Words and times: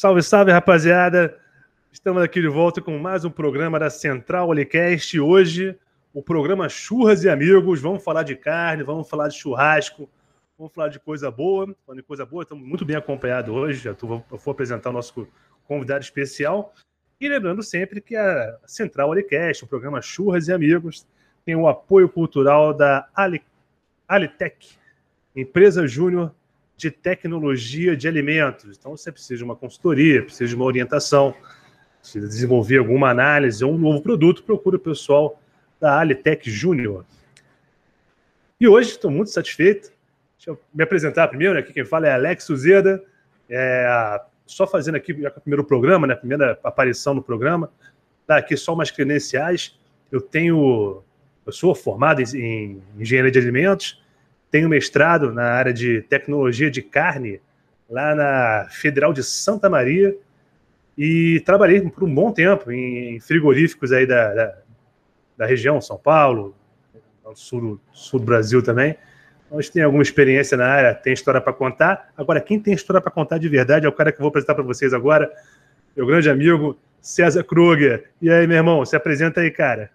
Salve, 0.00 0.22
salve, 0.22 0.52
rapaziada! 0.52 1.36
Estamos 1.90 2.22
aqui 2.22 2.40
de 2.40 2.46
volta 2.46 2.80
com 2.80 2.96
mais 3.00 3.24
um 3.24 3.30
programa 3.32 3.80
da 3.80 3.90
Central 3.90 4.46
Olicast. 4.46 5.18
Hoje, 5.18 5.76
o 6.14 6.22
programa 6.22 6.68
Churras 6.68 7.24
e 7.24 7.28
Amigos. 7.28 7.80
Vamos 7.80 8.04
falar 8.04 8.22
de 8.22 8.36
carne, 8.36 8.84
vamos 8.84 9.10
falar 9.10 9.26
de 9.26 9.34
churrasco, 9.34 10.08
vamos 10.56 10.72
falar 10.72 10.86
de 10.86 11.00
coisa 11.00 11.32
boa. 11.32 11.74
Falando 11.84 12.00
de 12.00 12.06
coisa 12.06 12.24
boa, 12.24 12.44
estamos 12.44 12.64
muito 12.64 12.84
bem 12.84 12.94
acompanhados 12.94 13.52
hoje. 13.52 13.82
Já 13.82 13.90
eu 13.90 14.24
vou 14.30 14.52
apresentar 14.52 14.90
o 14.90 14.92
nosso 14.92 15.26
convidado 15.64 16.04
especial. 16.04 16.72
E 17.20 17.28
lembrando 17.28 17.60
sempre 17.60 18.00
que 18.00 18.14
a 18.14 18.56
Central 18.66 19.08
Olicast, 19.08 19.64
o 19.64 19.66
programa 19.66 20.00
Churras 20.00 20.46
e 20.46 20.52
Amigos, 20.52 21.08
tem 21.44 21.56
o 21.56 21.66
apoio 21.66 22.08
cultural 22.08 22.72
da 22.72 23.08
Ali, 23.16 23.42
Alitec, 24.06 24.64
empresa 25.34 25.88
júnior 25.88 26.32
de 26.78 26.92
tecnologia 26.92 27.96
de 27.96 28.06
alimentos. 28.06 28.78
Então, 28.78 28.96
você 28.96 29.10
precisa 29.10 29.36
de 29.36 29.42
uma 29.42 29.56
consultoria, 29.56 30.22
precisa 30.22 30.48
de 30.48 30.54
uma 30.54 30.64
orientação, 30.64 31.34
precisa 32.00 32.28
desenvolver 32.28 32.78
alguma 32.78 33.10
análise 33.10 33.64
ou 33.64 33.74
um 33.74 33.78
novo 33.78 34.00
produto, 34.00 34.44
procura 34.44 34.76
o 34.76 34.78
pessoal 34.78 35.42
da 35.80 35.98
Alitec 35.98 36.48
Júnior. 36.48 37.04
E 38.60 38.68
hoje 38.68 38.90
estou 38.90 39.10
muito 39.10 39.30
satisfeito. 39.30 39.90
Deixa 40.36 40.50
eu 40.50 40.60
me 40.72 40.84
apresentar 40.84 41.26
primeiro. 41.26 41.58
Aqui 41.58 41.72
quem 41.72 41.84
fala 41.84 42.06
é 42.06 42.12
Alex 42.12 42.44
Suzeda. 42.44 43.02
É, 43.50 44.20
só 44.46 44.64
fazendo 44.64 44.94
aqui 44.94 45.20
já 45.20 45.30
o 45.30 45.40
primeiro 45.40 45.64
programa, 45.64 46.06
né, 46.06 46.14
a 46.14 46.16
primeira 46.16 46.60
aparição 46.62 47.12
no 47.12 47.22
programa. 47.22 47.72
Tá 48.24 48.36
aqui 48.36 48.56
só 48.56 48.72
umas 48.72 48.92
credenciais. 48.92 49.76
Eu 50.12 50.20
tenho, 50.20 51.02
eu 51.44 51.52
sou 51.52 51.74
formado 51.74 52.20
em 52.20 52.80
engenharia 52.96 53.32
de 53.32 53.38
alimentos 53.40 54.00
tenho 54.50 54.68
mestrado 54.68 55.32
na 55.32 55.44
área 55.44 55.72
de 55.72 56.02
tecnologia 56.02 56.70
de 56.70 56.82
carne 56.82 57.40
lá 57.88 58.14
na 58.14 58.68
Federal 58.70 59.12
de 59.12 59.22
Santa 59.22 59.68
Maria 59.68 60.16
e 60.96 61.40
trabalhei 61.40 61.80
por 61.80 62.04
um 62.04 62.14
bom 62.14 62.32
tempo 62.32 62.72
em 62.72 63.20
frigoríficos 63.20 63.92
aí 63.92 64.06
da, 64.06 64.34
da, 64.34 64.54
da 65.36 65.46
região, 65.46 65.80
São 65.80 65.96
Paulo, 65.96 66.54
sul, 67.34 67.80
sul 67.92 68.20
do 68.20 68.26
Brasil 68.26 68.62
também. 68.62 68.96
Então, 69.46 69.58
a 69.58 69.62
gente 69.62 69.72
tem 69.72 69.82
alguma 69.82 70.02
experiência 70.02 70.56
na 70.56 70.66
área, 70.66 70.94
tem 70.94 71.12
história 71.12 71.40
para 71.40 71.52
contar. 71.52 72.10
Agora, 72.16 72.40
quem 72.40 72.60
tem 72.60 72.74
história 72.74 73.00
para 73.00 73.10
contar 73.10 73.38
de 73.38 73.48
verdade 73.48 73.86
é 73.86 73.88
o 73.88 73.92
cara 73.92 74.12
que 74.12 74.18
eu 74.18 74.22
vou 74.22 74.28
apresentar 74.28 74.54
para 74.54 74.64
vocês 74.64 74.92
agora, 74.92 75.30
meu 75.96 76.06
grande 76.06 76.28
amigo 76.28 76.78
César 77.00 77.44
Kruger. 77.44 78.10
E 78.20 78.28
aí, 78.30 78.46
meu 78.46 78.56
irmão, 78.56 78.84
se 78.84 78.96
apresenta 78.96 79.40
aí, 79.40 79.50
cara. 79.50 79.90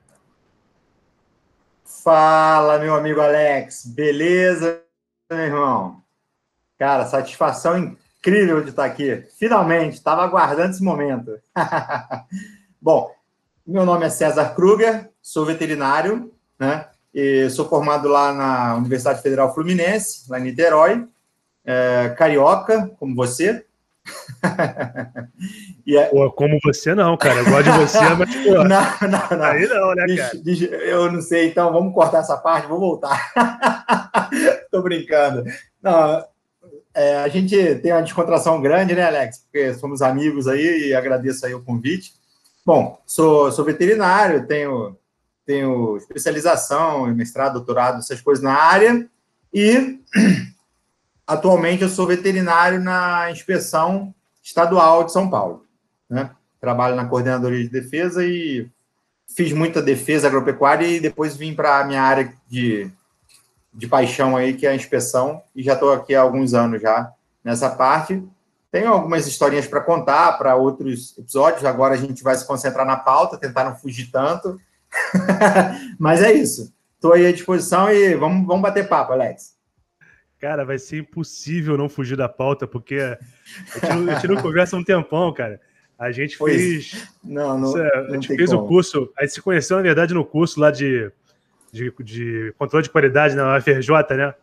Fala, 2.01 2.79
meu 2.79 2.95
amigo 2.95 3.21
Alex. 3.21 3.85
Beleza, 3.85 4.81
meu 5.29 5.39
irmão? 5.39 6.01
Cara, 6.77 7.05
satisfação 7.05 7.77
incrível 7.77 8.61
de 8.63 8.71
estar 8.71 8.85
aqui. 8.85 9.23
Finalmente, 9.37 9.93
estava 9.93 10.23
aguardando 10.23 10.71
esse 10.71 10.83
momento. 10.83 11.37
Bom, 12.81 13.11
meu 13.65 13.85
nome 13.85 14.05
é 14.05 14.09
César 14.09 14.55
Kruger, 14.55 15.09
sou 15.21 15.45
veterinário, 15.45 16.33
né? 16.59 16.87
E 17.13 17.49
sou 17.49 17.69
formado 17.69 18.07
lá 18.09 18.33
na 18.33 18.75
Universidade 18.75 19.21
Federal 19.21 19.53
Fluminense, 19.53 20.29
lá 20.29 20.39
em 20.39 20.43
Niterói. 20.43 21.07
É, 21.63 22.13
carioca, 22.17 22.91
como 22.99 23.15
você, 23.15 23.65
é... 25.87 26.05
Pô, 26.05 26.31
como 26.31 26.59
você 26.63 26.93
não, 26.93 27.15
cara. 27.17 27.39
Eu 27.39 27.45
gosto 27.45 27.63
de 27.63 27.71
você, 27.71 28.09
mas 28.15 28.35
pô, 28.35 28.63
não, 28.63 28.67
não, 28.67 29.37
não. 29.37 29.45
Aí 29.45 29.67
não, 29.67 29.95
né, 29.95 30.15
cara? 30.15 30.41
eu 30.85 31.11
não 31.11 31.21
sei, 31.21 31.47
então 31.47 31.71
vamos 31.71 31.93
cortar 31.93 32.19
essa 32.19 32.37
parte, 32.37 32.67
vou 32.67 32.79
voltar. 32.79 33.31
Tô 34.71 34.81
brincando. 34.81 35.43
Não, 35.81 36.25
é, 36.93 37.17
a 37.17 37.27
gente 37.27 37.75
tem 37.75 37.91
uma 37.91 38.03
descontração 38.03 38.61
grande, 38.61 38.93
né, 38.93 39.05
Alex? 39.05 39.39
Porque 39.39 39.73
somos 39.75 40.01
amigos 40.01 40.47
aí 40.47 40.89
e 40.89 40.93
agradeço 40.93 41.45
aí 41.45 41.53
o 41.53 41.63
convite. 41.63 42.13
Bom, 42.65 43.01
sou, 43.05 43.51
sou 43.51 43.65
veterinário, 43.65 44.47
tenho, 44.47 44.95
tenho 45.45 45.97
especialização, 45.97 47.07
mestrado, 47.07 47.53
doutorado, 47.53 47.99
essas 47.99 48.21
coisas 48.21 48.43
na 48.43 48.53
área 48.53 49.07
e 49.53 49.99
atualmente 51.27 51.83
eu 51.83 51.89
sou 51.89 52.07
veterinário 52.07 52.79
na 52.79 53.31
inspeção 53.31 54.13
estadual 54.41 55.03
de 55.03 55.11
São 55.11 55.29
Paulo. 55.29 55.65
Né? 56.09 56.29
Trabalho 56.59 56.95
na 56.95 57.05
coordenadoria 57.05 57.63
de 57.63 57.69
defesa 57.69 58.25
e 58.25 58.69
fiz 59.35 59.51
muita 59.51 59.81
defesa 59.81 60.27
agropecuária 60.27 60.85
e 60.85 60.99
depois 60.99 61.35
vim 61.35 61.53
para 61.55 61.79
a 61.79 61.83
minha 61.83 62.01
área 62.01 62.33
de, 62.47 62.91
de 63.73 63.87
paixão 63.87 64.37
aí, 64.37 64.53
que 64.53 64.67
é 64.67 64.69
a 64.69 64.75
inspeção, 64.75 65.41
e 65.55 65.63
já 65.63 65.73
estou 65.73 65.91
aqui 65.91 66.13
há 66.13 66.21
alguns 66.21 66.53
anos 66.53 66.81
já 66.81 67.11
nessa 67.43 67.69
parte. 67.69 68.23
Tenho 68.71 68.89
algumas 68.89 69.27
historinhas 69.27 69.67
para 69.67 69.81
contar 69.81 70.33
para 70.37 70.55
outros 70.55 71.17
episódios, 71.17 71.65
agora 71.65 71.93
a 71.93 71.97
gente 71.97 72.23
vai 72.23 72.35
se 72.35 72.45
concentrar 72.45 72.85
na 72.85 72.97
pauta, 72.97 73.37
tentar 73.37 73.63
não 73.63 73.75
fugir 73.75 74.09
tanto. 74.11 74.59
Mas 75.99 76.21
é 76.21 76.31
isso. 76.31 76.73
Estou 76.95 77.13
aí 77.13 77.25
à 77.25 77.31
disposição 77.31 77.91
e 77.91 78.15
vamos, 78.15 78.47
vamos 78.47 78.61
bater 78.61 78.87
papo, 78.87 79.13
Alex. 79.13 79.53
Cara, 80.43 80.65
vai 80.65 80.77
ser 80.77 80.97
impossível 80.97 81.77
não 81.77 81.87
fugir 81.87 82.17
da 82.17 82.27
pauta, 82.27 82.67
porque 82.67 82.95
a 82.95 83.17
gente 83.73 83.95
não, 83.95 84.11
a 84.11 84.15
gente 84.15 84.27
não 84.27 84.41
conversa 84.41 84.75
um 84.75 84.83
tempão, 84.83 85.33
cara. 85.33 85.57
A 85.97 86.11
gente 86.11 86.37
pois, 86.37 86.57
fez. 86.57 87.07
Não, 87.23 87.57
não. 87.57 87.73
A 87.77 88.11
gente 88.11 88.27
fez 88.27 88.49
como. 88.49 88.63
o 88.63 88.67
curso. 88.67 89.09
A 89.17 89.21
gente 89.23 89.35
se 89.35 89.41
conheceu, 89.41 89.77
na 89.77 89.83
verdade, 89.83 90.13
no 90.13 90.25
curso 90.25 90.59
lá 90.59 90.69
de, 90.69 91.09
de, 91.71 91.93
de 92.01 92.53
controle 92.57 92.83
de 92.83 92.89
qualidade 92.89 93.37
na 93.37 93.57
UFRJ, 93.57 94.17
né? 94.17 94.33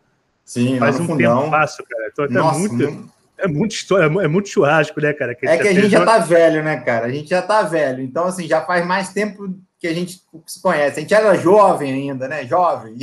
Sim, 0.43 0.79
faz 0.79 0.99
um 0.99 1.15
tempo 1.15 1.51
passo, 1.51 1.83
cara. 1.87 2.11
Tô 2.15 2.23
até 2.23 2.33
Nossa, 2.33 2.57
muito, 2.57 2.77
não... 2.77 3.09
É 3.37 3.47
muito 3.47 3.75
história, 3.75 4.05
é 4.05 4.27
muito 4.27 4.49
churrasco, 4.49 4.99
né, 4.99 5.13
cara? 5.13 5.35
Que 5.35 5.47
é 5.47 5.55
que 5.55 5.67
a 5.67 5.73
gente 5.73 5.89
já 5.89 6.03
tá 6.03 6.17
velho, 6.17 6.63
né, 6.63 6.77
cara? 6.77 7.05
A 7.05 7.11
gente 7.11 7.29
já 7.29 7.43
tá 7.43 7.61
velho. 7.61 8.01
Então, 8.01 8.25
assim, 8.25 8.47
já 8.47 8.61
faz 8.61 8.83
mais 8.87 9.13
tempo 9.13 9.55
que 9.81 9.87
a 9.87 9.93
gente 9.93 10.21
se 10.45 10.61
conhece. 10.61 10.99
A 10.99 11.01
gente 11.01 11.13
era 11.13 11.33
jovem 11.35 11.91
ainda, 11.91 12.27
né? 12.27 12.45
Jovem. 12.45 12.97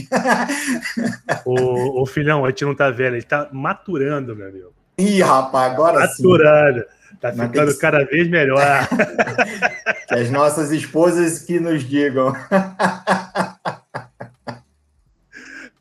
o, 1.45 2.03
o 2.03 2.07
filhão, 2.07 2.45
a 2.45 2.51
gente 2.51 2.65
não 2.65 2.75
tá 2.75 2.89
velho, 2.89 3.17
ele 3.17 3.25
tá 3.25 3.49
maturando, 3.53 4.37
meu 4.37 4.49
amigo. 4.49 4.73
Ih, 4.97 5.21
rapaz, 5.21 5.73
agora 5.73 5.99
maturando. 5.99 6.15
sim. 6.15 6.23
Maturando. 6.29 6.99
Tá 7.21 7.33
ficando 7.33 7.73
que... 7.73 7.81
cada 7.81 8.05
vez 8.05 8.29
melhor. 8.29 8.63
que 10.07 10.15
as 10.15 10.31
nossas 10.31 10.71
esposas 10.71 11.41
que 11.41 11.59
nos 11.59 11.83
digam. 11.83 12.33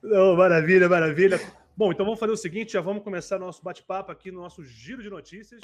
Não, 0.01 0.35
maravilha, 0.35 0.89
maravilha. 0.89 1.39
Bom, 1.75 1.91
então 1.91 2.05
vamos 2.05 2.19
fazer 2.19 2.31
o 2.31 2.37
seguinte, 2.37 2.73
já 2.73 2.81
vamos 2.81 3.03
começar 3.03 3.37
nosso 3.37 3.63
bate-papo 3.63 4.11
aqui 4.11 4.31
no 4.31 4.41
nosso 4.41 4.63
giro 4.63 5.03
de 5.03 5.11
notícias. 5.11 5.61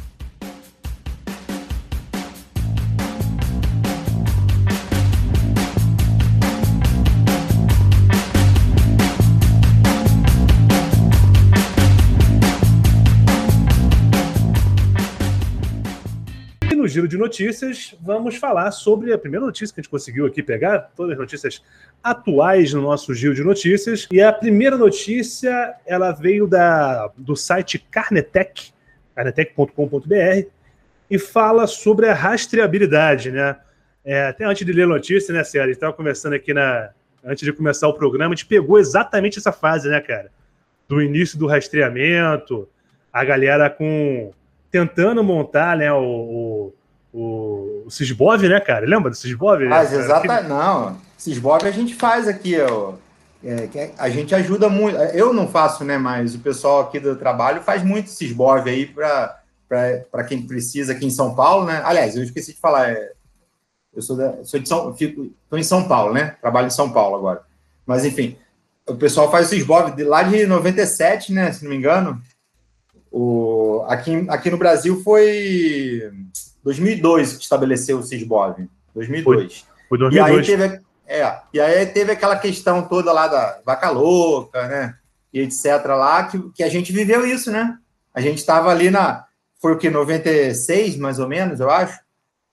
No 16.83 16.87
giro 16.89 17.07
de 17.07 17.17
notícias, 17.17 17.95
vamos 18.01 18.35
falar 18.35 18.69
sobre 18.71 19.13
a 19.13 19.17
primeira 19.17 19.45
notícia 19.45 19.73
que 19.73 19.79
a 19.79 19.81
gente 19.81 19.89
conseguiu 19.89 20.25
aqui 20.25 20.43
pegar, 20.43 20.91
todas 20.93 21.13
as 21.13 21.17
notícias 21.17 21.63
atuais 22.03 22.73
no 22.73 22.81
nosso 22.81 23.13
giro 23.13 23.33
de 23.33 23.41
notícias. 23.41 24.05
E 24.11 24.21
a 24.21 24.33
primeira 24.33 24.77
notícia, 24.77 25.75
ela 25.85 26.11
veio 26.11 26.45
da, 26.45 27.09
do 27.17 27.37
site 27.37 27.79
Carnetec, 27.79 28.73
carnetec.com.br, 29.15 30.47
e 31.09 31.17
fala 31.17 31.67
sobre 31.67 32.09
a 32.09 32.13
rastreabilidade, 32.13 33.31
né? 33.31 33.55
É, 34.03 34.25
até 34.25 34.43
antes 34.43 34.65
de 34.65 34.73
ler 34.73 34.83
a 34.83 34.87
notícia, 34.87 35.33
né, 35.33 35.41
Sérgio? 35.45 35.61
A 35.61 35.67
gente 35.67 35.75
estava 35.75 35.93
conversando 35.93 36.33
aqui 36.33 36.53
na, 36.53 36.89
antes 37.23 37.45
de 37.45 37.53
começar 37.53 37.87
o 37.87 37.93
programa, 37.93 38.33
a 38.33 38.35
gente 38.35 38.45
pegou 38.45 38.77
exatamente 38.77 39.39
essa 39.39 39.53
fase, 39.53 39.87
né, 39.87 40.01
cara? 40.01 40.29
Do 40.89 41.01
início 41.01 41.39
do 41.39 41.47
rastreamento, 41.47 42.67
a 43.11 43.23
galera 43.23 43.69
com 43.69 44.33
tentando 44.73 45.23
montar 45.23 45.77
né, 45.77 45.93
o, 45.93 46.73
o, 47.13 47.83
o 47.85 47.91
Sisbov, 47.91 48.41
né, 48.49 48.59
cara? 48.59 48.87
Lembra 48.87 49.11
do 49.11 49.15
Sisbov? 49.15 49.69
Faz, 49.69 49.93
exatamente. 49.93 50.49
Não, 50.49 50.97
Sisbov 51.15 51.63
a 51.63 51.69
gente 51.69 51.93
faz 51.93 52.27
aqui, 52.27 52.59
ó. 52.59 52.93
É, 53.45 53.91
a 53.99 54.09
gente 54.09 54.33
ajuda 54.33 54.69
muito. 54.69 54.97
Eu 54.97 55.31
não 55.31 55.47
faço, 55.47 55.83
né? 55.83 55.99
Mas 55.99 56.33
o 56.33 56.39
pessoal 56.39 56.81
aqui 56.81 56.99
do 56.99 57.15
trabalho 57.15 57.61
faz 57.61 57.83
muito 57.83 58.09
Sisbov 58.09 58.67
aí 58.67 58.87
para 58.87 60.23
quem 60.27 60.41
precisa 60.41 60.93
aqui 60.93 61.05
em 61.05 61.11
São 61.11 61.35
Paulo, 61.35 61.67
né? 61.67 61.79
Aliás, 61.85 62.15
eu 62.15 62.23
esqueci 62.23 62.53
de 62.53 62.59
falar. 62.59 62.89
É, 62.89 63.11
eu 63.95 64.01
sou, 64.01 64.17
da, 64.17 64.43
sou 64.43 64.59
de 64.59 64.67
São, 64.67 64.91
fico, 64.95 65.31
estou 65.43 65.59
em 65.59 65.63
São 65.63 65.87
Paulo, 65.87 66.15
né? 66.15 66.35
Trabalho 66.41 66.65
em 66.65 66.71
São 66.71 66.91
Paulo 66.91 67.15
agora. 67.15 67.43
Mas 67.85 68.05
enfim, 68.05 68.37
o 68.87 68.95
pessoal 68.95 69.29
faz 69.29 69.47
o 69.47 69.49
Sisbov 69.51 69.91
de 69.91 70.03
lá 70.03 70.23
de 70.23 70.47
97, 70.47 71.31
né? 71.31 71.51
Se 71.51 71.63
não 71.63 71.69
me 71.69 71.77
engano. 71.77 72.19
O, 73.15 73.85
aqui, 73.87 74.25
aqui 74.27 74.49
no 74.49 74.57
Brasil 74.57 75.03
foi 75.03 76.11
2002 76.63 77.33
que 77.37 77.43
estabeleceu 77.43 77.99
o 77.99 78.03
CISBOV. 78.03 78.67
2002. 78.95 79.59
Foi, 79.59 79.87
foi 79.89 79.97
2002. 79.99 80.47
E 80.47 80.51
aí, 80.51 80.57
teve, 80.57 80.81
é, 81.05 81.37
e 81.53 81.61
aí 81.61 81.85
teve 81.85 82.11
aquela 82.11 82.35
questão 82.35 82.87
toda 82.87 83.13
lá 83.13 83.27
da 83.27 83.61
vaca 83.63 83.91
louca, 83.91 84.67
né? 84.67 84.95
E 85.31 85.41
etc. 85.41 85.85
lá, 85.89 86.23
que, 86.23 86.39
que 86.53 86.63
a 86.63 86.69
gente 86.69 86.91
viveu 86.91 87.23
isso, 87.23 87.51
né? 87.51 87.77
A 88.15 88.19
gente 88.19 88.39
estava 88.39 88.71
ali 88.71 88.89
na. 88.89 89.25
foi 89.61 89.73
o 89.73 89.77
que? 89.77 89.91
96, 89.91 90.97
mais 90.97 91.19
ou 91.19 91.27
menos, 91.27 91.59
eu 91.59 91.69
acho. 91.69 91.99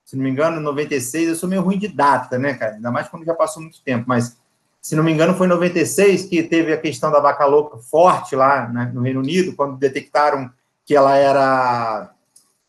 Se 0.04 0.14
não 0.14 0.24
me 0.24 0.30
engano, 0.30 0.60
96. 0.60 1.30
Eu 1.30 1.36
sou 1.36 1.48
meio 1.48 1.62
ruim 1.62 1.78
de 1.78 1.88
data, 1.88 2.38
né, 2.38 2.52
cara? 2.52 2.74
Ainda 2.74 2.90
mais 2.90 3.08
quando 3.08 3.24
já 3.24 3.32
passou 3.34 3.62
muito 3.62 3.82
tempo. 3.82 4.04
Mas, 4.06 4.36
se 4.80 4.96
não 4.96 5.04
me 5.04 5.12
engano, 5.12 5.34
foi 5.34 5.46
em 5.46 5.50
96 5.50 6.24
que 6.24 6.42
teve 6.42 6.72
a 6.72 6.80
questão 6.80 7.10
da 7.10 7.20
vaca 7.20 7.44
louca 7.44 7.78
forte 7.78 8.34
lá 8.34 8.68
né, 8.68 8.90
no 8.94 9.02
Reino 9.02 9.20
Unido, 9.20 9.54
quando 9.54 9.76
detectaram 9.76 10.50
que 10.86 10.96
ela 10.96 11.16
era 11.16 12.10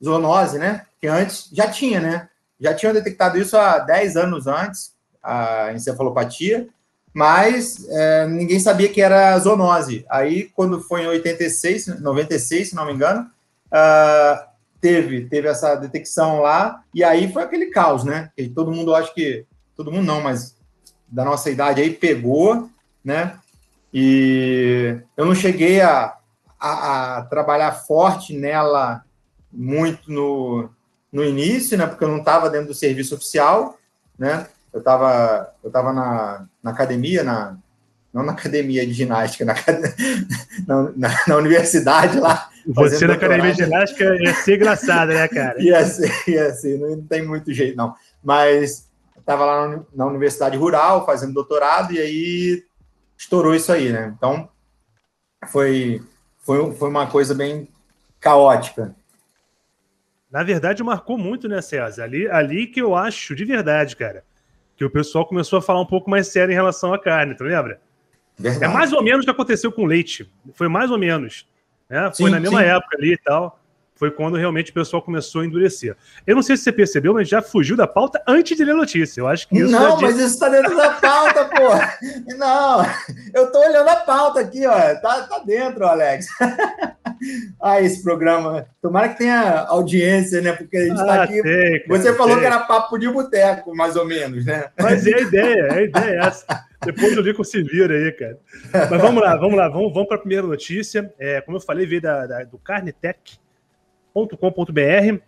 zoonose, 0.03 0.59
né? 0.59 0.85
Que 0.99 1.07
antes 1.07 1.49
já 1.51 1.67
tinha, 1.69 1.99
né? 1.99 2.29
Já 2.59 2.73
tinham 2.73 2.93
detectado 2.93 3.37
isso 3.37 3.57
há 3.57 3.79
10 3.79 4.17
anos 4.17 4.45
antes, 4.45 4.93
a 5.23 5.71
encefalopatia, 5.73 6.67
mas 7.13 7.87
é, 7.89 8.27
ninguém 8.27 8.59
sabia 8.59 8.89
que 8.89 9.01
era 9.01 9.37
zoonose. 9.39 10.05
Aí, 10.09 10.49
quando 10.53 10.81
foi 10.81 11.03
em 11.03 11.07
86, 11.07 11.99
96, 12.01 12.69
se 12.69 12.75
não 12.75 12.85
me 12.85 12.93
engano, 12.93 13.21
uh, 13.67 14.51
teve, 14.79 15.25
teve 15.25 15.47
essa 15.47 15.75
detecção 15.75 16.41
lá, 16.41 16.83
e 16.93 17.03
aí 17.03 17.31
foi 17.31 17.43
aquele 17.43 17.67
caos, 17.67 18.03
né? 18.03 18.29
Que 18.35 18.49
todo 18.49 18.71
mundo, 18.71 18.93
acho 18.93 19.13
que, 19.13 19.45
todo 19.75 19.91
mundo 19.91 20.05
não, 20.05 20.21
mas 20.21 20.55
da 21.11 21.25
nossa 21.25 21.49
idade 21.49 21.81
aí 21.81 21.91
pegou, 21.91 22.69
né? 23.03 23.37
E 23.93 24.97
eu 25.17 25.25
não 25.25 25.35
cheguei 25.35 25.81
a, 25.81 26.15
a, 26.57 27.17
a 27.17 27.21
trabalhar 27.23 27.73
forte 27.73 28.35
nela 28.35 29.03
muito 29.51 30.09
no, 30.09 30.69
no 31.11 31.23
início, 31.23 31.77
né? 31.77 31.85
Porque 31.85 32.03
eu 32.03 32.07
não 32.07 32.19
estava 32.19 32.49
dentro 32.49 32.67
do 32.67 32.73
serviço 32.73 33.15
oficial, 33.15 33.77
né? 34.17 34.47
Eu 34.71 34.79
estava 34.79 35.53
eu 35.61 35.69
tava 35.69 35.91
na, 35.91 36.45
na 36.63 36.71
academia, 36.71 37.23
na, 37.23 37.57
não 38.13 38.23
na 38.23 38.31
academia 38.31 38.85
de 38.87 38.93
ginástica, 38.93 39.43
na, 39.43 39.55
na, 40.95 41.15
na, 41.27 41.35
universidade 41.35 42.17
lá. 42.17 42.49
Você 42.67 43.05
na 43.05 43.15
academia 43.15 43.51
de 43.51 43.63
ginástica 43.63 44.15
ia 44.15 44.33
ser 44.33 44.55
engraçado, 44.55 45.09
né, 45.09 45.27
cara? 45.27 45.61
ia 45.61 45.85
ser, 45.85 46.11
ia 46.29 46.53
ser, 46.53 46.79
não 46.79 47.01
tem 47.01 47.25
muito 47.25 47.53
jeito, 47.53 47.75
não. 47.75 47.93
Mas 48.23 48.87
estava 49.21 49.45
lá 49.45 49.83
na 49.93 50.05
universidade 50.05 50.57
rural 50.57 51.05
fazendo 51.05 51.33
doutorado 51.33 51.93
e 51.93 51.99
aí 51.99 52.63
estourou 53.17 53.55
isso 53.55 53.71
aí, 53.71 53.91
né? 53.91 54.13
Então 54.17 54.49
foi, 55.47 56.01
foi, 56.39 56.73
foi 56.73 56.89
uma 56.89 57.07
coisa 57.07 57.33
bem 57.33 57.67
caótica. 58.19 58.95
Na 60.29 60.43
verdade, 60.43 60.83
marcou 60.83 61.17
muito, 61.17 61.47
né, 61.47 61.61
César? 61.61 62.03
Ali, 62.03 62.27
ali 62.29 62.67
que 62.67 62.81
eu 62.81 62.95
acho, 62.95 63.35
de 63.35 63.43
verdade, 63.43 63.95
cara, 63.95 64.23
que 64.75 64.85
o 64.85 64.89
pessoal 64.89 65.25
começou 65.25 65.59
a 65.59 65.61
falar 65.61 65.81
um 65.81 65.85
pouco 65.85 66.09
mais 66.09 66.27
sério 66.27 66.51
em 66.51 66.55
relação 66.55 66.93
à 66.93 66.99
carne, 66.99 67.35
tu 67.35 67.43
lembra? 67.43 67.81
Verdade. 68.37 68.65
É 68.65 68.67
mais 68.67 68.93
ou 68.93 69.03
menos 69.03 69.23
o 69.23 69.25
que 69.25 69.31
aconteceu 69.31 69.71
com 69.71 69.83
o 69.83 69.87
leite. 69.87 70.31
Foi 70.53 70.67
mais 70.67 70.89
ou 70.89 70.97
menos. 70.97 71.47
Né? 71.89 72.11
Foi 72.15 72.27
sim, 72.27 72.31
na 72.31 72.39
mesma 72.39 72.61
sim. 72.61 72.65
época 72.65 72.97
ali 72.97 73.13
e 73.13 73.17
tal 73.17 73.60
foi 74.01 74.09
quando 74.09 74.35
realmente 74.35 74.71
o 74.71 74.73
pessoal 74.73 74.99
começou 74.99 75.41
a 75.41 75.45
endurecer. 75.45 75.95
Eu 76.25 76.35
não 76.35 76.41
sei 76.41 76.57
se 76.57 76.63
você 76.63 76.71
percebeu, 76.71 77.13
mas 77.13 77.29
já 77.29 77.39
fugiu 77.39 77.77
da 77.77 77.85
pauta 77.85 78.19
antes 78.27 78.57
de 78.57 78.65
ler 78.65 78.71
a 78.71 78.77
notícia. 78.77 79.21
Eu 79.21 79.27
acho 79.27 79.47
que 79.47 79.59
isso 79.59 79.69
Não, 79.69 80.01
mas 80.01 80.17
isso 80.17 80.33
está 80.33 80.49
dentro 80.49 80.75
da 80.75 80.89
pauta, 80.93 81.45
pô. 81.45 82.35
Não, 82.35 82.83
eu 83.31 83.45
estou 83.45 83.61
olhando 83.61 83.87
a 83.87 83.97
pauta 83.97 84.39
aqui, 84.39 84.65
ó. 84.65 84.73
Tá, 84.73 85.27
tá 85.29 85.43
dentro, 85.45 85.85
Alex. 85.85 86.25
ah, 87.61 87.79
esse 87.79 88.01
programa. 88.01 88.65
Tomara 88.81 89.09
que 89.09 89.19
tenha 89.19 89.67
audiência, 89.67 90.41
né? 90.41 90.53
Porque 90.53 90.77
a 90.77 90.81
gente 90.81 90.99
está 90.99 91.21
ah, 91.21 91.23
aqui. 91.23 91.43
Tem, 91.43 91.83
você 91.87 92.11
falou 92.15 92.39
que 92.39 92.45
era 92.45 92.57
papo 92.61 92.97
de 92.97 93.07
boteco, 93.07 93.75
mais 93.75 93.95
ou 93.95 94.07
menos, 94.07 94.43
né? 94.43 94.71
Mas 94.81 95.05
é 95.05 95.13
a 95.13 95.21
ideia, 95.21 95.61
é 95.61 95.73
a 95.73 95.81
ideia 95.83 96.11
é 96.11 96.25
essa. 96.25 96.65
Depois 96.83 97.15
o 97.15 97.21
Lincoln 97.21 97.43
se 97.43 97.61
vira 97.61 97.93
aí, 97.93 98.11
cara. 98.13 98.39
Mas 98.89 98.99
vamos 98.99 99.21
lá, 99.21 99.35
vamos 99.35 99.55
lá, 99.55 99.69
vamos, 99.69 99.93
vamos 99.93 100.07
para 100.07 100.17
a 100.17 100.21
primeira 100.21 100.47
notícia. 100.47 101.13
É, 101.19 101.39
como 101.41 101.57
eu 101.57 101.61
falei, 101.61 101.85
veio 101.85 102.01
da, 102.01 102.25
da 102.25 102.43
do 102.45 102.57
Carnetech 102.57 103.39
com.br 104.13 105.19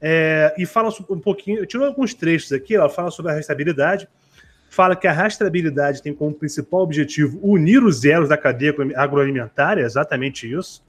é, 0.00 0.54
e 0.56 0.64
fala 0.64 0.88
um 1.10 1.20
pouquinho, 1.20 1.66
tirou 1.66 1.86
alguns 1.86 2.14
trechos 2.14 2.52
aqui, 2.52 2.74
ela 2.74 2.88
fala 2.88 3.10
sobre 3.10 3.32
a 3.32 3.34
rastreabilidade, 3.34 4.08
fala 4.70 4.96
que 4.96 5.06
a 5.06 5.12
rastreabilidade 5.12 6.02
tem 6.02 6.14
como 6.14 6.34
principal 6.34 6.80
objetivo 6.80 7.38
unir 7.42 7.82
os 7.82 8.04
elos 8.04 8.28
da 8.28 8.36
cadeia 8.36 8.74
agroalimentar, 8.96 9.78
é 9.78 9.82
exatamente 9.82 10.50
isso, 10.50 10.82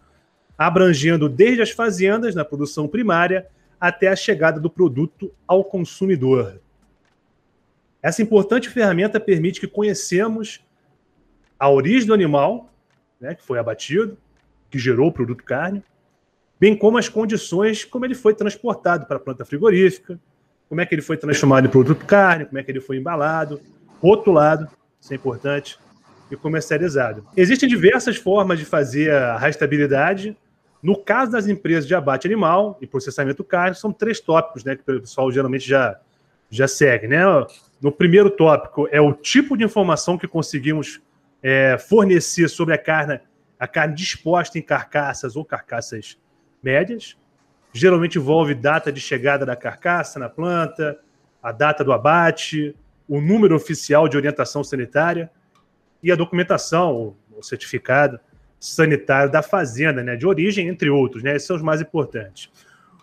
abrangendo 0.58 1.28
desde 1.28 1.62
as 1.62 1.72
fazendas 1.72 2.36
na 2.36 2.46
produção 2.46 2.88
primária 2.88 3.48
até 3.80 4.08
a 4.08 4.16
chegada 4.16 4.60
do 4.60 4.70
produto 4.70 5.34
ao 5.48 5.64
consumidor. 5.64 6.62
Essa 8.02 8.22
importante 8.22 8.70
ferramenta 8.70 9.20
permite 9.20 9.60
que 9.60 9.68
conhecemos 9.68 10.64
a 11.60 11.70
origem 11.70 12.08
do 12.08 12.14
animal, 12.14 12.72
né, 13.20 13.36
que 13.36 13.44
foi 13.44 13.60
abatido, 13.60 14.18
que 14.70 14.80
gerou 14.80 15.10
o 15.10 15.12
produto 15.12 15.44
carne, 15.44 15.84
bem 16.62 16.76
como 16.76 17.00
as 17.00 17.10
condições 17.10 17.84
como 17.84 18.06
ele 18.06 18.14
foi 18.14 18.36
transportado 18.36 19.08
para 19.08 19.18
a 19.18 19.20
planta 19.20 19.44
frigorífica, 19.44 20.20
como 20.70 20.80
é 20.80 20.86
que 20.86 20.94
ele 20.94 21.02
foi 21.02 21.18
transformado 21.18 21.66
em 21.66 21.72
produto 21.72 22.06
carne, 22.06 22.46
como 22.46 22.60
é 22.60 22.64
que 22.64 22.70
ele 22.70 22.80
foi 22.80 22.98
embalado, 22.98 23.60
rotulado, 24.00 24.68
isso 25.00 25.12
é 25.12 25.16
importante, 25.16 25.80
e 26.30 26.36
comercializado. 26.36 27.26
Existem 27.36 27.68
diversas 27.68 28.16
formas 28.16 28.60
de 28.60 28.66
fazer 28.66 29.12
a 29.12 29.38
rastreabilidade. 29.38 30.38
No 30.84 30.96
caso 30.96 31.32
das 31.32 31.48
empresas 31.48 31.88
de 31.88 31.96
abate 31.96 32.28
animal 32.28 32.78
e 32.80 32.86
processamento 32.86 33.44
carne, 33.44 33.76
são 33.76 33.92
três 33.92 34.20
tópicos 34.20 34.64
né, 34.64 34.76
que 34.76 34.84
o 34.84 35.02
pessoal 35.02 35.32
geralmente 35.32 35.68
já, 35.68 36.00
já 36.48 36.68
segue. 36.68 37.08
Né? 37.08 37.22
No 37.82 37.92
primeiro 37.92 38.30
tópico 38.30 38.88
é 38.92 39.02
o 39.02 39.14
tipo 39.14 39.58
de 39.58 39.64
informação 39.64 40.16
que 40.16 40.28
conseguimos 40.28 41.02
é, 41.42 41.76
fornecer 41.78 42.48
sobre 42.50 42.76
a 42.76 42.78
carne, 42.78 43.20
a 43.60 43.68
carne 43.68 43.96
disposta 43.96 44.60
em 44.60 44.62
carcaças 44.62 45.36
ou 45.36 45.44
carcaças 45.44 46.18
médias. 46.64 47.18
Geralmente 47.74 48.18
envolve 48.18 48.54
data 48.54 48.92
de 48.92 49.00
chegada 49.00 49.46
da 49.46 49.56
carcaça 49.56 50.20
na 50.20 50.30
planta, 50.30 51.00
a 51.42 51.52
data 51.52 51.84
do 51.84 51.94
abate, 51.94 52.76
o 53.08 53.20
número 53.20 53.56
oficial 53.56 54.08
de 54.08 54.18
orientação 54.18 54.64
sanitária 54.64 55.30
e 56.04 56.12
a 56.12 56.16
documentação, 56.16 57.16
o 57.32 57.44
certificado 57.44 58.20
sanitário 58.60 59.32
da 59.32 59.42
fazenda, 59.42 60.04
né, 60.04 60.16
de 60.16 60.28
origem, 60.28 60.68
entre 60.68 60.90
outros, 60.90 61.24
né, 61.24 61.36
esses 61.36 61.48
são 61.48 61.56
os 61.56 61.62
mais 61.62 61.82
importantes. 61.82 62.50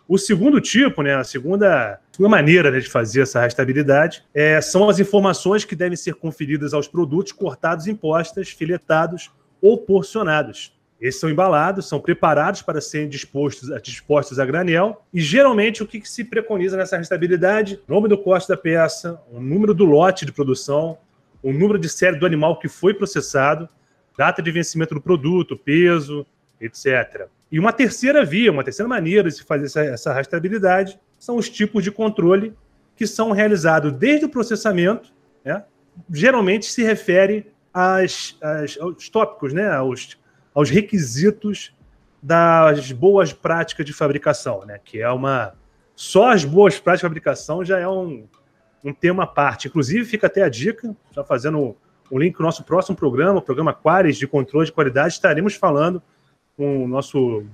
O 0.08 0.16
segundo 0.16 0.60
tipo, 0.60 1.02
né, 1.02 1.14
a 1.14 1.24
segunda, 1.24 2.00
maneira 2.18 2.70
né, 2.70 2.78
de 2.78 2.88
fazer 2.88 3.22
essa 3.22 3.40
rastreabilidade 3.40 4.24
é, 4.32 4.58
são 4.60 4.88
as 4.88 4.98
informações 4.98 5.66
que 5.66 5.76
devem 5.76 5.96
ser 5.96 6.14
conferidas 6.14 6.72
aos 6.72 6.88
produtos 6.88 7.32
cortados 7.32 7.86
em 7.86 7.94
postas, 7.94 8.48
filetados 8.48 9.30
ou 9.60 9.76
porcionados. 9.76 10.77
Esses 11.00 11.20
são 11.20 11.30
embalados, 11.30 11.88
são 11.88 12.00
preparados 12.00 12.60
para 12.62 12.80
serem 12.80 13.08
dispostos, 13.08 13.70
dispostos 13.82 14.38
a 14.38 14.44
granel. 14.44 15.04
E 15.14 15.20
geralmente 15.20 15.82
o 15.82 15.86
que, 15.86 16.00
que 16.00 16.08
se 16.08 16.24
preconiza 16.24 16.76
nessa 16.76 16.96
restabilidade? 16.96 17.80
Nome 17.86 18.08
do 18.08 18.18
corte 18.18 18.48
da 18.48 18.56
peça, 18.56 19.20
o 19.30 19.40
número 19.40 19.72
do 19.72 19.84
lote 19.84 20.26
de 20.26 20.32
produção, 20.32 20.98
o 21.42 21.52
número 21.52 21.78
de 21.78 21.88
série 21.88 22.18
do 22.18 22.26
animal 22.26 22.58
que 22.58 22.68
foi 22.68 22.92
processado, 22.92 23.68
data 24.16 24.42
de 24.42 24.50
vencimento 24.50 24.94
do 24.94 25.00
produto, 25.00 25.56
peso, 25.56 26.26
etc. 26.60 27.28
E 27.50 27.58
uma 27.58 27.72
terceira 27.72 28.24
via, 28.24 28.50
uma 28.50 28.64
terceira 28.64 28.88
maneira 28.88 29.28
de 29.28 29.36
se 29.36 29.44
fazer 29.44 29.66
essa, 29.66 29.82
essa 29.84 31.00
são 31.18 31.36
os 31.36 31.48
tipos 31.48 31.84
de 31.84 31.90
controle 31.90 32.54
que 32.96 33.06
são 33.06 33.30
realizados 33.30 33.92
desde 33.92 34.26
o 34.26 34.28
processamento, 34.28 35.12
né? 35.44 35.64
geralmente 36.10 36.66
se 36.66 36.82
refere 36.82 37.46
às, 37.72 38.36
às, 38.42 38.76
aos 38.78 39.08
tópicos, 39.08 39.52
né? 39.52 39.70
aos, 39.70 40.17
aos 40.58 40.70
requisitos 40.70 41.72
das 42.20 42.90
boas 42.90 43.32
práticas 43.32 43.86
de 43.86 43.92
fabricação, 43.92 44.64
né? 44.66 44.80
Que 44.84 45.00
é 45.00 45.08
uma. 45.08 45.54
Só 45.94 46.32
as 46.32 46.44
boas 46.44 46.80
práticas 46.80 46.98
de 46.98 47.02
fabricação 47.02 47.64
já 47.64 47.78
é 47.78 47.86
um, 47.86 48.26
um 48.82 48.92
tema 48.92 49.22
à 49.22 49.26
parte. 49.26 49.68
Inclusive, 49.68 50.04
fica 50.04 50.26
até 50.26 50.42
a 50.42 50.48
dica, 50.48 50.96
já 51.12 51.22
fazendo 51.22 51.76
um 52.10 52.18
link 52.18 52.34
para 52.34 52.42
o 52.42 52.46
nosso 52.46 52.64
próximo 52.64 52.96
programa, 52.96 53.38
o 53.38 53.42
programa 53.42 53.72
Quares 53.72 54.16
de 54.16 54.26
Controle 54.26 54.66
de 54.66 54.72
Qualidade, 54.72 55.14
estaremos 55.14 55.54
falando 55.54 56.02
com 56.56 56.84
o 56.84 56.88
nosso, 56.88 57.44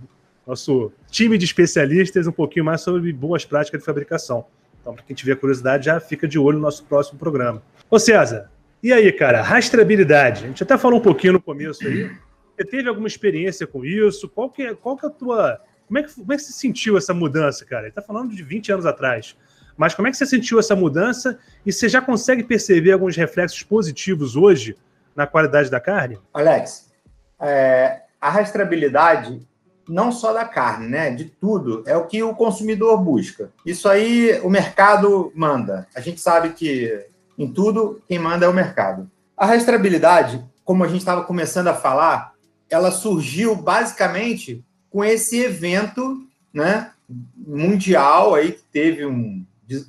nosso 0.47 0.91
time 1.11 1.37
de 1.37 1.45
especialistas 1.45 2.27
um 2.27 2.33
pouquinho 2.33 2.65
mais 2.65 2.81
sobre 2.81 3.13
boas 3.13 3.45
práticas 3.45 3.81
de 3.81 3.85
fabricação. 3.85 4.47
Então, 4.81 4.95
para 4.95 5.05
quem 5.05 5.15
tiver 5.15 5.37
curiosidade, 5.37 5.85
já 5.85 6.01
fica 6.01 6.27
de 6.27 6.39
olho 6.39 6.57
no 6.57 6.65
nosso 6.65 6.85
próximo 6.85 7.19
programa. 7.19 7.63
Ô 7.91 7.99
César, 7.99 8.51
e 8.83 8.95
aí, 8.95 9.13
cara, 9.13 9.43
rastreabilidade? 9.43 10.45
A 10.45 10.49
gente 10.49 10.63
até 10.63 10.79
falou 10.79 11.01
um 11.01 11.03
pouquinho 11.03 11.35
no 11.35 11.43
começo 11.43 11.87
aí, 11.87 12.11
você 12.57 12.65
teve 12.65 12.89
alguma 12.89 13.09
experiência 13.09 13.67
com 13.67 13.85
isso? 13.85 14.29
Qual 14.29 14.51
que 14.51 14.63
é, 14.63 14.75
qual 14.75 14.97
que 14.97 15.05
é 15.05 15.09
a 15.09 15.13
tua. 15.13 15.61
Como 15.87 15.99
é, 15.99 16.03
que, 16.03 16.15
como 16.15 16.33
é 16.33 16.37
que 16.37 16.43
você 16.43 16.53
sentiu 16.53 16.97
essa 16.97 17.13
mudança, 17.13 17.65
cara? 17.65 17.83
Ele 17.83 17.89
está 17.91 18.01
falando 18.01 18.35
de 18.35 18.43
20 18.43 18.73
anos 18.73 18.87
atrás. 18.87 19.37
Mas 19.77 19.95
como 19.95 20.09
é 20.09 20.11
que 20.11 20.17
você 20.17 20.27
sentiu 20.27 20.59
essa 20.59 20.75
mudança 20.75 21.39
e 21.67 21.73
você 21.73 21.89
já 21.89 22.01
consegue 22.01 22.45
perceber 22.45 22.93
alguns 22.93 23.17
reflexos 23.17 23.63
positivos 23.63 24.37
hoje 24.37 24.77
na 25.15 25.27
qualidade 25.27 25.71
da 25.71 25.81
carne? 25.81 26.19
Alex, 26.33 26.93
é, 27.41 28.03
a 28.21 28.31
rastreabilidade 28.31 29.47
não 29.89 30.11
só 30.11 30.33
da 30.33 30.45
carne, 30.45 30.89
né? 30.89 31.11
De 31.11 31.27
tudo, 31.27 31.83
é 31.87 31.97
o 31.97 32.07
que 32.07 32.23
o 32.23 32.35
consumidor 32.35 32.99
busca. 33.03 33.51
Isso 33.67 33.89
aí 33.89 34.41
o 34.43 34.49
mercado 34.49 35.33
manda. 35.35 35.87
A 35.95 36.01
gente 36.01 36.21
sabe 36.21 36.51
que 36.51 37.07
em 37.37 37.53
tudo 37.53 38.01
quem 38.09 38.19
manda 38.19 38.47
é 38.47 38.49
o 38.49 38.55
mercado. 38.55 39.11
A 39.37 39.45
rastreabilidade, 39.45 40.43
como 40.65 40.85
a 40.85 40.89
gente 40.89 41.01
estava 41.01 41.25
começando 41.25 41.69
a 41.69 41.75
falar, 41.75 42.34
ela 42.75 42.91
surgiu 42.91 43.55
basicamente 43.55 44.65
com 44.91 45.05
esse 45.05 45.41
evento, 45.41 46.27
né, 46.53 46.91
mundial 47.37 48.35
aí 48.35 48.53
que 48.53 48.63
teve 48.73 49.05
um, 49.07 49.45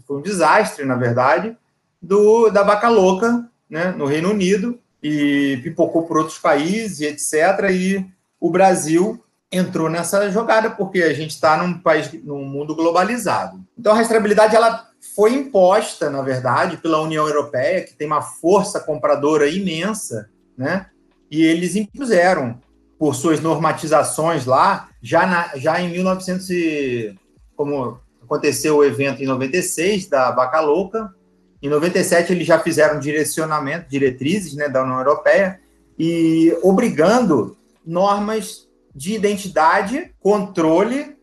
um 0.09 0.21
desastre, 0.21 0.85
na 0.85 0.95
verdade, 0.95 1.55
do, 2.01 2.49
da 2.49 2.63
vaca 2.63 2.89
louca 2.89 3.49
né, 3.69 3.91
no 3.91 4.05
Reino 4.05 4.29
Unido 4.29 4.79
e 5.01 5.59
pipocou 5.63 6.03
por 6.03 6.17
outros 6.17 6.37
países, 6.37 7.01
etc. 7.01 7.69
E 7.71 8.05
o 8.39 8.49
Brasil 8.49 9.23
entrou 9.51 9.89
nessa 9.89 10.29
jogada 10.29 10.69
porque 10.69 11.01
a 11.03 11.13
gente 11.13 11.31
está 11.31 11.57
num 11.57 11.79
país, 11.79 12.11
num 12.23 12.43
mundo 12.43 12.75
globalizado. 12.75 13.63
Então 13.77 13.93
a 13.93 13.95
rastreabilidade 13.95 14.55
ela 14.55 14.89
foi 15.15 15.33
imposta, 15.33 16.09
na 16.09 16.21
verdade, 16.21 16.77
pela 16.77 17.01
União 17.01 17.27
Europeia, 17.27 17.83
que 17.83 17.93
tem 17.93 18.07
uma 18.07 18.21
força 18.21 18.79
compradora 18.79 19.47
imensa, 19.47 20.29
né? 20.57 20.87
E 21.29 21.43
eles 21.43 21.75
impuseram 21.75 22.59
por 22.97 23.15
suas 23.15 23.39
normatizações 23.41 24.45
lá, 24.45 24.89
já, 25.01 25.25
na, 25.25 25.57
já 25.57 25.81
em 25.81 25.91
1900 25.91 26.49
e, 26.49 27.15
como 27.55 27.99
aconteceu 28.21 28.77
o 28.77 28.83
evento 28.83 29.21
em 29.21 29.25
96 29.25 30.07
da 30.07 30.31
Vaca 30.31 30.59
Louca, 30.61 31.13
em 31.61 31.69
97 31.69 32.31
eles 32.31 32.47
já 32.47 32.59
fizeram 32.59 32.99
direcionamento, 32.99 33.89
diretrizes, 33.89 34.53
né, 34.55 34.69
da 34.69 34.83
União 34.83 34.97
Europeia 34.97 35.59
e 35.97 36.55
obrigando 36.61 37.57
normas 37.85 38.67
de 38.93 39.13
identidade, 39.13 40.11
controle 40.19 41.15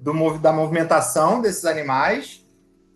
do, 0.00 0.38
da 0.38 0.52
movimentação 0.52 1.40
desses 1.40 1.64
animais 1.64 2.44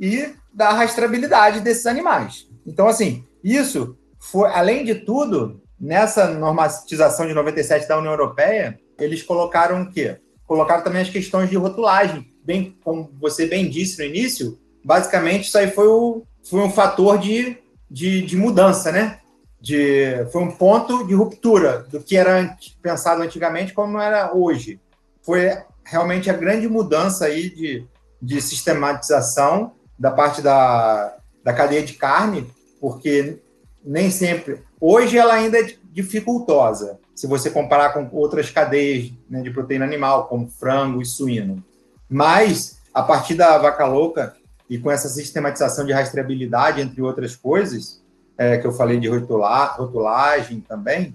e 0.00 0.34
da 0.52 0.70
rastreabilidade 0.72 1.60
desses 1.60 1.86
animais. 1.86 2.48
Então, 2.66 2.88
assim, 2.88 3.24
isso 3.42 3.96
foi, 4.18 4.48
além 4.50 4.84
de 4.84 4.94
tudo, 4.94 5.60
nessa 5.84 6.28
normatização 6.28 7.26
de 7.26 7.34
97 7.34 7.86
da 7.86 7.98
União 7.98 8.12
Europeia, 8.12 8.80
eles 8.98 9.22
colocaram 9.22 9.82
o 9.82 9.90
quê? 9.90 10.16
Colocaram 10.46 10.82
também 10.82 11.02
as 11.02 11.10
questões 11.10 11.50
de 11.50 11.56
rotulagem. 11.56 12.32
Bem, 12.42 12.76
como 12.82 13.10
você 13.20 13.46
bem 13.46 13.68
disse 13.68 13.98
no 13.98 14.04
início, 14.04 14.58
basicamente 14.82 15.44
isso 15.44 15.58
aí 15.58 15.70
foi, 15.70 15.86
o, 15.86 16.22
foi 16.48 16.60
um 16.60 16.70
fator 16.70 17.18
de, 17.18 17.58
de, 17.90 18.22
de 18.22 18.36
mudança, 18.36 18.90
né? 18.90 19.20
De, 19.60 20.26
foi 20.32 20.42
um 20.42 20.50
ponto 20.50 21.06
de 21.06 21.14
ruptura 21.14 21.80
do 21.90 22.00
que 22.00 22.16
era 22.16 22.56
pensado 22.80 23.22
antigamente 23.22 23.74
como 23.74 24.00
era 24.00 24.34
hoje. 24.34 24.80
Foi 25.22 25.50
realmente 25.84 26.30
a 26.30 26.34
grande 26.34 26.66
mudança 26.66 27.26
aí 27.26 27.50
de, 27.50 27.86
de 28.20 28.40
sistematização 28.40 29.72
da 29.98 30.10
parte 30.10 30.40
da, 30.40 31.14
da 31.42 31.52
cadeia 31.52 31.82
de 31.82 31.92
carne, 31.92 32.46
porque 32.80 33.38
nem 33.84 34.10
sempre. 34.10 34.62
Hoje 34.80 35.18
ela 35.18 35.34
ainda 35.34 35.58
é 35.58 35.74
dificultosa, 35.92 36.98
se 37.14 37.26
você 37.26 37.50
comparar 37.50 37.92
com 37.92 38.08
outras 38.16 38.50
cadeias 38.50 39.12
né, 39.28 39.42
de 39.42 39.50
proteína 39.50 39.84
animal, 39.84 40.26
como 40.26 40.48
frango 40.48 41.00
e 41.00 41.06
suíno. 41.06 41.62
Mas, 42.08 42.78
a 42.92 43.02
partir 43.02 43.34
da 43.34 43.56
vaca 43.58 43.86
louca 43.86 44.34
e 44.68 44.78
com 44.78 44.90
essa 44.90 45.08
sistematização 45.08 45.84
de 45.84 45.92
rastreabilidade, 45.92 46.80
entre 46.80 47.02
outras 47.02 47.36
coisas, 47.36 48.02
é, 48.36 48.58
que 48.58 48.66
eu 48.66 48.72
falei 48.72 48.98
de 48.98 49.08
rotular, 49.08 49.76
rotulagem 49.78 50.60
também, 50.60 51.14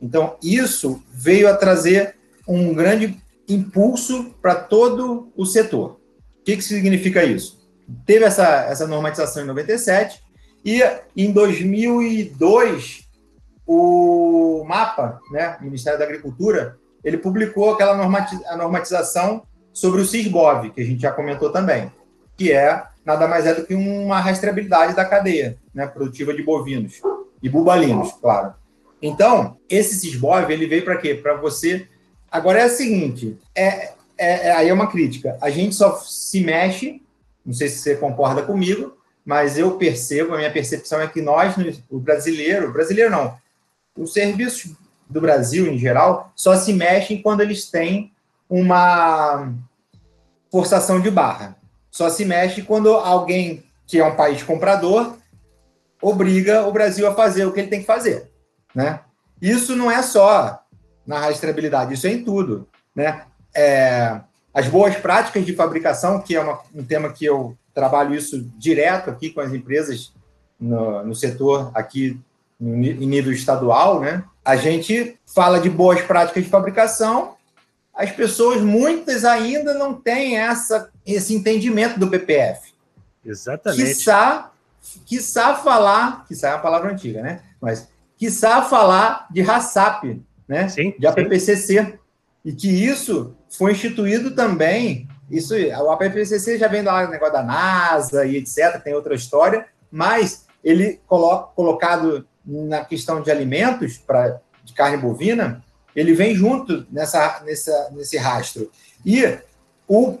então 0.00 0.36
isso 0.42 1.02
veio 1.10 1.48
a 1.48 1.56
trazer 1.56 2.16
um 2.46 2.74
grande 2.74 3.16
impulso 3.48 4.34
para 4.42 4.54
todo 4.54 5.32
o 5.36 5.46
setor. 5.46 5.98
O 6.40 6.44
que, 6.44 6.56
que 6.56 6.62
significa 6.62 7.24
isso? 7.24 7.58
Teve 8.04 8.24
essa, 8.24 8.64
essa 8.64 8.86
normatização 8.86 9.42
em 9.42 9.46
97, 9.46 10.22
e 10.64 10.82
em 11.16 11.32
2002, 11.32 13.08
o 13.66 14.64
MAPA, 14.66 15.20
né, 15.30 15.56
Ministério 15.60 15.98
da 15.98 16.04
Agricultura, 16.04 16.78
ele 17.04 17.18
publicou 17.18 17.74
aquela 17.74 17.96
normatiza 17.96 18.56
normatização 18.56 19.42
sobre 19.72 20.00
o 20.00 20.04
CISBOV, 20.04 20.70
que 20.70 20.80
a 20.80 20.84
gente 20.84 21.02
já 21.02 21.12
comentou 21.12 21.50
também, 21.50 21.92
que 22.36 22.52
é 22.52 22.84
nada 23.04 23.28
mais 23.28 23.46
é 23.46 23.54
do 23.54 23.64
que 23.64 23.74
uma 23.74 24.20
rastreabilidade 24.20 24.94
da 24.94 25.04
cadeia 25.04 25.56
né, 25.72 25.86
produtiva 25.86 26.34
de 26.34 26.42
bovinos 26.42 27.00
e 27.42 27.48
bubalinos, 27.48 28.12
claro. 28.20 28.54
Então, 29.00 29.56
esse 29.68 29.94
CISBOV, 30.00 30.52
ele 30.52 30.66
veio 30.66 30.84
para 30.84 30.96
quê? 30.96 31.14
Para 31.14 31.34
você... 31.34 31.86
Agora 32.30 32.60
é 32.60 32.66
o 32.66 32.70
seguinte, 32.70 33.38
é, 33.54 33.92
é, 34.18 34.48
é, 34.48 34.52
aí 34.52 34.68
é 34.68 34.74
uma 34.74 34.88
crítica, 34.88 35.38
a 35.40 35.48
gente 35.48 35.74
só 35.74 35.96
se 35.96 36.42
mexe, 36.42 37.00
não 37.46 37.54
sei 37.54 37.68
se 37.68 37.78
você 37.78 37.96
concorda 37.96 38.42
comigo, 38.42 38.97
mas 39.28 39.58
eu 39.58 39.72
percebo, 39.72 40.32
a 40.32 40.38
minha 40.38 40.50
percepção 40.50 41.02
é 41.02 41.06
que 41.06 41.20
nós, 41.20 41.54
o 41.90 41.98
brasileiro, 41.98 42.72
brasileiro 42.72 43.10
não, 43.10 43.36
os 43.94 44.14
serviços 44.14 44.72
do 45.06 45.20
Brasil 45.20 45.66
em 45.66 45.76
geral 45.76 46.32
só 46.34 46.56
se 46.56 46.72
mexem 46.72 47.20
quando 47.20 47.42
eles 47.42 47.70
têm 47.70 48.10
uma 48.48 49.52
forçação 50.50 50.98
de 50.98 51.10
barra. 51.10 51.58
Só 51.90 52.08
se 52.08 52.24
mexe 52.24 52.62
quando 52.62 52.88
alguém 52.94 53.62
que 53.86 53.98
é 53.98 54.04
um 54.06 54.16
país 54.16 54.42
comprador 54.42 55.18
obriga 56.00 56.66
o 56.66 56.72
Brasil 56.72 57.06
a 57.06 57.14
fazer 57.14 57.44
o 57.44 57.52
que 57.52 57.60
ele 57.60 57.68
tem 57.68 57.80
que 57.80 57.86
fazer, 57.86 58.30
né? 58.74 59.00
Isso 59.42 59.76
não 59.76 59.90
é 59.90 60.00
só 60.00 60.58
na 61.06 61.18
rastreabilidade, 61.18 61.92
isso 61.92 62.06
é 62.06 62.12
em 62.12 62.24
tudo, 62.24 62.66
né? 62.96 63.26
É, 63.54 64.22
as 64.54 64.68
boas 64.68 64.96
práticas 64.96 65.44
de 65.44 65.54
fabricação, 65.54 66.18
que 66.18 66.34
é 66.34 66.40
uma, 66.40 66.60
um 66.74 66.82
tema 66.82 67.12
que 67.12 67.26
eu 67.26 67.54
trabalho 67.78 68.12
isso 68.12 68.42
direto 68.58 69.08
aqui 69.08 69.30
com 69.30 69.40
as 69.40 69.52
empresas 69.52 70.12
no, 70.58 71.04
no 71.04 71.14
setor 71.14 71.70
aqui 71.74 72.18
no, 72.58 72.74
em 72.74 73.06
nível 73.06 73.32
estadual, 73.32 74.00
né? 74.00 74.24
A 74.44 74.56
gente 74.56 75.16
fala 75.24 75.60
de 75.60 75.70
boas 75.70 76.02
práticas 76.02 76.42
de 76.42 76.50
fabricação, 76.50 77.36
as 77.94 78.10
pessoas, 78.10 78.60
muitas 78.60 79.24
ainda 79.24 79.74
não 79.74 79.94
têm 79.94 80.38
essa, 80.38 80.90
esse 81.06 81.34
entendimento 81.34 82.00
do 82.00 82.08
PPF. 82.08 82.72
Exatamente. 83.24 83.84
Quiçá, 83.84 84.50
quiçá 85.06 85.54
falar, 85.54 86.24
quiçá 86.26 86.48
é 86.48 86.54
uma 86.54 86.62
palavra 86.62 86.92
antiga, 86.92 87.22
né? 87.22 87.42
Mas 87.60 87.88
quiçá 88.16 88.62
falar 88.62 89.28
de 89.30 89.40
RASAP, 89.40 90.20
né? 90.48 90.68
Sim, 90.68 90.94
de 90.98 91.06
APPCC. 91.06 91.84
Sim. 91.84 91.98
E 92.44 92.52
que 92.52 92.68
isso 92.68 93.36
foi 93.50 93.72
instituído 93.72 94.32
também 94.32 95.08
isso, 95.30 95.54
o 95.54 95.90
APPCC 95.90 96.58
já 96.58 96.68
vem 96.68 96.82
do 96.82 96.90
negócio 97.08 97.32
da 97.32 97.42
NASA 97.42 98.24
e 98.24 98.36
etc., 98.36 98.80
tem 98.82 98.94
outra 98.94 99.14
história, 99.14 99.66
mas 99.90 100.46
ele 100.64 101.00
coloca, 101.06 101.52
colocado 101.54 102.26
na 102.44 102.84
questão 102.84 103.20
de 103.20 103.30
alimentos 103.30 103.98
para 103.98 104.40
de 104.64 104.72
carne 104.74 104.98
bovina, 104.98 105.62
ele 105.96 106.12
vem 106.12 106.34
junto 106.34 106.86
nessa, 106.90 107.42
nessa, 107.44 107.90
nesse 107.92 108.16
rastro. 108.16 108.70
E 109.04 109.38
o, 109.86 110.18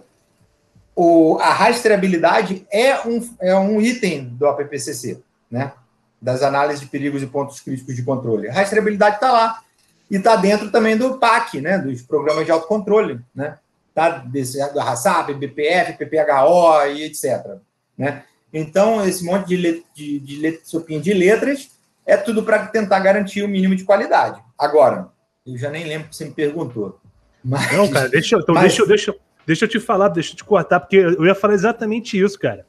o, 0.96 1.38
a 1.38 1.52
rastreabilidade 1.52 2.66
é 2.70 3.06
um, 3.06 3.36
é 3.40 3.54
um 3.54 3.80
item 3.80 4.24
do 4.24 4.46
APPCC, 4.46 5.22
né? 5.50 5.72
das 6.20 6.42
análises 6.42 6.80
de 6.80 6.86
perigos 6.86 7.22
e 7.22 7.26
pontos 7.26 7.60
críticos 7.60 7.94
de 7.94 8.02
controle. 8.02 8.48
A 8.48 8.52
rastreabilidade 8.52 9.16
está 9.16 9.30
lá. 9.30 9.62
E 10.10 10.16
está 10.16 10.36
dentro 10.36 10.70
também 10.70 10.96
do 10.96 11.18
PAC, 11.18 11.60
né? 11.60 11.78
dos 11.78 12.00
programas 12.00 12.46
de 12.46 12.50
autocontrole. 12.50 13.20
Né? 13.34 13.58
Tá? 13.98 14.10
Desse, 14.10 14.58
do 14.72 14.78
RASAP, 14.78 15.34
BPF, 15.34 15.94
PPHO 15.94 16.86
e 16.94 17.02
etc. 17.02 17.56
Né? 17.96 18.22
Então, 18.52 19.04
esse 19.04 19.24
monte 19.24 19.48
de, 19.48 19.56
let, 19.56 19.82
de, 19.92 20.20
de, 20.20 20.40
let, 20.40 20.62
de 21.02 21.12
letras 21.12 21.68
é 22.06 22.16
tudo 22.16 22.44
para 22.44 22.68
tentar 22.68 23.00
garantir 23.00 23.42
o 23.42 23.48
mínimo 23.48 23.74
de 23.74 23.82
qualidade. 23.82 24.40
Agora, 24.56 25.08
eu 25.44 25.58
já 25.58 25.68
nem 25.68 25.84
lembro 25.84 26.08
que 26.08 26.14
você 26.14 26.26
me 26.26 26.30
perguntou. 26.30 27.00
Mas, 27.44 27.72
Não, 27.72 27.90
cara, 27.90 28.08
deixa, 28.08 28.36
então 28.36 28.54
mas... 28.54 28.68
deixa, 28.68 28.86
deixa, 28.86 29.14
deixa 29.44 29.64
eu 29.64 29.68
te 29.68 29.80
falar, 29.80 30.08
deixa 30.10 30.32
eu 30.32 30.36
te 30.36 30.44
cortar, 30.44 30.78
porque 30.78 30.96
eu 30.96 31.26
ia 31.26 31.34
falar 31.34 31.54
exatamente 31.54 32.16
isso, 32.16 32.38
cara. 32.38 32.64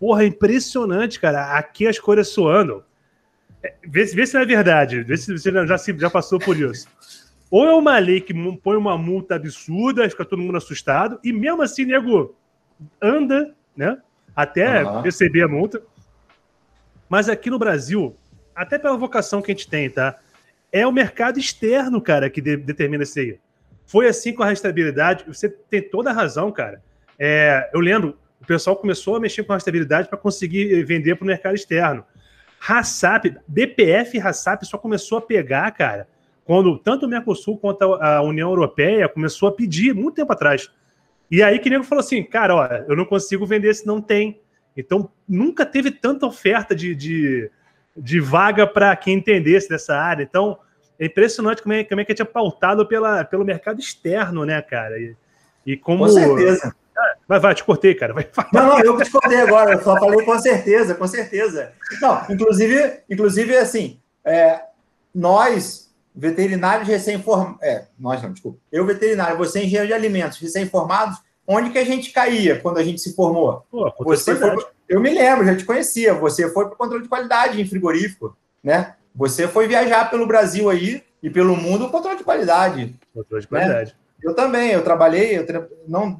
Porra, 0.00 0.24
é 0.24 0.26
impressionante, 0.26 1.20
cara. 1.20 1.56
Aqui 1.56 1.86
as 1.86 2.00
cores 2.00 2.26
soando. 2.26 2.84
É, 3.62 3.72
vê, 3.86 4.04
vê 4.04 4.26
se 4.26 4.34
não 4.34 4.40
é 4.40 4.46
verdade, 4.46 5.04
vê 5.04 5.16
se 5.16 5.32
você 5.32 5.52
já, 5.52 5.76
já 5.76 6.10
passou 6.10 6.40
por 6.40 6.56
isso. 6.56 6.88
Ou 7.50 7.64
é 7.64 7.74
uma 7.74 7.98
lei 7.98 8.20
que 8.20 8.34
põe 8.58 8.76
uma 8.76 8.98
multa 8.98 9.36
absurda, 9.36 10.08
fica 10.08 10.24
todo 10.24 10.42
mundo 10.42 10.56
assustado, 10.56 11.18
e 11.22 11.32
mesmo 11.32 11.62
assim, 11.62 11.84
nego 11.84 12.34
anda, 13.00 13.54
né? 13.76 13.98
Até 14.34 14.84
uhum. 14.84 15.00
receber 15.00 15.42
a 15.42 15.48
multa. 15.48 15.82
Mas 17.08 17.28
aqui 17.28 17.48
no 17.48 17.58
Brasil, 17.58 18.16
até 18.54 18.78
pela 18.78 18.96
vocação 18.96 19.40
que 19.40 19.50
a 19.50 19.54
gente 19.54 19.68
tem, 19.68 19.88
tá? 19.88 20.18
É 20.72 20.86
o 20.86 20.92
mercado 20.92 21.38
externo, 21.38 22.00
cara, 22.00 22.28
que 22.28 22.40
de, 22.40 22.56
determina 22.56 23.04
isso 23.04 23.18
aí. 23.18 23.38
Foi 23.86 24.08
assim 24.08 24.32
com 24.32 24.42
a 24.42 24.46
restabilidade. 24.46 25.24
Você 25.28 25.48
tem 25.48 25.80
toda 25.80 26.10
a 26.10 26.12
razão, 26.12 26.50
cara. 26.50 26.82
É, 27.18 27.70
eu 27.72 27.80
lembro, 27.80 28.18
o 28.40 28.44
pessoal 28.44 28.76
começou 28.76 29.16
a 29.16 29.20
mexer 29.20 29.44
com 29.44 29.52
a 29.52 29.56
restabilidade 29.56 30.08
para 30.08 30.18
conseguir 30.18 30.84
vender 30.84 31.14
para 31.14 31.24
o 31.24 31.26
mercado 31.26 31.54
externo. 31.54 32.04
HACCP, 32.60 33.36
BPF 33.46 34.18
e 34.18 34.66
só 34.66 34.76
começou 34.76 35.18
a 35.18 35.22
pegar, 35.22 35.70
cara, 35.70 36.08
quando 36.46 36.78
tanto 36.78 37.06
o 37.06 37.08
Mercosul 37.08 37.58
quanto 37.58 37.94
a 37.94 38.22
União 38.22 38.48
Europeia 38.48 39.08
começou 39.08 39.48
a 39.48 39.52
pedir 39.52 39.94
muito 39.94 40.14
tempo 40.14 40.32
atrás. 40.32 40.70
E 41.30 41.42
aí 41.42 41.58
que 41.58 41.68
nego 41.68 41.84
falou 41.84 42.00
assim, 42.00 42.22
cara, 42.22 42.54
ó, 42.54 42.66
eu 42.88 42.96
não 42.96 43.04
consigo 43.04 43.44
vender 43.44 43.74
se 43.74 43.86
não 43.86 44.00
tem. 44.00 44.40
Então 44.76 45.10
nunca 45.28 45.66
teve 45.66 45.90
tanta 45.90 46.24
oferta 46.24 46.74
de, 46.74 46.94
de, 46.94 47.50
de 47.96 48.20
vaga 48.20 48.66
para 48.66 48.94
quem 48.94 49.14
entendesse 49.14 49.68
dessa 49.68 49.96
área. 49.96 50.22
Então 50.22 50.58
é 50.98 51.06
impressionante 51.06 51.62
como 51.62 51.74
é, 51.74 51.82
como 51.82 52.00
é 52.00 52.04
que 52.04 52.22
é 52.22 52.24
pautado 52.24 52.86
pela, 52.86 53.24
pelo 53.24 53.44
mercado 53.44 53.80
externo, 53.80 54.44
né, 54.44 54.62
cara? 54.62 54.98
E, 54.98 55.16
e 55.66 55.76
como. 55.76 56.04
Com 56.04 56.10
certeza. 56.10 56.60
Cara, 56.60 56.76
Vai, 57.28 57.40
vai, 57.40 57.54
te 57.54 57.62
cortei, 57.62 57.94
cara. 57.94 58.14
Vai, 58.14 58.26
vai. 58.32 58.46
Não, 58.52 58.68
não, 58.68 58.80
eu 58.80 58.96
que 58.96 59.04
te 59.04 59.10
cortei 59.10 59.38
agora. 59.38 59.74
Eu 59.74 59.82
só 59.82 59.98
falei 59.98 60.24
com 60.24 60.38
certeza, 60.38 60.94
com 60.94 61.06
certeza. 61.06 61.72
Não, 62.00 62.24
inclusive, 62.30 63.00
inclusive 63.10 63.56
assim, 63.56 64.00
é, 64.24 64.62
nós, 65.14 65.85
veterinários 66.16 66.88
recém-formados. 66.88 67.62
É, 67.62 67.84
nós 67.98 68.22
não, 68.22 68.32
desculpa. 68.32 68.58
Eu, 68.72 68.86
veterinário, 68.86 69.36
você, 69.36 69.58
engenheiro 69.60 69.86
de 69.86 69.92
alimentos, 69.92 70.38
recém-formados, 70.38 71.18
onde 71.46 71.70
que 71.70 71.78
a 71.78 71.84
gente 71.84 72.10
caía 72.10 72.58
quando 72.58 72.78
a 72.78 72.82
gente 72.82 73.00
se 73.00 73.14
formou? 73.14 73.64
Pô, 73.70 73.92
você 73.98 74.34
foi, 74.34 74.56
eu 74.88 75.00
me 75.00 75.10
lembro, 75.10 75.44
já 75.44 75.54
te 75.54 75.64
conhecia. 75.64 76.14
Você 76.14 76.50
foi 76.50 76.64
para 76.64 76.74
o 76.74 76.76
controle 76.76 77.02
de 77.02 77.08
qualidade 77.08 77.60
em 77.60 77.66
frigorífico, 77.66 78.36
né? 78.64 78.94
Você 79.14 79.46
foi 79.46 79.68
viajar 79.68 80.10
pelo 80.10 80.26
Brasil 80.26 80.70
aí 80.70 81.02
e 81.22 81.28
pelo 81.28 81.56
mundo 81.56 81.90
controle 81.90 82.18
de 82.18 82.24
qualidade. 82.24 82.94
Controle 83.14 83.42
de 83.42 83.48
qualidade. 83.48 83.90
Né? 83.90 83.96
Eu 84.22 84.34
também, 84.34 84.70
eu 84.70 84.82
trabalhei, 84.82 85.38
eu 85.38 85.46
tra... 85.46 85.66
não, 85.86 86.18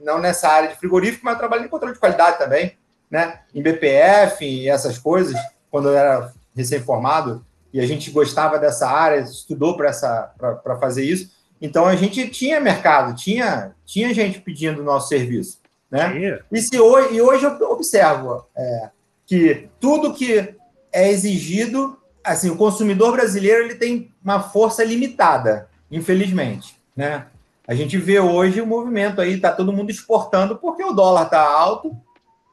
não 0.00 0.18
nessa 0.18 0.48
área 0.48 0.68
de 0.68 0.76
frigorífico, 0.76 1.24
mas 1.24 1.34
eu 1.34 1.38
trabalhei 1.38 1.66
em 1.66 1.70
controle 1.70 1.94
de 1.94 2.00
qualidade 2.00 2.38
também, 2.38 2.76
né? 3.10 3.40
Em 3.54 3.62
BPF 3.62 4.44
e 4.44 4.68
essas 4.68 4.98
coisas, 4.98 5.36
quando 5.70 5.88
eu 5.88 5.96
era 5.96 6.32
recém-formado, 6.54 7.44
e 7.72 7.80
a 7.80 7.86
gente 7.86 8.10
gostava 8.10 8.58
dessa 8.58 8.88
área, 8.88 9.20
estudou 9.20 9.76
para 9.76 10.78
fazer 10.80 11.04
isso. 11.04 11.30
Então 11.60 11.86
a 11.86 11.94
gente 11.94 12.28
tinha 12.28 12.60
mercado, 12.60 13.14
tinha, 13.14 13.72
tinha 13.84 14.14
gente 14.14 14.40
pedindo 14.40 14.80
o 14.80 14.84
nosso 14.84 15.08
serviço. 15.08 15.60
Né? 15.90 16.42
E, 16.50 16.62
se 16.62 16.78
hoje, 16.80 17.14
e 17.14 17.22
hoje 17.22 17.44
eu 17.44 17.70
observo 17.70 18.46
é, 18.56 18.90
que 19.26 19.68
tudo 19.78 20.14
que 20.14 20.54
é 20.92 21.10
exigido, 21.10 21.98
assim, 22.24 22.50
o 22.50 22.56
consumidor 22.56 23.12
brasileiro 23.12 23.64
ele 23.64 23.74
tem 23.74 24.12
uma 24.22 24.40
força 24.40 24.84
limitada, 24.84 25.68
infelizmente. 25.90 26.76
Né? 26.96 27.26
A 27.66 27.74
gente 27.74 27.98
vê 27.98 28.18
hoje 28.18 28.60
o 28.60 28.66
movimento 28.66 29.20
aí, 29.20 29.34
está 29.34 29.52
todo 29.52 29.72
mundo 29.72 29.90
exportando 29.90 30.56
porque 30.56 30.82
o 30.82 30.92
dólar 30.92 31.24
está 31.24 31.42
alto, 31.42 31.96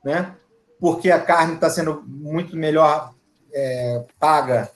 né? 0.03 0.33
porque 0.79 1.09
a 1.09 1.19
carne 1.19 1.55
está 1.55 1.69
sendo 1.69 2.03
muito 2.05 2.55
melhor 2.55 3.13
é, 3.53 4.03
paga 4.19 4.69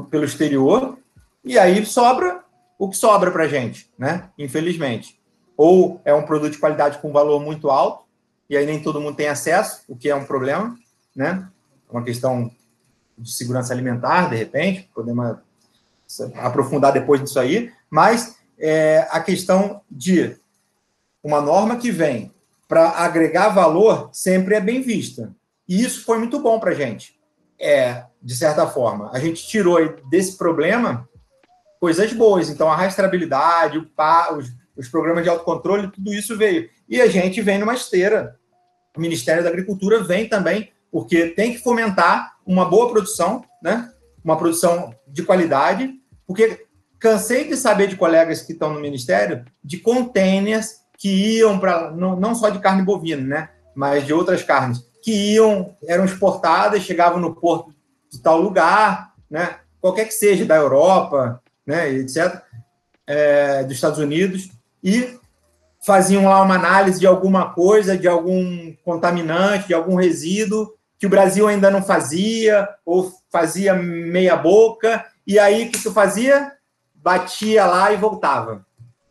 pelo 0.00 0.24
exterior, 0.24 0.98
e 1.44 1.58
aí 1.58 1.84
sobra 1.84 2.42
o 2.78 2.88
que 2.88 2.96
sobra 2.96 3.30
para 3.30 3.46
gente, 3.46 3.88
né? 3.98 4.30
infelizmente. 4.38 5.20
Ou 5.56 6.00
é 6.04 6.12
um 6.12 6.24
produto 6.24 6.52
de 6.52 6.58
qualidade 6.58 6.98
com 6.98 7.12
valor 7.12 7.40
muito 7.40 7.70
alto, 7.70 8.04
e 8.48 8.56
aí 8.56 8.66
nem 8.66 8.82
todo 8.82 9.00
mundo 9.00 9.16
tem 9.16 9.28
acesso, 9.28 9.82
o 9.88 9.96
que 9.96 10.08
é 10.08 10.14
um 10.14 10.24
problema, 10.24 10.76
né? 11.14 11.48
É 11.88 11.92
uma 11.92 12.02
questão 12.02 12.50
de 13.16 13.32
segurança 13.32 13.72
alimentar, 13.72 14.28
de 14.30 14.36
repente, 14.36 14.90
podemos 14.94 15.36
aprofundar 16.34 16.92
depois 16.92 17.22
disso 17.22 17.38
aí, 17.38 17.72
mas 17.88 18.36
é, 18.58 19.06
a 19.10 19.20
questão 19.20 19.80
de 19.90 20.36
uma 21.22 21.40
norma 21.40 21.76
que 21.76 21.90
vem 21.90 22.32
para 22.68 22.90
agregar 22.90 23.50
valor 23.50 24.10
sempre 24.12 24.54
é 24.54 24.60
bem 24.60 24.80
vista. 24.80 25.34
E 25.68 25.82
isso 25.82 26.04
foi 26.04 26.18
muito 26.18 26.40
bom 26.40 26.58
para 26.58 26.72
a 26.72 26.74
gente, 26.74 27.18
é, 27.58 28.04
de 28.22 28.34
certa 28.34 28.66
forma. 28.66 29.10
A 29.12 29.18
gente 29.18 29.46
tirou 29.46 29.78
desse 30.08 30.36
problema 30.36 31.08
coisas 31.80 32.12
boas. 32.12 32.48
Então, 32.48 32.70
a 32.70 32.76
rastreabilidade, 32.76 33.78
os, 33.78 34.52
os 34.76 34.88
programas 34.88 35.24
de 35.24 35.30
autocontrole, 35.30 35.90
tudo 35.90 36.12
isso 36.12 36.36
veio. 36.36 36.68
E 36.88 37.00
a 37.00 37.08
gente 37.08 37.40
vem 37.40 37.58
numa 37.58 37.74
esteira. 37.74 38.36
O 38.96 39.00
Ministério 39.00 39.42
da 39.42 39.48
Agricultura 39.48 40.02
vem 40.04 40.28
também, 40.28 40.70
porque 40.90 41.28
tem 41.28 41.52
que 41.52 41.62
fomentar 41.62 42.36
uma 42.46 42.64
boa 42.64 42.90
produção, 42.90 43.44
né? 43.62 43.90
uma 44.22 44.36
produção 44.36 44.94
de 45.08 45.22
qualidade, 45.22 45.92
porque 46.26 46.66
Cansei 47.02 47.48
de 47.48 47.56
saber 47.56 47.88
de 47.88 47.96
colegas 47.96 48.42
que 48.42 48.52
estão 48.52 48.72
no 48.72 48.80
ministério 48.80 49.44
de 49.62 49.76
containers 49.76 50.76
que 50.96 51.08
iam 51.38 51.58
para 51.58 51.90
não, 51.90 52.14
não 52.14 52.32
só 52.32 52.48
de 52.48 52.60
carne 52.60 52.84
bovina, 52.84 53.22
né, 53.22 53.50
mas 53.74 54.06
de 54.06 54.14
outras 54.14 54.44
carnes 54.44 54.78
que 55.02 55.10
iam 55.34 55.76
eram 55.88 56.04
exportadas, 56.04 56.84
chegavam 56.84 57.18
no 57.18 57.34
porto 57.34 57.74
de 58.12 58.20
tal 58.20 58.40
lugar, 58.40 59.14
né, 59.30 59.56
qualquer 59.80 60.04
que 60.04 60.14
seja 60.14 60.44
da 60.44 60.56
Europa, 60.56 61.42
né, 61.66 61.90
etc, 61.90 62.42
é, 63.06 63.64
dos 63.64 63.74
Estados 63.74 63.98
Unidos 63.98 64.50
e 64.82 65.18
faziam 65.84 66.24
lá 66.24 66.42
uma 66.42 66.54
análise 66.54 67.00
de 67.00 67.06
alguma 67.06 67.52
coisa, 67.52 67.96
de 67.96 68.06
algum 68.06 68.72
contaminante, 68.84 69.68
de 69.68 69.74
algum 69.74 69.96
resíduo 69.96 70.74
que 70.98 71.06
o 71.06 71.10
Brasil 71.10 71.48
ainda 71.48 71.70
não 71.70 71.82
fazia 71.82 72.68
ou 72.86 73.12
fazia 73.30 73.74
meia 73.74 74.36
boca. 74.36 75.04
E 75.26 75.36
aí 75.36 75.66
o 75.66 75.70
que 75.72 75.82
tu 75.82 75.92
fazia? 75.92 76.52
batia 77.02 77.66
lá 77.66 77.92
e 77.92 77.96
voltava. 77.96 78.64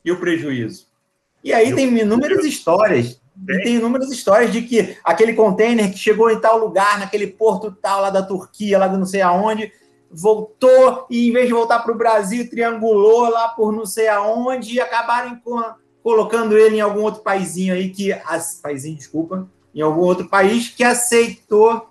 E 0.03 0.11
o 0.11 0.19
prejuízo? 0.19 0.87
E 1.43 1.53
aí 1.53 1.75
tem 1.75 1.87
inúmeras 1.99 2.45
histórias. 2.45 3.20
E 3.49 3.63
tem 3.63 3.75
inúmeras 3.75 4.11
histórias 4.11 4.51
de 4.51 4.61
que 4.61 4.97
aquele 5.03 5.33
container 5.33 5.91
que 5.91 5.97
chegou 5.97 6.29
em 6.29 6.39
tal 6.39 6.57
lugar, 6.57 6.99
naquele 6.99 7.27
porto 7.27 7.71
tal 7.71 8.01
lá 8.01 8.09
da 8.09 8.21
Turquia, 8.21 8.77
lá 8.77 8.87
de 8.87 8.97
não 8.97 9.05
sei 9.05 9.21
aonde, 9.21 9.71
voltou 10.09 11.07
e 11.09 11.29
em 11.29 11.33
vez 11.33 11.47
de 11.47 11.53
voltar 11.53 11.79
para 11.79 11.91
o 11.91 11.97
Brasil, 11.97 12.49
triangulou 12.49 13.29
lá 13.29 13.49
por 13.49 13.71
não 13.71 13.85
sei 13.85 14.07
aonde 14.07 14.75
e 14.75 14.81
acabaram 14.81 15.41
colocando 16.03 16.57
ele 16.57 16.77
em 16.77 16.81
algum 16.81 17.01
outro 17.01 17.21
paísinho 17.21 17.73
aí 17.73 17.89
que. 17.89 18.11
As, 18.11 18.59
paísinho, 18.61 18.97
desculpa, 18.97 19.49
em 19.73 19.81
algum 19.81 20.01
outro 20.01 20.27
país 20.27 20.69
que 20.69 20.83
aceitou 20.83 21.89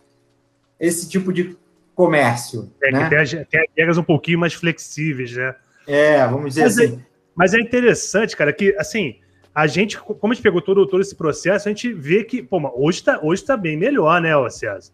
esse 0.78 1.08
tipo 1.08 1.32
de 1.32 1.56
comércio. 1.94 2.70
É, 2.82 2.92
né? 2.92 3.08
que 3.08 3.36
tem, 3.36 3.46
tem 3.46 3.68
regras 3.76 3.98
um 3.98 4.02
pouquinho 4.02 4.38
mais 4.38 4.54
flexíveis, 4.54 5.32
né? 5.32 5.54
É, 5.86 6.26
vamos 6.26 6.54
dizer 6.54 6.62
mas 6.62 6.78
é, 6.78 6.84
assim. 6.84 6.94
É, 6.94 6.98
mas 7.34 7.54
é 7.54 7.60
interessante, 7.60 8.36
cara, 8.36 8.52
que 8.52 8.74
assim, 8.78 9.16
a 9.54 9.66
gente, 9.66 9.98
como 9.98 10.32
a 10.32 10.34
gente 10.34 10.42
pegou 10.42 10.60
todo, 10.60 10.86
todo 10.86 11.00
esse 11.00 11.14
processo, 11.14 11.68
a 11.68 11.72
gente 11.72 11.92
vê 11.92 12.24
que, 12.24 12.42
pô, 12.42 12.60
hoje 12.74 13.02
tá, 13.02 13.18
hoje 13.22 13.44
tá 13.44 13.56
bem 13.56 13.76
melhor, 13.76 14.20
né, 14.20 14.30
César? 14.48 14.92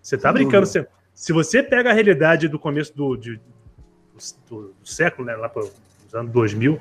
Você 0.00 0.18
tá 0.18 0.28
Sem 0.28 0.34
brincando. 0.34 0.66
Você, 0.66 0.86
se 1.14 1.32
você 1.32 1.62
pega 1.62 1.90
a 1.90 1.92
realidade 1.92 2.48
do 2.48 2.58
começo 2.58 2.94
do, 2.96 3.16
de, 3.16 3.40
do, 4.48 4.74
do 4.80 4.88
século, 4.88 5.26
né, 5.26 5.36
lá 5.36 5.48
para 5.48 5.62
os 5.62 6.14
anos 6.14 6.32
2000, 6.32 6.80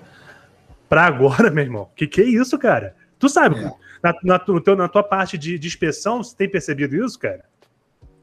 para 0.90 1.06
agora, 1.06 1.50
meu 1.52 1.64
irmão, 1.64 1.90
que 1.96 2.08
que 2.08 2.22
é 2.22 2.26
isso, 2.26 2.58
cara? 2.58 2.96
Tu 3.20 3.30
sabe, 3.30 3.60
é. 3.60 3.72
na, 4.02 4.16
na, 4.24 4.40
teu, 4.40 4.76
na 4.76 4.88
tua 4.88 5.04
parte 5.04 5.38
de, 5.38 5.60
de 5.60 5.68
inspeção, 5.68 6.24
você 6.24 6.36
tem 6.36 6.50
percebido 6.50 6.96
isso, 6.96 7.20
cara? 7.20 7.46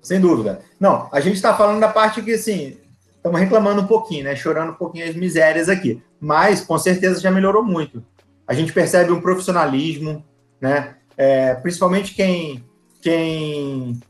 Sem 0.03 0.21
dúvida. 0.21 0.61
Não, 0.79 1.09
a 1.13 1.21
gente 1.21 1.37
está 1.37 1.57
falando 1.57 1.81
da 1.81 1.89
parte 1.89 2.21
que, 2.23 2.33
assim, 2.33 2.79
estamos 3.17 3.39
reclamando 3.39 3.83
um 3.83 3.87
pouquinho, 3.87 4.25
né? 4.25 4.35
Chorando 4.35 4.71
um 4.71 4.75
pouquinho 4.75 5.09
as 5.09 5.15
misérias 5.15 5.69
aqui. 5.69 6.03
Mas, 6.21 6.61
com 6.61 6.79
certeza, 6.79 7.21
já 7.21 7.31
melhorou 7.31 7.65
muito. 7.65 8.03
A 8.49 8.55
gente 8.55 8.73
percebe 8.73 9.13
um 9.13 9.21
profissionalismo, 9.21 10.25
né? 10.61 10.97
É, 11.17 11.55
principalmente 11.55 12.15
quem, 12.15 12.65
quem, 13.03 14.01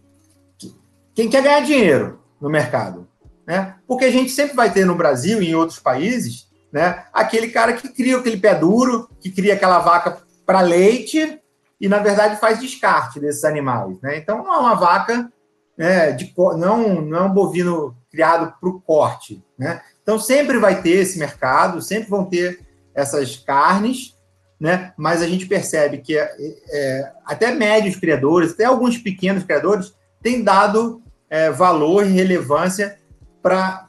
quem 1.15 1.29
quer 1.29 1.43
ganhar 1.43 1.61
dinheiro 1.61 2.21
no 2.41 2.49
mercado. 2.49 3.09
Né? 3.47 3.77
Porque 3.87 4.05
a 4.05 4.11
gente 4.11 4.31
sempre 4.31 4.55
vai 4.55 4.71
ter 4.71 4.85
no 4.85 4.95
Brasil 4.95 5.43
e 5.43 5.49
em 5.49 5.55
outros 5.55 5.79
países 5.79 6.49
né, 6.73 7.05
aquele 7.13 7.49
cara 7.49 7.73
que 7.73 7.89
cria 7.89 8.19
aquele 8.19 8.37
pé 8.37 8.55
duro, 8.55 9.09
que 9.21 9.31
cria 9.31 9.55
aquela 9.55 9.79
vaca 9.79 10.19
para 10.45 10.61
leite 10.61 11.41
e, 11.81 11.89
na 11.89 11.99
verdade, 11.99 12.41
faz 12.41 12.61
descarte 12.61 13.21
desses 13.21 13.45
animais. 13.45 13.99
Né? 14.01 14.19
Então, 14.19 14.45
não 14.45 14.55
é 14.55 14.59
uma 14.59 14.75
vaca, 14.75 15.33
né, 15.77 16.13
de, 16.13 16.33
não, 16.37 17.01
não 17.01 17.19
é 17.19 17.23
um 17.23 17.33
bovino 17.33 17.97
criado 18.11 18.55
para 18.61 18.69
o 18.69 18.81
corte. 18.81 19.43
Né? 19.59 19.81
Então, 20.03 20.19
sempre 20.19 20.59
vai 20.59 20.83
ter 20.83 20.91
esse 20.91 21.19
mercado, 21.19 21.81
sempre 21.81 22.11
vão 22.11 22.25
ter 22.25 22.61
essas 22.95 23.37
carnes, 23.37 24.17
né? 24.61 24.93
mas 24.97 25.23
a 25.23 25.27
gente 25.27 25.47
percebe 25.47 25.99
que 25.99 26.19
é, 26.19 26.35
é, 26.71 27.13
até 27.25 27.53
médios 27.53 27.97
criadores, 27.97 28.53
até 28.53 28.65
alguns 28.65 28.99
pequenos 28.99 29.45
criadores, 29.45 29.95
têm 30.23 30.43
dado 30.43 31.01
é, 31.31 31.51
valor 31.51 32.07
e 32.07 32.11
relevância 32.11 32.99
para 33.43 33.89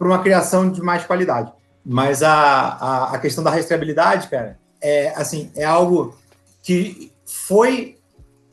uma 0.00 0.22
criação 0.22 0.70
de 0.70 0.80
mais 0.80 1.04
qualidade. 1.04 1.52
Mas 1.84 2.22
a, 2.22 2.32
a, 2.32 3.14
a 3.14 3.18
questão 3.18 3.42
da 3.42 3.50
rastreabilidade, 3.50 4.28
cara, 4.28 4.58
é, 4.80 5.12
assim, 5.16 5.50
é 5.56 5.64
algo 5.64 6.16
que 6.62 7.12
foi 7.24 7.98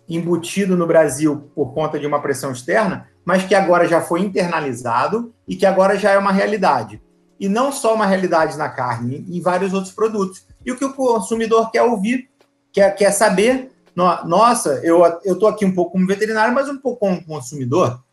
embutido 0.08 0.76
no 0.78 0.88
Brasil 0.88 1.50
por 1.54 1.74
conta 1.74 2.00
de 2.00 2.06
uma 2.06 2.22
pressão 2.22 2.52
externa, 2.52 3.08
mas 3.24 3.44
que 3.44 3.56
agora 3.56 3.88
já 3.88 4.02
foi 4.02 4.22
internalizado 4.22 5.34
e 5.48 5.56
que 5.56 5.66
agora 5.66 5.98
já 5.98 6.12
é 6.12 6.18
uma 6.18 6.32
realidade. 6.32 7.02
E 7.40 7.50
não 7.50 7.72
só 7.72 7.94
uma 7.94 8.06
realidade 8.06 8.58
na 8.58 8.70
carne, 8.70 9.26
em 9.30 9.42
vários 9.42 9.74
outros 9.74 9.94
produtos. 9.94 10.46
E 10.66 10.72
o 10.72 10.78
que 10.78 10.86
o 10.86 10.94
consumidor 10.94 11.70
quer 11.72 11.84
ouvir, 11.84 12.30
quer, 12.72 12.96
quer 12.96 13.12
saber, 13.12 13.72
nossa, 13.96 14.82
eu 14.84 15.06
estou 15.24 15.48
aqui 15.48 15.66
um 15.66 15.74
pouco 15.74 15.94
como 15.94 16.08
veterinário, 16.08 16.54
mas 16.54 16.68
um 16.68 16.78
pouco 16.78 17.02
como 17.02 17.24
consumidor. 17.24 18.04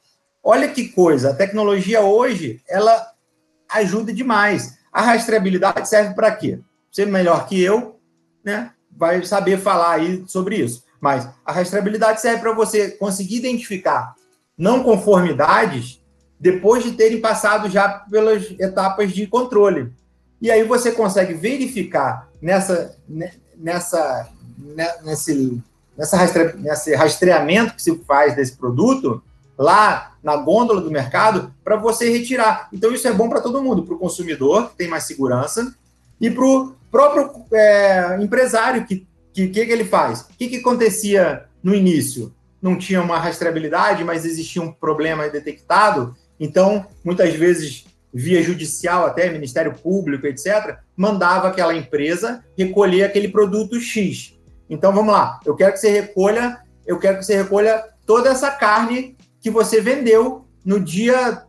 Olha 0.42 0.68
que 0.68 0.88
coisa, 0.88 1.30
a 1.30 1.34
tecnologia 1.34 2.00
hoje, 2.02 2.60
ela 2.68 3.12
ajuda 3.68 4.12
demais. 4.12 4.76
A 4.92 5.00
rastreabilidade 5.00 5.88
serve 5.88 6.14
para 6.14 6.30
quê? 6.30 6.60
Você 6.90 7.06
melhor 7.06 7.46
que 7.46 7.60
eu, 7.60 7.98
né, 8.44 8.72
vai 8.90 9.24
saber 9.24 9.58
falar 9.58 9.92
aí 9.92 10.24
sobre 10.26 10.56
isso. 10.56 10.84
Mas 11.00 11.28
a 11.44 11.52
rastreabilidade 11.52 12.20
serve 12.20 12.40
para 12.40 12.52
você 12.52 12.90
conseguir 12.92 13.36
identificar 13.36 14.14
não 14.56 14.82
conformidades 14.82 16.00
depois 16.38 16.84
de 16.84 16.92
terem 16.92 17.20
passado 17.20 17.70
já 17.70 17.88
pelas 17.88 18.50
etapas 18.60 19.12
de 19.12 19.26
controle. 19.26 19.92
E 20.42 20.50
aí 20.50 20.64
você 20.64 20.90
consegue 20.90 21.35
verificar 21.35 22.28
nessa, 22.42 22.96
nessa, 23.57 24.28
né, 24.59 24.92
nesse, 25.05 25.62
nessa 25.96 26.16
rastre, 26.16 26.55
nesse 26.59 26.94
rastreamento 26.96 27.74
que 27.76 27.83
se 27.83 27.96
faz 28.05 28.35
desse 28.35 28.57
produto 28.57 29.22
lá 29.57 30.16
na 30.20 30.37
gôndola 30.37 30.81
do 30.81 30.90
mercado 30.90 31.55
para 31.62 31.76
você 31.76 32.11
retirar. 32.11 32.68
Então, 32.72 32.92
isso 32.92 33.07
é 33.07 33.12
bom 33.12 33.28
para 33.28 33.40
todo 33.40 33.62
mundo, 33.62 33.85
para 33.85 33.94
o 33.94 33.98
consumidor, 33.98 34.70
que 34.70 34.78
tem 34.78 34.88
mais 34.88 35.05
segurança, 35.05 35.72
e 36.20 36.28
para 36.28 36.44
o 36.44 36.74
próprio 36.90 37.31
é, 37.52 38.18
empresário, 38.20 38.85
que 38.85 39.07
o 39.31 39.35
que, 39.35 39.48
que, 39.48 39.72
ele 39.72 39.85
faz? 39.85 40.22
O 40.22 40.37
que, 40.37 40.48
que 40.48 40.57
acontecia 40.57 41.44
no 41.62 41.74
início? 41.74 42.35
Não 42.61 42.76
tinha 42.76 43.00
uma 43.00 43.18
rastreabilidade, 43.18 44.05
mas 44.05 44.26
existia 44.26 44.61
um 44.61 44.70
problema 44.70 45.28
detectado. 45.28 46.14
Então, 46.38 46.87
muitas 47.02 47.33
vezes, 47.35 47.87
via 48.12 48.42
judicial, 48.42 49.07
até 49.07 49.31
Ministério 49.31 49.72
Público, 49.72 50.27
etc., 50.27 50.77
mandava 50.96 51.48
aquela 51.48 51.75
empresa 51.75 52.44
recolher 52.57 53.05
aquele 53.05 53.29
produto 53.29 53.81
X. 53.81 54.38
Então, 54.68 54.92
vamos 54.92 55.12
lá. 55.12 55.40
Eu 55.44 55.55
quero 55.55 55.72
que 55.72 55.79
você 55.79 55.90
recolha, 55.90 56.61
eu 56.87 56.98
quero 56.98 57.18
que 57.18 57.25
você 57.25 57.37
recolha 57.37 57.83
toda 58.07 58.31
essa 58.31 58.51
carne 58.51 59.16
que 59.40 59.51
você 59.51 59.81
vendeu 59.81 60.46
no 60.64 60.79
dia, 60.79 61.42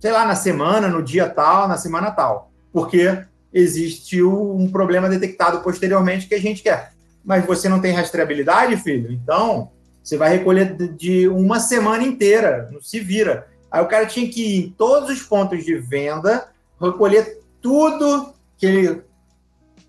sei 0.00 0.12
lá, 0.12 0.26
na 0.26 0.34
semana, 0.34 0.88
no 0.88 1.02
dia 1.02 1.28
tal, 1.28 1.68
na 1.68 1.76
semana 1.76 2.10
tal. 2.10 2.50
Porque 2.72 3.24
existiu 3.52 4.54
um 4.54 4.70
problema 4.70 5.08
detectado 5.08 5.60
posteriormente 5.60 6.26
que 6.26 6.34
a 6.34 6.40
gente 6.40 6.62
quer. 6.62 6.92
Mas 7.24 7.44
você 7.44 7.68
não 7.68 7.80
tem 7.80 7.92
rastreabilidade, 7.92 8.76
filho? 8.76 9.12
Então, 9.12 9.70
você 10.02 10.16
vai 10.16 10.36
recolher 10.36 10.76
de 10.96 11.28
uma 11.28 11.60
semana 11.60 12.02
inteira, 12.02 12.68
não 12.72 12.80
se 12.80 12.98
vira. 12.98 13.46
Aí 13.72 13.82
o 13.82 13.88
cara 13.88 14.04
tinha 14.04 14.28
que 14.28 14.42
ir 14.44 14.66
em 14.66 14.70
todos 14.70 15.08
os 15.08 15.22
pontos 15.22 15.64
de 15.64 15.74
venda, 15.76 16.48
recolher 16.78 17.40
tudo 17.62 18.34
que 18.58 18.66
ele 18.66 19.02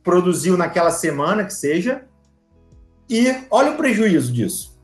produziu 0.01 0.55
naquela 0.55 0.89
semana, 0.89 1.43
que 1.43 1.53
seja, 1.53 2.05
e 3.09 3.43
olha 3.51 3.71
o 3.71 3.77
prejuízo 3.77 4.31
disso. 4.31 4.79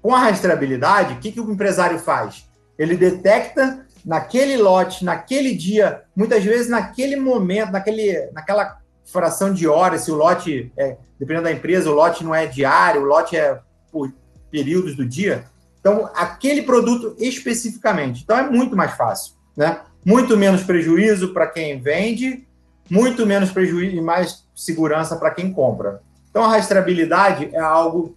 Com 0.00 0.14
a 0.14 0.20
rastreabilidade, 0.20 1.14
o 1.14 1.18
que, 1.18 1.32
que 1.32 1.40
o 1.40 1.50
empresário 1.50 1.98
faz? 1.98 2.48
Ele 2.78 2.96
detecta 2.96 3.84
naquele 4.04 4.56
lote, 4.56 5.04
naquele 5.04 5.52
dia, 5.52 6.04
muitas 6.14 6.44
vezes 6.44 6.68
naquele 6.68 7.16
momento, 7.16 7.72
naquele, 7.72 8.30
naquela 8.32 8.78
fração 9.04 9.52
de 9.52 9.66
horas, 9.66 10.02
se 10.02 10.12
o 10.12 10.14
lote, 10.14 10.72
é, 10.76 10.96
dependendo 11.18 11.44
da 11.44 11.52
empresa, 11.52 11.90
o 11.90 11.94
lote 11.94 12.22
não 12.22 12.32
é 12.32 12.46
diário, 12.46 13.02
o 13.02 13.06
lote 13.06 13.36
é 13.36 13.58
por 13.90 14.12
períodos 14.50 14.94
do 14.94 15.04
dia. 15.04 15.46
Então, 15.86 16.10
aquele 16.14 16.62
produto 16.62 17.14
especificamente. 17.18 18.22
Então, 18.24 18.36
é 18.36 18.50
muito 18.50 18.74
mais 18.74 18.96
fácil, 18.96 19.34
né? 19.56 19.82
Muito 20.04 20.36
menos 20.36 20.62
prejuízo 20.64 21.32
para 21.32 21.46
quem 21.46 21.80
vende, 21.80 22.46
muito 22.90 23.24
menos 23.24 23.50
prejuízo 23.50 23.94
e 23.94 24.00
mais 24.00 24.44
segurança 24.54 25.16
para 25.16 25.30
quem 25.30 25.52
compra. 25.52 26.00
Então, 26.30 26.44
a 26.44 26.48
rastreabilidade 26.48 27.50
é 27.52 27.60
algo 27.60 28.16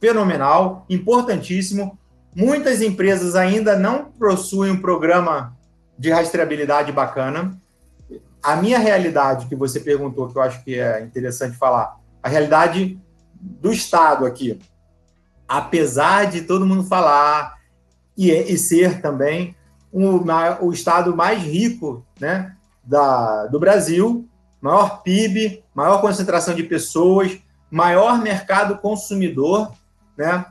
fenomenal, 0.00 0.84
importantíssimo, 0.90 1.98
Muitas 2.34 2.80
empresas 2.80 3.36
ainda 3.36 3.76
não 3.76 4.06
possuem 4.06 4.72
um 4.72 4.80
programa 4.80 5.54
de 5.98 6.10
rastreabilidade 6.10 6.90
bacana. 6.90 7.54
A 8.42 8.56
minha 8.56 8.78
realidade, 8.78 9.46
que 9.46 9.54
você 9.54 9.78
perguntou, 9.78 10.28
que 10.28 10.38
eu 10.38 10.42
acho 10.42 10.64
que 10.64 10.78
é 10.78 11.02
interessante 11.02 11.58
falar, 11.58 11.96
a 12.22 12.28
realidade 12.28 12.98
do 13.34 13.70
Estado 13.70 14.24
aqui, 14.24 14.58
apesar 15.52 16.30
de 16.30 16.40
todo 16.42 16.64
mundo 16.64 16.82
falar 16.84 17.58
e, 18.16 18.30
e 18.30 18.56
ser 18.56 19.02
também 19.02 19.54
um, 19.92 20.24
o 20.62 20.72
Estado 20.72 21.14
mais 21.14 21.42
rico 21.42 22.06
né, 22.18 22.56
da, 22.82 23.46
do 23.48 23.60
Brasil, 23.60 24.26
maior 24.62 25.02
PIB, 25.02 25.62
maior 25.74 26.00
concentração 26.00 26.54
de 26.54 26.62
pessoas, 26.62 27.38
maior 27.70 28.18
mercado 28.22 28.78
consumidor, 28.78 29.70
né? 30.16 30.46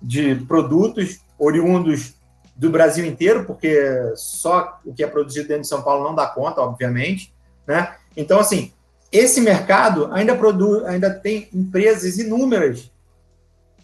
de 0.00 0.36
produtos 0.36 1.18
oriundos 1.36 2.14
do 2.54 2.70
Brasil 2.70 3.04
inteiro, 3.04 3.46
porque 3.46 3.76
só 4.14 4.78
o 4.84 4.94
que 4.94 5.02
é 5.02 5.08
produzido 5.08 5.48
dentro 5.48 5.62
de 5.62 5.68
São 5.68 5.82
Paulo 5.82 6.04
não 6.04 6.14
dá 6.14 6.26
conta, 6.26 6.60
obviamente, 6.60 7.34
né? 7.66 7.96
Então, 8.16 8.38
assim, 8.38 8.72
esse 9.10 9.40
mercado 9.40 10.08
ainda 10.12 10.36
produz, 10.36 10.84
ainda 10.84 11.10
tem 11.10 11.48
empresas 11.52 12.18
inúmeras 12.18 12.90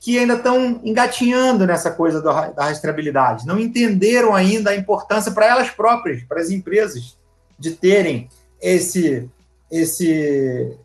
que 0.02 0.18
ainda 0.18 0.34
estão 0.34 0.80
engatinhando 0.82 1.66
nessa 1.66 1.90
coisa 1.90 2.20
da, 2.20 2.50
da 2.50 2.64
rastreabilidade, 2.64 3.46
não 3.46 3.58
entenderam 3.58 4.34
ainda 4.34 4.70
a 4.70 4.76
importância 4.76 5.30
para 5.30 5.46
elas 5.46 5.70
próprias, 5.70 6.22
para 6.24 6.40
as 6.40 6.50
empresas, 6.50 7.16
de 7.58 7.70
terem 7.70 8.28
esse, 8.60 9.30
esse, 9.70 10.76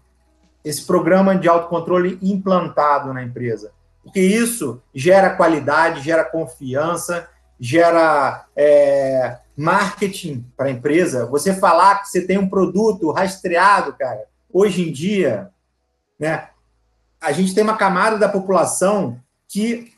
esse 0.64 0.86
programa 0.86 1.36
de 1.36 1.50
autocontrole 1.50 2.20
implantado 2.22 3.12
na 3.14 3.24
empresa 3.24 3.72
porque 4.08 4.22
isso 4.22 4.82
gera 4.96 5.36
qualidade, 5.36 6.02
gera 6.02 6.24
confiança, 6.24 7.28
gera 7.60 8.46
é, 8.56 9.38
marketing 9.56 10.46
para 10.56 10.68
a 10.68 10.72
empresa. 10.72 11.26
Você 11.26 11.54
falar 11.54 12.02
que 12.02 12.08
você 12.08 12.22
tem 12.22 12.38
um 12.38 12.48
produto 12.48 13.12
rastreado, 13.12 13.94
cara, 13.94 14.24
hoje 14.52 14.88
em 14.88 14.94
dia, 14.94 15.50
né, 16.18 16.48
a 17.22 17.32
gente 17.32 17.54
tem 17.54 17.64
uma 17.64 17.78
camada 17.78 18.18
da 18.18 18.30
população 18.30 19.20
que 19.48 19.92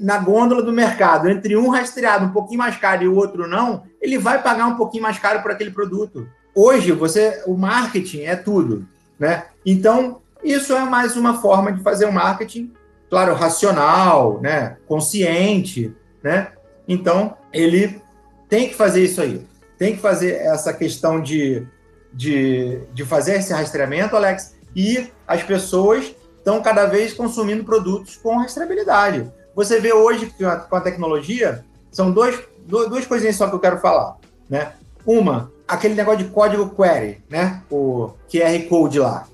na 0.00 0.18
gôndola 0.18 0.62
do 0.62 0.72
mercado, 0.72 1.28
entre 1.28 1.56
um 1.56 1.68
rastreado 1.68 2.24
um 2.24 2.32
pouquinho 2.32 2.58
mais 2.58 2.76
caro 2.76 3.02
e 3.04 3.08
o 3.08 3.14
outro 3.14 3.46
não, 3.46 3.84
ele 4.00 4.16
vai 4.16 4.42
pagar 4.42 4.66
um 4.66 4.76
pouquinho 4.76 5.02
mais 5.02 5.18
caro 5.18 5.42
por 5.42 5.50
aquele 5.50 5.70
produto. 5.70 6.26
Hoje, 6.54 6.92
você, 6.92 7.42
o 7.46 7.56
marketing 7.56 8.22
é 8.22 8.34
tudo, 8.34 8.88
né? 9.18 9.44
Então, 9.64 10.22
isso 10.42 10.72
é 10.72 10.82
mais 10.84 11.16
uma 11.16 11.40
forma 11.40 11.72
de 11.72 11.82
fazer 11.82 12.06
um 12.06 12.12
marketing, 12.12 12.72
claro, 13.10 13.34
racional, 13.34 14.40
né, 14.40 14.78
consciente, 14.86 15.94
né? 16.22 16.52
Então, 16.88 17.36
ele 17.52 18.00
tem 18.48 18.68
que 18.68 18.74
fazer 18.74 19.04
isso 19.04 19.20
aí. 19.20 19.46
Tem 19.76 19.94
que 19.94 20.00
fazer 20.00 20.36
essa 20.36 20.72
questão 20.72 21.20
de, 21.20 21.66
de, 22.12 22.80
de 22.94 23.04
fazer 23.04 23.34
esse 23.34 23.52
rastreamento, 23.52 24.16
Alex, 24.16 24.55
e 24.76 25.10
as 25.26 25.42
pessoas 25.42 26.14
estão 26.36 26.60
cada 26.60 26.84
vez 26.84 27.14
consumindo 27.14 27.64
produtos 27.64 28.16
com 28.16 28.36
rastreabilidade. 28.36 29.32
Você 29.54 29.80
vê 29.80 29.94
hoje 29.94 30.26
que 30.26 30.44
com 30.68 30.76
a 30.76 30.80
tecnologia, 30.82 31.64
são 31.90 32.12
dois, 32.12 32.38
duas 32.66 33.06
coisinhas 33.06 33.36
só 33.36 33.48
que 33.48 33.54
eu 33.54 33.58
quero 33.58 33.80
falar, 33.80 34.18
né? 34.50 34.74
Uma, 35.06 35.50
aquele 35.66 35.94
negócio 35.94 36.24
de 36.24 36.30
código 36.30 36.68
query, 36.68 37.24
né? 37.30 37.62
O 37.70 38.10
QR 38.30 38.68
Code 38.68 38.98
lá. 38.98 39.26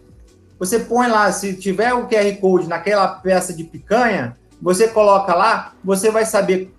Você 0.60 0.78
põe 0.78 1.08
lá, 1.08 1.32
se 1.32 1.54
tiver 1.54 1.92
o 1.92 2.06
QR 2.06 2.36
Code 2.40 2.68
naquela 2.68 3.08
peça 3.08 3.52
de 3.52 3.64
picanha, 3.64 4.38
você 4.60 4.86
coloca 4.86 5.34
lá, 5.34 5.74
você 5.82 6.08
vai 6.08 6.24
saber 6.24 6.72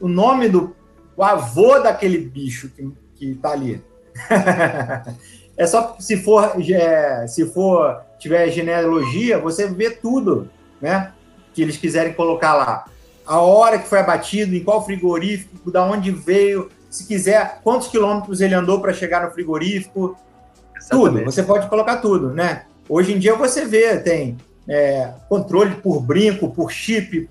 o 0.00 0.08
nome 0.08 0.48
do 0.48 0.74
o 1.14 1.22
avô 1.22 1.78
daquele 1.80 2.16
bicho 2.16 2.70
que, 2.70 2.90
que 3.14 3.34
tá 3.34 3.50
ali. 3.50 3.84
é 5.60 5.66
só 5.66 5.94
se 5.98 6.16
for, 6.16 6.54
é, 6.72 7.26
se 7.26 7.44
for 7.44 8.00
tiver 8.18 8.48
genealogia, 8.48 9.38
você 9.38 9.66
vê 9.66 9.90
tudo, 9.90 10.48
né? 10.80 11.12
Que 11.52 11.60
eles 11.60 11.76
quiserem 11.76 12.14
colocar 12.14 12.54
lá. 12.54 12.86
A 13.26 13.40
hora 13.40 13.78
que 13.78 13.86
foi 13.86 13.98
abatido, 13.98 14.56
em 14.56 14.64
qual 14.64 14.82
frigorífico, 14.82 15.70
da 15.70 15.84
onde 15.84 16.10
veio, 16.10 16.70
se 16.88 17.06
quiser, 17.06 17.60
quantos 17.62 17.88
quilômetros 17.88 18.40
ele 18.40 18.54
andou 18.54 18.80
para 18.80 18.94
chegar 18.94 19.22
no 19.22 19.32
frigorífico, 19.32 20.16
Exatamente. 20.74 21.12
tudo. 21.18 21.24
Você 21.26 21.42
pode 21.42 21.68
colocar 21.68 21.98
tudo, 21.98 22.30
né? 22.30 22.64
Hoje 22.88 23.12
em 23.12 23.18
dia 23.18 23.34
você 23.34 23.66
vê, 23.66 23.98
tem 23.98 24.38
é, 24.66 25.12
controle 25.28 25.74
por 25.74 26.00
brinco, 26.00 26.48
por 26.48 26.72
chip, 26.72 27.28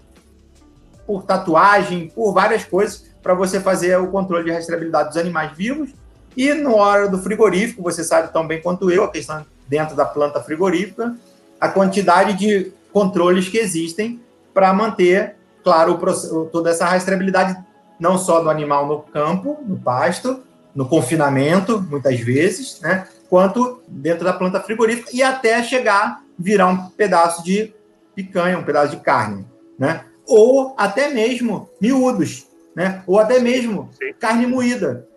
por 1.07 1.23
tatuagem, 1.23 2.09
por 2.09 2.31
várias 2.31 2.63
coisas 2.63 3.09
para 3.23 3.33
você 3.33 3.59
fazer 3.59 3.97
o 3.97 4.11
controle 4.11 4.43
de 4.45 4.51
rastreabilidade 4.51 5.09
dos 5.09 5.17
animais 5.17 5.51
vivos. 5.57 5.89
E 6.35 6.53
na 6.53 6.71
hora 6.71 7.07
do 7.07 7.17
frigorífico, 7.17 7.81
você 7.81 8.03
sabe 8.03 8.31
tão 8.31 8.45
bem 8.45 8.61
quanto 8.61 8.89
eu, 8.89 9.03
a 9.03 9.11
questão 9.11 9.45
dentro 9.67 9.95
da 9.95 10.05
planta 10.05 10.41
frigorífica, 10.41 11.15
a 11.59 11.67
quantidade 11.69 12.33
de 12.33 12.71
controles 12.91 13.47
que 13.49 13.57
existem 13.57 14.21
para 14.53 14.73
manter, 14.73 15.35
claro, 15.63 15.93
o, 15.93 16.45
toda 16.45 16.69
essa 16.69 16.85
rastreabilidade, 16.85 17.57
não 17.99 18.17
só 18.17 18.41
do 18.41 18.49
animal 18.49 18.87
no 18.87 18.99
campo, 19.01 19.57
no 19.65 19.77
pasto, 19.77 20.41
no 20.73 20.87
confinamento, 20.87 21.81
muitas 21.81 22.19
vezes, 22.19 22.79
né? 22.81 23.07
quanto 23.29 23.81
dentro 23.87 24.23
da 24.23 24.33
planta 24.33 24.59
frigorífica 24.59 25.11
e 25.13 25.21
até 25.21 25.61
chegar 25.63 26.23
virar 26.37 26.67
um 26.67 26.89
pedaço 26.89 27.43
de 27.43 27.73
picanha, 28.15 28.57
um 28.57 28.63
pedaço 28.63 28.95
de 28.95 29.01
carne, 29.01 29.45
né? 29.77 30.05
Ou 30.25 30.73
até 30.77 31.09
mesmo 31.09 31.69
miúdos, 31.81 32.47
né? 32.75 33.03
Ou 33.05 33.19
até 33.19 33.39
mesmo 33.39 33.89
Sim. 33.97 34.13
carne 34.19 34.47
moída. 34.47 35.07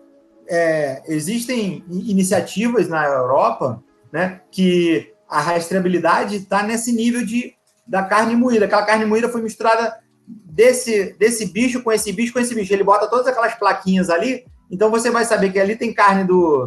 É, 0.55 1.03
existem 1.07 1.83
iniciativas 1.89 2.87
na 2.87 3.07
Europa, 3.07 3.83
né? 4.13 4.43
Que 4.51 5.11
a 5.29 5.41
rastreabilidade 5.41 6.37
está 6.37 6.63
nesse 6.63 6.93
nível 6.93 7.25
de 7.25 7.55
da 7.87 8.03
carne 8.03 8.37
moída. 8.37 8.67
Aquela 8.67 8.85
carne 8.85 9.07
moída 9.07 9.31
foi 9.31 9.41
misturada 9.41 9.99
desse 10.27 11.17
desse 11.19 11.47
bicho 11.47 11.83
com 11.83 11.91
esse 11.91 12.13
bicho 12.13 12.35
com 12.35 12.39
esse 12.39 12.55
bicho. 12.55 12.73
Ele 12.73 12.85
bota 12.85 13.09
todas 13.09 13.27
aquelas 13.27 13.55
plaquinhas 13.55 14.11
ali, 14.11 14.45
então 14.71 14.91
você 14.91 15.11
vai 15.11 15.25
saber 15.25 15.51
que 15.51 15.59
ali 15.59 15.75
tem 15.75 15.95
carne 15.95 16.25
do 16.25 16.67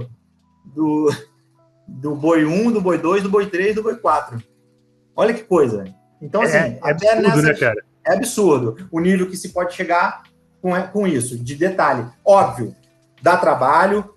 do 0.66 1.10
do 1.88 2.16
boi 2.16 2.44
1, 2.44 2.72
do 2.72 2.82
boi 2.82 2.98
2, 2.98 3.24
do 3.24 3.30
boi 3.30 3.46
3, 3.48 3.76
do 3.76 3.84
boi 3.84 3.96
4. 3.96 4.42
Olha 5.16 5.34
que 5.34 5.44
coisa. 5.44 5.86
Então, 6.22 6.42
assim, 6.42 6.58
é, 6.58 6.80
é 6.84 6.92
até 6.92 7.12
absurdo, 7.12 7.22
nessas, 7.22 7.44
né, 7.44 7.54
cara? 7.54 7.86
É 8.06 8.14
absurdo 8.14 8.88
o 8.92 9.00
nível 9.00 9.30
que 9.30 9.38
se 9.38 9.50
pode 9.50 9.76
chegar 9.76 10.24
com, 10.62 10.72
com 10.88 11.08
isso, 11.08 11.38
de 11.38 11.56
detalhe. 11.56 12.06
Óbvio, 12.26 12.76
dá 13.26 13.36
trabalho, 13.36 14.14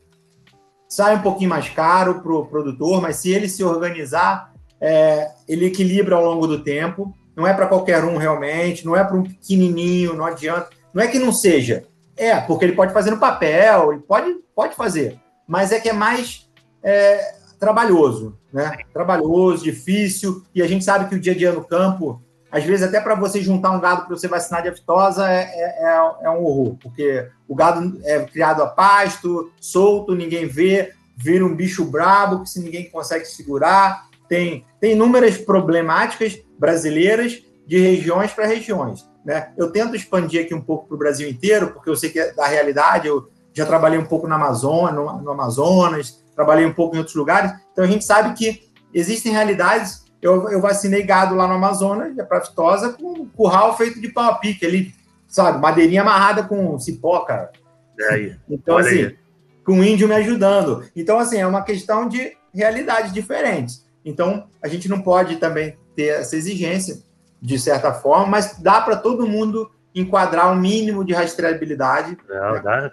sai 0.86 1.16
um 1.16 1.22
pouquinho 1.22 1.48
mais 1.48 1.66
caro 1.70 2.20
para 2.20 2.30
o 2.30 2.44
produtor, 2.44 3.00
mas 3.00 3.16
se 3.16 3.30
ele 3.30 3.48
se 3.48 3.64
organizar, 3.64 4.52
é, 4.78 5.30
ele 5.48 5.64
equilibra 5.64 6.14
ao 6.14 6.22
longo 6.22 6.46
do 6.46 6.62
tempo. 6.62 7.14
Não 7.34 7.46
é 7.46 7.54
para 7.54 7.66
qualquer 7.66 8.04
um 8.04 8.18
realmente, 8.18 8.84
não 8.84 8.94
é 8.94 9.02
para 9.02 9.16
um 9.16 9.22
pequenininho, 9.22 10.12
não 10.12 10.26
adianta. 10.26 10.68
Não 10.92 11.02
é 11.02 11.06
que 11.06 11.18
não 11.18 11.32
seja, 11.32 11.86
é, 12.18 12.38
porque 12.38 12.66
ele 12.66 12.74
pode 12.74 12.92
fazer 12.92 13.10
no 13.10 13.18
papel, 13.18 13.92
ele 13.92 14.02
pode, 14.02 14.34
pode 14.54 14.74
fazer, 14.74 15.18
mas 15.46 15.72
é 15.72 15.80
que 15.80 15.88
é 15.88 15.92
mais 15.92 16.46
é, 16.82 17.34
trabalhoso, 17.58 18.36
né? 18.52 18.72
Trabalhoso, 18.92 19.64
difícil, 19.64 20.42
e 20.54 20.60
a 20.60 20.66
gente 20.66 20.84
sabe 20.84 21.08
que 21.08 21.14
o 21.14 21.20
dia 21.20 21.32
a 21.32 21.36
dia 21.36 21.52
no 21.52 21.64
campo, 21.64 22.22
às 22.50 22.64
vezes 22.64 22.86
até 22.86 23.00
para 23.00 23.14
você 23.14 23.42
juntar 23.42 23.70
um 23.70 23.80
gado 23.80 24.06
para 24.06 24.16
você 24.16 24.28
vacinar 24.28 24.62
de 24.62 24.68
aftosa 24.68 25.30
é, 25.30 25.42
é, 25.42 25.84
é, 25.84 26.12
é, 26.22 26.30
um 26.30 26.44
horror, 26.44 26.76
porque 26.82 27.28
o 27.46 27.54
gado 27.54 28.00
é 28.04 28.24
criado 28.24 28.62
a 28.62 28.66
pasto, 28.66 29.52
solto, 29.60 30.14
ninguém 30.14 30.46
vê, 30.46 30.92
vira 31.16 31.44
um 31.44 31.54
bicho 31.54 31.84
brabo 31.84 32.42
que 32.42 32.48
se 32.48 32.60
ninguém 32.60 32.88
consegue 32.90 33.24
segurar, 33.24 34.08
tem, 34.28 34.64
tem 34.80 34.92
inúmeras 34.92 35.36
problemáticas 35.36 36.38
brasileiras 36.58 37.42
de 37.66 37.78
regiões 37.78 38.32
para 38.32 38.46
regiões. 38.46 39.06
Né? 39.24 39.52
Eu 39.56 39.70
tento 39.70 39.94
expandir 39.94 40.44
aqui 40.44 40.54
um 40.54 40.60
pouco 40.60 40.86
para 40.86 40.94
o 40.94 40.98
Brasil 40.98 41.28
inteiro, 41.28 41.72
porque 41.72 41.90
eu 41.90 41.96
sei 41.96 42.10
que 42.10 42.18
é 42.18 42.32
da 42.32 42.46
realidade, 42.46 43.08
eu 43.08 43.28
já 43.52 43.66
trabalhei 43.66 43.98
um 43.98 44.06
pouco 44.06 44.26
na 44.26 44.36
Amazônia, 44.36 44.92
no, 44.92 45.20
no 45.20 45.30
Amazonas, 45.32 46.22
trabalhei 46.34 46.64
um 46.64 46.72
pouco 46.72 46.94
em 46.94 46.98
outros 46.98 47.16
lugares, 47.16 47.52
então 47.72 47.84
a 47.84 47.88
gente 47.88 48.04
sabe 48.04 48.32
que 48.34 48.70
existem 48.94 49.32
realidades. 49.32 50.07
Eu, 50.20 50.50
eu 50.50 50.60
vacinei 50.60 51.02
gado 51.02 51.34
lá 51.34 51.46
no 51.46 51.54
Amazonas, 51.54 52.14
de 52.14 52.20
aftosa, 52.20 52.92
com 52.92 53.12
um 53.12 53.28
curral 53.28 53.76
feito 53.76 54.00
de 54.00 54.08
pau 54.08 54.30
a 54.30 54.34
pique, 54.34 54.66
ali, 54.66 54.92
sabe, 55.28 55.60
madeirinha 55.60 56.02
amarrada 56.02 56.42
com 56.42 56.78
cipó, 56.78 57.20
cara. 57.20 57.52
É 58.00 58.14
aí. 58.14 58.36
Então, 58.48 58.76
Olha 58.76 58.86
assim, 58.86 59.04
aí. 59.04 59.18
com 59.64 59.78
o 59.78 59.84
índio 59.84 60.08
me 60.08 60.14
ajudando. 60.14 60.84
Então, 60.94 61.18
assim, 61.18 61.38
é 61.38 61.46
uma 61.46 61.62
questão 61.62 62.08
de 62.08 62.36
realidades 62.52 63.12
diferentes. 63.12 63.86
Então, 64.04 64.48
a 64.62 64.68
gente 64.68 64.88
não 64.88 65.00
pode 65.00 65.36
também 65.36 65.76
ter 65.94 66.20
essa 66.20 66.36
exigência 66.36 66.98
de 67.40 67.58
certa 67.58 67.92
forma, 67.92 68.26
mas 68.26 68.58
dá 68.60 68.80
para 68.80 68.96
todo 68.96 69.26
mundo 69.26 69.70
enquadrar 69.94 70.50
um 70.52 70.56
mínimo 70.56 71.04
de 71.04 71.12
rastreabilidade. 71.12 72.16
Não, 72.28 72.54
né? 72.54 72.60
dá. 72.62 72.92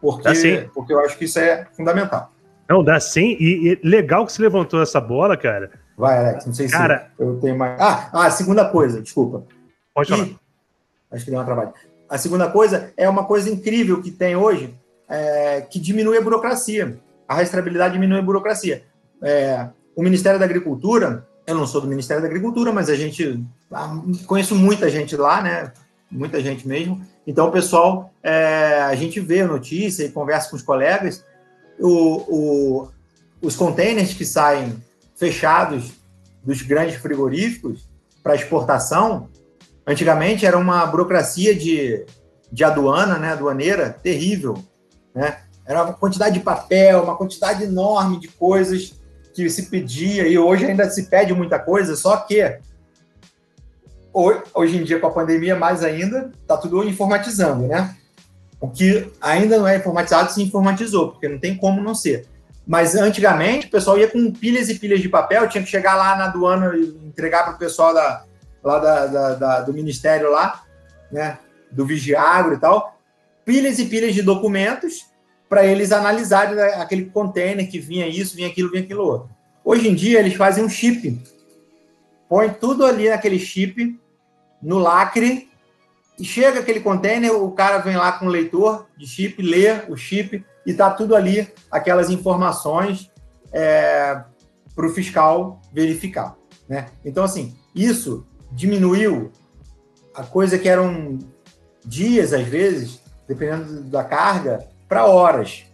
Porque, 0.00 0.22
dá 0.22 0.68
porque 0.74 0.92
eu 0.92 1.00
acho 1.00 1.16
que 1.16 1.26
isso 1.26 1.38
é 1.38 1.66
fundamental. 1.76 2.32
Não, 2.68 2.82
dá 2.82 2.98
sim. 2.98 3.36
E, 3.38 3.78
e 3.82 3.86
legal 3.86 4.24
que 4.24 4.32
você 4.32 4.42
levantou 4.42 4.80
essa 4.82 5.00
bola, 5.00 5.36
cara. 5.36 5.70
Vai, 5.96 6.18
Alex, 6.18 6.46
não 6.46 6.54
sei 6.54 6.68
cara, 6.68 7.10
se 7.16 7.22
eu 7.22 7.38
tenho 7.40 7.56
mais. 7.56 7.80
Ah, 7.80 8.10
ah, 8.12 8.26
a 8.26 8.30
segunda 8.30 8.68
coisa, 8.68 9.00
desculpa. 9.00 9.44
Pode 9.94 10.08
falar. 10.08 10.24
E, 10.24 10.36
acho 11.10 11.24
que 11.24 11.30
deu 11.30 11.38
uma 11.38 11.44
trabalho. 11.44 11.72
A 12.08 12.18
segunda 12.18 12.50
coisa 12.50 12.92
é 12.96 13.08
uma 13.08 13.24
coisa 13.24 13.50
incrível 13.50 14.02
que 14.02 14.10
tem 14.10 14.36
hoje, 14.36 14.74
é, 15.08 15.62
que 15.62 15.78
diminui 15.78 16.16
a 16.18 16.22
burocracia. 16.22 16.98
A 17.28 17.34
rastreabilidade 17.34 17.94
diminui 17.94 18.18
a 18.18 18.22
burocracia. 18.22 18.84
É, 19.22 19.68
o 19.94 20.02
Ministério 20.02 20.38
da 20.38 20.44
Agricultura 20.44 21.26
eu 21.46 21.54
não 21.54 21.66
sou 21.66 21.80
do 21.80 21.88
Ministério 21.88 22.22
da 22.22 22.28
Agricultura, 22.28 22.72
mas 22.72 22.88
a 22.88 22.94
gente 22.94 23.44
ah, 23.70 24.00
conheço 24.26 24.54
muita 24.54 24.88
gente 24.88 25.16
lá, 25.16 25.42
né? 25.42 25.72
Muita 26.10 26.40
gente 26.40 26.68
mesmo. 26.68 27.00
Então, 27.26 27.48
o 27.48 27.52
pessoal, 27.52 28.12
é, 28.22 28.80
a 28.82 28.94
gente 28.94 29.18
vê 29.18 29.40
a 29.40 29.46
notícia 29.46 30.04
e 30.04 30.10
conversa 30.10 30.50
com 30.50 30.56
os 30.56 30.62
colegas. 30.62 31.24
O, 31.80 31.88
o, 32.28 32.88
os 33.40 33.56
containers 33.56 34.12
que 34.12 34.24
saem 34.24 34.76
fechados 35.22 35.92
dos 36.42 36.62
grandes 36.62 36.96
frigoríficos 36.96 37.88
para 38.24 38.34
exportação, 38.34 39.28
antigamente 39.86 40.44
era 40.44 40.58
uma 40.58 40.84
burocracia 40.84 41.54
de, 41.54 42.04
de 42.50 42.64
aduana, 42.64 43.18
né, 43.18 43.30
aduaneira, 43.30 43.90
terrível. 43.90 44.58
Né? 45.14 45.38
Era 45.64 45.84
uma 45.84 45.92
quantidade 45.92 46.34
de 46.36 46.44
papel, 46.44 47.04
uma 47.04 47.16
quantidade 47.16 47.62
enorme 47.62 48.18
de 48.18 48.26
coisas 48.26 49.00
que 49.32 49.48
se 49.48 49.70
pedia, 49.70 50.26
e 50.26 50.36
hoje 50.36 50.66
ainda 50.66 50.90
se 50.90 51.04
pede 51.04 51.32
muita 51.32 51.56
coisa, 51.56 51.94
só 51.94 52.16
que 52.16 52.58
hoje 54.12 54.76
em 54.76 54.82
dia, 54.82 54.98
com 54.98 55.06
a 55.06 55.12
pandemia, 55.12 55.54
mais 55.54 55.84
ainda, 55.84 56.32
está 56.42 56.56
tudo 56.56 56.82
informatizando, 56.82 57.68
né? 57.68 57.96
O 58.60 58.68
que 58.68 59.08
ainda 59.20 59.56
não 59.56 59.68
é 59.68 59.76
informatizado 59.76 60.32
se 60.32 60.42
informatizou, 60.42 61.12
porque 61.12 61.28
não 61.28 61.38
tem 61.38 61.56
como 61.56 61.80
não 61.80 61.94
ser. 61.94 62.26
Mas 62.66 62.94
antigamente 62.94 63.66
o 63.66 63.70
pessoal 63.70 63.98
ia 63.98 64.08
com 64.08 64.32
pilhas 64.32 64.68
e 64.68 64.78
pilhas 64.78 65.00
de 65.00 65.08
papel, 65.08 65.48
tinha 65.48 65.64
que 65.64 65.70
chegar 65.70 65.96
lá 65.96 66.16
na 66.16 66.26
aduana 66.26 66.76
e 66.76 66.84
entregar 67.06 67.44
para 67.44 67.54
o 67.54 67.58
pessoal 67.58 67.92
da, 67.92 68.24
lá 68.62 68.78
da, 68.78 69.06
da, 69.06 69.34
da, 69.34 69.60
do 69.60 69.72
ministério 69.72 70.30
lá, 70.30 70.62
né? 71.10 71.38
Do 71.70 71.86
Vigiagro 71.86 72.54
e 72.54 72.58
tal, 72.58 72.98
pilhas 73.44 73.78
e 73.78 73.86
pilhas 73.86 74.14
de 74.14 74.22
documentos 74.22 75.06
para 75.48 75.66
eles 75.66 75.92
analisarem 75.92 76.54
né, 76.54 76.74
aquele 76.74 77.06
container 77.06 77.68
que 77.68 77.78
vinha 77.78 78.06
isso, 78.06 78.36
vinha 78.36 78.48
aquilo, 78.48 78.70
vinha 78.70 78.82
aquilo 78.82 79.04
outro. 79.04 79.30
Hoje 79.64 79.88
em 79.88 79.94
dia, 79.94 80.18
eles 80.18 80.34
fazem 80.34 80.64
um 80.64 80.68
chip. 80.68 81.20
Põe 82.28 82.50
tudo 82.50 82.86
ali 82.86 83.08
naquele 83.08 83.38
chip, 83.38 83.98
no 84.62 84.78
lacre, 84.78 85.50
e 86.18 86.24
chega 86.24 86.60
aquele 86.60 86.80
container, 86.80 87.34
o 87.34 87.50
cara 87.52 87.78
vem 87.78 87.96
lá 87.96 88.12
com 88.12 88.26
o 88.26 88.30
leitor 88.30 88.86
de 88.96 89.06
chip, 89.06 89.42
lê 89.42 89.82
o 89.88 89.96
chip, 89.96 90.44
e 90.66 90.72
tá 90.74 90.90
tudo 90.90 91.14
ali, 91.16 91.52
aquelas 91.70 92.10
informações 92.10 93.10
é, 93.52 94.22
para 94.74 94.86
o 94.86 94.90
fiscal 94.90 95.60
verificar. 95.72 96.36
Né? 96.68 96.86
Então, 97.04 97.24
assim, 97.24 97.56
isso 97.74 98.26
diminuiu 98.50 99.32
a 100.14 100.22
coisa 100.22 100.58
que 100.58 100.68
eram 100.68 101.18
dias, 101.84 102.32
às 102.32 102.46
vezes, 102.46 103.00
dependendo 103.26 103.82
da 103.84 104.04
carga, 104.04 104.66
para 104.88 105.06
horas, 105.06 105.64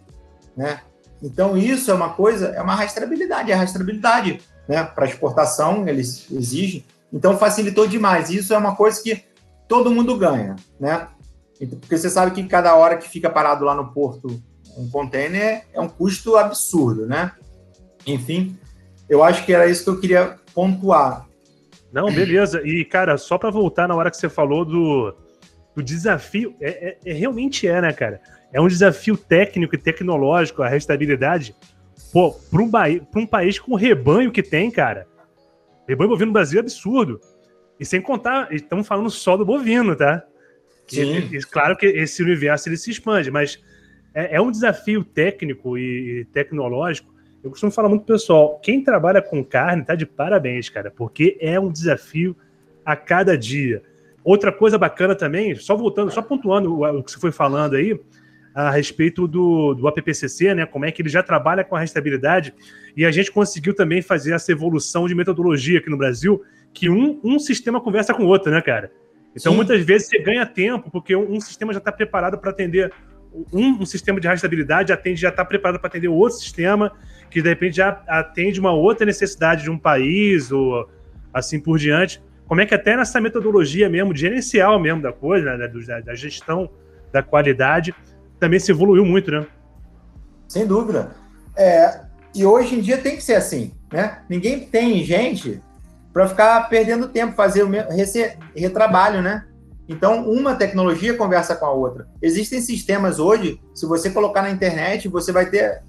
né? 0.55 0.81
Então 1.21 1.57
isso 1.57 1.91
é 1.91 1.93
uma 1.93 2.13
coisa, 2.13 2.47
é 2.47 2.61
uma 2.61 2.73
rastreabilidade, 2.73 3.51
é 3.51 3.55
rastreabilidade, 3.55 4.41
né? 4.67 4.83
Para 4.83 5.05
exportação 5.05 5.87
eles 5.87 6.31
exigem, 6.31 6.85
então 7.11 7.37
facilitou 7.37 7.85
demais. 7.85 8.29
Isso 8.29 8.53
é 8.53 8.57
uma 8.57 8.75
coisa 8.75 9.01
que 9.03 9.25
todo 9.67 9.91
mundo 9.91 10.17
ganha, 10.17 10.55
né? 10.79 11.09
Porque 11.81 11.97
você 11.97 12.09
sabe 12.09 12.31
que 12.31 12.47
cada 12.47 12.73
hora 12.75 12.97
que 12.97 13.09
fica 13.09 13.29
parado 13.29 13.65
lá 13.65 13.75
no 13.75 13.91
porto 13.91 14.41
um 14.77 14.89
container 14.89 15.63
é 15.73 15.79
um 15.79 15.89
custo 15.89 16.37
absurdo, 16.37 17.05
né? 17.05 17.31
Enfim, 18.05 18.57
eu 19.09 19.23
acho 19.23 19.45
que 19.45 19.53
era 19.53 19.67
isso 19.67 19.83
que 19.83 19.89
eu 19.89 19.99
queria 19.99 20.35
pontuar. 20.53 21.27
Não, 21.91 22.11
beleza. 22.11 22.61
E, 22.65 22.85
cara, 22.85 23.17
só 23.17 23.37
para 23.37 23.49
voltar 23.49 23.87
na 23.87 23.95
hora 23.95 24.11
que 24.11 24.17
você 24.17 24.29
falou 24.29 24.63
do, 24.63 25.15
do 25.75 25.81
desafio, 25.81 26.55
é, 26.61 26.89
é, 26.89 26.97
é, 27.05 27.13
realmente 27.13 27.67
é, 27.67 27.81
né, 27.81 27.91
cara? 27.91 28.21
É 28.53 28.61
um 28.61 28.67
desafio 28.67 29.17
técnico 29.17 29.75
e 29.75 29.77
tecnológico, 29.77 30.61
a 30.61 30.67
restabilidade. 30.67 31.55
Pô, 32.11 32.31
para 32.31 32.61
um, 32.61 32.71
um 33.15 33.25
país 33.25 33.59
com 33.59 33.73
o 33.73 33.75
rebanho 33.75 34.31
que 34.31 34.43
tem, 34.43 34.69
cara. 34.69 35.07
Rebanho 35.87 36.09
bovino 36.09 36.27
no 36.27 36.33
Brasil 36.33 36.59
é 36.59 36.61
absurdo. 36.61 37.19
E 37.79 37.85
sem 37.85 38.01
contar, 38.01 38.53
estamos 38.53 38.87
falando 38.87 39.09
só 39.09 39.35
do 39.37 39.45
bovino, 39.45 39.95
tá? 39.95 40.23
Sim. 40.87 41.29
E, 41.31 41.37
e, 41.37 41.41
claro 41.41 41.77
que 41.77 41.85
esse 41.85 42.21
universo 42.21 42.69
ele 42.69 42.77
se 42.77 42.91
expande, 42.91 43.31
mas 43.31 43.59
é, 44.13 44.35
é 44.35 44.41
um 44.41 44.51
desafio 44.51 45.03
técnico 45.03 45.77
e, 45.77 46.21
e 46.21 46.25
tecnológico. 46.25 47.13
Eu 47.43 47.49
costumo 47.49 47.71
falar 47.71 47.89
muito 47.89 48.05
pessoal, 48.05 48.59
quem 48.61 48.83
trabalha 48.83 49.21
com 49.21 49.43
carne 49.43 49.85
tá 49.85 49.95
de 49.95 50.05
parabéns, 50.05 50.67
cara, 50.69 50.91
porque 50.91 51.37
é 51.39 51.59
um 51.59 51.71
desafio 51.71 52.35
a 52.85 52.95
cada 52.95 53.37
dia. 53.37 53.81
Outra 54.23 54.51
coisa 54.51 54.77
bacana 54.77 55.15
também, 55.15 55.55
só 55.55 55.75
voltando, 55.75 56.11
só 56.11 56.21
pontuando 56.21 56.73
o, 56.73 56.99
o 56.99 57.03
que 57.03 57.11
você 57.11 57.19
foi 57.19 57.31
falando 57.31 57.75
aí, 57.75 57.97
a 58.53 58.71
respeito 58.71 59.27
do, 59.27 59.73
do 59.73 59.87
APPCC, 59.87 60.53
né? 60.53 60.65
Como 60.65 60.83
é 60.83 60.91
que 60.91 61.01
ele 61.01 61.09
já 61.09 61.23
trabalha 61.23 61.63
com 61.63 61.75
a 61.75 61.79
restabilidade 61.79 62.53
e 62.97 63.05
a 63.05 63.11
gente 63.11 63.31
conseguiu 63.31 63.73
também 63.73 64.01
fazer 64.01 64.33
essa 64.33 64.51
evolução 64.51 65.07
de 65.07 65.15
metodologia 65.15 65.79
aqui 65.79 65.89
no 65.89 65.97
Brasil, 65.97 66.43
que 66.73 66.89
um, 66.89 67.19
um 67.23 67.39
sistema 67.39 67.79
conversa 67.79 68.13
com 68.13 68.23
o 68.23 68.27
outro, 68.27 68.51
né, 68.51 68.61
cara? 68.61 68.91
Então, 69.35 69.53
Sim. 69.53 69.57
muitas 69.57 69.81
vezes 69.81 70.09
você 70.09 70.19
ganha 70.19 70.45
tempo, 70.45 70.89
porque 70.91 71.15
um, 71.15 71.35
um 71.35 71.39
sistema 71.39 71.71
já 71.71 71.79
está 71.79 71.91
preparado 71.91 72.37
para 72.37 72.49
atender 72.49 72.91
um, 73.53 73.81
um, 73.81 73.85
sistema 73.85 74.19
de 74.19 74.27
rastreabilidade 74.27 74.91
atende 74.91 75.21
já 75.21 75.29
está 75.29 75.45
preparado 75.45 75.79
para 75.79 75.87
atender 75.87 76.07
outro 76.07 76.37
sistema 76.37 76.91
que 77.29 77.41
de 77.41 77.49
repente 77.49 77.77
já 77.77 78.01
atende 78.07 78.59
uma 78.59 78.73
outra 78.73 79.05
necessidade 79.05 79.63
de 79.63 79.69
um 79.69 79.77
país 79.77 80.51
ou 80.51 80.89
assim 81.33 81.59
por 81.59 81.77
diante. 81.77 82.21
Como 82.47 82.59
é 82.59 82.65
que 82.65 82.73
até 82.73 82.97
nessa 82.97 83.21
metodologia 83.21 83.87
mesmo, 83.87 84.15
gerencial 84.15 84.79
mesmo 84.79 85.01
da 85.01 85.13
coisa, 85.13 85.55
né, 85.55 85.67
da, 85.67 85.99
da 85.99 86.15
gestão 86.15 86.69
da 87.11 87.21
qualidade, 87.21 87.93
também 88.39 88.59
se 88.59 88.71
evoluiu 88.71 89.05
muito, 89.05 89.29
né? 89.29 89.45
Sem 90.47 90.65
dúvida. 90.65 91.11
É, 91.55 92.01
e 92.33 92.45
hoje 92.45 92.75
em 92.75 92.81
dia 92.81 92.97
tem 92.97 93.15
que 93.15 93.23
ser 93.23 93.35
assim, 93.35 93.71
né? 93.91 94.19
Ninguém 94.27 94.61
tem 94.61 95.03
gente 95.03 95.61
para 96.11 96.27
ficar 96.27 96.67
perdendo 96.69 97.07
tempo, 97.09 97.35
fazer 97.35 97.63
o 97.63 97.69
retrabalho, 98.55 99.21
né? 99.21 99.45
Então, 99.89 100.29
uma 100.29 100.53
tecnologia 100.53 101.17
conversa 101.17 101.55
com 101.55 101.65
a 101.65 101.71
outra. 101.71 102.07
Existem 102.21 102.61
sistemas 102.61 103.17
hoje, 103.17 103.59
se 103.73 103.87
você 103.87 104.11
colocar 104.11 104.43
na 104.43 104.51
internet, 104.51 105.07
você 105.07 105.31
vai 105.31 105.49
ter 105.49 105.81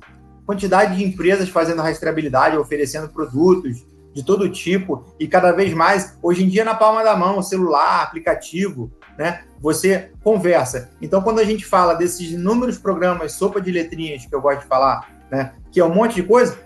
quantidade 0.47 0.97
de 0.97 1.05
empresas 1.05 1.51
fazendo 1.51 1.83
rastreabilidade, 1.83 2.57
oferecendo 2.57 3.11
produtos 3.11 3.85
de 4.15 4.25
todo 4.25 4.51
tipo 4.51 5.05
e 5.21 5.29
cada 5.29 5.53
vez 5.53 5.73
mais, 5.75 6.19
hoje 6.23 6.43
em 6.43 6.49
dia 6.49 6.65
na 6.65 6.75
palma 6.75 7.05
da 7.05 7.15
mão, 7.15 7.43
celular, 7.43 8.03
aplicativo, 8.03 8.91
né? 9.19 9.43
Você 9.61 10.11
conversa. 10.25 10.91
Então, 11.01 11.21
quando 11.21 11.39
a 11.39 11.45
gente 11.45 11.67
fala 11.67 11.93
desses 11.93 12.33
inúmeros 12.33 12.79
programas, 12.79 13.33
sopa 13.33 13.61
de 13.61 13.71
letrinhas 13.71 14.25
que 14.25 14.35
eu 14.35 14.41
gosto 14.41 14.63
de 14.63 14.67
falar, 14.67 15.09
né? 15.31 15.53
Que 15.71 15.79
é 15.79 15.85
um 15.85 15.95
monte 15.95 16.15
de 16.15 16.23
coisa, 16.23 16.59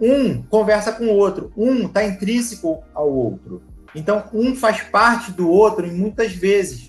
um 0.00 0.40
conversa 0.42 0.92
com 0.92 1.06
o 1.06 1.14
outro, 1.14 1.52
um 1.56 1.86
está 1.86 2.04
intrínseco 2.04 2.84
ao 2.94 3.12
outro. 3.12 3.60
Então, 3.96 4.24
um 4.32 4.54
faz 4.54 4.82
parte 4.82 5.32
do 5.32 5.48
outro 5.48 5.86
e 5.86 5.90
muitas 5.90 6.32
vezes 6.32 6.86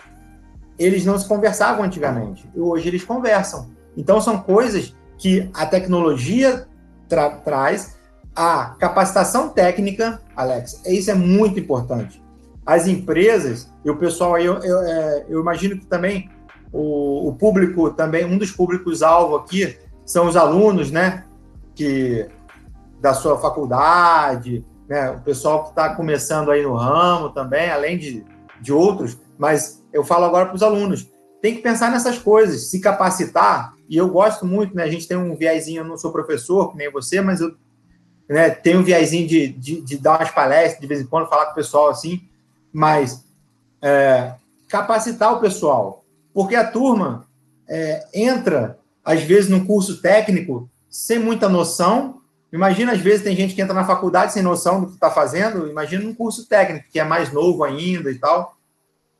eles 0.77 1.05
não 1.05 1.17
se 1.17 1.27
conversavam 1.27 1.83
antigamente. 1.83 2.47
E 2.53 2.59
hoje 2.59 2.87
eles 2.87 3.03
conversam. 3.03 3.69
Então, 3.95 4.19
são 4.19 4.39
coisas 4.39 4.93
que 5.17 5.49
a 5.53 5.65
tecnologia 5.65 6.67
tra 7.07 7.29
traz, 7.29 7.97
a 8.35 8.75
capacitação 8.77 9.49
técnica, 9.49 10.21
Alex, 10.35 10.81
isso 10.85 11.09
é 11.09 11.15
muito 11.15 11.59
importante. 11.59 12.21
As 12.65 12.85
empresas, 12.85 13.71
e 13.83 13.89
o 13.89 13.95
pessoal 13.95 14.35
aí, 14.35 14.45
eu, 14.45 14.55
eu, 14.61 14.79
é, 14.81 15.25
eu 15.29 15.39
imagino 15.39 15.79
que 15.79 15.85
também 15.85 16.29
o, 16.71 17.29
o, 17.29 17.33
público 17.33 17.89
também, 17.91 18.25
um 18.25 18.37
dos 18.37 18.51
públicos-alvo 18.51 19.37
aqui 19.37 19.77
são 20.05 20.27
os 20.27 20.35
alunos, 20.35 20.91
né? 20.91 21.23
Que 21.73 22.27
da 22.99 23.13
sua 23.13 23.37
faculdade, 23.37 24.65
né? 24.87 25.11
O 25.11 25.19
pessoal 25.21 25.63
que 25.63 25.69
está 25.69 25.93
começando 25.95 26.51
aí 26.51 26.63
no 26.63 26.75
ramo 26.75 27.29
também, 27.29 27.69
além 27.69 27.97
de, 27.97 28.25
de 28.61 28.71
outros, 28.71 29.17
mas 29.37 29.83
eu 29.91 30.03
falo 30.03 30.25
agora 30.25 30.45
para 30.45 30.55
os 30.55 30.63
alunos, 30.63 31.07
tem 31.41 31.55
que 31.55 31.61
pensar 31.61 31.91
nessas 31.91 32.17
coisas, 32.17 32.69
se 32.69 32.79
capacitar, 32.79 33.73
e 33.89 33.95
eu 33.95 34.09
gosto 34.09 34.45
muito, 34.45 34.75
né? 34.75 34.83
A 34.83 34.89
gente 34.89 35.07
tem 35.07 35.17
um 35.17 35.35
viésinho, 35.35 35.81
eu 35.81 35.85
não 35.85 35.97
sou 35.97 36.11
professor, 36.11 36.71
que 36.71 36.77
nem 36.77 36.91
você, 36.91 37.21
mas 37.21 37.39
eu 37.39 37.55
né, 38.27 38.49
tenho 38.49 38.79
um 38.79 38.83
viésinho 38.83 39.27
de, 39.27 39.47
de, 39.47 39.81
de, 39.81 39.97
dar 39.97 40.19
umas 40.19 40.31
palestras 40.31 40.81
de 40.81 40.87
vez 40.87 40.99
em 40.99 41.05
quando, 41.05 41.29
falar 41.29 41.45
com 41.45 41.51
o 41.51 41.55
pessoal 41.55 41.89
assim, 41.89 42.21
mas 42.73 43.23
é, 43.81 44.33
capacitar 44.67 45.33
o 45.33 45.39
pessoal, 45.39 46.03
porque 46.33 46.55
a 46.55 46.69
turma 46.69 47.25
é, 47.67 48.05
entra, 48.13 48.77
às 49.03 49.21
vezes, 49.21 49.49
num 49.49 49.65
curso 49.65 50.01
técnico 50.01 50.69
sem 50.89 51.19
muita 51.19 51.47
noção, 51.47 52.21
Imagina, 52.57 52.93
às 52.93 52.99
vezes, 52.99 53.23
tem 53.23 53.35
gente 53.35 53.53
que 53.53 53.61
entra 53.61 53.75
na 53.75 53.85
faculdade 53.85 54.33
sem 54.33 54.41
noção 54.41 54.81
do 54.81 54.87
que 54.87 54.93
está 54.95 55.11
fazendo. 55.11 55.69
Imagina 55.69 56.03
num 56.03 56.15
curso 56.15 56.47
técnico, 56.47 56.87
que 56.91 56.99
é 56.99 57.03
mais 57.03 57.31
novo 57.31 57.63
ainda 57.63 58.09
e 58.09 58.17
tal. 58.17 58.57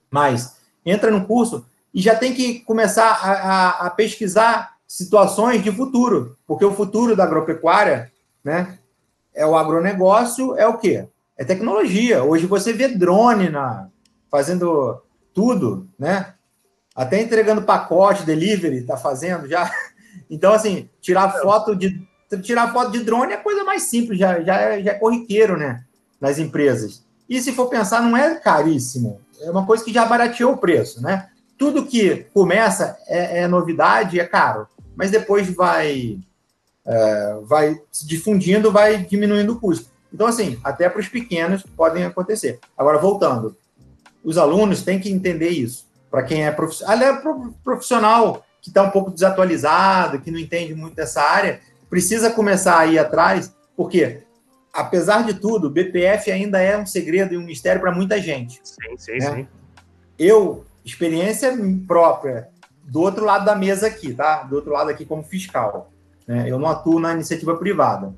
Mas 0.10 0.58
entra 0.84 1.12
no 1.12 1.24
curso 1.28 1.64
e 1.94 2.02
já 2.02 2.16
tem 2.16 2.34
que 2.34 2.62
começar 2.62 3.12
a, 3.12 3.32
a, 3.32 3.70
a, 3.86 3.90
pesquisar 3.92 4.78
situações 4.88 5.64
de 5.64 5.72
futuro, 5.72 6.36
porque 6.48 6.66
o 6.66 6.74
futuro 6.74 7.16
da 7.16 7.26
agropecuária, 7.26 8.12
né, 8.44 8.80
é 9.36 9.46
o 9.46 9.56
agronegócio, 9.56 10.58
é 10.58 10.66
o 10.66 10.80
quê? 10.80 11.08
É 11.38 11.46
tecnologia. 11.46 12.24
Hoje 12.24 12.48
você 12.48 12.74
vê 12.74 12.88
drone 12.88 13.50
na, 13.50 13.88
fazendo 14.32 15.00
tudo, 15.32 15.88
né? 16.00 16.34
Até 16.96 17.22
entregando 17.22 17.62
pacote, 17.62 18.26
delivery, 18.26 18.78
está 18.78 18.98
fazendo 18.98 19.48
já. 19.48 19.72
Então, 20.30 20.52
assim, 20.52 20.90
tirar 21.00 21.40
foto 21.42 21.76
de 21.76 22.07
tirar 22.42 22.74
foto 22.74 22.92
de 22.92 23.04
drone 23.04 23.34
é 23.34 23.36
a 23.36 23.42
coisa 23.42 23.64
mais 23.64 23.84
simples, 23.84 24.20
já, 24.20 24.42
já, 24.42 24.56
é, 24.60 24.84
já 24.84 24.92
é 24.92 24.96
corriqueiro, 24.96 25.58
né? 25.58 25.84
Nas 26.20 26.40
empresas. 26.40 27.04
E 27.30 27.42
se 27.42 27.54
for 27.54 27.68
pensar, 27.68 28.02
não 28.02 28.18
é 28.18 28.36
caríssimo. 28.36 29.22
É 29.42 29.52
uma 29.52 29.66
coisa 29.66 29.84
que 29.84 29.94
já 29.94 30.06
barateou 30.06 30.54
o 30.54 30.58
preço, 30.58 31.02
né? 31.02 31.30
Tudo 31.58 31.86
que 31.86 32.26
começa 32.34 32.98
é, 33.08 33.42
é 33.42 33.48
novidade, 33.48 34.20
é 34.20 34.26
caro. 34.26 34.68
Mas 34.96 35.12
depois 35.12 35.48
vai, 35.54 36.20
é, 36.86 37.40
vai 37.44 37.80
se 37.92 38.08
difundindo, 38.08 38.72
vai 38.72 38.98
diminuindo 38.98 39.54
o 39.54 39.60
custo. 39.60 39.90
Então, 40.14 40.28
assim, 40.28 40.60
até 40.64 40.90
para 40.90 41.00
os 41.00 41.08
pequenos 41.08 41.64
podem 41.76 42.04
acontecer. 42.04 42.60
Agora, 42.78 42.98
voltando. 42.98 43.56
Os 44.24 44.38
alunos 44.38 44.84
têm 44.84 45.00
que 45.00 45.12
entender 45.12 45.50
isso. 45.50 45.86
Para 46.10 46.24
quem 46.24 46.46
é 46.46 46.52
profissional, 46.52 47.02
é 47.02 47.22
profissional 47.64 48.46
que 48.62 48.70
está 48.70 48.84
um 48.84 48.90
pouco 48.90 49.12
desatualizado, 49.12 50.20
que 50.20 50.32
não 50.32 50.40
entende 50.40 50.74
muito 50.74 50.96
dessa 50.96 51.22
área, 51.22 51.60
precisa 51.90 52.32
começar 52.32 52.80
a 52.80 52.86
ir 52.86 53.00
atrás, 53.00 53.56
porque, 53.76 54.24
apesar 54.74 55.24
de 55.24 55.34
tudo, 55.36 55.70
BPF 55.70 56.32
ainda 56.32 56.62
é 56.62 56.78
um 56.78 56.86
segredo 56.86 57.34
e 57.34 57.38
um 57.38 57.46
mistério 57.46 57.82
para 57.82 57.92
muita 57.92 58.22
gente. 58.22 58.60
Sim, 58.64 58.98
sim, 58.98 59.18
né? 59.18 59.36
sim. 59.36 59.48
Eu, 60.18 60.66
experiência 60.84 61.54
própria, 61.88 62.50
do 62.84 63.02
outro 63.02 63.26
lado 63.26 63.46
da 63.46 63.56
mesa 63.56 63.88
aqui, 63.88 64.14
tá? 64.14 64.44
Do 64.44 64.56
outro 64.56 64.72
lado 64.72 64.90
aqui 64.90 65.06
como 65.06 65.24
fiscal. 65.24 65.92
Né? 66.26 66.50
Eu 66.50 66.58
não 66.58 66.70
atuo 66.70 67.00
na 67.00 67.14
iniciativa 67.14 67.56
privada. 67.56 68.14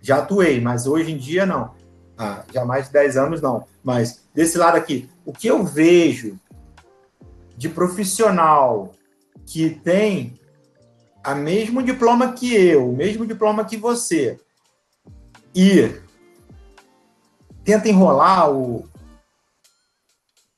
Já 0.00 0.18
atuei, 0.18 0.60
mas 0.60 0.86
hoje 0.86 1.12
em 1.12 1.16
dia 1.16 1.44
não. 1.44 1.74
Ah, 2.16 2.44
já 2.52 2.64
mais 2.64 2.86
de 2.86 2.92
10 2.92 3.16
anos 3.16 3.42
não. 3.42 3.66
Mas 3.84 4.22
desse 4.34 4.56
lado 4.56 4.76
aqui, 4.76 5.08
o 5.24 5.32
que 5.32 5.48
eu 5.48 5.64
vejo 5.64 6.38
de 7.56 7.68
profissional 7.68 8.92
que 9.44 9.70
tem 9.70 10.38
a 11.26 11.34
mesmo 11.34 11.82
diploma 11.82 12.34
que 12.34 12.54
eu, 12.54 12.88
o 12.88 12.96
mesmo 12.96 13.26
diploma 13.26 13.64
que 13.64 13.76
você, 13.76 14.38
e 15.52 15.92
tenta 17.64 17.88
enrolar 17.88 18.48
o, 18.52 18.88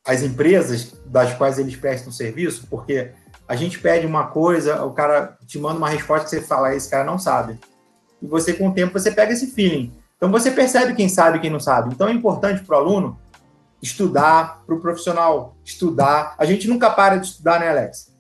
as 0.04 0.22
empresas 0.22 0.92
das 1.06 1.32
quais 1.32 1.58
eles 1.58 1.74
prestam 1.74 2.12
serviço, 2.12 2.66
porque 2.68 3.12
a 3.48 3.56
gente 3.56 3.78
pede 3.78 4.06
uma 4.06 4.26
coisa, 4.26 4.84
o 4.84 4.92
cara 4.92 5.38
te 5.46 5.58
manda 5.58 5.78
uma 5.78 5.88
resposta 5.88 6.24
que 6.24 6.30
você 6.30 6.42
fala, 6.42 6.74
esse 6.74 6.90
cara 6.90 7.02
não 7.02 7.18
sabe. 7.18 7.58
E 8.20 8.26
você, 8.26 8.52
com 8.52 8.68
o 8.68 8.74
tempo, 8.74 8.92
você 8.92 9.10
pega 9.10 9.32
esse 9.32 9.46
feeling. 9.46 9.90
Então, 10.18 10.30
você 10.30 10.50
percebe 10.50 10.94
quem 10.94 11.08
sabe 11.08 11.38
e 11.38 11.40
quem 11.40 11.48
não 11.48 11.60
sabe. 11.60 11.94
Então, 11.94 12.08
é 12.08 12.12
importante 12.12 12.62
para 12.62 12.76
o 12.76 12.80
aluno 12.80 13.18
estudar, 13.80 14.62
para 14.66 14.74
o 14.74 14.80
profissional 14.80 15.56
estudar. 15.64 16.34
A 16.36 16.44
gente 16.44 16.68
nunca 16.68 16.90
para 16.90 17.16
de 17.16 17.26
estudar, 17.26 17.58
né, 17.58 17.70
Alex? 17.70 18.17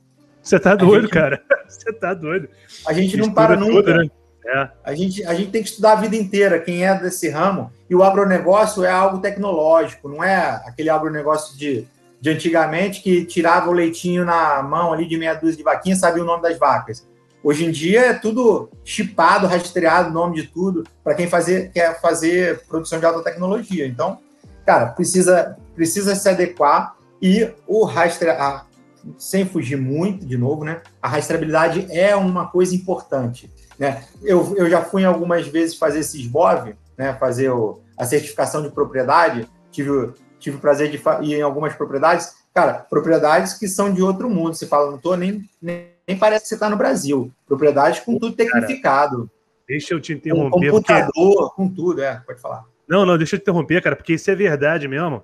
Você 0.48 0.58
tá 0.58 0.74
doido, 0.74 1.02
gente, 1.02 1.12
cara. 1.12 1.42
Você 1.68 1.92
tá 1.92 2.14
doido. 2.14 2.48
A 2.86 2.92
gente 2.94 3.18
não 3.18 3.30
para 3.30 3.54
nunca. 3.54 3.98
né? 3.98 4.08
é. 4.46 4.68
a, 4.82 4.94
gente, 4.94 5.22
a 5.24 5.34
gente 5.34 5.50
tem 5.50 5.62
que 5.62 5.68
estudar 5.68 5.92
a 5.92 5.96
vida 5.96 6.16
inteira, 6.16 6.58
quem 6.58 6.86
é 6.86 6.98
desse 6.98 7.28
ramo. 7.28 7.70
E 7.88 7.94
o 7.94 8.02
agronegócio 8.02 8.82
é 8.82 8.90
algo 8.90 9.18
tecnológico, 9.18 10.08
não 10.08 10.24
é 10.24 10.62
aquele 10.66 10.88
agronegócio 10.88 11.56
de, 11.56 11.86
de 12.18 12.30
antigamente 12.30 13.02
que 13.02 13.26
tirava 13.26 13.68
o 13.68 13.74
leitinho 13.74 14.24
na 14.24 14.62
mão 14.62 14.90
ali 14.90 15.06
de 15.06 15.18
meia 15.18 15.34
dúzia 15.34 15.58
de 15.58 15.62
vaquinha 15.62 15.94
e 15.94 15.98
sabia 15.98 16.22
o 16.22 16.26
nome 16.26 16.42
das 16.42 16.58
vacas. 16.58 17.06
Hoje 17.44 17.66
em 17.66 17.70
dia 17.70 18.06
é 18.06 18.14
tudo 18.14 18.70
chipado, 18.82 19.46
rastreado, 19.46 20.10
nome 20.10 20.36
de 20.36 20.48
tudo, 20.48 20.84
para 21.04 21.14
quem 21.14 21.28
fazer, 21.28 21.70
quer 21.72 22.00
fazer 22.00 22.62
produção 22.66 22.98
de 22.98 23.04
alta 23.04 23.22
tecnologia. 23.22 23.86
Então, 23.86 24.18
cara, 24.64 24.86
precisa, 24.86 25.58
precisa 25.74 26.14
se 26.14 26.26
adequar 26.26 26.96
e 27.20 27.50
o 27.66 27.84
rastrear 27.84 28.67
sem 29.16 29.46
fugir 29.46 29.76
muito, 29.76 30.26
de 30.26 30.36
novo, 30.36 30.64
né? 30.64 30.82
A 31.00 31.08
rastreabilidade 31.08 31.86
é 31.90 32.14
uma 32.14 32.48
coisa 32.48 32.74
importante. 32.74 33.50
Né? 33.78 34.04
Eu, 34.22 34.56
eu 34.56 34.68
já 34.68 34.82
fui 34.82 35.04
algumas 35.04 35.46
vezes 35.46 35.76
fazer 35.76 36.00
esse 36.00 36.20
SBOV, 36.20 36.74
né? 36.96 37.14
fazer 37.14 37.50
o, 37.50 37.80
a 37.96 38.04
certificação 38.04 38.62
de 38.62 38.70
propriedade, 38.70 39.48
tive, 39.70 40.12
tive 40.38 40.56
o 40.56 40.60
prazer 40.60 40.90
de 40.90 41.00
ir 41.22 41.34
em 41.36 41.42
algumas 41.42 41.74
propriedades. 41.74 42.34
Cara, 42.52 42.74
propriedades 42.74 43.54
que 43.54 43.68
são 43.68 43.92
de 43.92 44.02
outro 44.02 44.28
mundo. 44.28 44.54
Você 44.54 44.66
fala, 44.66 44.90
não 44.90 44.98
tô 44.98 45.14
nem, 45.14 45.48
nem, 45.62 45.88
nem 46.06 46.18
parece 46.18 46.42
que 46.42 46.48
você 46.48 46.54
está 46.54 46.68
no 46.68 46.76
Brasil. 46.76 47.30
Propriedades 47.46 48.00
com 48.00 48.18
tudo 48.18 48.34
tecnificado. 48.34 49.16
Cara, 49.16 49.30
deixa 49.68 49.94
eu 49.94 50.00
te 50.00 50.12
interromper. 50.12 50.70
Com 50.70 50.76
computador, 50.76 51.10
porque... 51.10 51.54
com 51.56 51.68
tudo, 51.68 52.02
é, 52.02 52.20
pode 52.26 52.40
falar. 52.40 52.64
Não, 52.88 53.06
não, 53.06 53.16
deixa 53.16 53.36
eu 53.36 53.38
te 53.38 53.42
interromper, 53.42 53.82
cara, 53.82 53.94
porque 53.94 54.14
isso 54.14 54.30
é 54.30 54.34
verdade 54.34 54.88
mesmo. 54.88 55.22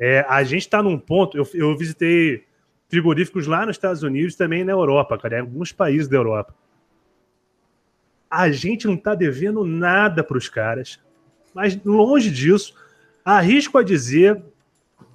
É, 0.00 0.26
a 0.28 0.42
gente 0.42 0.62
está 0.62 0.82
num 0.82 0.98
ponto. 0.98 1.36
Eu, 1.36 1.46
eu 1.54 1.76
visitei 1.76 2.42
frigoríficos 2.92 3.46
lá 3.46 3.64
nos 3.64 3.76
Estados 3.76 4.02
Unidos 4.02 4.36
também 4.36 4.64
na 4.64 4.72
Europa, 4.72 5.16
cara, 5.16 5.38
em 5.38 5.40
alguns 5.40 5.72
países 5.72 6.08
da 6.08 6.18
Europa. 6.18 6.54
A 8.30 8.50
gente 8.50 8.86
não 8.86 8.94
está 8.94 9.14
devendo 9.14 9.64
nada 9.64 10.22
para 10.22 10.36
os 10.36 10.46
caras, 10.46 11.00
mas 11.54 11.82
longe 11.82 12.30
disso, 12.30 12.74
arrisco 13.24 13.78
a 13.78 13.82
dizer, 13.82 14.42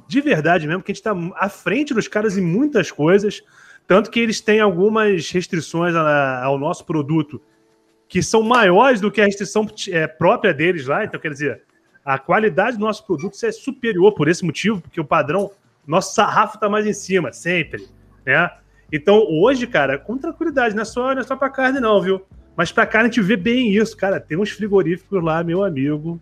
de 0.08 0.22
verdade 0.22 0.66
mesmo, 0.66 0.82
que 0.82 0.92
a 0.92 0.96
gente 0.96 1.06
está 1.06 1.16
à 1.36 1.50
frente 1.50 1.94
dos 1.94 2.08
caras 2.08 2.36
em 2.36 2.42
muitas 2.42 2.90
coisas, 2.90 3.44
tanto 3.86 4.10
que 4.10 4.20
eles 4.20 4.42
têm 4.42 4.60
algumas 4.60 5.30
restrições 5.30 5.94
ao 5.96 6.58
nosso 6.58 6.84
produto 6.84 7.40
que 8.08 8.24
são 8.24 8.42
maiores 8.42 9.00
do 9.00 9.12
que 9.12 9.22
a 9.22 9.26
restrição 9.26 9.68
é, 9.92 10.08
própria 10.08 10.52
deles 10.52 10.88
lá. 10.88 11.06
Então, 11.06 11.20
quer 11.20 11.32
dizer, 11.32 11.62
a 12.04 12.18
qualidade 12.18 12.78
do 12.78 12.86
nosso 12.86 13.06
produto 13.06 13.38
é 13.46 13.52
superior 13.52 14.16
por 14.16 14.28
esse 14.28 14.44
motivo, 14.44 14.82
porque 14.82 15.00
o 15.00 15.06
padrão 15.06 15.52
nosso 15.88 16.14
sarrafo 16.14 16.60
tá 16.60 16.70
mais 16.70 16.86
em 16.86 16.94
cima, 16.94 17.32
sempre, 17.32 17.88
né? 18.26 18.52
Então, 18.92 19.26
hoje, 19.28 19.66
cara, 19.66 19.98
com 19.98 20.18
tranquilidade, 20.18 20.76
não 20.76 20.82
é 20.82 20.86
só, 20.86 21.14
não 21.14 21.22
é 21.22 21.24
só 21.24 21.36
pra 21.36 21.50
carne, 21.50 21.80
não, 21.80 22.02
viu? 22.02 22.26
Mas 22.56 22.72
pra 22.72 22.86
carne 22.86 23.10
a 23.10 23.12
gente 23.12 23.22
vê 23.22 23.36
bem 23.36 23.74
isso, 23.74 23.96
cara. 23.96 24.20
Tem 24.20 24.38
uns 24.38 24.50
frigoríficos 24.52 25.24
lá, 25.24 25.44
meu 25.44 25.64
amigo, 25.64 26.20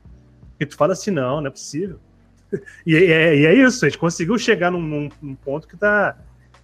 que 0.58 0.66
tu 0.66 0.76
fala 0.76 0.94
assim, 0.94 1.12
não, 1.12 1.42
não 1.42 1.48
é 1.48 1.52
possível. 1.52 2.00
E 2.86 2.96
é, 2.96 3.36
e 3.36 3.46
é 3.46 3.54
isso, 3.54 3.84
a 3.84 3.90
gente 3.90 3.98
conseguiu 3.98 4.38
chegar 4.38 4.72
num, 4.72 4.80
num, 4.80 5.10
num, 5.22 5.36
ponto 5.36 5.68
que 5.68 5.76
tá. 5.76 6.16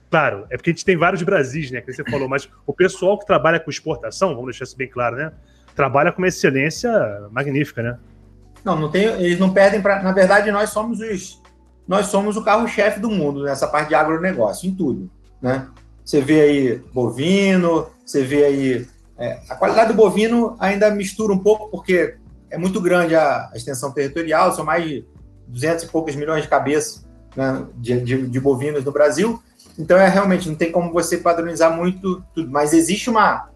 Claro, 0.10 0.46
é 0.50 0.56
porque 0.56 0.70
a 0.70 0.74
gente 0.74 0.86
tem 0.86 0.96
vários 0.96 1.22
Brasis, 1.24 1.72
né? 1.72 1.82
Que 1.82 1.92
você 1.92 2.04
falou, 2.04 2.30
mas 2.30 2.48
o 2.66 2.72
pessoal 2.72 3.18
que 3.18 3.26
trabalha 3.26 3.60
com 3.60 3.70
exportação, 3.70 4.30
vamos 4.30 4.52
deixar 4.52 4.64
isso 4.64 4.78
bem 4.78 4.88
claro, 4.88 5.18
né? 5.18 5.34
trabalha 5.76 6.12
com 6.12 6.20
uma 6.20 6.28
excelência 6.28 6.92
magnífica, 7.32 7.82
né? 7.82 7.98
Não, 8.64 8.80
não 8.80 8.92
tem, 8.92 9.06
eles 9.06 9.40
não 9.40 9.52
perdem 9.52 9.82
para. 9.82 10.02
Na 10.04 10.12
verdade, 10.12 10.52
nós 10.52 10.70
somos 10.70 11.00
os. 11.00 11.41
Nós 11.88 12.08
somos 12.08 12.38
o 12.38 12.44
carro-chefe 12.44 13.00
do 13.00 13.10
mundo 13.10 13.44
nessa 13.44 13.68
parte 13.68 13.90
de 13.90 13.96
agronegócio, 13.96 14.70
em 14.70 14.74
tudo. 14.74 15.10
Né? 15.42 15.68
Você 16.04 16.22
vê 16.22 16.42
aí 16.42 16.78
bovino, 16.94 17.88
você 18.06 18.24
vê 18.24 18.46
aí. 18.46 18.88
É, 19.18 19.40
a 19.50 19.56
qualidade 19.56 19.92
do 19.92 19.96
bovino 19.96 20.56
ainda 20.60 20.90
mistura 20.90 21.32
um 21.32 21.38
pouco, 21.38 21.70
porque 21.70 22.16
é 22.50 22.58
muito 22.58 22.82
grande 22.82 23.16
a, 23.16 23.52
extensão 23.56 23.92
territorial, 23.92 24.54
são 24.54 24.66
mais 24.66 24.84
de 24.84 25.06
200 25.48 25.84
e 25.84 25.88
poucos 25.88 26.16
milhões 26.16 26.44
de 26.44 26.50
cabeças 26.50 27.06
né, 27.36 27.66
de, 27.76 28.02
de, 28.02 28.28
de, 28.28 28.40
bovinos 28.40 28.84
no 28.84 28.92
Brasil. 28.92 29.42
Então, 29.78 29.98
é 29.98 30.08
realmente, 30.08 30.50
não 30.50 30.56
tem 30.56 30.72
como 30.72 30.92
você 30.92 31.18
padronizar 31.18 31.76
muito 31.76 32.24
tudo, 32.34 32.52
mas 32.52 32.74
existe 32.74 33.10
uma, 33.10 33.50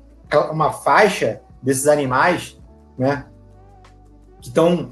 uma 0.51 0.71
faixa 0.71 1.41
desses 1.61 1.87
animais 1.87 2.57
né, 2.97 3.25
que 4.39 4.47
estão 4.47 4.91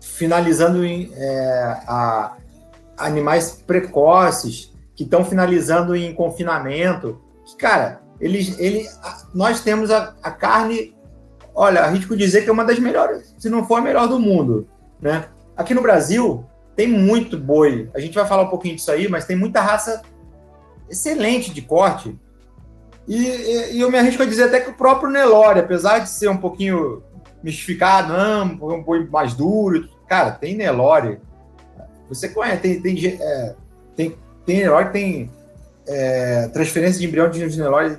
finalizando 0.00 0.84
em 0.84 1.12
é, 1.14 1.82
a, 1.86 2.36
animais 3.02 3.62
precoces, 3.66 4.72
que 4.94 5.04
estão 5.04 5.24
finalizando 5.24 5.94
em 5.96 6.14
confinamento. 6.14 7.20
Que, 7.44 7.56
cara, 7.56 8.00
eles, 8.20 8.58
ele, 8.58 8.86
nós 9.34 9.60
temos 9.60 9.90
a, 9.90 10.14
a 10.22 10.30
carne, 10.30 10.94
olha, 11.54 11.82
arrisco 11.82 12.16
dizer 12.16 12.42
que 12.42 12.50
é 12.50 12.52
uma 12.52 12.64
das 12.64 12.78
melhores, 12.78 13.34
se 13.38 13.50
não 13.50 13.66
for 13.66 13.76
a 13.76 13.80
melhor 13.80 14.08
do 14.08 14.18
mundo. 14.18 14.68
Né? 15.00 15.24
Aqui 15.56 15.74
no 15.74 15.82
Brasil, 15.82 16.44
tem 16.76 16.86
muito 16.86 17.36
boi. 17.36 17.90
A 17.94 18.00
gente 18.00 18.14
vai 18.14 18.26
falar 18.26 18.44
um 18.44 18.48
pouquinho 18.48 18.76
disso 18.76 18.90
aí, 18.90 19.08
mas 19.08 19.24
tem 19.24 19.36
muita 19.36 19.60
raça 19.60 20.02
excelente 20.88 21.52
de 21.52 21.62
corte. 21.62 22.16
E, 23.08 23.16
e, 23.72 23.80
eu 23.80 23.90
me 23.90 23.98
arrisco 23.98 24.22
a 24.22 24.26
dizer 24.26 24.44
até 24.44 24.60
que 24.60 24.70
o 24.70 24.74
próprio 24.74 25.10
Nelore, 25.10 25.58
apesar 25.58 25.98
de 25.98 26.08
ser 26.08 26.28
um 26.28 26.36
pouquinho 26.36 27.02
mistificado, 27.42 28.12
não, 28.12 28.44
um 28.44 28.82
boi 28.82 29.04
mais 29.08 29.34
duro. 29.34 29.88
Cara, 30.06 30.30
tem 30.30 30.56
Nelore. 30.56 31.20
Você 32.14 32.28
conhece, 32.28 32.60
tem, 32.60 32.80
tem, 32.80 33.06
é, 33.06 33.54
tem, 33.96 34.16
tem 34.44 34.56
Nelore 34.58 34.86
que 34.86 34.92
tem 34.92 35.30
é, 35.86 36.48
transferência 36.48 37.00
de 37.00 37.06
embrião 37.06 37.30
de 37.30 37.40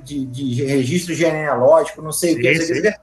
de, 0.03 0.26
de 0.26 0.64
registro 0.64 1.14
genealógico, 1.14 2.01
não 2.01 2.11
sei 2.11 2.34
o 2.34 2.38
que. 2.38 2.55
Você 2.55 2.95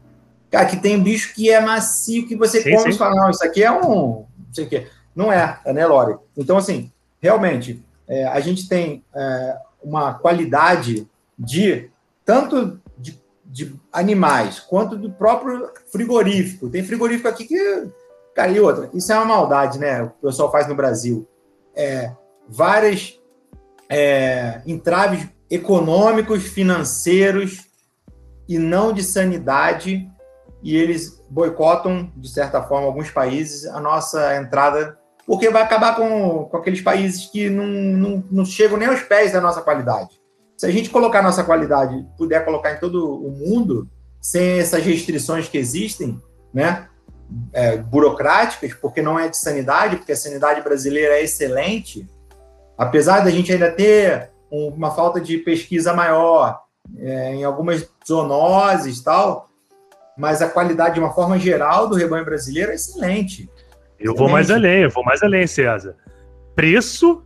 cara, 0.50 0.66
que 0.66 0.76
tem 0.76 1.00
bicho 1.00 1.34
que 1.34 1.50
é 1.50 1.60
macio, 1.60 2.26
que 2.26 2.36
você 2.36 2.62
sim, 2.62 2.74
come 2.74 2.90
e 2.90 2.96
fala, 2.96 3.14
não, 3.14 3.30
isso 3.30 3.44
aqui 3.44 3.62
é 3.62 3.70
um. 3.70 4.24
Não 4.36 4.54
sei 4.54 4.64
o 4.64 4.68
que. 4.68 4.86
Não 5.14 5.32
é, 5.32 5.60
é 5.64 5.72
Nelore. 5.72 6.18
Então, 6.36 6.56
assim, 6.56 6.90
realmente, 7.20 7.82
é, 8.08 8.26
a 8.26 8.40
gente 8.40 8.68
tem 8.68 9.04
é, 9.14 9.56
uma 9.82 10.14
qualidade 10.14 11.06
de 11.38 11.88
tanto 12.24 12.80
de 13.50 13.74
animais 13.92 14.60
quanto 14.60 14.96
do 14.96 15.10
próprio 15.10 15.68
frigorífico. 15.90 16.68
Tem 16.70 16.84
frigorífico 16.84 17.28
aqui 17.28 17.46
que. 17.46 17.88
Cara, 18.34 18.50
e 18.50 18.60
outra, 18.60 18.90
isso 18.94 19.12
é 19.12 19.16
uma 19.16 19.24
maldade, 19.24 19.78
né? 19.78 20.02
O 20.02 20.10
pessoal 20.26 20.50
faz 20.50 20.66
no 20.66 20.74
Brasil. 20.74 21.28
É, 21.74 22.12
várias 22.48 23.18
é, 23.88 24.62
entraves 24.66 25.28
econômicos, 25.50 26.44
financeiros 26.44 27.68
e 28.48 28.58
não 28.58 28.92
de 28.92 29.02
sanidade, 29.02 30.08
e 30.62 30.76
eles 30.76 31.22
boicotam, 31.28 32.12
de 32.16 32.28
certa 32.28 32.62
forma, 32.62 32.86
alguns 32.86 33.10
países, 33.10 33.66
a 33.66 33.80
nossa 33.80 34.36
entrada, 34.36 34.98
porque 35.26 35.48
vai 35.48 35.62
acabar 35.62 35.94
com, 35.96 36.44
com 36.44 36.56
aqueles 36.56 36.80
países 36.80 37.26
que 37.26 37.48
não, 37.48 37.66
não, 37.66 38.24
não 38.30 38.44
chegam 38.44 38.76
nem 38.76 38.88
aos 38.88 39.02
pés 39.02 39.32
da 39.32 39.40
nossa 39.40 39.62
qualidade. 39.62 40.20
Se 40.56 40.66
a 40.66 40.70
gente 40.70 40.90
colocar 40.90 41.22
nossa 41.22 41.44
qualidade, 41.44 42.06
puder 42.18 42.44
colocar 42.44 42.72
em 42.72 42.78
todo 42.78 43.16
o 43.16 43.30
mundo, 43.30 43.88
sem 44.20 44.58
essas 44.58 44.84
restrições 44.84 45.48
que 45.48 45.56
existem, 45.56 46.20
né, 46.52 46.88
é, 47.52 47.76
burocráticas, 47.76 48.74
porque 48.74 49.02
não 49.02 49.18
é 49.18 49.28
de 49.28 49.36
sanidade, 49.36 49.96
porque 49.96 50.12
a 50.12 50.16
sanidade 50.16 50.60
brasileira 50.62 51.14
é 51.14 51.22
excelente, 51.22 52.06
apesar 52.76 53.20
da 53.20 53.30
gente 53.30 53.52
ainda 53.52 53.70
ter 53.70 54.30
uma 54.50 54.90
falta 54.90 55.20
de 55.20 55.38
pesquisa 55.38 55.92
maior 55.92 56.62
é, 56.98 57.34
em 57.34 57.44
algumas 57.44 57.88
zoonoses 58.06 59.00
tal, 59.02 59.48
mas 60.16 60.42
a 60.42 60.48
qualidade, 60.48 60.94
de 60.94 61.00
uma 61.00 61.12
forma 61.12 61.38
geral, 61.38 61.88
do 61.88 61.94
rebanho 61.94 62.24
brasileiro 62.24 62.72
é 62.72 62.74
excelente. 62.74 63.48
Eu 63.98 64.12
excelente. 64.12 64.18
vou 64.18 64.28
mais 64.28 64.50
além, 64.50 64.82
eu 64.82 64.90
vou 64.90 65.04
mais 65.04 65.22
além, 65.22 65.46
César. 65.46 65.96
Preço 66.54 67.22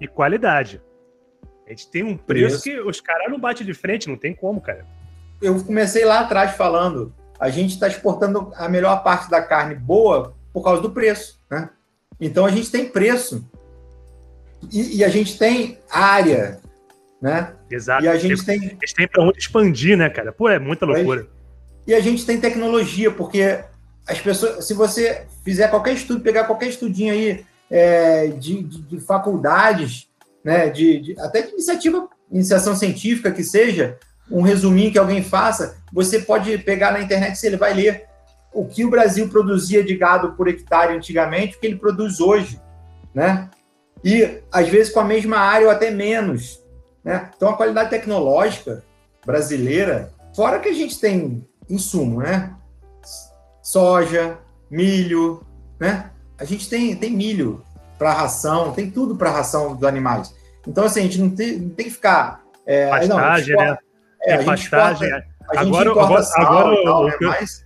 e 0.00 0.06
qualidade. 0.06 0.80
A 1.66 1.70
gente 1.70 1.90
tem 1.90 2.04
um 2.04 2.16
preço 2.16 2.62
que 2.62 2.78
os 2.78 3.00
caras 3.00 3.30
não 3.30 3.40
batem 3.40 3.66
de 3.66 3.74
frente, 3.74 4.08
não 4.08 4.16
tem 4.16 4.34
como, 4.34 4.60
cara. 4.60 4.86
Eu 5.42 5.62
comecei 5.64 6.04
lá 6.04 6.20
atrás 6.20 6.52
falando, 6.52 7.12
a 7.38 7.50
gente 7.50 7.74
está 7.74 7.88
exportando 7.88 8.52
a 8.56 8.68
melhor 8.68 9.02
parte 9.02 9.30
da 9.30 9.42
carne 9.42 9.74
boa 9.74 10.34
por 10.52 10.62
causa 10.62 10.82
do 10.82 10.90
preço, 10.90 11.40
né? 11.50 11.70
Então 12.20 12.46
a 12.46 12.50
gente 12.50 12.70
tem 12.70 12.88
preço 12.88 13.44
e, 14.72 14.98
e 14.98 15.04
a 15.04 15.08
gente 15.08 15.38
tem 15.38 15.78
área, 15.90 16.60
né? 17.20 17.52
Exato. 17.70 18.04
E 18.04 18.08
a 18.08 18.16
gente 18.16 18.44
tem, 18.44 18.58
tem... 18.58 18.78
eles 18.80 18.92
têm 18.92 19.06
para 19.06 19.22
onde 19.22 19.38
expandir, 19.38 19.96
né, 19.96 20.08
cara? 20.08 20.32
Pô, 20.32 20.48
é 20.48 20.58
muita 20.58 20.86
loucura. 20.86 21.26
E 21.86 21.94
a 21.94 22.00
gente 22.00 22.24
tem 22.24 22.40
tecnologia, 22.40 23.10
porque 23.10 23.60
as 24.06 24.20
pessoas, 24.20 24.64
se 24.64 24.74
você 24.74 25.26
fizer 25.44 25.68
qualquer 25.68 25.94
estudo, 25.94 26.20
pegar 26.20 26.44
qualquer 26.44 26.68
estudinho 26.68 27.12
aí 27.12 27.44
é, 27.70 28.28
de, 28.28 28.62
de, 28.62 28.82
de 28.82 29.00
faculdades, 29.00 30.08
né, 30.42 30.68
de, 30.68 31.00
de, 31.00 31.20
até 31.20 31.42
de 31.42 31.52
iniciativa, 31.52 32.08
iniciação 32.30 32.74
científica 32.74 33.30
que 33.30 33.42
seja, 33.42 33.98
um 34.30 34.42
resuminho 34.42 34.90
que 34.90 34.98
alguém 34.98 35.22
faça, 35.22 35.76
você 35.96 36.18
pode 36.18 36.58
pegar 36.58 36.92
na 36.92 37.00
internet 37.00 37.38
se 37.38 37.46
ele 37.46 37.56
vai 37.56 37.72
ler 37.72 38.04
o 38.52 38.66
que 38.66 38.84
o 38.84 38.90
Brasil 38.90 39.30
produzia 39.30 39.82
de 39.82 39.96
gado 39.96 40.34
por 40.34 40.46
hectare 40.46 40.94
antigamente, 40.94 41.56
o 41.56 41.58
que 41.58 41.66
ele 41.66 41.76
produz 41.76 42.20
hoje, 42.20 42.60
né? 43.14 43.48
E 44.04 44.42
às 44.52 44.68
vezes 44.68 44.92
com 44.92 45.00
a 45.00 45.04
mesma 45.04 45.38
área 45.38 45.68
ou 45.68 45.72
até 45.72 45.90
menos, 45.90 46.62
né? 47.02 47.30
Então 47.34 47.48
a 47.48 47.56
qualidade 47.56 47.88
tecnológica 47.88 48.84
brasileira, 49.24 50.12
fora 50.34 50.58
que 50.58 50.68
a 50.68 50.74
gente 50.74 51.00
tem 51.00 51.48
insumo, 51.66 52.20
né? 52.20 52.54
Soja, 53.62 54.36
milho, 54.70 55.46
né? 55.80 56.10
A 56.38 56.44
gente 56.44 56.68
tem, 56.68 56.94
tem 56.94 57.10
milho 57.10 57.64
para 57.96 58.12
ração, 58.12 58.72
tem 58.72 58.90
tudo 58.90 59.16
para 59.16 59.30
ração 59.30 59.74
dos 59.74 59.88
animais. 59.88 60.34
Então, 60.68 60.84
assim, 60.84 61.00
a 61.00 61.02
gente 61.04 61.18
não 61.18 61.30
tem, 61.30 61.58
não 61.58 61.70
tem 61.70 61.86
que 61.86 61.92
ficar. 61.92 62.42
É, 62.66 62.90
pastagem, 62.90 63.56
não, 63.56 63.64
né? 63.64 63.78
É, 64.24 64.34
a 64.34 64.44
pastagem. 64.44 65.10
Corta, 65.10 65.26
a 65.35 65.35
agora, 65.54 65.90
agora, 65.90 66.24
agora, 66.36 66.82
tal, 66.84 67.04
né? 67.04 67.16
mas... 67.20 67.64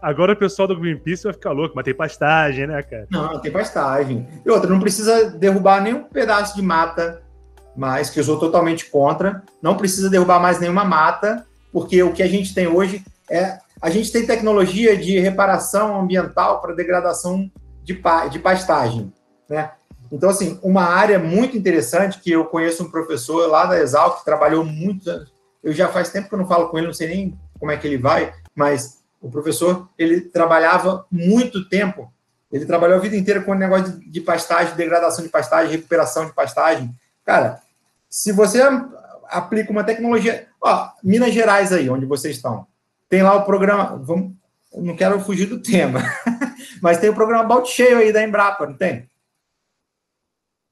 agora 0.00 0.32
o 0.32 0.36
pessoal 0.36 0.68
do 0.68 0.78
Greenpeace 0.78 1.24
vai 1.24 1.32
ficar 1.32 1.52
louco, 1.52 1.74
mas 1.74 1.84
tem 1.84 1.94
pastagem, 1.94 2.66
né, 2.66 2.82
cara? 2.82 3.06
Não, 3.10 3.38
tem 3.40 3.50
pastagem. 3.50 4.26
E 4.44 4.50
outra, 4.50 4.68
não 4.70 4.80
precisa 4.80 5.30
derrubar 5.30 5.82
nenhum 5.82 6.04
pedaço 6.04 6.54
de 6.54 6.62
mata 6.62 7.22
mais, 7.76 8.10
que 8.10 8.18
eu 8.18 8.24
sou 8.24 8.38
totalmente 8.38 8.90
contra. 8.90 9.42
Não 9.62 9.76
precisa 9.76 10.10
derrubar 10.10 10.40
mais 10.40 10.58
nenhuma 10.58 10.84
mata, 10.84 11.46
porque 11.72 12.02
o 12.02 12.12
que 12.12 12.22
a 12.22 12.28
gente 12.28 12.54
tem 12.54 12.66
hoje 12.66 13.04
é. 13.30 13.58
A 13.80 13.90
gente 13.90 14.10
tem 14.10 14.26
tecnologia 14.26 14.96
de 14.96 15.20
reparação 15.20 16.00
ambiental 16.00 16.60
para 16.60 16.74
degradação 16.74 17.48
de, 17.84 17.94
pa, 17.94 18.26
de 18.26 18.40
pastagem. 18.40 19.12
Né? 19.48 19.70
Então, 20.10 20.30
assim, 20.30 20.58
uma 20.62 20.82
área 20.82 21.18
muito 21.18 21.56
interessante 21.56 22.18
que 22.18 22.32
eu 22.32 22.44
conheço 22.46 22.82
um 22.82 22.90
professor 22.90 23.48
lá 23.48 23.66
da 23.66 23.78
Exal 23.78 24.16
que 24.16 24.24
trabalhou 24.24 24.64
muitos 24.64 25.06
anos. 25.06 25.32
Eu 25.62 25.72
já 25.72 25.88
faz 25.88 26.10
tempo 26.10 26.28
que 26.28 26.34
eu 26.34 26.38
não 26.38 26.46
falo 26.46 26.68
com 26.68 26.78
ele, 26.78 26.86
não 26.86 26.94
sei 26.94 27.08
nem 27.08 27.38
como 27.58 27.72
é 27.72 27.76
que 27.76 27.86
ele 27.86 27.98
vai, 27.98 28.32
mas 28.54 28.98
o 29.20 29.30
professor, 29.30 29.88
ele 29.98 30.20
trabalhava 30.20 31.04
muito 31.10 31.68
tempo. 31.68 32.12
Ele 32.50 32.64
trabalhou 32.64 32.96
a 32.96 33.00
vida 33.00 33.16
inteira 33.16 33.42
com 33.42 33.52
o 33.52 33.54
negócio 33.54 33.98
de, 34.00 34.20
pastagem, 34.20 34.74
degradação 34.74 35.24
de 35.24 35.30
pastagem, 35.30 35.72
recuperação 35.72 36.26
de 36.26 36.32
pastagem. 36.32 36.94
Cara, 37.24 37.60
se 38.08 38.32
você 38.32 38.62
aplica 39.28 39.70
uma 39.70 39.84
tecnologia, 39.84 40.46
ó, 40.60 40.90
Minas 41.02 41.34
Gerais 41.34 41.72
aí, 41.72 41.90
onde 41.90 42.06
vocês 42.06 42.36
estão, 42.36 42.66
tem 43.08 43.22
lá 43.22 43.34
o 43.34 43.44
programa, 43.44 44.00
vamos, 44.02 44.32
não 44.74 44.96
quero 44.96 45.20
fugir 45.20 45.46
do 45.46 45.60
tema, 45.60 46.00
mas 46.80 46.98
tem 46.98 47.10
o 47.10 47.14
programa 47.14 47.44
Balde 47.44 47.68
Cheio 47.68 47.98
aí 47.98 48.12
da 48.12 48.22
Embrapa, 48.22 48.66
não 48.66 48.74
tem? 48.74 49.08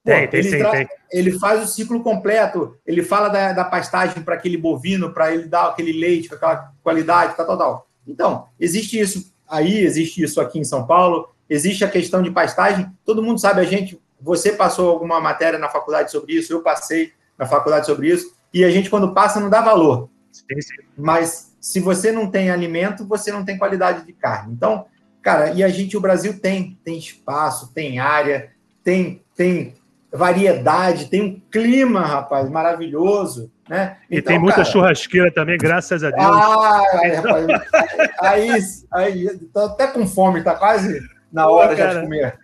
Tem, 0.06 0.28
tem, 0.28 0.38
ele, 0.38 0.48
sim, 0.48 0.86
ele 1.10 1.32
faz 1.32 1.64
o 1.64 1.66
ciclo 1.66 2.00
completo, 2.00 2.78
ele 2.86 3.02
fala 3.02 3.28
da, 3.28 3.52
da 3.52 3.64
pastagem 3.64 4.22
para 4.22 4.36
aquele 4.36 4.56
bovino, 4.56 5.12
para 5.12 5.34
ele 5.34 5.48
dar 5.48 5.66
aquele 5.66 5.92
leite 5.92 6.28
com 6.28 6.36
aquela 6.36 6.72
qualidade, 6.80 7.36
tal, 7.36 7.44
tal, 7.44 7.58
tal. 7.58 7.88
Então, 8.06 8.46
existe 8.60 9.00
isso 9.00 9.34
aí, 9.48 9.78
existe 9.78 10.22
isso 10.22 10.40
aqui 10.40 10.60
em 10.60 10.64
São 10.64 10.86
Paulo, 10.86 11.28
existe 11.50 11.84
a 11.84 11.90
questão 11.90 12.22
de 12.22 12.30
pastagem, 12.30 12.88
todo 13.04 13.20
mundo 13.20 13.40
sabe, 13.40 13.60
a 13.60 13.64
gente, 13.64 14.00
você 14.20 14.52
passou 14.52 14.90
alguma 14.90 15.20
matéria 15.20 15.58
na 15.58 15.68
faculdade 15.68 16.12
sobre 16.12 16.34
isso, 16.34 16.52
eu 16.52 16.62
passei 16.62 17.12
na 17.36 17.44
faculdade 17.44 17.86
sobre 17.86 18.08
isso, 18.08 18.32
e 18.54 18.64
a 18.64 18.70
gente, 18.70 18.88
quando 18.88 19.12
passa, 19.12 19.40
não 19.40 19.50
dá 19.50 19.60
valor. 19.60 20.08
Sim, 20.30 20.60
sim. 20.60 20.86
Mas 20.96 21.52
se 21.60 21.80
você 21.80 22.12
não 22.12 22.30
tem 22.30 22.48
alimento, 22.48 23.04
você 23.04 23.32
não 23.32 23.44
tem 23.44 23.58
qualidade 23.58 24.06
de 24.06 24.12
carne. 24.12 24.54
Então, 24.54 24.86
cara, 25.20 25.50
e 25.50 25.64
a 25.64 25.68
gente, 25.68 25.96
o 25.96 26.00
Brasil 26.00 26.38
tem, 26.38 26.78
tem 26.84 26.96
espaço, 26.96 27.72
tem 27.74 27.98
área, 27.98 28.52
tem, 28.84 29.20
tem 29.34 29.74
variedade, 30.12 31.10
tem 31.10 31.22
um 31.22 31.40
clima, 31.50 32.00
rapaz, 32.00 32.48
maravilhoso. 32.48 33.50
Né? 33.68 33.96
E 34.10 34.18
então, 34.18 34.32
tem 34.32 34.38
muita 34.38 34.58
cara... 34.58 34.68
churrasqueira 34.68 35.32
também, 35.32 35.58
graças 35.58 36.04
a 36.04 36.10
Deus. 36.10 36.22
Ah, 36.22 36.82
aí, 36.94 37.14
rapaz, 37.14 38.86
aí, 38.92 39.28
aí, 39.28 39.38
tô 39.52 39.60
até 39.60 39.88
com 39.88 40.06
fome, 40.06 40.42
tá 40.42 40.54
quase 40.54 41.00
na 41.32 41.48
hora 41.48 41.76
Pô, 41.76 41.94
de 41.94 42.00
comer. 42.00 42.38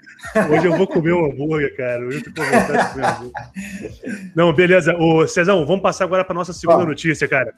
Hoje 0.50 0.66
eu 0.66 0.76
vou 0.76 0.86
comer 0.86 1.12
um 1.12 1.26
hambúrguer, 1.26 1.76
cara. 1.76 2.04
Hoje 2.04 2.18
eu 2.18 2.24
tô 2.24 2.42
com 2.42 2.48
vontade 2.48 2.88
de 2.88 2.92
comer 2.92 3.06
um 3.06 3.08
hambúrguer. 3.08 4.32
Não, 4.34 4.52
beleza. 4.52 4.96
Ô, 4.96 5.26
Cezão, 5.26 5.64
vamos 5.64 5.82
passar 5.82 6.04
agora 6.04 6.24
para 6.24 6.34
nossa 6.34 6.52
segunda 6.52 6.84
notícia, 6.84 7.28
cara. 7.28 7.54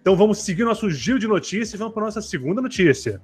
Então 0.00 0.16
vamos 0.16 0.38
seguir 0.38 0.64
nosso 0.64 0.88
giro 0.90 1.18
de 1.18 1.26
notícias 1.26 1.74
e 1.74 1.76
vamos 1.76 1.94
para 1.94 2.04
nossa 2.04 2.22
segunda 2.22 2.62
notícia. 2.62 3.20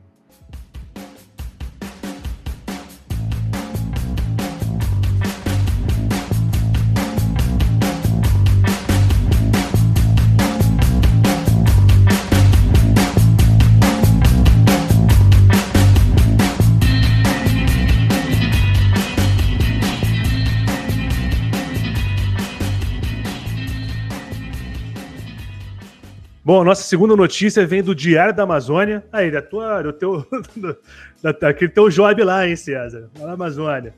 Bom, 26.45 26.64
nossa 26.64 26.82
segunda 26.82 27.14
notícia 27.14 27.64
vem 27.64 27.84
do 27.84 27.95
Diário 27.95 28.34
da 28.34 28.43
Amazônia. 28.43 29.05
Aí, 29.12 29.30
da 29.30 29.40
tua, 29.40 29.80
do 29.80 29.93
teu, 29.93 30.26
da, 31.22 31.30
daquele 31.30 31.70
teu 31.70 31.88
job 31.88 32.20
lá, 32.24 32.49
hein, 32.49 32.57
César? 32.57 33.09
Lá 33.16 33.28
na 33.28 33.32
Amazônia. 33.34 33.95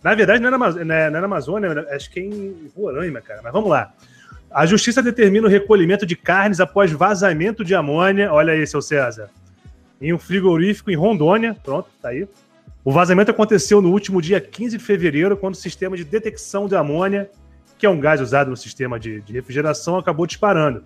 Na 0.00 0.14
verdade, 0.14 0.40
não 0.40 0.48
é 0.48 0.50
na, 0.52 0.84
não 0.84 0.94
é 0.94 1.10
na 1.10 1.24
Amazônia, 1.24 1.84
acho 1.90 2.08
que 2.12 2.20
é 2.20 2.22
em 2.22 2.70
Roraima, 2.76 3.20
cara. 3.20 3.40
Mas 3.42 3.52
vamos 3.52 3.68
lá. 3.68 3.92
A 4.48 4.64
justiça 4.66 5.02
determina 5.02 5.48
o 5.48 5.50
recolhimento 5.50 6.06
de 6.06 6.14
carnes 6.14 6.60
após 6.60 6.92
vazamento 6.92 7.64
de 7.64 7.74
amônia. 7.74 8.32
Olha 8.32 8.52
aí, 8.52 8.64
seu 8.64 8.80
César. 8.80 9.28
Em 10.00 10.14
um 10.14 10.18
frigorífico 10.18 10.92
em 10.92 10.96
Rondônia. 10.96 11.56
Pronto, 11.64 11.88
tá 12.00 12.10
aí. 12.10 12.28
O 12.84 12.92
vazamento 12.92 13.32
aconteceu 13.32 13.82
no 13.82 13.90
último 13.90 14.22
dia 14.22 14.40
15 14.40 14.78
de 14.78 14.84
fevereiro, 14.84 15.36
quando 15.36 15.54
o 15.54 15.58
sistema 15.58 15.96
de 15.96 16.04
detecção 16.04 16.68
de 16.68 16.76
amônia, 16.76 17.28
que 17.76 17.84
é 17.84 17.90
um 17.90 17.98
gás 17.98 18.20
usado 18.20 18.48
no 18.48 18.56
sistema 18.56 18.98
de, 18.98 19.20
de 19.22 19.32
refrigeração, 19.32 19.98
acabou 19.98 20.24
disparando. 20.24 20.84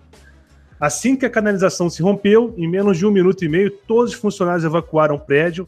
Assim 0.83 1.15
que 1.15 1.25
a 1.25 1.29
canalização 1.29 1.89
se 1.89 2.03
rompeu, 2.03 2.53
em 2.57 2.67
menos 2.67 2.97
de 2.97 3.05
um 3.05 3.09
minuto 3.09 3.45
e 3.45 3.47
meio, 3.47 3.71
todos 3.71 4.11
os 4.11 4.19
funcionários 4.19 4.65
evacuaram 4.65 5.15
o 5.15 5.19
prédio 5.19 5.65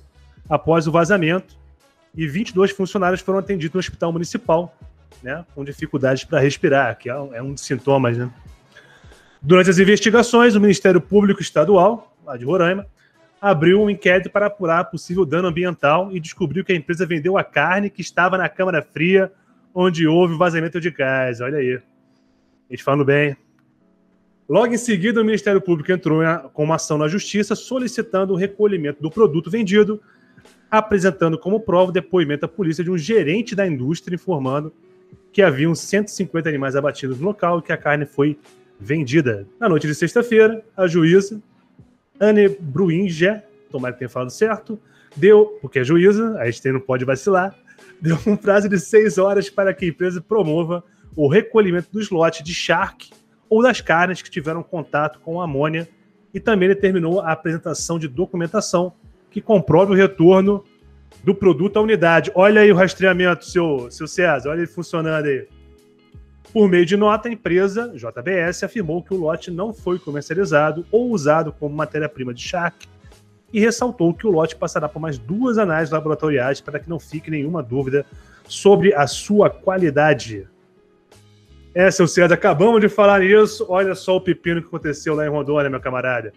após 0.50 0.88
o 0.88 0.92
vazamento 0.92 1.56
e 2.14 2.28
22 2.28 2.72
funcionários 2.72 3.22
foram 3.22 3.40
atendidos 3.40 3.76
no 3.76 3.80
hospital 3.80 4.12
municipal, 4.12 4.78
né, 5.24 5.46
com 5.56 5.64
dificuldades 5.64 6.26
para 6.26 6.42
respirar, 6.42 6.98
que 6.98 7.10
é 7.10 7.18
um, 7.18 7.34
é 7.34 7.42
um 7.42 7.54
dos 7.54 7.64
sintomas. 7.64 8.18
Né? 8.18 8.30
Durante 9.42 9.70
as 9.70 9.80
investigações, 9.80 10.54
o 10.54 10.60
Ministério 10.60 11.00
Público 11.00 11.42
Estadual, 11.42 12.14
lá 12.26 12.36
de 12.36 12.44
Roraima, 12.44 12.86
abriu 13.40 13.82
um 13.82 13.90
inquérito 13.90 14.30
para 14.30 14.48
apurar 14.48 14.84
possível 14.84 15.26
dano 15.26 15.48
ambiental 15.48 16.12
e 16.12 16.20
descobriu 16.20 16.66
que 16.66 16.74
a 16.74 16.76
empresa 16.76 17.06
vendeu 17.06 17.38
a 17.38 17.44
carne 17.46 17.90
que 17.90 18.02
estava 18.02 18.38
na 18.38 18.50
câmara 18.50 18.82
fria 18.82 19.32
onde 19.74 20.06
houve 20.06 20.36
vazamento 20.36 20.82
de 20.82 20.92
gás. 20.92 21.40
Olha 21.40 21.60
aí. 21.60 21.80
Eles 22.70 22.82
falando 22.82 23.06
bem. 23.06 23.38
Logo 24.48 24.72
em 24.72 24.78
seguida, 24.78 25.22
o 25.22 25.26
Ministério 25.26 25.60
Público 25.60 25.92
entrou 25.92 26.22
com 26.54 26.64
uma 26.64 26.76
ação 26.76 27.00
na 27.00 27.08
Justiça 27.08 27.56
solicitando 27.56 28.34
o 28.34 28.36
recolhimento 28.36 29.02
do 29.02 29.10
produto 29.10 29.50
vendido, 29.50 30.00
apresentando 30.70 31.38
como 31.38 31.60
prova 31.60 31.90
o 31.90 31.94
depoimento 31.94 32.46
à 32.46 32.48
polícia 32.48 32.84
de 32.84 32.92
um 32.92 32.98
gerente 32.98 33.56
da 33.56 33.66
indústria 33.66 34.14
informando 34.14 34.72
que 35.32 35.42
haviam 35.42 35.74
150 35.74 36.48
animais 36.48 36.76
abatidos 36.76 37.20
no 37.20 37.26
local 37.26 37.58
e 37.60 37.62
que 37.64 37.74
a 37.74 37.78
carne 37.78 38.06
foi 38.06 38.38
vendida. 38.80 39.48
Na 39.60 39.68
noite 39.68 39.88
de 39.88 39.96
sexta-feira, 39.96 40.64
a 40.78 40.86
juíza 40.86 41.42
Anne 42.20 42.48
Bruinger, 42.48 43.44
tomara 43.72 43.94
que 43.94 44.00
tenha 44.00 44.10
falado 44.10 44.30
certo, 44.30 44.80
deu, 45.16 45.58
porque 45.60 45.80
é 45.80 45.84
juíza, 45.84 46.38
a 46.38 46.50
gente 46.50 46.72
não 46.72 46.80
pode 46.80 47.04
vacilar, 47.04 47.56
deu 48.00 48.18
um 48.28 48.36
prazo 48.36 48.70
de 48.70 48.80
seis 48.80 49.18
horas 49.18 49.50
para 49.50 49.74
que 49.74 49.86
a 49.86 49.88
empresa 49.88 50.22
promova 50.22 50.84
o 51.16 51.28
recolhimento 51.28 51.88
dos 51.92 52.12
lotes 52.12 52.44
de 52.44 52.54
charque 52.54 53.10
ou 53.50 53.62
das 53.62 53.82
carnes 53.82 54.22
que 54.22 54.30
tiveram 54.30 54.64
contato 54.64 55.20
com 55.20 55.42
amônia 55.42 55.88
e 56.34 56.40
também 56.40 56.68
determinou 56.68 57.22
a 57.22 57.32
apresentação 57.32 57.98
de 57.98 58.08
documentação 58.08 58.94
que 59.32 59.42
comprove 59.42 59.94
o 59.94 59.96
retorno 59.96 60.64
do 61.24 61.34
produto 61.34 61.78
à 61.78 61.82
unidade. 61.82 62.32
Olha 62.36 62.62
aí 62.62 62.72
o 62.72 62.76
rastreamento, 62.76 63.46
seu, 63.46 63.90
seu 63.90 64.08
César, 64.08 64.50
olha 64.50 64.60
ele 64.60 64.68
funcionando 64.68 65.26
aí. 65.26 65.48
Por 66.54 66.70
meio 66.70 66.86
de 66.86 66.96
nota, 66.96 67.28
a 67.28 67.32
empresa 67.32 67.94
JBS 67.96 68.64
afirmou 68.64 69.04
que 69.04 69.14
o 69.14 69.18
lote 69.18 69.52
não 69.52 69.74
foi 69.74 70.00
comercializado 70.00 70.86
ou 70.92 71.12
usado 71.12 71.52
como 71.52 71.76
matéria-prima 71.76 72.34
de 72.34 72.42
charque 72.42 72.88
e 73.52 73.60
ressaltou 73.60 74.14
que 74.14 74.28
o 74.28 74.32
lote 74.32 74.56
passará 74.56 74.88
por 74.88 75.00
mais 75.00 75.18
duas 75.18 75.58
análises 75.58 75.92
laboratoriais 75.92 76.62
para 76.62 76.80
que 76.80 76.90
não 76.90 77.00
fique 77.00 77.32
nenhuma 77.32 77.62
dúvida 77.62 78.06
sobre 78.48 78.94
a 78.94 79.08
sua 79.08 79.50
qualidade. 79.50 80.48
É, 81.76 81.92
seu 81.92 82.08
César, 82.08 82.34
acabamos 82.34 82.80
de 82.80 82.88
falar 82.88 83.20
nisso. 83.20 83.66
Olha 83.68 83.94
só 83.94 84.16
o 84.16 84.22
pepino 84.22 84.62
que 84.62 84.68
aconteceu 84.68 85.14
lá 85.14 85.26
em 85.26 85.30
Rondônia, 85.30 85.70
meu 85.70 85.82
camarada. 85.82 86.32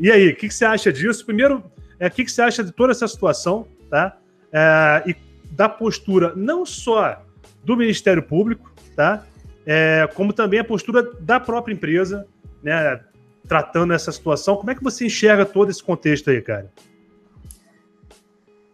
E 0.00 0.10
aí, 0.10 0.30
o 0.30 0.34
que, 0.34 0.48
que, 0.48 0.54
você 0.54 0.64
acha 0.64 0.92
disso? 0.92 1.24
Primeiro, 1.24 1.62
é, 2.00 2.08
o 2.08 2.10
que, 2.10 2.24
que, 2.24 2.32
você 2.32 2.42
acha 2.42 2.64
de 2.64 2.72
toda 2.72 2.90
essa 2.90 3.06
situação, 3.06 3.68
tá? 3.88 4.18
É, 4.52 5.10
e 5.10 5.16
da 5.52 5.68
postura 5.68 6.32
não 6.34 6.66
só 6.66 7.24
do 7.62 7.76
Ministério 7.76 8.20
Público, 8.20 8.74
tá? 8.96 9.24
É, 9.64 10.08
como 10.12 10.32
também 10.32 10.58
a 10.58 10.64
postura 10.64 11.04
da 11.20 11.38
própria 11.38 11.72
empresa, 11.72 12.26
né? 12.60 13.00
Tratando 13.46 13.92
essa 13.92 14.10
situação. 14.10 14.56
Como 14.56 14.72
é 14.72 14.74
que 14.74 14.82
você 14.82 15.06
enxerga 15.06 15.46
todo 15.46 15.70
esse 15.70 15.84
contexto 15.84 16.30
aí, 16.30 16.42
cara? 16.42 16.72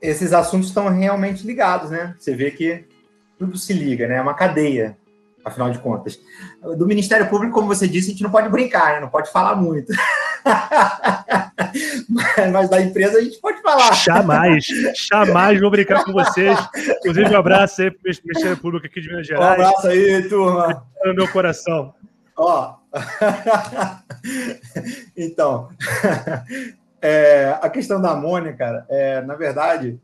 Esses 0.01 0.33
assuntos 0.33 0.69
estão 0.69 0.89
realmente 0.89 1.47
ligados, 1.47 1.91
né? 1.91 2.15
Você 2.19 2.35
vê 2.35 2.51
que 2.51 2.87
tudo 3.39 3.59
se 3.59 3.75
liga, 3.75 4.09
né? 4.09 4.17
É 4.17 4.23
uma 4.23 4.33
cadeia 4.33 4.97
afinal 5.45 5.71
de 5.71 5.79
contas. 5.79 6.19
Do 6.77 6.87
Ministério 6.87 7.29
Público, 7.29 7.55
como 7.55 7.69
você 7.69 7.89
disse, 7.89 8.09
a 8.09 8.11
gente 8.13 8.23
não 8.23 8.31
pode 8.31 8.49
brincar, 8.49 8.95
né? 8.95 9.01
não 9.01 9.09
pode 9.09 9.31
falar 9.31 9.57
muito. 9.57 9.93
mas, 12.53 12.69
da 12.69 12.81
empresa 12.81 13.19
a 13.19 13.23
gente 13.23 13.41
pode 13.41 13.61
falar. 13.63 13.93
Jamais, 13.95 14.67
jamais 15.11 15.61
vou 15.61 15.71
brincar 15.71 16.05
com 16.05 16.13
vocês. 16.13 16.59
Inclusive, 16.99 17.35
um 17.35 17.39
abraço 17.39 17.83
aí 17.83 17.91
para 17.91 17.99
o 17.99 18.15
Ministério 18.25 18.57
Público 18.57 18.87
aqui 18.87 19.01
de 19.01 19.09
Minas 19.09 19.27
Gerais. 19.27 19.51
Um 19.51 19.53
abraço 19.53 19.87
aí, 19.87 20.29
turma. 20.29 20.87
No 21.05 21.15
meu 21.15 21.29
coração. 21.29 21.95
Ó. 22.37 22.77
então, 25.17 25.69
é, 27.01 27.57
a 27.61 27.69
questão 27.69 28.01
da 28.01 28.13
amônia, 28.13 28.53
cara, 28.53 28.87
é, 28.89 29.21
na 29.23 29.35
verdade, 29.35 30.01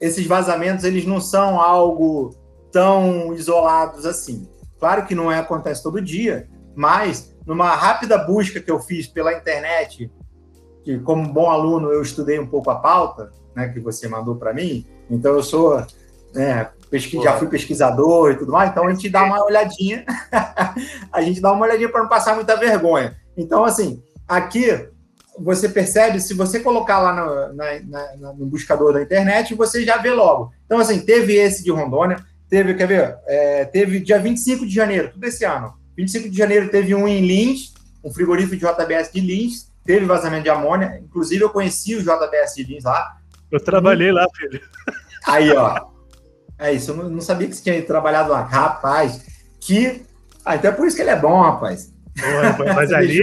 esses 0.00 0.26
vazamentos 0.26 0.84
eles 0.84 1.04
não 1.04 1.20
são 1.20 1.60
algo 1.60 2.30
tão 2.70 3.34
isolados 3.34 4.06
assim. 4.06 4.48
Claro 4.82 5.06
que 5.06 5.14
não 5.14 5.30
é, 5.30 5.38
acontece 5.38 5.80
todo 5.80 6.02
dia, 6.02 6.48
mas 6.74 7.32
numa 7.46 7.72
rápida 7.72 8.18
busca 8.18 8.58
que 8.58 8.68
eu 8.68 8.80
fiz 8.80 9.06
pela 9.06 9.32
internet, 9.32 10.10
que 10.82 10.98
como 10.98 11.32
bom 11.32 11.48
aluno 11.48 11.92
eu 11.92 12.02
estudei 12.02 12.36
um 12.40 12.48
pouco 12.48 12.68
a 12.68 12.74
pauta, 12.74 13.30
né, 13.54 13.68
que 13.68 13.78
você 13.78 14.08
mandou 14.08 14.34
para 14.34 14.52
mim, 14.52 14.84
então 15.08 15.34
eu 15.34 15.42
sou, 15.44 15.86
né, 16.34 16.68
já 17.22 17.38
fui 17.38 17.46
pesquisador 17.46 18.32
e 18.32 18.38
tudo 18.38 18.50
mais, 18.50 18.72
então 18.72 18.88
a 18.88 18.90
gente 18.92 19.08
dá 19.08 19.22
uma 19.22 19.44
olhadinha, 19.44 20.04
a 21.12 21.22
gente 21.22 21.40
dá 21.40 21.52
uma 21.52 21.64
olhadinha 21.64 21.88
para 21.88 22.02
não 22.02 22.08
passar 22.08 22.34
muita 22.34 22.56
vergonha. 22.56 23.16
Então, 23.36 23.64
assim, 23.64 24.02
aqui 24.26 24.88
você 25.38 25.68
percebe, 25.68 26.20
se 26.20 26.34
você 26.34 26.58
colocar 26.58 26.98
lá 26.98 27.14
no, 27.14 27.54
na, 27.54 27.80
na, 28.16 28.32
no 28.32 28.46
buscador 28.46 28.94
da 28.94 29.02
internet, 29.02 29.54
você 29.54 29.84
já 29.84 29.98
vê 29.98 30.10
logo. 30.10 30.52
Então, 30.66 30.80
assim, 30.80 30.98
teve 30.98 31.36
esse 31.36 31.62
de 31.62 31.70
Rondônia, 31.70 32.16
Teve, 32.52 32.74
quer 32.74 32.86
ver? 32.86 33.16
É, 33.26 33.64
teve 33.64 33.98
dia 33.98 34.18
25 34.18 34.66
de 34.66 34.74
janeiro, 34.74 35.10
tudo 35.10 35.24
esse 35.24 35.42
ano. 35.42 35.72
25 35.96 36.28
de 36.28 36.36
janeiro 36.36 36.68
teve 36.68 36.94
um 36.94 37.08
em 37.08 37.26
Lins, 37.26 37.72
um 38.04 38.12
frigorífico 38.12 38.54
de 38.54 38.60
JBS 38.60 39.10
de 39.10 39.20
Lins, 39.20 39.72
teve 39.86 40.04
vazamento 40.04 40.42
de 40.42 40.50
amônia. 40.50 41.00
Inclusive, 41.02 41.42
eu 41.42 41.48
conheci 41.48 41.94
o 41.94 42.02
JBS 42.02 42.54
de 42.54 42.64
Lins 42.64 42.84
lá. 42.84 43.16
Eu 43.50 43.58
trabalhei 43.58 44.12
lá, 44.12 44.26
filho. 44.36 44.60
Aí, 45.26 45.50
ó. 45.50 45.86
É 46.58 46.70
isso, 46.74 46.90
eu 46.90 47.08
não 47.08 47.22
sabia 47.22 47.48
que 47.48 47.56
você 47.56 47.62
tinha 47.62 47.82
trabalhado 47.86 48.30
lá. 48.30 48.42
Rapaz, 48.42 49.24
que. 49.58 50.02
Ah, 50.44 50.56
então 50.56 50.72
é 50.72 50.74
por 50.74 50.86
isso 50.86 50.94
que 50.94 51.00
ele 51.00 51.08
é 51.08 51.18
bom, 51.18 51.40
rapaz. 51.40 51.90
Porra, 52.20 52.74
mas 52.74 52.92
ali. 52.92 53.22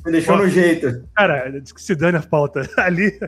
Deixou, 0.00 0.02
você 0.02 0.10
deixou 0.10 0.36
Pô, 0.36 0.42
no 0.42 0.48
jeito. 0.48 1.08
Cara, 1.14 1.62
se 1.76 1.94
dane 1.94 2.18
a 2.18 2.22
pauta. 2.22 2.68
Ali, 2.78 3.18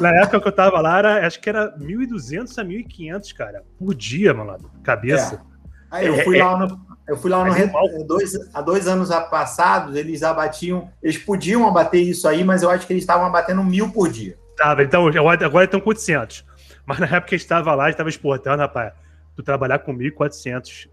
na 0.00 0.10
época 0.22 0.40
que 0.40 0.48
eu 0.48 0.52
tava 0.52 0.80
lá, 0.80 0.98
era, 0.98 1.26
acho 1.26 1.40
que 1.40 1.48
era 1.48 1.76
1.200 1.78 2.58
a 2.58 2.64
1.500, 2.64 3.34
cara, 3.34 3.62
por 3.78 3.94
dia, 3.94 4.32
mano. 4.32 4.70
Cabeça. 4.82 5.34
É. 5.50 5.54
Aí 5.90 6.06
eu 6.06 6.24
fui 6.24 6.38
é, 6.38 6.44
lá 6.44 6.58
no. 6.58 6.80
Eu 7.06 7.16
fui 7.16 7.30
lá 7.30 7.44
no. 7.44 7.54
É 7.54 8.04
dois, 8.04 8.32
há 8.52 8.60
dois 8.60 8.88
anos 8.88 9.10
passados, 9.30 9.94
eles 9.96 10.22
abatiam. 10.22 10.90
Eles 11.02 11.18
podiam 11.18 11.68
abater 11.68 12.02
isso 12.02 12.26
aí, 12.26 12.42
mas 12.42 12.62
eu 12.62 12.70
acho 12.70 12.86
que 12.86 12.92
eles 12.92 13.02
estavam 13.02 13.26
abatendo 13.26 13.62
mil 13.62 13.90
por 13.90 14.10
dia. 14.10 14.36
Tava, 14.56 14.82
então 14.82 15.06
agora 15.06 15.64
estão 15.64 15.80
com 15.80 15.90
800. 15.90 16.44
Mas 16.86 16.98
na 16.98 17.06
época 17.06 17.28
que 17.28 17.34
estava 17.36 17.74
lá, 17.74 17.90
estava 17.90 18.08
exportando, 18.08 18.58
rapaz. 18.58 18.92
tu 19.36 19.42
trabalhar 19.42 19.78
com 19.80 19.96
1.400 19.96 20.88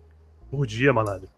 por 0.50 0.66
dia, 0.68 0.94
malandro. 0.94 1.30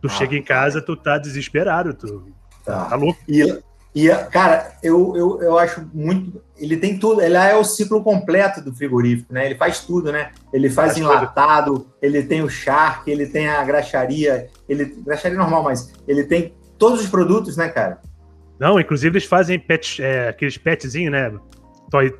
Tu 0.00 0.06
ah, 0.06 0.10
chega 0.10 0.36
em 0.36 0.42
casa, 0.42 0.80
tu 0.80 0.96
tá 0.96 1.18
desesperado, 1.18 1.92
tu 1.94 2.32
tá, 2.64 2.84
tá 2.86 2.96
louco. 2.96 3.18
E, 3.28 3.60
e, 3.94 4.08
cara, 4.30 4.72
eu, 4.82 5.16
eu, 5.16 5.42
eu 5.42 5.58
acho 5.58 5.88
muito. 5.92 6.42
Ele 6.56 6.76
tem 6.76 6.98
tudo, 6.98 7.20
ele 7.20 7.36
é 7.36 7.56
o 7.56 7.64
ciclo 7.64 8.02
completo 8.02 8.60
do 8.60 8.74
frigorífico, 8.74 9.32
né? 9.32 9.46
Ele 9.46 9.54
faz 9.54 9.80
tudo, 9.80 10.12
né? 10.12 10.30
Ele 10.52 10.68
faz, 10.68 10.92
faz 10.92 10.98
enlatado, 10.98 11.80
tudo. 11.80 11.94
ele 12.00 12.22
tem 12.22 12.42
o 12.42 12.48
charque, 12.48 13.10
ele 13.10 13.26
tem 13.26 13.48
a 13.48 13.64
graxaria, 13.64 14.48
ele. 14.68 14.84
Graxaria 15.04 15.36
normal, 15.36 15.64
mas 15.64 15.92
ele 16.06 16.24
tem 16.24 16.54
todos 16.78 17.00
os 17.00 17.08
produtos, 17.08 17.56
né, 17.56 17.68
cara? 17.68 18.00
Não, 18.58 18.78
inclusive 18.78 19.16
eles 19.16 19.26
fazem 19.26 19.58
pet, 19.58 20.02
é, 20.02 20.28
aqueles 20.28 20.58
petzinhos, 20.58 21.10
né? 21.10 21.32
Toy, 21.90 22.14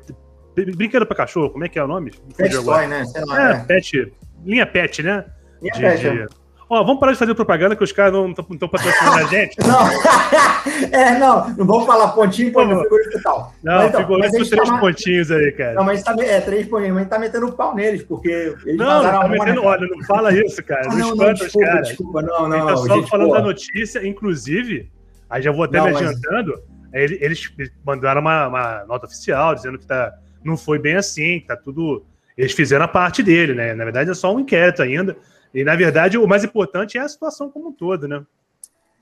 brinquedo 0.75 1.05
pra 1.05 1.15
cachorro, 1.15 1.51
como 1.51 1.63
é 1.63 1.69
que 1.69 1.79
é 1.79 1.83
o 1.83 1.87
nome? 1.87 2.11
Pet 2.35 2.53
toy, 2.63 2.87
né? 2.87 3.03
Lá, 3.27 3.49
é, 3.49 3.53
é, 3.53 3.59
pet. 3.59 4.13
Linha 4.43 4.65
pet, 4.65 5.03
né? 5.03 5.23
Linha 5.61 5.73
de, 5.73 5.79
pet. 5.79 5.99
De, 6.01 6.07
é. 6.07 6.27
Ó, 6.73 6.81
vamos 6.85 7.01
parar 7.01 7.11
de 7.11 7.17
fazer 7.17 7.35
propaganda 7.35 7.75
que 7.75 7.83
os 7.83 7.91
caras 7.91 8.13
não 8.13 8.29
estão 8.29 8.69
patrocinando 8.69 9.17
a 9.17 9.23
gente. 9.25 9.57
Não, 9.67 9.87
é, 10.97 11.19
não, 11.19 11.49
não 11.49 11.65
vamos 11.65 11.85
falar 11.85 12.09
pontinho, 12.09 12.51
pô, 12.53 12.61
figurino 12.61 13.11
e 13.13 13.21
tal. 13.21 13.53
Não, 13.61 13.75
mas, 13.75 13.89
então, 13.89 14.17
mas 14.17 14.49
três 14.49 14.69
tá 14.69 14.77
pontinhos 14.77 15.31
aí, 15.31 15.51
cara. 15.51 15.73
Não, 15.73 15.83
mas 15.83 16.01
tá, 16.01 16.15
é, 16.19 16.39
três 16.39 16.67
pontinhos, 16.67 16.93
mas 16.93 16.99
a 16.99 17.03
gente 17.03 17.09
tá 17.09 17.19
metendo 17.19 17.51
pau 17.51 17.75
neles, 17.75 18.03
porque 18.03 18.29
eles 18.29 18.77
Não, 18.77 19.03
não 19.03 19.11
tá 19.11 19.27
metendo, 19.27 19.65
olha, 19.65 19.85
não 19.85 20.01
fala 20.05 20.33
isso, 20.33 20.63
cara. 20.63 20.87
Ah, 20.89 20.95
não, 20.95 21.15
não, 21.15 21.33
desculpa, 21.33 21.57
os 21.57 21.71
caras. 21.71 21.87
Desculpa, 21.89 22.21
não, 22.21 22.47
não, 22.47 22.65
tá 22.67 22.77
só 22.77 22.95
gente, 22.95 23.09
falando 23.09 23.27
pô. 23.27 23.33
da 23.33 23.41
notícia, 23.41 24.07
inclusive, 24.07 24.89
aí 25.29 25.41
já 25.41 25.51
vou 25.51 25.65
até 25.65 25.77
não, 25.77 25.87
me 25.87 25.95
adiantando, 25.95 26.53
mas... 26.93 27.11
eles, 27.11 27.51
eles 27.57 27.71
mandaram 27.85 28.21
uma, 28.21 28.47
uma, 28.47 28.85
nota 28.85 29.07
oficial 29.07 29.55
dizendo 29.55 29.77
que 29.77 29.85
tá, 29.85 30.13
não 30.41 30.55
foi 30.55 30.79
bem 30.79 30.95
assim, 30.95 31.41
que 31.41 31.47
tá 31.47 31.57
tudo... 31.57 32.05
Eles 32.37 32.53
fizeram 32.53 32.85
a 32.85 32.87
parte 32.87 33.21
dele, 33.21 33.53
né? 33.53 33.73
Na 33.73 33.83
verdade, 33.83 34.09
é 34.09 34.13
só 34.13 34.33
um 34.33 34.39
inquérito 34.39 34.81
ainda. 34.81 35.17
E, 35.53 35.63
na 35.63 35.75
verdade, 35.75 36.17
o 36.17 36.27
mais 36.27 36.43
importante 36.43 36.97
é 36.97 37.01
a 37.01 37.09
situação 37.09 37.49
como 37.49 37.69
um 37.69 37.73
todo, 37.73 38.07
né? 38.07 38.23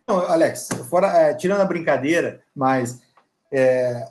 Não, 0.07 0.17
Alex, 0.19 0.69
fora, 0.89 1.07
é, 1.07 1.33
tirando 1.35 1.61
a 1.61 1.65
brincadeira, 1.65 2.41
mas 2.55 2.99
é, 3.51 4.07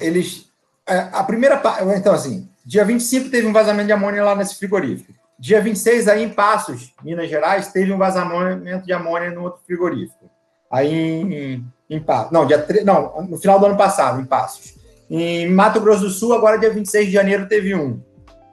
eles. 0.00 0.50
É, 0.86 1.08
a 1.12 1.22
primeira 1.22 1.58
parte. 1.58 1.84
Então, 1.96 2.14
assim, 2.14 2.48
dia 2.64 2.84
25 2.84 3.28
teve 3.28 3.46
um 3.46 3.52
vazamento 3.52 3.86
de 3.86 3.92
amônia 3.92 4.24
lá 4.24 4.34
nesse 4.34 4.56
frigorífico. 4.56 5.12
Dia 5.38 5.60
26, 5.60 6.08
aí 6.08 6.22
em 6.22 6.30
Passos, 6.30 6.94
Minas 7.02 7.28
Gerais, 7.28 7.68
teve 7.72 7.92
um 7.92 7.98
vazamento 7.98 8.86
de 8.86 8.92
amônia 8.92 9.30
no 9.30 9.42
outro 9.42 9.60
frigorífico. 9.66 10.30
Aí 10.70 10.94
em, 10.94 11.64
em 11.90 12.00
Passos. 12.00 12.32
Não, 12.32 12.46
dia 12.46 12.62
3, 12.62 12.84
não, 12.84 13.22
no 13.22 13.36
final 13.36 13.60
do 13.60 13.66
ano 13.66 13.76
passado, 13.76 14.20
em 14.20 14.24
Passos. 14.24 14.74
Em 15.10 15.50
Mato 15.50 15.80
Grosso 15.80 16.04
do 16.04 16.10
Sul, 16.10 16.32
agora 16.32 16.58
dia 16.58 16.70
26 16.70 17.06
de 17.06 17.12
janeiro, 17.12 17.46
teve 17.46 17.74
um. 17.74 18.00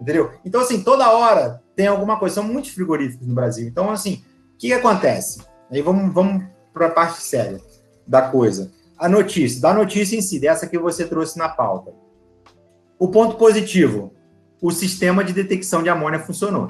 Entendeu? 0.02 0.32
Então, 0.44 0.60
assim, 0.60 0.84
toda 0.84 1.10
hora 1.10 1.61
tem 1.76 1.88
alguma 1.88 2.18
coisa. 2.18 2.36
São 2.36 2.44
muitos 2.44 2.72
frigoríficos 2.72 3.28
no 3.28 3.34
Brasil. 3.34 3.68
Então, 3.68 3.90
assim, 3.90 4.24
o 4.54 4.58
que, 4.58 4.68
que 4.68 4.74
acontece? 4.74 5.42
Aí 5.70 5.82
vamos, 5.82 6.14
vamos 6.14 6.44
para 6.74 6.88
a 6.88 6.92
parte 6.92 7.22
séria 7.22 7.60
da 8.06 8.24
coisa. 8.24 8.72
A 8.98 9.10
notícia, 9.10 9.62
da 9.62 9.74
notícia 9.74 10.16
em 10.16 10.22
si, 10.22 10.40
dessa 10.40 10.68
que 10.68 10.78
você 10.78 11.06
trouxe 11.06 11.38
na 11.38 11.50
pauta. 11.50 11.94
O 13.00 13.08
ponto 13.08 13.36
positivo: 13.38 14.14
o 14.62 14.72
sistema 14.72 15.24
de 15.24 15.34
detecção 15.34 15.82
de 15.82 15.90
amônia 15.90 16.20
funcionou. 16.20 16.70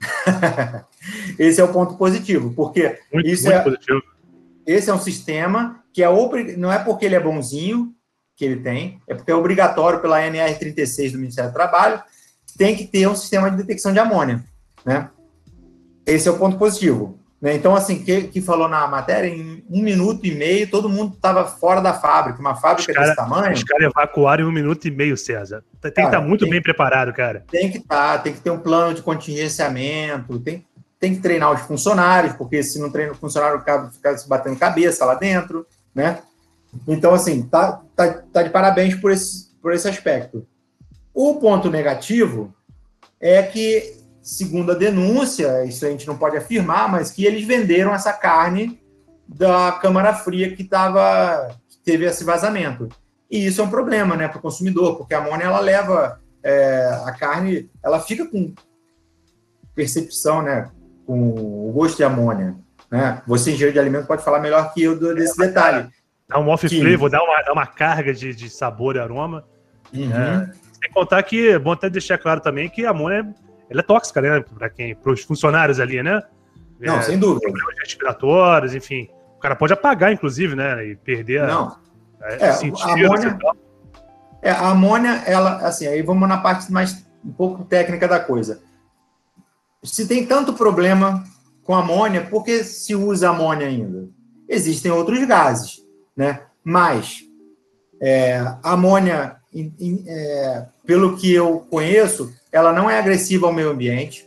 esse 1.38 1.60
é 1.60 1.64
o 1.64 1.72
ponto 1.72 1.96
positivo, 1.96 2.52
porque 2.54 2.98
muito, 3.12 3.28
isso 3.28 3.44
muito 3.44 3.56
é, 3.56 3.62
positivo. 3.62 4.02
esse 4.66 4.90
é 4.90 4.94
um 4.94 5.00
sistema 5.00 5.82
que 5.92 6.02
é 6.02 6.56
não 6.58 6.70
é 6.70 6.78
porque 6.78 7.06
ele 7.06 7.14
é 7.14 7.20
bonzinho 7.20 7.94
que 8.36 8.44
ele 8.44 8.60
tem, 8.60 9.00
é 9.08 9.14
porque 9.14 9.30
é 9.30 9.34
obrigatório 9.34 10.00
pela 10.00 10.20
NR36 10.20 11.12
do 11.12 11.18
Ministério 11.18 11.50
do 11.50 11.54
Trabalho 11.54 12.02
tem 12.56 12.76
que 12.76 12.86
ter 12.86 13.08
um 13.08 13.14
sistema 13.14 13.50
de 13.50 13.56
detecção 13.56 13.92
de 13.92 13.98
amônia, 13.98 14.44
né? 14.84 15.10
Esse 16.06 16.28
é 16.28 16.30
o 16.30 16.38
ponto 16.38 16.56
positivo. 16.56 17.18
Né? 17.40 17.54
Então, 17.54 17.74
assim, 17.74 18.02
que, 18.02 18.22
que 18.22 18.40
falou 18.40 18.68
na 18.68 18.86
matéria, 18.86 19.28
em 19.28 19.62
um 19.68 19.82
minuto 19.82 20.24
e 20.24 20.34
meio, 20.34 20.70
todo 20.70 20.88
mundo 20.88 21.14
estava 21.14 21.44
fora 21.44 21.80
da 21.80 21.92
fábrica. 21.92 22.40
Uma 22.40 22.54
fábrica 22.54 22.92
cara, 22.92 23.06
desse 23.06 23.16
tamanho. 23.16 23.52
Os 23.52 23.64
caras 23.64 23.90
evacuaram 23.90 24.44
em 24.44 24.48
um 24.48 24.52
minuto 24.52 24.86
e 24.86 24.90
meio, 24.90 25.16
César. 25.16 25.62
Tem 25.80 25.92
que 25.92 26.00
estar 26.00 26.10
tá 26.10 26.20
muito 26.20 26.44
tem, 26.44 26.50
bem 26.50 26.62
preparado, 26.62 27.12
cara. 27.12 27.44
Tem 27.50 27.70
que 27.70 27.78
estar, 27.78 28.16
tá, 28.16 28.18
tem 28.18 28.32
que 28.32 28.40
ter 28.40 28.50
um 28.50 28.58
plano 28.58 28.94
de 28.94 29.02
contingenciamento, 29.02 30.38
tem, 30.40 30.64
tem 30.98 31.14
que 31.14 31.20
treinar 31.20 31.52
os 31.52 31.60
funcionários, 31.60 32.32
porque 32.34 32.62
se 32.62 32.80
não 32.80 32.90
treina 32.90 33.12
o 33.12 33.16
funcionário, 33.16 33.58
o 33.58 33.62
cara 33.62 33.90
fica 33.90 34.16
se 34.16 34.28
batendo 34.28 34.56
cabeça 34.56 35.04
lá 35.04 35.14
dentro, 35.14 35.66
né? 35.94 36.20
Então, 36.88 37.12
assim, 37.12 37.42
tá, 37.42 37.80
tá, 37.94 38.22
tá 38.32 38.42
de 38.42 38.50
parabéns 38.50 38.94
por 38.94 39.10
esse, 39.10 39.50
por 39.60 39.72
esse 39.72 39.88
aspecto. 39.88 40.46
O 41.16 41.36
ponto 41.36 41.70
negativo 41.70 42.54
é 43.18 43.42
que, 43.42 43.96
segundo 44.20 44.72
a 44.72 44.74
denúncia, 44.74 45.64
isso 45.64 45.86
a 45.86 45.88
gente 45.88 46.06
não 46.06 46.18
pode 46.18 46.36
afirmar, 46.36 46.90
mas 46.90 47.10
que 47.10 47.24
eles 47.24 47.46
venderam 47.46 47.94
essa 47.94 48.12
carne 48.12 48.78
da 49.26 49.72
câmara 49.80 50.12
fria 50.12 50.54
que 50.54 50.62
tava, 50.62 51.56
teve 51.82 52.04
esse 52.04 52.22
vazamento. 52.22 52.90
E 53.30 53.46
isso 53.46 53.62
é 53.62 53.64
um 53.64 53.70
problema 53.70 54.14
né, 54.14 54.28
para 54.28 54.36
o 54.36 54.42
consumidor, 54.42 54.98
porque 54.98 55.14
a 55.14 55.18
amônia 55.18 55.44
ela 55.44 55.58
leva 55.58 56.20
é, 56.42 57.00
a 57.06 57.12
carne, 57.12 57.70
ela 57.82 57.98
fica 57.98 58.26
com 58.26 58.52
percepção, 59.74 60.42
né, 60.42 60.70
com 61.06 61.30
o 61.30 61.72
gosto 61.72 61.96
de 61.96 62.04
amônia. 62.04 62.54
Né? 62.90 63.22
Você, 63.26 63.52
engenheiro 63.52 63.72
de 63.72 63.78
alimento, 63.78 64.06
pode 64.06 64.22
falar 64.22 64.40
melhor 64.40 64.70
que 64.74 64.82
eu 64.82 65.14
desse 65.14 65.42
é, 65.42 65.46
detalhe. 65.46 65.88
Dá 66.28 66.38
um 66.38 66.50
off 66.50 66.68
flavor, 66.68 67.08
dá 67.08 67.22
uma, 67.22 67.42
dá 67.42 67.52
uma 67.54 67.66
carga 67.66 68.12
de, 68.12 68.34
de 68.34 68.50
sabor 68.50 68.96
e 68.96 68.98
aroma. 68.98 69.44
Uhum. 69.94 70.12
É. 70.12 70.65
Sem 70.86 70.92
contar 70.92 71.20
que, 71.24 71.48
é 71.48 71.58
bom 71.58 71.72
até 71.72 71.90
deixar 71.90 72.16
claro 72.16 72.40
também 72.40 72.68
que 72.68 72.86
a 72.86 72.90
amônia 72.90 73.34
ela 73.68 73.80
é 73.80 73.82
tóxica, 73.82 74.20
né? 74.20 74.44
Para 74.56 74.70
quem, 74.70 74.94
para 74.94 75.12
os 75.12 75.22
funcionários 75.22 75.80
ali, 75.80 76.00
né? 76.00 76.22
Não, 76.78 76.98
é, 76.98 77.02
sem 77.02 77.18
dúvida. 77.18 77.52
Respiratórios, 77.80 78.72
enfim. 78.72 79.08
O 79.36 79.40
cara 79.40 79.56
pode 79.56 79.72
apagar, 79.72 80.12
inclusive, 80.12 80.54
né? 80.54 80.86
E 80.86 80.96
perder 80.96 81.44
Não. 81.46 81.76
a, 82.22 82.32
é, 82.32 82.50
a 82.50 82.92
amônia, 82.92 83.38
é, 84.42 84.50
a 84.50 84.68
amônia, 84.68 85.22
ela, 85.26 85.56
assim, 85.56 85.88
aí 85.88 86.02
vamos 86.02 86.28
na 86.28 86.38
parte 86.38 86.70
mais 86.70 87.04
um 87.24 87.32
pouco 87.32 87.64
técnica 87.64 88.06
da 88.06 88.20
coisa. 88.20 88.62
Se 89.82 90.06
tem 90.06 90.24
tanto 90.24 90.52
problema 90.52 91.24
com 91.64 91.74
amônia, 91.74 92.22
por 92.22 92.44
que 92.44 92.62
se 92.62 92.94
usa 92.94 93.30
amônia 93.30 93.66
ainda? 93.66 94.08
Existem 94.48 94.92
outros 94.92 95.24
gases, 95.24 95.84
né? 96.16 96.42
Mas 96.62 97.24
é, 98.00 98.40
a 99.56 99.84
amônia 99.84 100.04
é, 100.06 100.66
pelo 100.84 101.16
que 101.16 101.32
eu 101.32 101.66
conheço, 101.70 102.32
ela 102.52 102.72
não 102.72 102.90
é 102.90 102.98
agressiva 102.98 103.46
ao 103.46 103.52
meio 103.52 103.70
ambiente, 103.70 104.26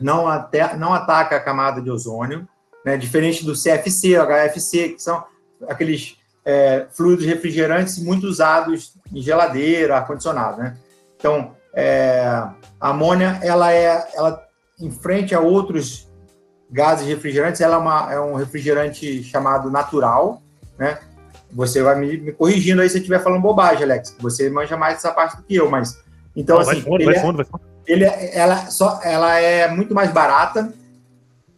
não, 0.00 0.26
até, 0.26 0.76
não 0.76 0.94
ataca 0.94 1.36
a 1.36 1.40
camada 1.40 1.80
de 1.80 1.90
ozônio, 1.90 2.48
né, 2.84 2.96
diferente 2.96 3.44
do 3.44 3.52
CFC, 3.52 4.16
HFC, 4.16 4.88
que 4.90 5.02
são 5.02 5.22
aqueles 5.68 6.16
é, 6.44 6.86
fluidos 6.90 7.26
refrigerantes 7.26 8.02
muito 8.02 8.26
usados 8.26 8.94
em 9.12 9.20
geladeira, 9.20 9.96
ar-condicionado. 9.96 10.58
Né? 10.58 10.76
Então, 11.16 11.54
é, 11.74 12.22
a 12.80 12.88
amônia, 12.88 13.38
ela 13.42 13.72
é, 13.72 14.08
ela, 14.14 14.42
em 14.80 14.90
frente 14.90 15.34
a 15.34 15.40
outros 15.40 16.10
gases 16.70 17.06
refrigerantes, 17.06 17.60
ela 17.60 17.76
é, 17.76 17.78
uma, 17.78 18.12
é 18.14 18.20
um 18.20 18.34
refrigerante 18.34 19.22
chamado 19.22 19.70
natural, 19.70 20.40
né? 20.78 20.98
Você 21.52 21.82
vai 21.82 21.98
me, 21.98 22.16
me 22.16 22.32
corrigindo 22.32 22.80
aí 22.80 22.88
se 22.88 22.96
eu 22.96 23.00
estiver 23.00 23.22
falando 23.22 23.42
bobagem, 23.42 23.84
Alex. 23.84 24.16
Você 24.20 24.48
manja 24.50 24.76
mais 24.76 24.94
dessa 24.94 25.12
parte 25.12 25.36
do 25.36 25.42
que 25.42 25.56
eu, 25.56 25.70
mas. 25.70 25.98
Então, 26.34 26.56
Não, 26.56 26.62
assim. 26.62 26.80
Fundo, 26.80 27.02
ele, 27.02 27.16
é, 27.16 27.20
fundo, 27.20 27.36
vai 27.36 27.44
fundo. 27.44 27.62
ele 27.86 28.04
é, 28.04 28.38
ela, 28.38 28.66
só, 28.66 29.00
ela 29.02 29.38
é 29.38 29.68
muito 29.68 29.94
mais 29.94 30.12
barata. 30.12 30.72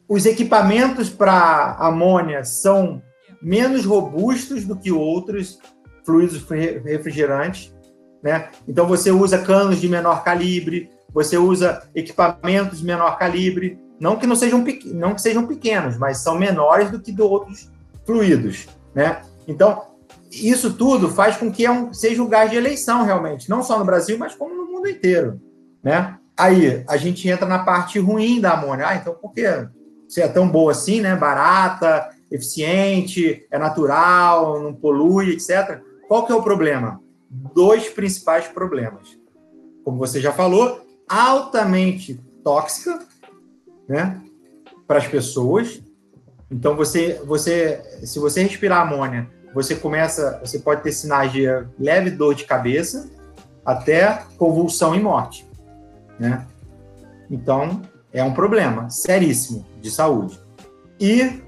Os 0.09 0.27
equipamentos 0.27 1.09
para 1.09 1.77
amônia 1.79 2.45
são 2.45 3.03
menos 3.41 3.85
robustos 3.85 4.65
do 4.65 4.77
que 4.77 4.93
outros 4.93 5.59
fluidos 6.05 6.45
refrigerantes. 6.85 7.75
Né? 8.23 8.49
Então, 8.69 8.87
você 8.87 9.11
usa 9.11 9.39
canos 9.39 9.81
de 9.81 9.89
menor 9.89 10.23
calibre, 10.23 10.91
você 11.13 11.37
usa 11.37 11.83
equipamentos 11.95 12.79
de 12.79 12.85
menor 12.85 13.19
calibre, 13.19 13.79
não 14.01 14.17
que 14.17 14.27
não 14.27 14.37
sejam, 14.37 14.65
não 14.87 15.15
que 15.15 15.21
sejam 15.23 15.47
pequenos, 15.47 15.97
mas 15.97 16.19
são 16.19 16.37
menores 16.37 16.91
do 16.91 17.01
que 17.01 17.13
de 17.13 17.23
outros 17.23 17.71
fluidos. 18.05 18.67
Né? 18.95 19.23
Então, 19.47 19.83
isso 20.31 20.73
tudo 20.75 21.09
faz 21.09 21.37
com 21.37 21.51
que 21.51 21.65
é 21.65 21.71
um, 21.71 21.93
seja 21.93 22.23
um 22.23 22.29
gás 22.29 22.51
de 22.51 22.57
eleição, 22.57 23.05
realmente, 23.05 23.51
não 23.51 23.63
só 23.63 23.79
no 23.79 23.85
Brasil, 23.85 24.19
mas 24.19 24.35
como 24.35 24.55
no 24.55 24.67
mundo 24.67 24.89
inteiro. 24.89 25.41
Né? 25.83 26.17
Aí, 26.37 26.85
a 26.89 26.97
gente 26.97 27.29
entra 27.29 27.47
na 27.47 27.61
parte 27.61 27.99
ruim 27.99 28.41
da 28.41 28.53
amônia. 28.53 28.89
Ah, 28.89 28.97
então 28.97 29.15
por 29.15 29.33
que 29.33 29.47
se 30.09 30.21
é 30.21 30.29
tão 30.29 30.49
boa 30.49 30.73
assim, 30.73 31.01
né? 31.01 31.17
Barata, 31.17 32.11
eficiente, 32.31 33.47
é 33.51 33.59
natural, 33.59 34.63
não 34.63 34.75
polui, 34.75 35.31
etc. 35.31 35.81
Qual 36.09 36.27
que 36.27 36.33
é 36.33 36.35
o 36.35 36.43
problema? 36.43 37.01
Dois 37.31 37.89
principais 37.89 38.47
problemas. 38.47 39.19
Como 39.85 39.99
você 39.99 40.21
já 40.21 40.33
falou, 40.33 40.81
altamente 41.09 42.21
tóxica, 42.45 42.99
né? 43.89 44.21
Para 44.87 44.99
as 44.99 45.07
pessoas, 45.07 45.83
então 46.53 46.77
você, 46.77 47.19
você, 47.25 47.83
se 48.05 48.19
você 48.19 48.43
respirar 48.43 48.83
amônia, 48.83 49.27
você 49.55 49.75
começa, 49.75 50.39
você 50.45 50.59
pode 50.59 50.83
ter 50.83 50.93
sinais 50.93 51.33
de 51.33 51.47
leve 51.79 52.11
dor 52.11 52.35
de 52.35 52.45
cabeça 52.45 53.11
até 53.65 54.23
convulsão 54.37 54.95
e 54.95 55.01
morte, 55.01 55.49
né? 56.19 56.47
Então, 57.31 57.81
é 58.13 58.23
um 58.23 58.35
problema 58.35 58.91
seríssimo 58.91 59.65
de 59.81 59.91
saúde. 59.91 60.39
E 61.01 61.43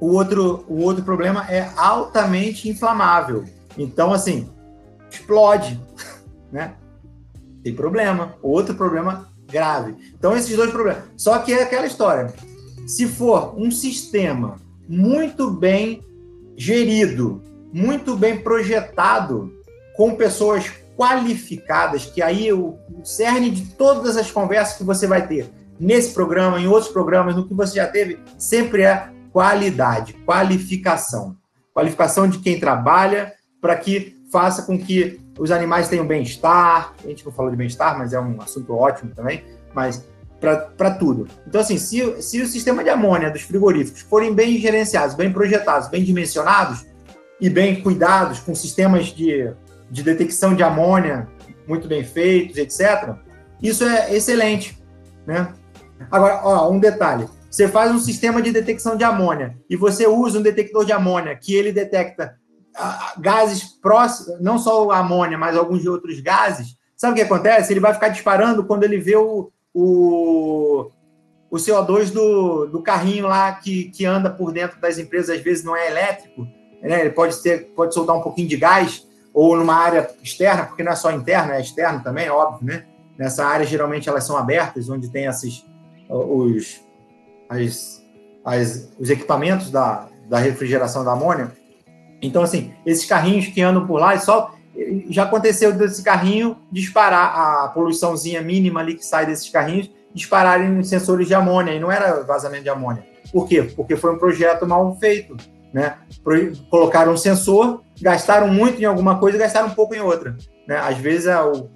o 0.00 0.08
outro, 0.14 0.64
o 0.68 0.82
outro 0.82 1.04
problema 1.04 1.46
é 1.48 1.70
altamente 1.76 2.68
inflamável. 2.68 3.44
Então, 3.78 4.12
assim, 4.12 4.50
explode, 5.08 5.80
né? 6.50 6.74
Tem 7.62 7.74
problema. 7.74 8.34
Outro 8.42 8.74
problema 8.74 9.28
grave. 9.48 9.94
Então, 10.18 10.36
esses 10.36 10.56
dois 10.56 10.70
problemas. 10.70 11.04
Só 11.16 11.38
que 11.38 11.52
é 11.52 11.62
aquela 11.62 11.86
história. 11.86 12.32
Se 12.86 13.08
for 13.08 13.58
um 13.58 13.70
sistema 13.70 14.56
muito 14.88 15.50
bem 15.50 16.04
gerido, 16.56 17.42
muito 17.72 18.16
bem 18.16 18.38
projetado, 18.38 19.52
com 19.96 20.14
pessoas 20.14 20.72
qualificadas, 20.96 22.06
que 22.06 22.22
aí 22.22 22.52
o, 22.52 22.78
o 22.94 23.04
cerne 23.04 23.50
de 23.50 23.66
todas 23.74 24.16
as 24.16 24.30
conversas 24.30 24.78
que 24.78 24.84
você 24.84 25.06
vai 25.06 25.26
ter 25.26 25.50
nesse 25.80 26.14
programa, 26.14 26.60
em 26.60 26.68
outros 26.68 26.92
programas, 26.92 27.34
no 27.34 27.46
que 27.46 27.54
você 27.54 27.76
já 27.76 27.86
teve, 27.88 28.18
sempre 28.38 28.82
é 28.82 29.10
qualidade, 29.32 30.12
qualificação. 30.24 31.36
Qualificação 31.74 32.28
de 32.28 32.38
quem 32.38 32.58
trabalha 32.58 33.34
para 33.60 33.76
que 33.76 34.16
faça 34.30 34.62
com 34.62 34.78
que 34.78 35.20
os 35.38 35.50
animais 35.50 35.88
tenham 35.88 36.06
bem-estar. 36.06 36.94
A 37.04 37.08
gente 37.08 37.24
não 37.24 37.32
falou 37.32 37.50
de 37.50 37.56
bem-estar, 37.56 37.98
mas 37.98 38.12
é 38.12 38.20
um 38.20 38.40
assunto 38.40 38.72
ótimo 38.74 39.12
também. 39.14 39.44
Mas 39.74 40.06
para 40.40 40.90
tudo. 40.92 41.26
Então, 41.46 41.60
assim, 41.60 41.78
se, 41.78 42.22
se 42.22 42.40
o 42.40 42.46
sistema 42.46 42.84
de 42.84 42.90
amônia 42.90 43.30
dos 43.30 43.42
frigoríficos 43.42 44.02
forem 44.02 44.34
bem 44.34 44.58
gerenciados, 44.58 45.14
bem 45.14 45.32
projetados, 45.32 45.88
bem 45.88 46.04
dimensionados 46.04 46.84
e 47.40 47.48
bem 47.48 47.82
cuidados, 47.82 48.40
com 48.40 48.54
sistemas 48.54 49.06
de, 49.06 49.50
de 49.90 50.02
detecção 50.02 50.54
de 50.54 50.62
amônia 50.62 51.28
muito 51.66 51.88
bem 51.88 52.04
feitos, 52.04 52.56
etc., 52.56 53.14
isso 53.62 53.84
é 53.84 54.14
excelente. 54.14 54.78
Né? 55.26 55.52
Agora, 56.10 56.40
ó, 56.44 56.70
um 56.70 56.78
detalhe. 56.78 57.26
Você 57.50 57.66
faz 57.66 57.90
um 57.90 57.98
sistema 57.98 58.42
de 58.42 58.52
detecção 58.52 58.96
de 58.96 59.04
amônia 59.04 59.56
e 59.68 59.76
você 59.76 60.06
usa 60.06 60.38
um 60.38 60.42
detector 60.42 60.84
de 60.84 60.92
amônia 60.92 61.34
que 61.34 61.54
ele 61.54 61.72
detecta 61.72 62.36
ah, 62.76 63.14
gases 63.18 63.64
próximos, 63.80 64.38
não 64.40 64.58
só 64.58 64.90
a 64.90 64.98
amônia, 64.98 65.38
mas 65.38 65.56
alguns 65.56 65.86
outros 65.86 66.20
gases. 66.20 66.76
Sabe 66.94 67.12
o 67.12 67.16
que 67.16 67.22
acontece? 67.22 67.72
Ele 67.72 67.80
vai 67.80 67.94
ficar 67.94 68.08
disparando 68.10 68.64
quando 68.64 68.84
ele 68.84 68.98
vê 68.98 69.16
o, 69.16 69.50
o, 69.78 70.90
o 71.50 71.56
CO2 71.56 72.10
do, 72.10 72.64
do 72.66 72.80
carrinho 72.80 73.26
lá 73.26 73.52
que, 73.52 73.90
que 73.90 74.06
anda 74.06 74.30
por 74.30 74.50
dentro 74.50 74.80
das 74.80 74.98
empresas, 74.98 75.36
às 75.36 75.42
vezes 75.42 75.62
não 75.62 75.76
é 75.76 75.88
elétrico, 75.88 76.48
né? 76.82 77.00
ele 77.02 77.10
pode, 77.10 77.36
ter, 77.42 77.66
pode 77.76 77.92
soltar 77.92 78.16
um 78.16 78.22
pouquinho 78.22 78.48
de 78.48 78.56
gás, 78.56 79.06
ou 79.34 79.54
numa 79.54 79.74
área 79.74 80.08
externa, 80.22 80.64
porque 80.64 80.82
não 80.82 80.92
é 80.92 80.96
só 80.96 81.12
interna, 81.12 81.56
é 81.56 81.60
externo 81.60 82.02
também, 82.02 82.30
óbvio, 82.30 82.66
né? 82.66 82.86
Nessa 83.18 83.44
área, 83.44 83.66
geralmente, 83.66 84.08
elas 84.08 84.24
são 84.24 84.34
abertas, 84.38 84.88
onde 84.88 85.10
tem 85.10 85.26
esses, 85.26 85.62
os, 86.08 86.80
as, 87.46 88.02
as, 88.42 88.92
os 88.98 89.10
equipamentos 89.10 89.70
da, 89.70 90.08
da 90.26 90.38
refrigeração 90.38 91.04
da 91.04 91.12
amônia. 91.12 91.52
Então, 92.22 92.42
assim, 92.42 92.72
esses 92.86 93.04
carrinhos 93.04 93.48
que 93.48 93.60
andam 93.60 93.86
por 93.86 94.00
lá 94.00 94.14
e 94.14 94.20
só 94.20 94.54
já 95.08 95.24
aconteceu 95.24 95.72
desse 95.72 96.02
carrinho 96.02 96.56
disparar 96.70 97.64
a 97.64 97.68
poluiçãozinha 97.68 98.42
mínima 98.42 98.80
ali 98.80 98.94
que 98.94 99.04
sai 99.04 99.26
desses 99.26 99.48
carrinhos, 99.48 99.90
dispararem 100.12 100.82
sensores 100.82 101.26
de 101.26 101.34
amônia, 101.34 101.72
e 101.72 101.80
não 101.80 101.90
era 101.90 102.22
vazamento 102.22 102.64
de 102.64 102.70
amônia. 102.70 103.04
Por 103.32 103.48
quê? 103.48 103.62
Porque 103.62 103.96
foi 103.96 104.14
um 104.14 104.18
projeto 104.18 104.66
mal 104.66 104.96
feito. 104.98 105.36
Né? 105.72 105.96
Colocaram 106.70 107.12
um 107.12 107.16
sensor, 107.16 107.82
gastaram 108.00 108.48
muito 108.48 108.80
em 108.80 108.84
alguma 108.84 109.18
coisa 109.18 109.36
e 109.36 109.40
gastaram 109.40 109.68
um 109.68 109.74
pouco 109.74 109.94
em 109.94 110.00
outra. 110.00 110.36
Né? 110.66 110.76
Às 110.76 110.96
vezes 110.96 111.26
é 111.26 111.40
o, 111.40 111.68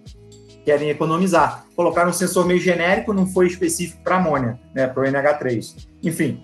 querem 0.64 0.88
economizar. 0.88 1.66
Colocaram 1.76 2.10
um 2.10 2.14
sensor 2.14 2.46
meio 2.46 2.60
genérico, 2.60 3.12
não 3.12 3.26
foi 3.26 3.46
específico 3.46 4.02
para 4.02 4.16
amônia, 4.16 4.58
né? 4.74 4.86
para 4.86 5.02
o 5.02 5.06
NH3. 5.06 5.88
Enfim, 6.02 6.42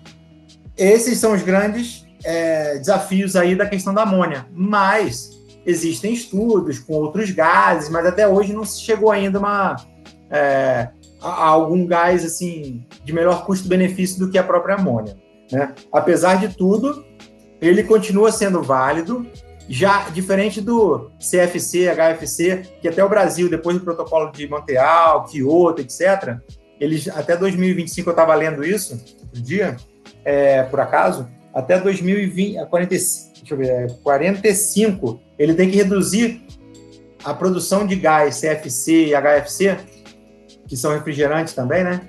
esses 0.77 1.17
são 1.17 1.33
os 1.33 1.41
grandes 1.41 2.05
é, 2.23 2.77
desafios 2.77 3.35
aí 3.35 3.55
da 3.55 3.65
questão 3.65 3.93
da 3.93 4.03
amônia. 4.03 4.45
Mas 4.51 5.36
existem 5.67 6.13
estudos 6.13 6.79
com 6.79 6.93
outros 6.93 7.29
gases, 7.29 7.89
mas 7.89 8.05
até 8.05 8.25
hoje 8.25 8.53
não 8.53 8.63
se 8.63 8.81
chegou 8.81 9.11
ainda 9.11 9.37
uma, 9.37 9.75
é, 10.31 10.87
a 11.21 11.45
algum 11.45 11.85
gás 11.85 12.23
assim 12.23 12.85
de 13.03 13.11
melhor 13.11 13.45
custo-benefício 13.45 14.17
do 14.17 14.31
que 14.31 14.37
a 14.37 14.43
própria 14.43 14.75
amônia. 14.75 15.17
Né? 15.51 15.75
Apesar 15.91 16.39
de 16.39 16.55
tudo, 16.55 17.05
ele 17.61 17.83
continua 17.83 18.31
sendo 18.31 18.63
válido, 18.63 19.27
já 19.67 20.09
diferente 20.09 20.61
do 20.61 21.11
CFC, 21.19 21.89
HFC, 21.93 22.63
que 22.81 22.87
até 22.87 23.03
o 23.03 23.09
Brasil, 23.09 23.49
depois 23.49 23.77
do 23.77 23.83
protocolo 23.83 24.31
de 24.31 24.47
Montreal, 24.47 25.25
Kyoto, 25.25 25.81
etc., 25.81 26.37
eles 26.79 27.09
até 27.09 27.35
2025 27.35 28.07
eu 28.07 28.11
estava 28.11 28.33
lendo 28.35 28.63
isso 28.63 28.93
outro 29.21 29.41
dia, 29.41 29.75
é, 30.23 30.63
por 30.63 30.79
acaso, 30.79 31.27
até 31.53 31.77
2020, 31.79 32.65
45, 32.69 33.33
deixa 33.39 33.53
eu 33.53 33.57
ver, 33.57 33.91
45, 34.03 35.19
é, 35.19 35.26
ele 35.37 35.53
tem 35.53 35.69
que 35.69 35.77
reduzir 35.77 36.41
a 37.23 37.33
produção 37.33 37.85
de 37.85 37.95
gás 37.95 38.39
CFC 38.39 39.07
e 39.07 39.13
HFC, 39.13 39.77
que 40.67 40.77
são 40.77 40.93
refrigerantes 40.93 41.53
também, 41.53 41.83
né? 41.83 42.07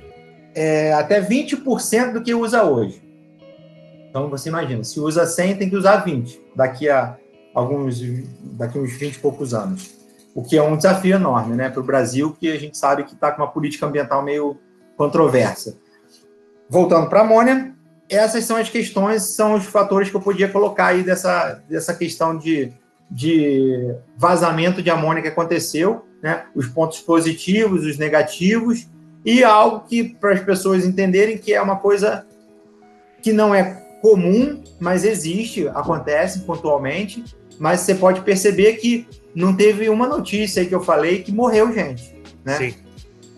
É, 0.54 0.92
até 0.92 1.20
20% 1.20 2.12
do 2.12 2.22
que 2.22 2.34
usa 2.34 2.64
hoje. 2.64 3.02
Então 4.08 4.28
você 4.28 4.48
imagina, 4.48 4.82
se 4.82 4.98
usa 4.98 5.26
100, 5.26 5.56
tem 5.56 5.70
que 5.70 5.76
usar 5.76 5.98
20 5.98 6.40
daqui 6.56 6.88
a 6.88 7.16
alguns, 7.54 8.00
daqui 8.56 8.78
a 8.78 8.80
uns 8.80 8.92
20 8.92 9.14
e 9.14 9.18
poucos 9.18 9.54
anos. 9.54 9.94
O 10.34 10.42
que 10.42 10.56
é 10.56 10.62
um 10.62 10.76
desafio 10.76 11.16
enorme, 11.16 11.56
né, 11.56 11.68
para 11.68 11.80
o 11.80 11.84
Brasil, 11.84 12.36
que 12.38 12.50
a 12.50 12.58
gente 12.58 12.76
sabe 12.76 13.04
que 13.04 13.14
está 13.14 13.30
com 13.32 13.42
uma 13.42 13.50
política 13.50 13.86
ambiental 13.86 14.22
meio 14.22 14.56
controversa. 14.96 15.76
Voltando 16.68 17.08
para 17.08 17.20
a 17.20 17.22
amônia, 17.22 17.74
essas 18.08 18.44
são 18.44 18.56
as 18.56 18.68
questões, 18.68 19.22
são 19.22 19.54
os 19.54 19.64
fatores 19.64 20.10
que 20.10 20.16
eu 20.16 20.20
podia 20.20 20.48
colocar 20.48 20.86
aí 20.88 21.02
dessa, 21.02 21.62
dessa 21.68 21.94
questão 21.94 22.36
de, 22.36 22.72
de 23.10 23.94
vazamento 24.16 24.82
de 24.82 24.90
amônia 24.90 25.22
que 25.22 25.28
aconteceu, 25.28 26.04
né? 26.22 26.44
os 26.54 26.66
pontos 26.66 27.00
positivos, 27.00 27.84
os 27.84 27.96
negativos, 27.96 28.86
e 29.24 29.42
algo 29.42 29.80
que 29.88 30.04
para 30.04 30.32
as 30.32 30.40
pessoas 30.40 30.84
entenderem 30.84 31.38
que 31.38 31.52
é 31.52 31.60
uma 31.60 31.76
coisa 31.76 32.26
que 33.22 33.32
não 33.32 33.54
é 33.54 33.82
comum, 34.00 34.62
mas 34.78 35.04
existe, 35.04 35.66
acontece 35.68 36.40
pontualmente, 36.40 37.24
mas 37.58 37.80
você 37.80 37.94
pode 37.94 38.20
perceber 38.20 38.74
que 38.74 39.06
não 39.34 39.54
teve 39.54 39.88
uma 39.88 40.06
notícia 40.06 40.62
aí 40.62 40.68
que 40.68 40.74
eu 40.74 40.82
falei 40.82 41.22
que 41.22 41.32
morreu 41.32 41.72
gente, 41.72 42.14
né? 42.44 42.56
Sim. 42.56 42.74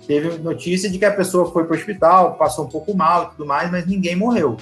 Teve 0.07 0.39
notícia 0.39 0.91
de 0.91 0.99
que 0.99 1.05
a 1.05 1.12
pessoa 1.12 1.51
foi 1.53 1.64
para 1.64 1.75
o 1.75 1.79
hospital, 1.79 2.35
passou 2.35 2.66
um 2.66 2.68
pouco 2.68 2.95
mal 2.97 3.25
e 3.25 3.31
tudo 3.31 3.47
mais, 3.47 3.71
mas 3.71 3.87
ninguém 3.87 4.16
morreu. 4.16 4.57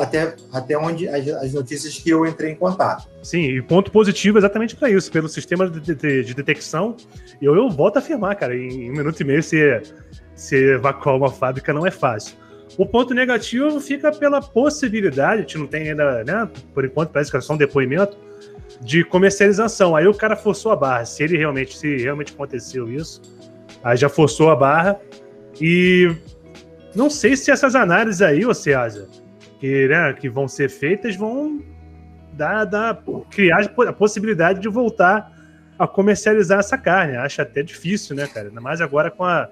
Até, 0.00 0.36
até 0.52 0.78
onde 0.78 1.08
as, 1.08 1.26
as 1.28 1.52
notícias 1.52 1.98
que 1.98 2.10
eu 2.10 2.24
entrei 2.26 2.52
em 2.52 2.54
contato. 2.54 3.08
Sim, 3.22 3.42
e 3.42 3.60
ponto 3.60 3.90
positivo 3.90 4.38
exatamente 4.38 4.76
para 4.76 4.90
isso, 4.90 5.10
pelo 5.10 5.28
sistema 5.28 5.68
de, 5.68 5.94
de, 5.94 6.24
de 6.24 6.34
detecção. 6.34 6.96
Eu, 7.40 7.56
eu 7.56 7.68
volto 7.68 7.96
a 7.96 7.98
afirmar, 7.98 8.36
cara, 8.36 8.56
em, 8.56 8.86
em 8.86 8.90
um 8.90 8.96
minuto 8.96 9.20
e 9.20 9.24
meio 9.24 9.42
você, 9.42 9.82
você 10.34 10.74
evacuar 10.74 11.16
uma 11.16 11.30
fábrica 11.30 11.72
não 11.72 11.86
é 11.86 11.90
fácil. 11.90 12.36
O 12.78 12.86
ponto 12.86 13.12
negativo 13.12 13.80
fica 13.80 14.12
pela 14.12 14.40
possibilidade, 14.40 15.38
a 15.38 15.40
gente 15.42 15.58
não 15.58 15.66
tem 15.66 15.90
ainda, 15.90 16.24
né? 16.24 16.48
Por 16.72 16.84
enquanto, 16.84 17.10
parece 17.10 17.30
que 17.30 17.36
é 17.36 17.40
só 17.40 17.54
um 17.54 17.58
depoimento 17.58 18.16
de 18.80 19.04
comercialização. 19.04 19.94
Aí 19.94 20.06
o 20.06 20.14
cara 20.14 20.36
forçou 20.36 20.72
a 20.72 20.76
barra. 20.76 21.04
Se 21.04 21.22
ele 21.22 21.36
realmente, 21.36 21.76
se 21.76 21.96
realmente 21.98 22.32
aconteceu 22.32 22.90
isso, 22.90 23.20
Aí 23.82 23.96
já 23.96 24.08
forçou 24.08 24.50
a 24.50 24.56
barra. 24.56 25.00
E 25.60 26.14
não 26.94 27.10
sei 27.10 27.36
se 27.36 27.50
essas 27.50 27.74
análises 27.74 28.22
aí, 28.22 28.44
ô 28.46 28.54
César, 28.54 29.08
que, 29.62 29.86
né, 29.86 30.12
que 30.12 30.28
vão 30.28 30.48
ser 30.48 30.68
feitas, 30.68 31.14
vão 31.14 31.62
dar, 32.32 32.64
dar, 32.64 33.00
criar 33.30 33.60
a 33.86 33.92
possibilidade 33.92 34.58
de 34.58 34.68
voltar 34.68 35.30
a 35.78 35.86
comercializar 35.86 36.58
essa 36.58 36.76
carne. 36.76 37.16
Acho 37.16 37.42
até 37.42 37.62
difícil, 37.62 38.16
né, 38.16 38.26
cara? 38.26 38.48
Ainda 38.48 38.60
mais 38.60 38.80
agora 38.80 39.08
com 39.08 39.22
a, 39.22 39.48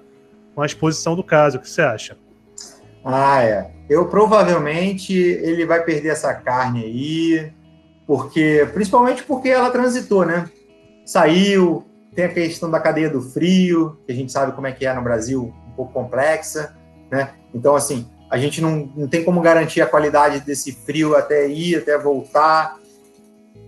com 0.53 0.61
a 0.61 0.65
exposição 0.65 1.15
do 1.15 1.23
caso. 1.23 1.57
O 1.57 1.61
que 1.61 1.69
você 1.69 1.81
acha? 1.81 2.17
Ah, 3.05 3.41
é. 3.41 3.71
Eu 3.89 4.09
provavelmente 4.09 5.13
ele 5.13 5.65
vai 5.65 5.81
perder 5.81 6.09
essa 6.09 6.33
carne 6.33 6.83
aí, 6.83 7.53
porque 8.05 8.67
principalmente 8.73 9.23
porque 9.23 9.47
ela 9.47 9.71
transitou, 9.71 10.25
né? 10.25 10.49
Saiu, 11.05 11.85
tem 12.13 12.25
a 12.25 12.33
questão 12.33 12.69
da 12.69 12.81
cadeia 12.81 13.09
do 13.09 13.21
frio, 13.21 13.97
que 14.05 14.11
a 14.11 14.15
gente 14.15 14.29
sabe 14.29 14.51
como 14.51 14.67
é 14.67 14.73
que 14.73 14.85
é 14.85 14.93
no 14.93 15.01
Brasil, 15.01 15.53
um 15.69 15.71
pouco 15.71 15.93
complexa, 15.93 16.75
né? 17.09 17.29
Então, 17.53 17.77
assim, 17.77 18.05
a 18.31 18.37
gente 18.37 18.61
não, 18.61 18.89
não 18.95 19.07
tem 19.09 19.25
como 19.25 19.41
garantir 19.41 19.81
a 19.81 19.85
qualidade 19.85 20.39
desse 20.39 20.71
frio 20.71 21.17
até 21.17 21.49
ir, 21.49 21.75
até 21.75 21.97
voltar. 21.97 22.79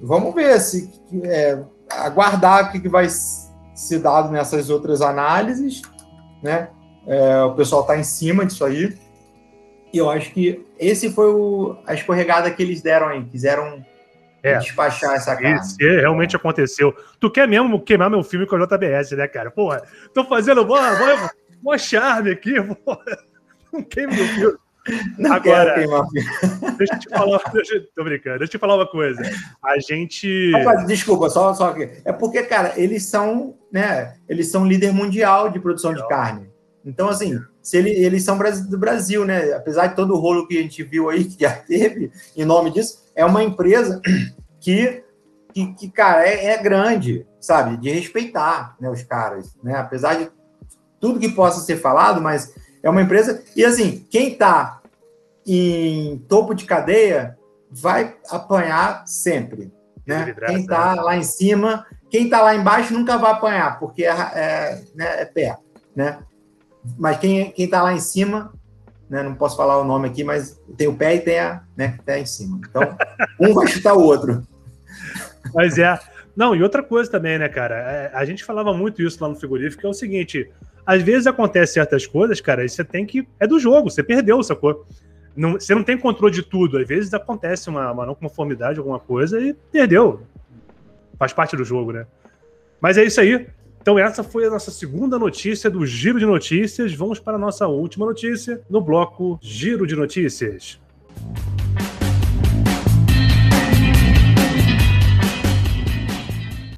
Vamos 0.02 0.34
ver 0.34 0.58
se 0.62 0.90
é, 1.26 1.60
aguardar 1.90 2.70
o 2.70 2.82
que 2.82 2.88
vai 2.88 3.08
ser 3.10 4.00
dado 4.00 4.32
nessas 4.32 4.70
outras 4.70 5.02
análises, 5.02 5.82
né? 6.42 6.70
É, 7.06 7.44
o 7.44 7.54
pessoal 7.54 7.82
está 7.82 7.98
em 7.98 8.06
cima 8.06 8.46
disso 8.46 8.64
aí. 8.64 8.98
E 9.92 9.98
eu 9.98 10.10
acho 10.10 10.32
que 10.32 10.66
esse 10.80 11.12
foi 11.12 11.28
o, 11.28 11.76
a 11.86 11.94
escorregada 11.94 12.50
que 12.50 12.64
eles 12.64 12.82
deram 12.82 13.10
aí. 13.10 13.22
Quiseram 13.26 13.86
é. 14.42 14.60
despachar 14.60 15.16
essa 15.16 15.36
carne. 15.36 15.62
Se 15.66 15.84
realmente 16.00 16.38
aconteceu. 16.38 16.96
Tu 17.20 17.30
quer 17.30 17.50
mesmo 17.50 17.82
queimar 17.82 18.10
meu 18.10 18.24
filme 18.24 18.48
com 18.48 18.56
a 18.56 18.66
JBS, 18.66 19.12
né, 19.12 19.28
cara? 19.28 19.52
Porra, 19.52 19.84
tô 20.14 20.24
fazendo. 20.24 20.66
Vou, 20.66 20.78
vou, 20.78 21.30
Mó 21.62 21.78
charme 21.78 22.32
aqui, 22.32 22.54
pô. 22.62 22.98
Não 23.74 23.82
queime 23.84 24.16
meu. 24.38 24.58
Não 25.18 25.34
Agora, 25.34 25.76
deixa 26.78 26.94
eu 26.94 27.00
te 27.00 27.10
falar, 27.10 27.42
deixa, 27.54 27.86
tô 27.96 28.04
brincando, 28.04 28.40
deixa 28.40 28.50
eu 28.50 28.58
te 28.58 28.58
falar 28.58 28.76
uma 28.76 28.88
coisa. 28.88 29.22
A 29.64 29.80
gente. 29.80 30.52
Rapaz, 30.52 30.86
desculpa, 30.86 31.30
só, 31.30 31.54
só 31.54 31.72
que. 31.72 32.02
É 32.04 32.12
porque, 32.12 32.44
cara, 32.44 32.74
eles 32.76 33.06
são, 33.06 33.58
né? 33.72 34.16
Eles 34.28 34.50
são 34.50 34.68
líder 34.68 34.94
mundial 34.94 35.50
de 35.50 35.60
produção 35.60 35.94
de 35.94 36.06
carne. 36.10 36.50
Então, 36.86 37.08
assim, 37.08 37.40
se 37.62 37.78
ele, 37.78 37.92
eles 37.92 38.24
são 38.24 38.38
do 38.70 38.78
Brasil, 38.78 39.24
né? 39.24 39.54
Apesar 39.54 39.88
de 39.88 39.96
todo 39.96 40.14
o 40.14 40.20
rolo 40.20 40.46
que 40.46 40.58
a 40.58 40.62
gente 40.62 40.84
viu 40.84 41.10
aí, 41.10 41.24
que 41.24 41.42
já 41.42 41.52
teve, 41.66 42.12
em 42.36 42.44
nome 42.44 42.70
disso, 42.70 43.06
é 43.16 43.24
uma 43.24 43.42
empresa 43.42 44.02
que, 44.60 45.02
que, 45.54 45.74
que 45.76 45.90
cara, 45.90 46.28
é, 46.28 46.48
é 46.48 46.62
grande, 46.62 47.26
sabe? 47.40 47.78
De 47.78 47.90
respeitar 47.90 48.76
né, 48.82 48.90
os 48.90 49.02
caras, 49.04 49.56
né? 49.64 49.78
Apesar 49.78 50.16
de 50.16 50.30
tudo 51.00 51.20
que 51.20 51.30
possa 51.30 51.62
ser 51.62 51.78
falado, 51.78 52.22
mas 52.22 52.54
é 52.84 52.90
uma 52.90 53.02
empresa. 53.02 53.42
E 53.56 53.64
assim, 53.64 54.06
quem 54.10 54.34
está 54.34 54.82
em 55.48 56.18
topo 56.28 56.54
de 56.54 56.66
cadeia 56.66 57.38
vai 57.72 58.16
apanhar 58.30 59.08
sempre. 59.08 59.72
Né? 60.06 60.36
Quem 60.46 60.62
está 60.62 60.94
lá 60.96 61.16
em 61.16 61.24
cima, 61.24 61.86
quem 62.10 62.26
está 62.26 62.42
lá 62.42 62.54
embaixo 62.54 62.94
nunca 62.94 63.18
vai 63.18 63.32
apanhar, 63.32 63.80
porque 63.80 64.04
é, 64.04 64.10
é, 64.10 64.84
né, 64.94 65.22
é 65.22 65.26
pé. 65.26 65.58
Né? 65.96 66.20
Mas 66.98 67.18
quem 67.18 67.54
está 67.58 67.82
lá 67.82 67.94
em 67.94 68.00
cima, 68.00 68.54
né, 69.10 69.24
não 69.24 69.34
posso 69.34 69.56
falar 69.56 69.80
o 69.80 69.86
nome 69.86 70.10
aqui, 70.10 70.24
mas 70.24 70.60
tem 70.78 70.88
o 70.88 70.96
pé 70.96 71.16
e 71.16 71.22
tem 71.22 71.40
a 71.40 71.64
né, 71.78 71.94
que 71.98 72.04
tá 72.04 72.20
em 72.20 72.26
cima. 72.26 72.60
Então, 72.70 72.98
um 73.40 73.54
vai 73.54 73.68
chutar 73.68 73.94
o 73.94 74.04
outro. 74.04 74.46
Mas 75.54 75.78
é. 75.78 75.98
Não, 76.36 76.56
e 76.56 76.64
outra 76.64 76.82
coisa 76.82 77.10
também, 77.10 77.38
né, 77.38 77.48
cara? 77.48 77.76
É, 77.76 78.12
a 78.14 78.26
gente 78.26 78.44
falava 78.44 78.74
muito 78.74 79.02
isso 79.02 79.24
lá 79.24 79.30
no 79.30 79.36
frigorífico, 79.36 79.82
que 79.82 79.88
é 79.88 79.90
o 79.90 79.94
seguinte: 79.94 80.52
às 80.86 81.02
vezes 81.02 81.28
acontece 81.28 81.74
certas 81.74 82.06
coisas, 82.06 82.42
cara, 82.42 82.66
e 82.66 82.70
você 82.70 82.84
tem 82.84 83.06
que. 83.06 83.28
É 83.40 83.48
do 83.48 83.60
jogo, 83.60 83.90
você 83.90 84.04
perdeu, 84.04 84.42
sacou? 84.44 84.86
Não, 85.36 85.54
você 85.54 85.74
não 85.74 85.84
tem 85.84 85.98
controle 85.98 86.34
de 86.34 86.44
tudo. 86.44 86.78
Às 86.78 86.88
vezes 86.88 87.14
acontece 87.14 87.70
uma, 87.70 87.92
uma 87.92 88.06
não 88.06 88.16
conformidade, 88.16 88.80
alguma 88.80 89.00
coisa, 89.00 89.40
e 89.40 89.54
perdeu. 89.72 90.22
Faz 91.18 91.34
parte 91.34 91.56
do 91.56 91.64
jogo, 91.64 91.92
né? 91.92 92.06
Mas 92.80 92.98
é 92.98 93.04
isso 93.04 93.20
aí. 93.20 93.48
Então, 93.82 94.00
essa 94.00 94.24
foi 94.24 94.46
a 94.46 94.50
nossa 94.50 94.72
segunda 94.72 95.20
notícia 95.20 95.70
do 95.70 95.86
Giro 95.86 96.20
de 96.20 96.26
Notícias. 96.26 96.94
Vamos 96.94 97.20
para 97.20 97.36
a 97.36 97.40
nossa 97.40 97.68
última 97.68 98.06
notícia 98.06 98.62
no 98.70 98.80
bloco 98.80 99.38
Giro 99.42 99.86
de 99.86 99.96
Notícias. 99.96 100.80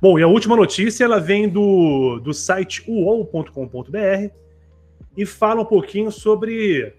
Bom, 0.06 0.20
e 0.20 0.22
a 0.22 0.28
última 0.28 0.56
notícia 0.56 1.04
ela 1.04 1.20
vem 1.20 1.50
do, 1.50 2.20
do 2.20 2.32
site 2.32 2.86
uol.com.br 2.88 4.30
e 5.18 5.26
fala 5.26 5.62
um 5.62 5.66
pouquinho 5.66 6.12
sobre. 6.12 6.94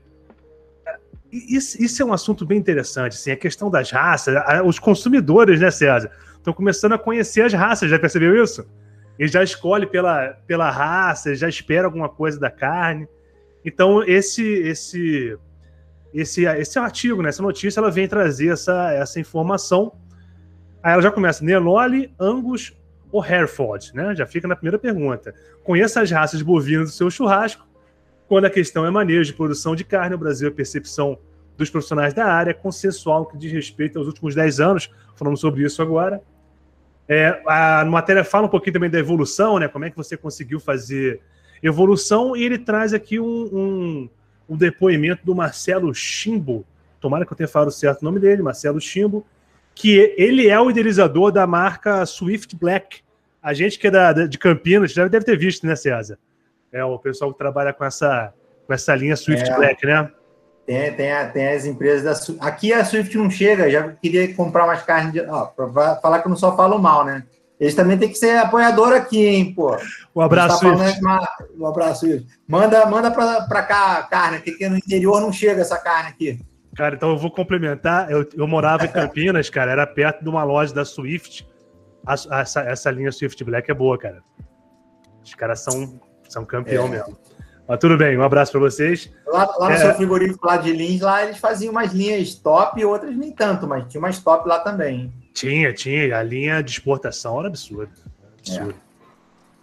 Isso, 1.31 1.81
isso, 1.81 2.03
é 2.03 2.05
um 2.05 2.13
assunto 2.13 2.45
bem 2.45 2.59
interessante, 2.59 3.13
assim, 3.13 3.31
a 3.31 3.37
questão 3.37 3.71
das 3.71 3.93
raças. 3.93 4.35
Os 4.65 4.81
consumidores, 4.81 5.61
né, 5.61 5.71
César, 5.71 6.11
estão 6.37 6.53
começando 6.53 6.95
a 6.95 6.99
conhecer 6.99 7.43
as 7.43 7.53
raças, 7.53 7.89
já 7.89 7.97
percebeu 7.97 8.43
isso? 8.43 8.67
Ele 9.17 9.29
já 9.29 9.45
escolhe 9.45 9.87
pela, 9.87 10.31
pela 10.45 10.69
raça, 10.69 11.33
já 11.37 11.49
espera 11.49 11.87
alguma 11.87 12.09
coisa 12.09 12.41
da 12.41 12.51
carne. 12.51 13.07
Então, 13.65 14.03
esse 14.03 14.43
esse 14.43 15.39
esse 16.13 16.45
esse 16.45 16.77
artigo, 16.77 17.23
né, 17.23 17.29
essa 17.29 17.41
notícia, 17.41 17.79
ela 17.79 17.89
vem 17.93 18.09
trazer 18.09 18.49
essa, 18.49 18.91
essa 18.95 19.21
informação. 19.21 19.93
Aí 20.83 20.93
ela 20.93 21.03
já 21.03 21.13
começa 21.13 21.45
Nelore, 21.45 22.13
Angus, 22.19 22.75
ou 23.11 23.25
Hereford, 23.25 23.93
né? 23.95 24.15
Já 24.15 24.27
fica 24.27 24.49
na 24.49 24.57
primeira 24.57 24.79
pergunta. 24.79 25.35
Conheça 25.63 26.01
as 26.01 26.11
raças 26.11 26.43
bovinas 26.43 26.91
do 26.91 26.97
seu 26.97 27.11
churrasco. 27.11 27.67
Quando 28.29 28.47
a 28.47 28.51
questão 28.51 28.85
é 28.85 28.91
manejo 28.91 29.31
de 29.31 29.37
produção 29.37 29.77
de 29.77 29.85
carne, 29.85 30.15
o 30.15 30.19
Brasil 30.19 30.49
é 30.49 30.51
percepção 30.51 31.19
dos 31.57 31.71
profissionais 31.71 32.13
da 32.13 32.27
área, 32.27 32.53
consensual 32.53 33.27
que 33.27 33.39
diz 33.39 33.53
respeito 33.53 33.99
aos 33.99 34.07
últimos 34.07 34.35
10 34.35 34.61
anos. 34.61 34.91
Falamos 35.15 35.41
sobre 35.41 35.65
isso 35.65 35.81
agora. 35.81 36.21
É, 37.09 37.41
a 37.47 37.85
matéria 37.85 38.25
fala 38.25 38.47
um 38.47 38.51
pouquinho 38.51 38.75
também 38.75 38.91
da 38.91 38.99
evolução, 38.99 39.59
né? 39.59 39.69
Como 39.69 39.85
é 39.85 39.91
que 39.91 39.97
você 39.97 40.17
conseguiu 40.17 40.59
fazer 40.59 41.21
evolução, 41.63 42.37
e 42.37 42.45
ele 42.45 42.59
traz 42.59 42.93
aqui 42.93 43.19
um, 43.19 43.27
um, 43.27 44.09
um 44.49 44.57
depoimento 44.57 45.25
do 45.25 45.35
Marcelo 45.35 45.95
Chimbo. 45.95 46.65
Tomara 47.01 47.25
que 47.25 47.33
eu 47.33 47.37
tenha 47.37 47.49
falado 47.49 47.71
certo 47.71 48.03
o 48.03 48.05
nome 48.05 48.21
dele, 48.21 48.43
Marcelo 48.43 48.81
Chimbo, 48.81 49.25
que 49.77 50.15
ele 50.17 50.49
é 50.49 50.59
o 50.59 50.71
idealizador 50.71 51.31
da 51.31 51.47
marca 51.47 52.05
Swift 52.07 52.57
Black. 52.57 53.01
A 53.43 53.53
gente 53.53 53.79
que 53.79 53.87
é 53.87 53.91
da, 53.91 54.13
de 54.13 54.39
Campinas 54.39 54.91
já 54.91 55.07
deve 55.07 55.25
ter 55.25 55.39
visto, 55.39 55.67
né, 55.67 55.77
César? 55.77 56.19
É 56.73 56.83
o 56.83 56.99
pessoal 56.99 57.31
que 57.31 57.39
trabalha 57.39 57.73
com 57.75 57.85
essa, 57.85 58.33
com 58.67 58.73
essa 58.73 58.97
linha 58.97 59.15
Swift 59.15 59.49
é, 59.49 59.55
Black, 59.55 59.87
né? 59.87 60.11
Tem, 60.67 60.93
tem, 60.95 61.13
tem 61.33 61.49
as 61.49 61.67
empresas 61.67 62.27
da 62.27 62.47
Aqui 62.47 62.73
a 62.73 62.85
Swift 62.85 63.17
não 63.19 63.31
chega, 63.31 63.71
já 63.71 63.93
queria 63.93 64.35
comprar 64.35 64.65
umas 64.65 64.83
carnes 64.83 65.13
de. 65.13 65.21
Ó, 65.21 65.45
pra 65.45 65.97
falar 65.97 66.21
que 66.21 66.27
eu 66.27 66.31
não 66.31 66.37
só 66.37 66.57
falo 66.57 66.79
mal, 66.79 67.05
né? 67.05 67.25
Eles 67.61 67.75
também 67.75 67.99
têm 67.99 68.09
que 68.09 68.19
ser 68.19 68.37
apoiador 68.39 68.93
aqui, 68.95 69.25
hein, 69.27 69.55
pô. 69.55 69.77
Um 70.15 70.21
abraço, 70.23 70.61
tá 70.61 70.77
Swift. 70.77 71.01
Um 71.59 71.67
abraço, 71.67 72.01
Swift. 72.01 72.27
Manda, 72.49 72.85
manda 72.87 73.11
pra, 73.11 73.43
pra 73.43 73.63
cá 73.63 74.03
carne, 74.11 74.41
porque 74.41 74.69
no 74.69 74.77
interior 74.77 75.21
não 75.21 75.33
chega 75.33 75.61
essa 75.61 75.79
carne 75.79 76.11
aqui. 76.11 76.41
Cara, 76.77 76.95
então 76.95 77.11
eu 77.11 77.17
vou 77.17 77.31
complementar. 77.31 78.11
Eu, 78.11 78.29
eu 78.35 78.47
morava 78.47 78.85
em 78.85 78.89
Campinas, 78.93 79.49
cara, 79.49 79.73
era 79.73 79.87
perto 79.87 80.23
de 80.23 80.29
uma 80.29 80.45
loja 80.45 80.75
da 80.75 80.85
Swift. 80.85 81.49
A, 82.07 82.15
a, 82.31 82.41
essa, 82.41 82.61
essa 82.61 82.91
linha 82.91 83.11
Swift 83.11 83.43
Black 83.43 83.71
é 83.71 83.75
boa, 83.75 83.99
cara. 83.99 84.23
Os 85.25 85.35
caras 85.35 85.61
são, 85.61 86.01
são 86.29 86.45
campeão 86.45 86.87
é. 86.87 86.91
mesmo. 86.91 87.19
Mas 87.67 87.81
tudo 87.81 87.97
bem, 87.97 88.17
um 88.17 88.23
abraço 88.23 88.53
para 88.53 88.61
vocês. 88.61 89.13
Lá, 89.27 89.45
lá 89.59 89.69
no 89.71 89.75
é... 89.75 89.79
seu 89.79 89.95
frigorífico 89.95 90.47
lá 90.47 90.57
de 90.57 90.73
Lins, 90.73 91.01
lá 91.01 91.25
eles 91.25 91.39
faziam 91.39 91.73
umas 91.73 91.93
linhas 91.93 92.35
top 92.37 92.81
e 92.81 92.85
outras 92.85 93.17
nem 93.17 93.33
tanto, 93.33 93.67
mas 93.67 93.87
tinha 93.89 94.01
umas 94.01 94.21
top 94.21 94.49
lá 94.49 94.61
também. 94.61 95.13
Tinha, 95.35 95.73
tinha. 95.73 96.17
A 96.17 96.23
linha 96.23 96.63
de 96.63 96.71
exportação 96.71 97.41
era 97.41 97.49
absurda. 97.49 97.91
Absurda. 98.39 98.75
É. 98.83 98.87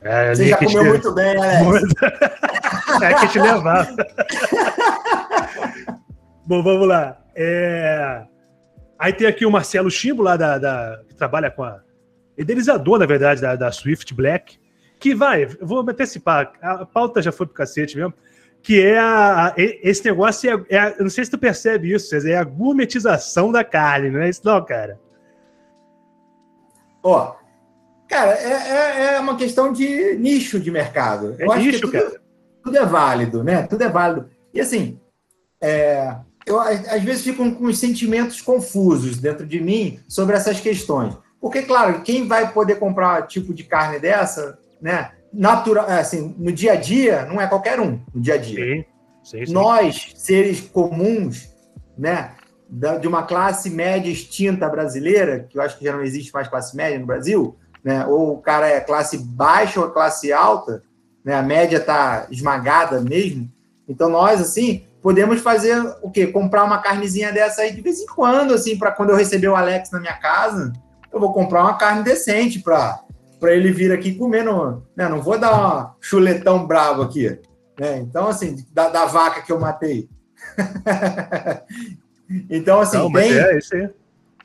É, 0.04 0.36
Você 0.36 0.50
já 0.50 0.58
comeu 0.58 0.84
te... 0.84 0.90
muito 0.90 1.14
bem, 1.14 1.38
Alex. 1.38 1.94
é 3.02 3.14
que 3.14 3.28
te 3.30 3.40
levava. 3.40 3.88
Bom, 6.46 6.62
vamos 6.62 6.88
lá. 6.88 7.18
É... 7.36 8.26
Aí 9.00 9.14
tem 9.14 9.28
aqui 9.28 9.46
o 9.46 9.52
Marcelo 9.52 9.90
Chimbo, 9.90 10.22
lá 10.22 10.38
da, 10.38 10.58
da, 10.58 11.02
que 11.08 11.16
trabalha 11.16 11.50
com 11.50 11.64
a. 11.64 11.82
Idealizador, 12.38 12.98
na 12.98 13.06
verdade, 13.06 13.42
da, 13.42 13.56
da 13.56 13.72
Swift 13.72 14.12
Black, 14.14 14.58
que 15.00 15.14
vai, 15.14 15.44
eu 15.44 15.68
vou 15.68 15.82
antecipar, 15.82 16.54
a 16.62 16.86
pauta 16.86 17.22
já 17.22 17.32
foi 17.32 17.46
pro 17.46 17.54
cacete 17.54 17.96
mesmo, 17.96 18.14
que 18.62 18.82
é 18.82 18.98
a, 18.98 19.50
a 19.50 19.54
esse 19.58 20.04
negócio, 20.06 20.66
é, 20.70 20.76
é 20.76 20.96
não 21.00 21.10
sei 21.10 21.26
se 21.26 21.30
tu 21.30 21.38
percebe 21.38 21.94
isso, 21.94 22.16
é 22.16 22.36
a 22.36 22.44
gourmetização 22.44 23.52
da 23.52 23.64
carne, 23.64 24.10
não 24.10 24.22
é 24.22 24.30
isso 24.30 24.42
não, 24.44 24.64
cara? 24.66 24.98
Ó, 27.04 27.36
cara, 28.08 28.32
é, 28.32 28.54
é, 28.54 29.16
é, 29.16 29.20
uma 29.20 29.36
questão 29.36 29.74
de 29.74 30.16
nicho 30.16 30.60
de 30.60 30.72
mercado. 30.72 31.36
É 31.38 31.46
eu 31.46 31.56
nicho, 31.56 31.82
tudo, 31.82 31.92
cara. 31.92 32.22
Tudo 32.64 32.78
é 32.78 32.86
válido, 32.86 33.44
né? 33.44 33.68
Tudo 33.68 33.84
é 33.84 33.90
válido. 33.90 34.30
E 34.54 34.62
assim, 34.62 34.98
é, 35.62 36.16
eu 36.46 36.60
às 36.60 37.04
vezes 37.04 37.24
fico 37.24 37.52
com 37.54 37.66
os 37.66 37.80
sentimentos 37.80 38.42
confusos 38.42 39.18
dentro 39.18 39.46
de 39.46 39.60
mim 39.60 40.00
sobre 40.08 40.36
essas 40.36 40.60
questões. 40.60 41.16
Porque, 41.40 41.62
claro, 41.62 42.02
quem 42.04 42.28
vai 42.28 42.52
poder 42.52 42.76
comprar 42.76 43.28
tipo 43.28 43.54
de 43.54 43.64
carne 43.64 44.00
dessa, 44.00 44.58
né? 44.82 45.12
Natural, 45.32 45.86
assim, 45.90 46.36
no 46.38 46.52
dia 46.52 46.74
a 46.74 46.76
dia, 46.76 47.26
não 47.26 47.42
é 47.42 47.48
qualquer 47.48 47.80
um 47.80 48.00
no 48.14 48.22
dia 48.22 48.36
a 48.36 48.38
dia. 48.38 48.64
Sim, 48.64 48.86
sim, 49.24 49.46
sim. 49.48 49.54
Nós, 49.54 50.14
seres 50.16 50.62
comuns, 50.62 51.50
né? 51.98 52.32
de 53.00 53.08
uma 53.08 53.24
classe 53.24 53.70
média 53.70 54.10
extinta 54.10 54.68
brasileira, 54.68 55.46
que 55.48 55.58
eu 55.58 55.62
acho 55.62 55.78
que 55.78 55.86
já 55.86 55.94
não 55.94 56.02
existe 56.02 56.34
mais 56.34 56.48
classe 56.48 56.76
média 56.76 56.98
no 56.98 57.06
Brasil, 57.06 57.56
né? 57.84 58.06
Ou 58.08 58.34
o 58.34 58.42
cara 58.42 58.68
é 58.68 58.80
classe 58.80 59.18
baixa 59.18 59.80
ou 59.80 59.92
classe 59.92 60.34
alta, 60.34 60.82
né? 61.24 61.36
A 61.36 61.44
média 61.44 61.78
está 61.78 62.26
esmagada 62.32 63.00
mesmo. 63.00 63.52
Então 63.88 64.10
nós 64.10 64.42
assim 64.42 64.86
podemos 65.04 65.42
fazer 65.42 65.78
o 66.02 66.10
quê? 66.10 66.26
Comprar 66.28 66.64
uma 66.64 66.82
carnezinha 66.82 67.32
dessa 67.32 67.62
aí 67.62 67.76
de 67.76 67.82
vez 67.82 68.00
em 68.00 68.06
quando, 68.06 68.54
assim, 68.54 68.78
para 68.78 68.92
quando 68.92 69.10
eu 69.10 69.18
receber 69.18 69.50
o 69.50 69.56
Alex 69.56 69.92
na 69.92 70.00
minha 70.00 70.14
casa, 70.14 70.72
eu 71.12 71.20
vou 71.20 71.34
comprar 71.34 71.62
uma 71.62 71.78
carne 71.78 72.04
decente 72.04 72.60
para 72.60 73.04
para 73.40 73.54
ele 73.54 73.74
vir 73.74 73.92
aqui 73.92 74.16
comendo, 74.16 74.88
né? 74.96 75.10
Não 75.10 75.22
vou 75.22 75.38
dar 75.38 75.88
um 75.88 75.92
chuletão 76.00 76.66
bravo 76.66 77.02
aqui, 77.02 77.28
né? 77.78 77.98
Então, 77.98 78.30
assim, 78.30 78.66
da, 78.72 78.88
da 78.88 79.04
vaca 79.04 79.42
que 79.42 79.52
eu 79.52 79.60
matei. 79.60 80.08
então, 82.50 82.80
assim, 82.80 82.96
Não, 82.96 83.12
tem, 83.12 83.38
é, 83.38 83.60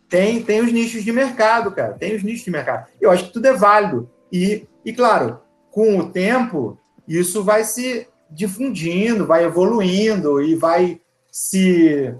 tem, 0.08 0.42
tem 0.42 0.60
os 0.60 0.72
nichos 0.72 1.04
de 1.04 1.12
mercado, 1.12 1.70
cara. 1.70 1.92
Tem 1.92 2.16
os 2.16 2.24
nichos 2.24 2.44
de 2.44 2.50
mercado. 2.50 2.88
Eu 3.00 3.12
acho 3.12 3.26
que 3.26 3.32
tudo 3.32 3.46
é 3.46 3.52
válido. 3.52 4.10
E, 4.32 4.66
e 4.84 4.92
claro, 4.92 5.38
com 5.70 5.96
o 5.98 6.10
tempo, 6.10 6.76
isso 7.06 7.44
vai 7.44 7.62
se 7.62 8.08
difundindo, 8.30 9.26
vai 9.26 9.44
evoluindo 9.44 10.42
e 10.42 10.54
vai 10.54 11.00
se 11.30 12.14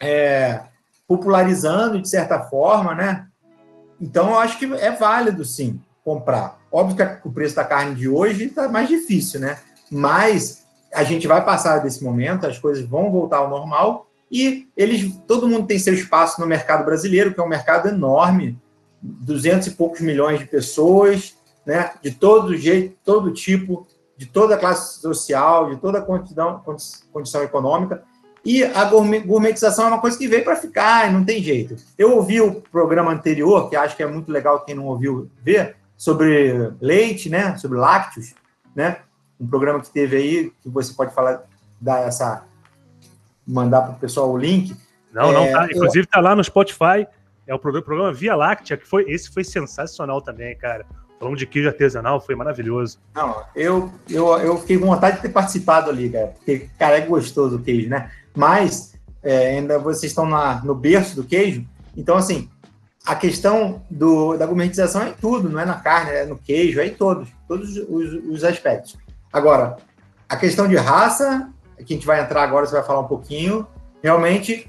é, 0.00 0.62
popularizando 1.06 2.00
de 2.00 2.08
certa 2.08 2.40
forma, 2.40 2.94
né? 2.94 3.26
Então, 4.00 4.30
eu 4.30 4.38
acho 4.38 4.58
que 4.58 4.66
é 4.74 4.90
válido, 4.90 5.44
sim, 5.44 5.80
comprar. 6.04 6.58
Óbvio 6.70 6.96
que 6.96 7.28
o 7.28 7.32
preço 7.32 7.56
da 7.56 7.64
carne 7.64 7.94
de 7.94 8.08
hoje 8.08 8.44
está 8.44 8.68
mais 8.68 8.88
difícil, 8.88 9.40
né? 9.40 9.58
Mas 9.90 10.66
a 10.92 11.02
gente 11.02 11.26
vai 11.26 11.44
passar 11.44 11.78
desse 11.78 12.02
momento, 12.02 12.46
as 12.46 12.58
coisas 12.58 12.84
vão 12.84 13.10
voltar 13.10 13.38
ao 13.38 13.50
normal 13.50 14.06
e 14.30 14.68
eles, 14.76 15.14
todo 15.26 15.48
mundo 15.48 15.66
tem 15.66 15.78
seu 15.78 15.94
espaço 15.94 16.40
no 16.40 16.46
mercado 16.46 16.84
brasileiro, 16.84 17.32
que 17.32 17.40
é 17.40 17.42
um 17.42 17.48
mercado 17.48 17.88
enorme, 17.88 18.58
200 19.00 19.68
e 19.68 19.70
poucos 19.72 20.00
milhões 20.00 20.38
de 20.38 20.46
pessoas, 20.46 21.36
né, 21.64 21.92
de 22.02 22.10
todo 22.10 22.56
jeito, 22.56 22.96
todo 23.04 23.32
tipo, 23.32 23.86
de 24.16 24.26
toda 24.26 24.54
a 24.54 24.58
classe 24.58 25.00
social, 25.00 25.70
de 25.70 25.76
toda 25.76 25.98
a 25.98 26.02
condição, 26.02 26.62
condição 27.12 27.42
econômica. 27.42 28.02
E 28.44 28.62
a 28.62 28.84
gourmetização 28.84 29.86
é 29.86 29.88
uma 29.88 30.00
coisa 30.00 30.16
que 30.16 30.28
veio 30.28 30.44
para 30.44 30.54
ficar, 30.54 31.12
não 31.12 31.24
tem 31.24 31.42
jeito. 31.42 31.76
Eu 31.98 32.16
ouvi 32.16 32.40
o 32.40 32.60
programa 32.60 33.10
anterior, 33.10 33.68
que 33.68 33.74
acho 33.74 33.96
que 33.96 34.02
é 34.02 34.06
muito 34.06 34.30
legal 34.30 34.64
quem 34.64 34.74
não 34.74 34.86
ouviu 34.86 35.28
ver, 35.42 35.76
sobre 35.96 36.72
leite, 36.80 37.28
né? 37.28 37.56
Sobre 37.56 37.76
lácteos, 37.76 38.34
né? 38.74 38.98
Um 39.40 39.48
programa 39.48 39.80
que 39.80 39.90
teve 39.90 40.16
aí, 40.16 40.52
que 40.62 40.68
você 40.68 40.94
pode 40.94 41.12
falar, 41.12 41.42
dar 41.80 42.06
essa. 42.06 42.44
mandar 43.46 43.82
para 43.82 43.92
o 43.92 43.98
pessoal 43.98 44.30
o 44.30 44.38
link. 44.38 44.76
Não, 45.12 45.32
não, 45.32 45.50
tá. 45.50 45.66
É, 45.66 45.72
Inclusive 45.72 46.04
está 46.04 46.20
lá 46.20 46.36
no 46.36 46.44
Spotify. 46.44 47.06
É 47.48 47.54
o 47.54 47.58
programa, 47.58 47.84
programa 47.84 48.12
Via 48.12 48.36
Láctea, 48.36 48.76
que 48.76 48.86
foi. 48.86 49.10
Esse 49.10 49.28
foi 49.28 49.42
sensacional 49.42 50.22
também, 50.22 50.56
cara. 50.56 50.86
Falando 51.18 51.36
de 51.36 51.46
queijo 51.46 51.68
artesanal, 51.68 52.20
foi 52.20 52.34
maravilhoso. 52.34 52.98
Não, 53.14 53.42
eu, 53.54 53.90
eu, 54.08 54.26
eu 54.38 54.58
fiquei 54.58 54.78
com 54.78 54.86
vontade 54.86 55.16
de 55.16 55.22
ter 55.22 55.30
participado 55.30 55.90
ali, 55.90 56.10
cara. 56.10 56.28
Porque, 56.28 56.68
cara, 56.78 56.98
é 56.98 57.00
gostoso 57.00 57.56
o 57.56 57.62
queijo, 57.62 57.88
né? 57.88 58.10
Mas 58.34 58.94
é, 59.22 59.56
ainda 59.56 59.78
vocês 59.78 60.12
estão 60.12 60.26
na, 60.26 60.62
no 60.62 60.74
berço 60.74 61.16
do 61.16 61.24
queijo. 61.24 61.66
Então, 61.96 62.16
assim, 62.16 62.50
a 63.04 63.14
questão 63.14 63.82
do, 63.90 64.36
da 64.36 64.46
gourmetização 64.46 65.02
é 65.02 65.10
em 65.10 65.14
tudo, 65.14 65.48
não 65.48 65.58
é 65.58 65.64
na 65.64 65.76
carne, 65.76 66.10
é 66.10 66.26
no 66.26 66.36
queijo, 66.36 66.80
é 66.80 66.86
em 66.86 66.94
todos, 66.94 67.28
todos 67.48 67.76
os, 67.76 68.12
os 68.28 68.44
aspectos. 68.44 68.98
Agora, 69.32 69.76
a 70.28 70.36
questão 70.36 70.68
de 70.68 70.76
raça, 70.76 71.50
que 71.78 71.94
a 71.94 71.96
gente 71.96 72.06
vai 72.06 72.20
entrar 72.20 72.42
agora, 72.42 72.66
você 72.66 72.74
vai 72.74 72.84
falar 72.84 73.00
um 73.00 73.08
pouquinho, 73.08 73.66
realmente 74.02 74.68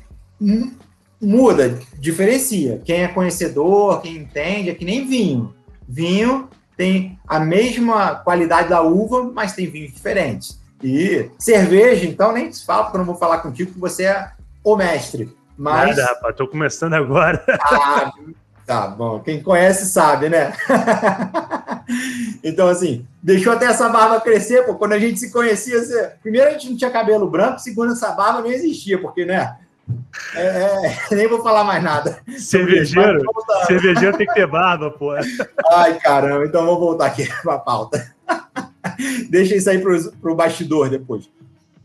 muda, 1.20 1.80
diferencia. 1.98 2.82
Quem 2.86 3.04
é 3.04 3.08
conhecedor, 3.08 4.02
quem 4.02 4.18
entende, 4.18 4.70
é 4.70 4.76
que 4.76 4.86
nem 4.86 5.08
vinho. 5.08 5.54
Vinho 5.88 6.50
tem 6.76 7.20
a 7.28 7.40
mesma 7.40 8.16
qualidade 8.16 8.70
da 8.70 8.82
uva, 8.82 9.24
mas 9.34 9.54
tem 9.54 9.70
vinhos 9.70 9.94
diferentes. 9.94 10.60
E 10.84 11.32
cerveja, 11.40 12.06
então, 12.06 12.32
nem 12.32 12.52
se 12.52 12.64
fala, 12.64 12.84
porque 12.84 12.98
eu 12.98 13.00
não 13.00 13.06
vou 13.06 13.16
falar 13.16 13.40
contigo, 13.40 13.74
que 13.74 13.80
você 13.80 14.04
é 14.04 14.32
o 14.64 14.76
mestre. 14.76 15.36
Mas... 15.58 15.98
Nada, 15.98 16.06
rapaz, 16.06 16.36
tô 16.36 16.48
começando 16.48 16.94
agora. 16.94 17.44
Ah, 17.70 18.12
tá 18.66 18.88
bom. 18.88 19.22
Quem 19.22 19.42
conhece 19.42 19.86
sabe, 19.86 20.30
né? 20.30 20.54
então, 22.44 22.68
assim, 22.68 23.08
deixou 23.24 23.54
até 23.54 23.66
essa 23.66 23.88
barba 23.88 24.20
crescer, 24.20 24.66
pô. 24.66 24.76
Quando 24.76 24.92
a 24.92 25.00
gente 25.00 25.20
se 25.20 25.32
conhecia, 25.32 25.82
você... 25.82 26.12
primeiro 26.22 26.50
a 26.50 26.52
gente 26.52 26.70
não 26.70 26.78
tinha 26.78 26.92
cabelo 26.92 27.30
branco, 27.30 27.60
segundo 27.60 27.94
essa 27.94 28.12
barba 28.12 28.42
não 28.42 28.52
existia, 28.52 29.02
porque, 29.02 29.26
né? 29.26 29.58
É, 30.36 30.42
é, 30.42 30.98
nem 31.16 31.28
vou 31.28 31.42
falar 31.42 31.64
mais 31.64 31.84
nada. 31.84 32.20
Cervejeiro, 32.38 33.24
cervejeiro 33.66 34.18
tem 34.18 34.28
que 34.28 34.34
ter 34.34 34.48
barba, 34.48 34.92
pô. 34.92 35.12
Ai, 35.72 36.00
caramba, 36.00 36.46
então 36.46 36.66
vamos 36.66 36.80
voltar 36.80 37.08
aqui 37.08 37.28
para 37.42 37.56
a 37.56 37.60
pauta. 37.60 38.12
Deixa 39.30 39.56
isso 39.56 39.70
aí 39.70 39.80
para 39.80 40.32
o 40.32 40.36
bastidor 40.36 40.90
depois. 40.90 41.30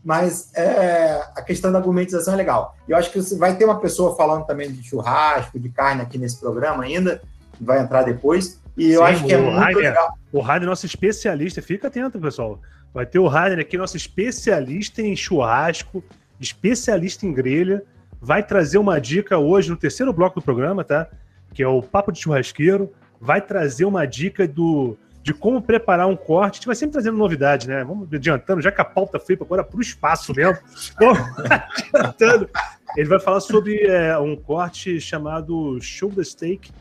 Mas 0.03 0.51
é, 0.53 1.21
a 1.35 1.41
questão 1.41 1.71
da 1.71 1.77
argumentização 1.77 2.33
é 2.33 2.37
legal. 2.37 2.75
Eu 2.87 2.97
acho 2.97 3.09
que 3.09 3.19
vai 3.35 3.55
ter 3.55 3.63
uma 3.63 3.79
pessoa 3.79 4.15
falando 4.15 4.45
também 4.45 4.69
de 4.69 4.83
churrasco, 4.83 5.57
de 5.57 5.69
carne 5.69 6.01
aqui 6.01 6.17
nesse 6.17 6.39
programa 6.39 6.83
ainda, 6.83 7.21
vai 7.59 7.79
entrar 7.79 8.03
depois. 8.03 8.59
E 8.75 8.91
eu 8.91 8.99
Sim, 8.99 9.13
acho 9.13 9.25
que 9.25 9.33
é 9.33 9.37
muito 9.37 9.79
legal. 9.79 10.17
O 10.31 10.41
Rainer, 10.41 10.67
nosso 10.67 10.85
especialista, 10.85 11.61
fica 11.61 11.87
atento, 11.87 12.19
pessoal. 12.19 12.59
Vai 12.93 13.05
ter 13.05 13.19
o 13.19 13.27
Rainer 13.27 13.59
aqui, 13.59 13.77
nosso 13.77 13.95
especialista 13.95 15.01
em 15.01 15.15
churrasco, 15.15 16.03
especialista 16.43 17.25
em 17.25 17.33
grelha. 17.33 17.83
Vai 18.21 18.43
trazer 18.43 18.77
uma 18.77 18.99
dica 18.99 19.37
hoje 19.37 19.69
no 19.69 19.77
terceiro 19.77 20.13
bloco 20.13 20.39
do 20.39 20.43
programa, 20.43 20.83
tá? 20.83 21.07
Que 21.53 21.63
é 21.63 21.67
o 21.67 21.81
Papo 21.81 22.11
de 22.11 22.19
Churrasqueiro. 22.19 22.91
Vai 23.19 23.41
trazer 23.41 23.85
uma 23.85 24.05
dica 24.05 24.47
do 24.47 24.97
de 25.23 25.33
como 25.33 25.61
preparar 25.61 26.07
um 26.07 26.17
corte. 26.17 26.55
A 26.55 26.57
gente 26.57 26.65
vai 26.67 26.75
sempre 26.75 26.93
trazendo 26.93 27.17
novidade, 27.17 27.67
né? 27.67 27.83
Vamos 27.83 28.13
adiantando, 28.13 28.61
já 28.61 28.71
que 28.71 28.81
a 28.81 28.85
pauta 28.85 29.17
foi 29.17 29.37
agora 29.39 29.63
para 29.63 29.77
o 29.77 29.81
espaço 29.81 30.33
mesmo. 30.35 30.57
adiantando. 31.93 32.49
Ele 32.97 33.07
vai 33.07 33.19
falar 33.19 33.39
sobre 33.39 33.85
é, 33.87 34.17
um 34.17 34.35
corte 34.35 34.99
chamado 34.99 35.79
shoulder 35.81 36.25
steak, 36.25 36.71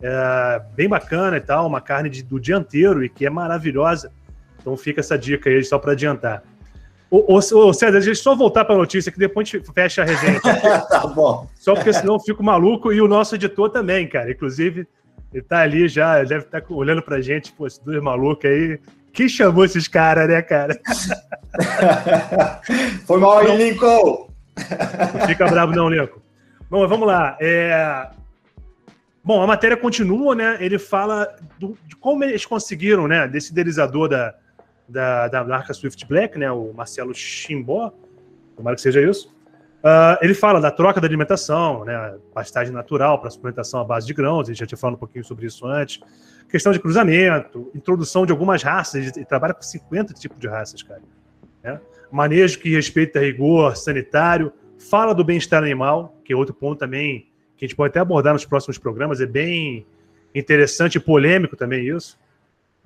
é, 0.00 0.62
bem 0.74 0.88
bacana 0.88 1.36
e 1.36 1.40
tal, 1.40 1.66
uma 1.66 1.80
carne 1.80 2.08
de, 2.08 2.22
do 2.22 2.40
dianteiro 2.40 3.04
e 3.04 3.08
que 3.08 3.26
é 3.26 3.30
maravilhosa. 3.30 4.10
Então 4.58 4.76
fica 4.76 5.00
essa 5.00 5.16
dica 5.18 5.50
aí, 5.50 5.62
só 5.62 5.78
para 5.78 5.92
adiantar. 5.92 6.42
Ô, 7.10 7.34
ô, 7.34 7.72
César, 7.72 7.90
deixa 7.90 8.10
eu 8.10 8.14
só 8.14 8.36
voltar 8.36 8.64
para 8.64 8.76
a 8.76 8.78
notícia, 8.78 9.10
que 9.10 9.18
depois 9.18 9.48
a 9.48 9.58
gente 9.58 9.72
fecha 9.72 10.02
a 10.02 10.04
resenha. 10.04 10.40
tá 10.88 11.06
bom. 11.08 11.48
Só 11.56 11.74
porque 11.74 11.92
senão 11.92 12.14
eu 12.14 12.20
fico 12.20 12.40
maluco 12.40 12.92
e 12.92 13.00
o 13.00 13.08
nosso 13.08 13.34
editor 13.34 13.68
também, 13.68 14.08
cara. 14.08 14.30
Inclusive, 14.30 14.86
ele 15.34 15.42
tá 15.42 15.58
ali 15.60 15.88
já, 15.88 16.22
deve 16.22 16.44
estar 16.44 16.60
tá 16.60 16.66
olhando 16.72 17.02
pra 17.02 17.20
gente, 17.20 17.52
pô, 17.52 17.66
esses 17.66 17.80
dois 17.80 18.00
malucos 18.00 18.48
aí. 18.48 18.78
Quem 19.12 19.28
chamou 19.28 19.64
esses 19.64 19.88
caras, 19.88 20.28
né, 20.28 20.40
cara? 20.40 20.78
Foi 23.04 23.18
mal 23.18 23.38
aí, 23.38 23.56
Lincoln! 23.56 24.28
Não 25.18 25.26
fica 25.26 25.48
bravo, 25.48 25.72
não, 25.72 25.88
Lincoln. 25.88 26.20
Bom, 26.70 26.86
vamos 26.86 27.08
lá. 27.08 27.36
É... 27.40 28.08
Bom, 29.24 29.42
a 29.42 29.46
matéria 29.48 29.76
continua, 29.76 30.36
né? 30.36 30.58
Ele 30.60 30.78
fala 30.78 31.28
do, 31.58 31.76
de 31.86 31.96
como 31.96 32.22
eles 32.22 32.46
conseguiram, 32.46 33.08
né? 33.08 33.26
Desse 33.26 33.50
idealizador 33.50 34.08
da, 34.08 34.32
da, 34.90 35.28
da 35.28 35.44
marca 35.44 35.72
Swift 35.72 36.06
Black, 36.06 36.38
né? 36.38 36.50
O 36.50 36.72
Marcelo 36.74 37.14
Chimbó. 37.14 37.92
Tomara 38.56 38.76
que 38.76 38.82
seja 38.82 39.00
isso. 39.00 39.28
Uh, 39.80 40.20
ele 40.20 40.34
fala 40.34 40.60
da 40.60 40.70
troca 40.70 41.00
da 41.00 41.06
alimentação, 41.06 41.86
né, 41.86 42.18
pastagem 42.34 42.70
natural 42.70 43.18
para 43.18 43.30
suplementação 43.30 43.80
à 43.80 43.84
base 43.84 44.06
de 44.06 44.12
grãos, 44.12 44.46
a 44.46 44.52
gente 44.52 44.60
já 44.60 44.66
tinha 44.66 44.76
falado 44.76 44.96
um 44.96 44.98
pouquinho 44.98 45.24
sobre 45.24 45.46
isso 45.46 45.66
antes. 45.66 46.00
Questão 46.50 46.70
de 46.70 46.78
cruzamento, 46.78 47.70
introdução 47.74 48.26
de 48.26 48.32
algumas 48.32 48.62
raças, 48.62 49.16
ele 49.16 49.24
trabalha 49.24 49.54
com 49.54 49.62
50 49.62 50.12
tipos 50.12 50.38
de 50.38 50.46
raças, 50.46 50.82
cara. 50.82 51.00
Né? 51.62 51.80
Manejo 52.12 52.58
que 52.58 52.68
respeita 52.68 53.20
rigor 53.20 53.74
sanitário, 53.74 54.52
fala 54.78 55.14
do 55.14 55.24
bem-estar 55.24 55.62
animal, 55.62 56.14
que 56.26 56.32
é 56.34 56.36
outro 56.36 56.54
ponto 56.54 56.78
também 56.78 57.30
que 57.56 57.64
a 57.64 57.68
gente 57.68 57.76
pode 57.76 57.90
até 57.90 58.00
abordar 58.00 58.34
nos 58.34 58.44
próximos 58.44 58.76
programas, 58.76 59.20
é 59.20 59.26
bem 59.26 59.86
interessante 60.34 60.96
e 60.96 61.00
polêmico 61.00 61.56
também 61.56 61.88
isso. 61.88 62.18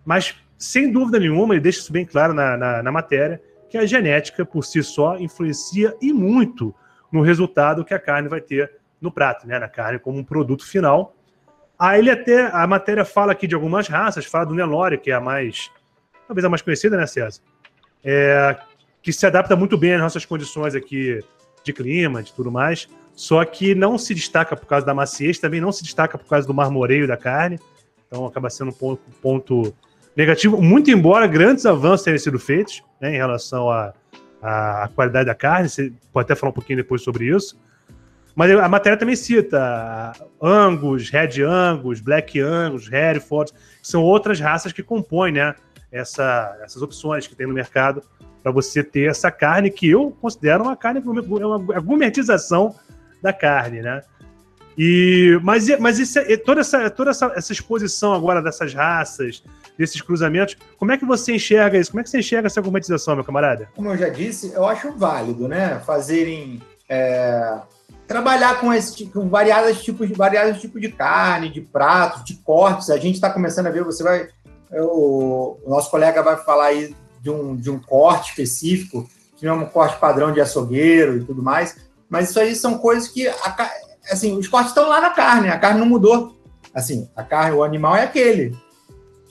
Mas, 0.04 0.34
sem 0.58 0.90
dúvida 0.90 1.18
nenhuma, 1.18 1.54
ele 1.54 1.60
deixa 1.60 1.80
isso 1.80 1.92
bem 1.92 2.04
claro 2.04 2.32
na, 2.32 2.56
na, 2.56 2.82
na 2.82 2.92
matéria, 2.92 3.40
que 3.68 3.78
a 3.78 3.86
genética 3.86 4.44
por 4.44 4.64
si 4.64 4.82
só 4.82 5.18
influencia 5.18 5.96
e 6.00 6.12
muito 6.12 6.74
no 7.10 7.22
resultado 7.22 7.84
que 7.84 7.94
a 7.94 7.98
carne 7.98 8.28
vai 8.28 8.40
ter 8.40 8.70
no 9.00 9.10
prato, 9.10 9.46
né? 9.46 9.58
Na 9.58 9.68
carne 9.68 9.98
como 9.98 10.18
um 10.18 10.24
produto 10.24 10.66
final. 10.66 11.14
Aí 11.78 12.00
ele 12.00 12.10
até, 12.10 12.46
a 12.52 12.66
matéria 12.66 13.04
fala 13.04 13.32
aqui 13.32 13.46
de 13.46 13.54
algumas 13.54 13.88
raças, 13.88 14.24
fala 14.24 14.46
do 14.46 14.54
Nelore, 14.54 14.98
que 14.98 15.10
é 15.10 15.14
a 15.14 15.20
mais, 15.20 15.70
talvez 16.26 16.44
a 16.44 16.48
mais 16.48 16.62
conhecida, 16.62 16.96
né, 16.96 17.06
César? 17.06 17.40
É, 18.02 18.56
que 19.02 19.12
se 19.12 19.26
adapta 19.26 19.56
muito 19.56 19.76
bem 19.76 19.94
às 19.94 20.00
nossas 20.00 20.24
condições 20.24 20.74
aqui 20.74 21.22
de 21.62 21.72
clima, 21.72 22.22
de 22.22 22.32
tudo 22.32 22.50
mais, 22.50 22.88
só 23.14 23.44
que 23.44 23.74
não 23.74 23.98
se 23.98 24.14
destaca 24.14 24.56
por 24.56 24.66
causa 24.66 24.86
da 24.86 24.94
maciez, 24.94 25.38
também 25.38 25.60
não 25.60 25.72
se 25.72 25.82
destaca 25.82 26.16
por 26.16 26.28
causa 26.28 26.46
do 26.46 26.54
marmoreio 26.54 27.06
da 27.06 27.16
carne, 27.16 27.58
então 28.06 28.26
acaba 28.26 28.50
sendo 28.50 28.70
um 28.70 28.74
ponto, 28.74 29.02
ponto 29.20 29.74
negativo, 30.16 30.60
muito 30.60 30.90
embora 30.90 31.26
grandes 31.26 31.66
avanços 31.66 32.04
tenham 32.04 32.18
sido 32.18 32.38
feitos 32.38 32.82
né, 33.00 33.14
em 33.14 33.16
relação 33.16 33.70
a, 33.70 33.92
a 34.42 34.88
qualidade 34.94 35.26
da 35.26 35.34
carne, 35.34 35.68
você 35.68 35.92
pode 36.12 36.26
até 36.26 36.34
falar 36.34 36.50
um 36.50 36.54
pouquinho 36.54 36.78
depois 36.78 37.02
sobre 37.02 37.26
isso. 37.34 37.58
Mas 38.34 38.50
a 38.50 38.68
matéria 38.68 38.98
também 38.98 39.14
cita 39.14 40.12
Angus, 40.42 41.08
Red 41.08 41.42
Angus, 41.42 42.00
Black 42.00 42.40
Angus, 42.40 42.90
Hereford, 42.90 43.52
que 43.52 43.88
são 43.88 44.02
outras 44.02 44.40
raças 44.40 44.72
que 44.72 44.82
compõem 44.82 45.32
né, 45.32 45.54
essa, 45.90 46.58
essas 46.62 46.82
opções 46.82 47.26
que 47.26 47.36
tem 47.36 47.46
no 47.46 47.54
mercado 47.54 48.02
para 48.42 48.50
você 48.50 48.82
ter 48.82 49.08
essa 49.08 49.30
carne 49.30 49.70
que 49.70 49.88
eu 49.88 50.10
considero 50.20 50.64
uma 50.64 50.76
carne, 50.76 51.00
uma 51.00 51.80
gourmetização 51.80 52.74
da 53.22 53.32
carne, 53.32 53.80
né? 53.80 54.02
E, 54.76 55.38
mas 55.42 55.66
mas 55.78 55.98
isso, 55.98 56.18
toda, 56.44 56.60
essa, 56.60 56.90
toda 56.90 57.10
essa, 57.10 57.32
essa 57.36 57.52
exposição 57.52 58.12
agora 58.12 58.42
dessas 58.42 58.74
raças, 58.74 59.42
desses 59.78 60.00
cruzamentos, 60.00 60.56
como 60.78 60.92
é 60.92 60.98
que 60.98 61.04
você 61.04 61.34
enxerga 61.34 61.78
isso? 61.78 61.90
Como 61.90 62.00
é 62.00 62.04
que 62.04 62.10
você 62.10 62.18
enxerga 62.18 62.46
essa 62.46 62.60
gourmetização, 62.60 63.14
meu 63.14 63.24
camarada? 63.24 63.68
Como 63.74 63.88
eu 63.90 63.96
já 63.96 64.08
disse, 64.08 64.52
eu 64.52 64.66
acho 64.66 64.92
válido, 64.92 65.48
né? 65.48 65.80
Fazerem. 65.84 66.62
É, 66.88 67.58
trabalhar 68.06 68.60
com, 68.60 68.72
esse, 68.72 69.06
com 69.06 69.28
variados 69.28 69.82
tipos, 69.82 70.08
variados 70.10 70.60
tipos 70.60 70.80
de 70.80 70.90
carne, 70.90 71.50
de 71.50 71.60
pratos, 71.60 72.24
de 72.24 72.34
cortes. 72.36 72.90
A 72.90 72.98
gente 72.98 73.14
está 73.14 73.30
começando 73.30 73.66
a 73.66 73.70
ver, 73.70 73.82
você 73.82 74.02
vai. 74.02 74.28
o 74.72 75.58
nosso 75.66 75.90
colega 75.90 76.22
vai 76.22 76.36
falar 76.36 76.66
aí 76.66 76.94
de 77.20 77.30
um, 77.30 77.56
de 77.56 77.70
um 77.70 77.78
corte 77.78 78.30
específico, 78.30 79.08
que 79.36 79.46
não 79.46 79.54
é 79.54 79.64
um 79.64 79.66
corte 79.66 79.98
padrão 79.98 80.32
de 80.32 80.40
açougueiro 80.40 81.16
e 81.16 81.24
tudo 81.24 81.42
mais. 81.42 81.76
Mas 82.08 82.30
isso 82.30 82.38
aí 82.38 82.54
são 82.54 82.78
coisas 82.78 83.08
que 83.08 83.26
a, 83.26 83.70
assim, 84.10 84.36
os 84.36 84.46
cortes 84.46 84.70
estão 84.70 84.88
lá 84.88 85.00
na 85.00 85.10
carne, 85.10 85.48
a 85.48 85.58
carne 85.58 85.80
não 85.80 85.86
mudou. 85.86 86.36
Assim, 86.74 87.08
a 87.16 87.22
carne, 87.22 87.56
o 87.56 87.62
animal 87.62 87.96
é 87.96 88.04
aquele. 88.04 88.56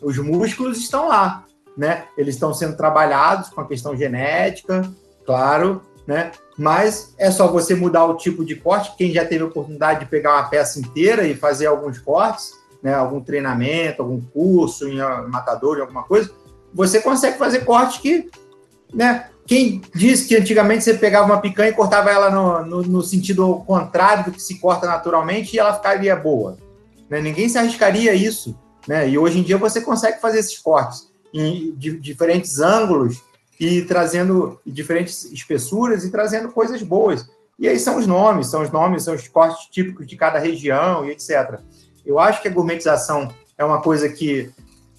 Os 0.03 0.17
músculos 0.17 0.77
estão 0.77 1.07
lá. 1.07 1.45
né? 1.75 2.05
Eles 2.17 2.35
estão 2.35 2.53
sendo 2.53 2.77
trabalhados 2.77 3.49
com 3.49 3.61
a 3.61 3.67
questão 3.67 3.97
genética, 3.97 4.83
claro, 5.25 5.81
né? 6.05 6.31
Mas 6.57 7.15
é 7.17 7.31
só 7.31 7.47
você 7.47 7.73
mudar 7.73 8.05
o 8.05 8.15
tipo 8.15 8.45
de 8.45 8.55
corte. 8.55 8.95
Quem 8.95 9.11
já 9.11 9.25
teve 9.25 9.43
a 9.43 9.47
oportunidade 9.47 10.01
de 10.01 10.05
pegar 10.05 10.33
uma 10.33 10.49
peça 10.49 10.79
inteira 10.79 11.25
e 11.25 11.33
fazer 11.33 11.65
alguns 11.65 11.97
cortes, 11.97 12.51
né? 12.81 12.93
Algum 12.93 13.21
treinamento, 13.21 14.01
algum 14.03 14.21
curso 14.21 14.87
em 14.87 14.97
matador, 15.29 15.77
em 15.77 15.81
alguma 15.81 16.03
coisa, 16.03 16.29
você 16.73 16.99
consegue 17.01 17.37
fazer 17.37 17.61
cortes 17.61 17.99
que, 17.99 18.29
né? 18.93 19.29
Quem 19.45 19.81
disse 19.93 20.27
que 20.27 20.35
antigamente 20.37 20.83
você 20.83 20.93
pegava 20.93 21.25
uma 21.25 21.41
picanha 21.41 21.69
e 21.69 21.73
cortava 21.73 22.09
ela 22.09 22.29
no, 22.29 22.65
no, 22.65 22.81
no 22.83 23.01
sentido 23.01 23.61
contrário 23.67 24.25
do 24.25 24.31
que 24.31 24.41
se 24.41 24.57
corta 24.59 24.87
naturalmente 24.87 25.53
e 25.53 25.59
ela 25.59 25.73
ficaria 25.73 26.15
boa? 26.15 26.57
Né? 27.09 27.19
Ninguém 27.19 27.49
se 27.49 27.57
arriscaria 27.57 28.13
isso. 28.13 28.57
Né? 28.87 29.09
E 29.09 29.17
hoje 29.17 29.39
em 29.39 29.43
dia 29.43 29.57
você 29.57 29.81
consegue 29.81 30.19
fazer 30.19 30.39
esses 30.39 30.57
cortes 30.57 31.09
em 31.33 31.73
diferentes 31.75 32.59
ângulos 32.59 33.21
e 33.59 33.81
trazendo 33.83 34.59
diferentes 34.65 35.25
espessuras 35.25 36.03
e 36.03 36.11
trazendo 36.11 36.51
coisas 36.51 36.81
boas. 36.81 37.27
E 37.57 37.67
aí 37.67 37.79
são 37.79 37.97
os 37.97 38.05
nomes, 38.05 38.47
são 38.47 38.61
os 38.61 38.71
nomes, 38.71 39.03
são 39.03 39.15
os 39.15 39.27
cortes 39.27 39.67
típicos 39.67 40.05
de 40.05 40.15
cada 40.15 40.37
região 40.39 41.05
e 41.05 41.11
etc. 41.11 41.59
Eu 42.05 42.19
acho 42.19 42.41
que 42.41 42.47
a 42.47 42.51
gourmetização 42.51 43.33
é 43.57 43.63
uma 43.63 43.81
coisa 43.81 44.09
que 44.09 44.51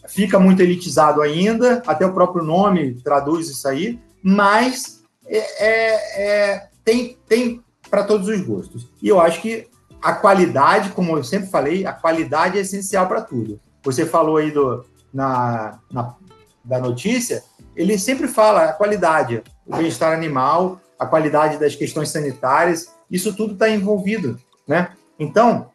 fica 0.08 0.38
muito 0.38 0.62
elitizado 0.62 1.20
ainda, 1.20 1.82
até 1.86 2.06
o 2.06 2.12
próprio 2.12 2.44
nome 2.44 2.94
traduz 3.02 3.48
isso 3.48 3.66
aí, 3.68 3.98
mas 4.22 5.02
é, 5.26 5.38
é, 5.38 6.22
é 6.22 6.68
tem, 6.84 7.18
tem 7.28 7.62
para 7.90 8.04
todos 8.04 8.28
os 8.28 8.40
gostos. 8.40 8.88
E 9.02 9.08
eu 9.08 9.20
acho 9.20 9.40
que 9.40 9.68
a 10.02 10.12
qualidade, 10.12 10.90
como 10.90 11.16
eu 11.16 11.24
sempre 11.24 11.48
falei, 11.48 11.86
a 11.86 11.92
qualidade 11.92 12.58
é 12.58 12.60
essencial 12.60 13.06
para 13.06 13.22
tudo. 13.22 13.58
Você 13.84 14.06
falou 14.06 14.38
aí 14.38 14.50
do, 14.50 14.84
na, 15.12 15.78
na, 15.92 16.14
da 16.64 16.78
notícia, 16.78 17.42
ele 17.76 17.98
sempre 17.98 18.26
fala 18.26 18.64
a 18.64 18.72
qualidade, 18.72 19.42
o 19.66 19.76
bem-estar 19.76 20.12
animal, 20.12 20.80
a 20.98 21.06
qualidade 21.06 21.58
das 21.58 21.74
questões 21.74 22.08
sanitárias, 22.08 22.92
isso 23.10 23.36
tudo 23.36 23.54
está 23.54 23.68
envolvido, 23.68 24.38
né? 24.66 24.90
Então, 25.18 25.70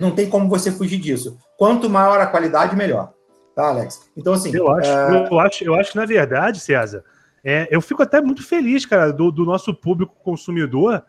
não 0.00 0.10
tem 0.10 0.28
como 0.28 0.48
você 0.48 0.72
fugir 0.72 0.98
disso. 0.98 1.38
Quanto 1.56 1.88
maior 1.88 2.20
a 2.20 2.26
qualidade, 2.26 2.74
melhor. 2.74 3.12
Tá, 3.54 3.68
Alex? 3.68 4.10
Então, 4.16 4.32
assim. 4.32 4.54
Eu 4.54 4.70
acho, 4.70 4.90
é... 4.90 5.28
eu 5.30 5.38
acho, 5.38 5.64
eu 5.64 5.74
acho 5.74 5.92
que, 5.92 5.96
na 5.96 6.06
verdade, 6.06 6.58
César, 6.58 7.04
é, 7.44 7.68
eu 7.70 7.80
fico 7.80 8.02
até 8.02 8.20
muito 8.20 8.42
feliz, 8.42 8.86
cara, 8.86 9.12
do, 9.12 9.30
do 9.30 9.44
nosso 9.44 9.74
público 9.74 10.14
consumidor. 10.22 11.04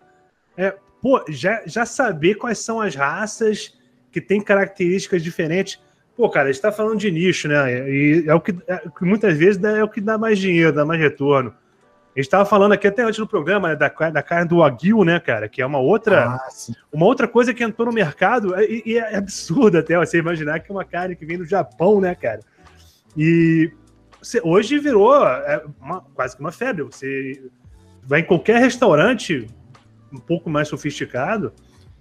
É, 0.57 0.75
pô, 1.01 1.23
já, 1.29 1.61
já 1.65 1.85
saber 1.85 2.35
quais 2.35 2.59
são 2.59 2.81
as 2.81 2.95
raças 2.95 3.77
que 4.11 4.19
têm 4.21 4.41
características 4.41 5.23
diferentes. 5.23 5.79
Pô, 6.15 6.29
cara, 6.29 6.49
a 6.49 6.51
gente 6.51 6.61
tá 6.61 6.71
falando 6.71 6.99
de 6.99 7.09
nicho, 7.09 7.47
né? 7.47 7.89
E 7.89 8.25
é 8.27 8.35
o 8.35 8.39
que, 8.39 8.55
é, 8.67 8.77
que 8.77 9.03
muitas 9.03 9.35
vezes 9.35 9.61
é 9.63 9.83
o 9.83 9.89
que 9.89 9.99
dá 9.99 10.17
mais 10.17 10.37
dinheiro, 10.37 10.71
dá 10.71 10.85
mais 10.85 10.99
retorno. 10.99 11.53
A 12.15 12.19
gente 12.19 12.27
estava 12.27 12.45
falando 12.45 12.73
aqui 12.73 12.87
até 12.87 13.01
antes 13.01 13.17
no 13.17 13.27
programa 13.27 13.69
né, 13.69 13.75
da, 13.75 13.89
da 14.11 14.21
carne 14.21 14.47
do 14.47 14.57
Wagyu, 14.57 15.03
né, 15.03 15.19
cara? 15.19 15.49
Que 15.49 15.63
é 15.63 15.65
uma 15.65 15.79
outra, 15.79 16.27
ah, 16.27 16.47
uma 16.91 17.07
outra 17.07 17.27
coisa 17.27 17.55
que 17.55 17.63
entrou 17.63 17.87
no 17.87 17.93
mercado 17.93 18.53
e, 18.61 18.83
e, 18.85 18.97
é 18.99 19.15
absurdo 19.17 19.79
até 19.79 19.97
você 19.97 20.19
imaginar 20.19 20.59
que 20.59 20.71
é 20.71 20.75
uma 20.75 20.85
carne 20.85 21.15
que 21.15 21.25
vem 21.25 21.39
do 21.39 21.45
Japão, 21.45 21.99
né, 21.99 22.13
cara? 22.13 22.41
E 23.17 23.71
você, 24.21 24.39
hoje 24.43 24.77
virou 24.77 25.25
é, 25.25 25.63
uma, 25.81 26.01
quase 26.13 26.35
que 26.35 26.41
uma 26.41 26.51
febre. 26.51 26.83
Você 26.83 27.41
vai 28.03 28.19
em 28.19 28.25
qualquer 28.25 28.59
restaurante, 28.59 29.47
um 30.11 30.19
pouco 30.19 30.51
mais 30.51 30.67
sofisticado, 30.67 31.51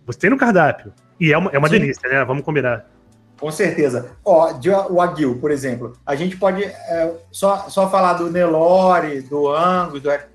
você 0.04 0.18
tem 0.18 0.30
no 0.30 0.36
cardápio. 0.36 0.92
E 1.18 1.32
é 1.32 1.38
uma, 1.38 1.50
é 1.52 1.58
uma 1.58 1.70
delícia, 1.70 2.06
né? 2.10 2.22
Vamos 2.22 2.44
combinar. 2.44 2.86
Com 3.43 3.51
certeza. 3.51 4.12
Ó, 4.24 4.53
de 4.53 4.70
por 5.40 5.51
exemplo, 5.51 5.95
a 6.07 6.14
gente 6.14 6.36
pode 6.36 6.62
é, 6.62 7.12
só, 7.32 7.68
só 7.68 7.90
falar 7.90 8.12
do 8.12 8.30
Nelore, 8.30 9.20
do 9.22 9.53
Angus, 9.53 10.01
do... 10.01 10.09
É, 10.09 10.28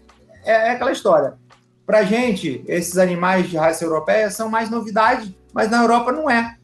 é 0.44 0.72
aquela 0.72 0.92
história. 0.92 1.36
Pra 1.86 2.04
gente, 2.04 2.66
esses 2.68 2.98
animais 2.98 3.50
de 3.50 3.56
raça 3.56 3.86
europeia 3.86 4.30
são 4.30 4.50
mais 4.50 4.70
novidade, 4.70 5.34
mas 5.54 5.72
na 5.72 5.82
Europa 5.82 6.12
não 6.12 6.30
é. 6.30 6.58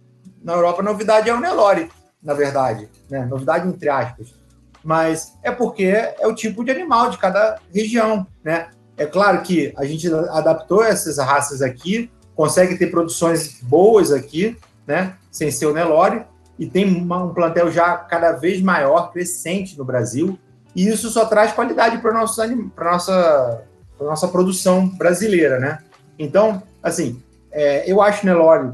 Na 0.44 0.52
Europa, 0.52 0.84
novidade 0.84 1.30
é 1.30 1.34
o 1.34 1.39
Nelore, 1.39 1.89
na 2.22 2.34
verdade. 2.34 2.89
Né? 3.10 3.26
Novidade 3.26 3.66
entre 3.66 3.88
aspas. 3.88 4.36
Mas 4.84 5.38
é 5.44 5.50
porque 5.50 5.86
é 5.86 6.28
o 6.28 6.36
tipo 6.36 6.62
de 6.66 6.72
animal 6.72 7.10
de 7.10 7.20
cada 7.20 7.58
região, 7.74 8.28
né? 8.44 8.68
É 8.98 9.06
claro 9.06 9.41
que 9.44 9.74
a 9.78 9.86
gente 9.86 10.14
adaptou 10.14 10.84
essas 10.84 11.18
raças 11.20 11.62
aqui, 11.62 12.12
consegue 12.36 12.78
ter 12.78 12.88
produções 12.88 13.62
boas 13.62 14.12
aqui, 14.12 14.58
né? 14.86 15.16
Sem 15.32 15.50
ser 15.50 15.68
o 15.68 15.74
Nelore, 15.74 16.26
e 16.58 16.66
tem 16.68 16.86
uma, 16.86 17.24
um 17.24 17.34
plantel 17.34 17.72
já 17.72 17.97
cada 17.97 18.34
vez 18.34 18.62
maior, 18.62 19.12
crescente 19.12 19.78
no 19.78 19.86
Brasil, 19.86 20.38
e 20.76 20.88
isso 20.88 21.10
só 21.10 21.26
traz 21.26 21.51
qualidade 21.51 21.99
para 21.99 22.12
a 22.12 22.14
nossa, 22.14 23.64
nossa 23.99 24.28
produção 24.28 24.88
brasileira, 24.88 25.60
né? 25.60 25.80
Então, 26.18 26.62
assim, 26.82 27.22
é, 27.51 27.89
eu 27.89 28.01
acho 28.01 28.24
o 28.24 28.26
Nelore, 28.26 28.74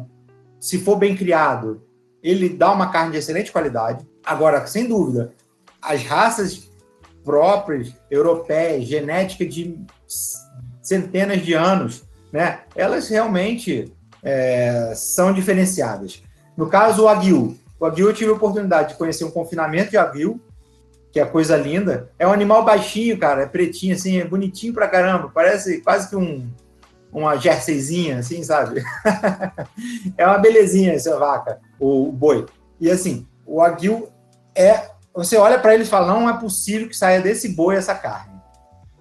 se 0.60 0.80
for 0.80 0.96
bem 0.98 1.16
criado, 1.16 1.82
ele 2.22 2.50
dá 2.50 2.72
uma 2.72 2.92
carne 2.92 3.12
de 3.12 3.18
excelente 3.18 3.52
qualidade. 3.52 4.06
Agora, 4.26 4.66
sem 4.68 4.88
dúvida, 4.88 5.34
as 5.82 6.04
raças 6.04 6.70
próprias, 7.24 7.94
europeias, 8.10 8.86
genética 8.86 9.46
de 9.46 9.78
centenas 10.82 11.42
de 11.42 11.54
anos, 11.54 12.04
né? 12.32 12.62
Elas 12.76 13.08
realmente 13.08 13.94
é, 14.24 14.94
são 14.96 15.34
diferenciadas. 15.34 16.24
No 16.56 16.68
caso, 16.68 17.04
o 17.04 17.08
Aguil. 17.08 17.58
O 17.80 17.86
Aguil 17.86 18.08
eu 18.08 18.14
tive 18.14 18.30
a 18.30 18.34
oportunidade 18.34 18.90
de 18.90 18.96
conhecer 18.96 19.24
um 19.24 19.32
confinamento 19.32 19.92
de 19.92 19.98
Aguil, 19.98 20.42
que 21.12 21.20
é 21.20 21.26
coisa 21.26 21.56
linda. 21.56 22.12
É 22.20 22.28
um 22.28 22.34
animal 22.34 22.64
baixinho, 22.66 23.18
cara, 23.18 23.44
é 23.44 23.46
pretinho, 23.46 23.96
assim, 23.96 24.20
é 24.20 24.26
bonitinho 24.26 24.74
pra 24.74 24.88
caramba. 24.88 25.32
Parece 25.34 25.82
quase 25.82 26.10
que 26.10 26.16
um, 26.16 26.50
uma 27.12 27.38
jerseyzinha, 27.38 28.20
assim, 28.20 28.44
sabe? 28.44 28.84
é 30.18 30.26
uma 30.26 30.38
belezinha 30.38 30.94
essa 30.94 31.18
vaca, 31.18 31.60
o, 31.80 32.10
o 32.10 32.12
boi. 32.12 32.46
E 32.80 32.90
assim, 32.90 33.28
o 33.46 33.62
Aguil 33.62 34.10
é. 34.56 34.90
Você 35.14 35.38
olha 35.38 35.58
para 35.58 35.74
ele 35.74 35.84
e 35.84 35.88
fala: 35.88 36.14
não 36.14 36.30
é 36.30 36.40
possível 36.40 36.88
que 36.88 36.96
saia 36.96 37.22
desse 37.22 37.50
boi 37.50 37.76
essa 37.76 37.96
carne. 37.96 38.40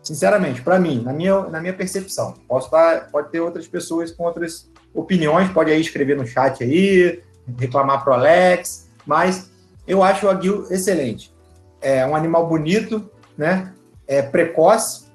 Sinceramente, 0.02 0.62
para 0.62 0.78
mim, 0.78 1.02
na 1.02 1.12
minha, 1.12 1.42
na 1.42 1.60
minha 1.60 1.74
percepção. 1.74 2.34
Posso 2.48 2.66
estar, 2.66 3.10
pode 3.10 3.30
ter 3.30 3.40
outras 3.40 3.68
pessoas 3.68 4.10
com 4.10 4.24
outras 4.24 4.70
opiniões, 4.94 5.50
pode 5.50 5.70
aí 5.70 5.80
escrever 5.80 6.16
no 6.16 6.26
chat 6.26 6.64
aí, 6.64 7.22
reclamar 7.58 8.02
pro 8.02 8.12
Alex, 8.12 8.88
mas 9.06 9.50
eu 9.86 10.02
acho 10.02 10.26
o 10.26 10.30
aguil 10.30 10.66
excelente. 10.70 11.32
É 11.80 12.04
um 12.06 12.16
animal 12.16 12.48
bonito, 12.48 13.10
né? 13.36 13.72
É 14.06 14.22
precoce 14.22 15.06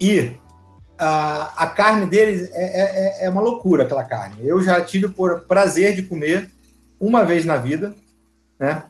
e 0.00 0.32
a, 0.98 1.64
a 1.64 1.66
carne 1.66 2.06
dele 2.06 2.48
é, 2.52 3.22
é, 3.22 3.26
é 3.26 3.30
uma 3.30 3.40
loucura, 3.40 3.84
aquela 3.84 4.04
carne. 4.04 4.36
Eu 4.46 4.62
já 4.62 4.80
tive 4.80 5.08
por 5.08 5.40
prazer 5.40 5.94
de 5.94 6.02
comer 6.02 6.50
uma 6.98 7.24
vez 7.24 7.44
na 7.44 7.56
vida, 7.56 7.94
né? 8.58 8.84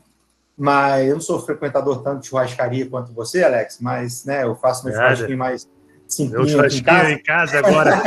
mas 0.60 1.08
eu 1.08 1.14
não 1.14 1.22
sou 1.22 1.40
frequentador 1.40 2.02
tanto 2.02 2.20
de 2.20 2.26
churrascaria 2.26 2.86
quanto 2.86 3.14
você, 3.14 3.42
Alex, 3.42 3.78
mas 3.80 4.26
né, 4.26 4.44
eu 4.44 4.54
faço 4.54 4.84
meu 4.84 4.92
churrasquinho 4.92 5.38
mais 5.38 5.66
simples. 6.06 6.38
Meu 6.38 6.46
churrasquinho 6.46 6.82
em 6.82 6.84
casa, 6.84 7.12
em 7.12 7.22
casa 7.22 7.58
agora. 7.60 8.02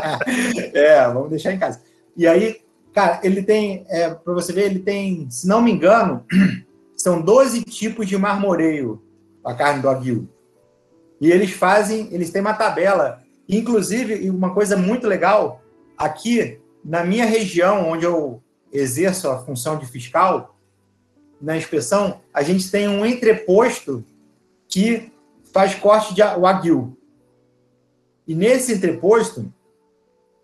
é, 0.72 1.04
vamos 1.08 1.28
deixar 1.28 1.52
em 1.52 1.58
casa. 1.58 1.82
E 2.16 2.26
aí, 2.26 2.62
cara, 2.92 3.20
ele 3.22 3.42
tem, 3.42 3.84
é, 3.88 4.10
para 4.10 4.34
você 4.34 4.52
ver, 4.52 4.66
ele 4.66 4.80
tem, 4.80 5.28
se 5.30 5.46
não 5.46 5.62
me 5.62 5.70
engano, 5.70 6.24
são 6.96 7.20
12 7.20 7.62
tipos 7.64 8.06
de 8.06 8.16
marmoreio 8.16 9.02
a 9.44 9.54
carne 9.54 9.80
do 9.80 9.88
aguil. 9.88 10.28
E 11.20 11.30
eles 11.30 11.50
fazem, 11.50 12.08
eles 12.12 12.30
têm 12.30 12.40
uma 12.40 12.54
tabela. 12.54 13.22
Inclusive, 13.48 14.28
uma 14.30 14.54
coisa 14.54 14.76
muito 14.76 15.06
legal, 15.06 15.62
aqui 15.96 16.58
na 16.84 17.04
minha 17.04 17.26
região, 17.26 17.88
onde 17.88 18.04
eu 18.04 18.42
exerço 18.72 19.28
a 19.28 19.38
função 19.38 19.78
de 19.78 19.86
fiscal, 19.86 20.56
na 21.40 21.56
inspeção, 21.56 22.20
a 22.32 22.42
gente 22.42 22.70
tem 22.70 22.88
um 22.88 23.04
entreposto 23.04 24.04
que 24.68 25.10
faz 25.52 25.74
corte 25.74 26.14
de 26.14 26.22
wagyu. 26.22 26.96
E 28.26 28.34
nesse 28.34 28.74
entreposto, 28.74 29.52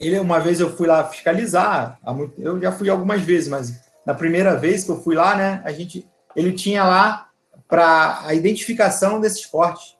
ele 0.01 0.19
uma 0.19 0.39
vez 0.39 0.61
eu 0.61 0.75
fui 0.77 0.87
lá 0.87 1.05
fiscalizar, 1.05 1.99
eu 2.39 2.61
já 2.61 2.73
fui 2.73 2.91
algumas 2.91 3.23
vezes, 3.23 3.49
mas 3.49 3.81
na 4.07 4.15
primeira 4.15 4.57
vez 4.57 4.85
que 4.85 4.91
eu 4.91 5.03
fui 5.03 5.15
lá, 5.15 5.35
né, 5.35 5.63
a 5.65 5.73
gente 5.73 6.07
ele 6.35 6.53
tinha 6.53 6.85
lá 6.85 7.29
para 7.69 8.21
a 8.25 8.35
identificação 8.35 9.21
desses 9.21 9.45
cortes. 9.47 9.97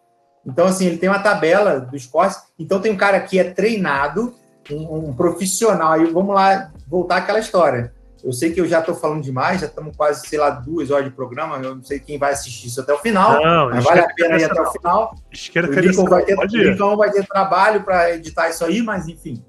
Então 0.47 0.67
assim, 0.67 0.87
ele 0.87 0.99
tem 0.99 1.09
uma 1.09 1.19
tabela 1.19 1.81
dos 1.81 2.07
cortes. 2.07 2.39
Então 2.59 2.81
tem 2.81 2.93
um 2.93 2.97
cara 2.97 3.21
que 3.21 3.39
é 3.39 3.45
treinado, 3.45 4.35
um, 4.71 5.09
um 5.09 5.15
profissional. 5.15 5.93
Aí 5.93 6.05
vamos 6.05 6.35
lá 6.35 6.71
voltar 6.87 7.17
àquela 7.17 7.41
história. 7.41 7.93
Eu 8.23 8.33
sei 8.33 8.53
que 8.53 8.61
eu 8.61 8.67
já 8.67 8.81
estou 8.81 8.95
falando 8.95 9.23
demais, 9.23 9.61
já 9.61 9.67
estamos 9.67 9.97
quase, 9.97 10.27
sei 10.27 10.39
lá, 10.39 10.51
duas 10.51 10.91
horas 10.91 11.05
de 11.05 11.13
programa. 11.13 11.59
Eu 11.59 11.77
não 11.77 11.83
sei 11.83 12.01
quem 12.01 12.19
vai 12.19 12.33
assistir 12.33 12.67
isso 12.69 12.81
até 12.81 12.93
o 12.93 12.99
final, 12.99 13.41
não, 13.41 13.71
mas 13.71 13.85
vale 13.85 14.01
a 14.01 14.09
pena 14.15 14.37
ir 14.37 14.45
até 14.45 14.61
o 14.61 14.73
final. 14.73 15.15
Esquerda 15.31 15.71
o 15.71 15.81
Lincoln 15.81 16.07
vai, 16.07 16.25
ter, 16.25 16.37
Lincoln 16.51 16.97
vai 16.97 17.11
ter 17.11 17.27
trabalho 17.27 17.83
para 17.83 18.13
editar 18.15 18.49
isso 18.49 18.65
aí, 18.65 18.83
mas 18.83 19.07
enfim. 19.07 19.45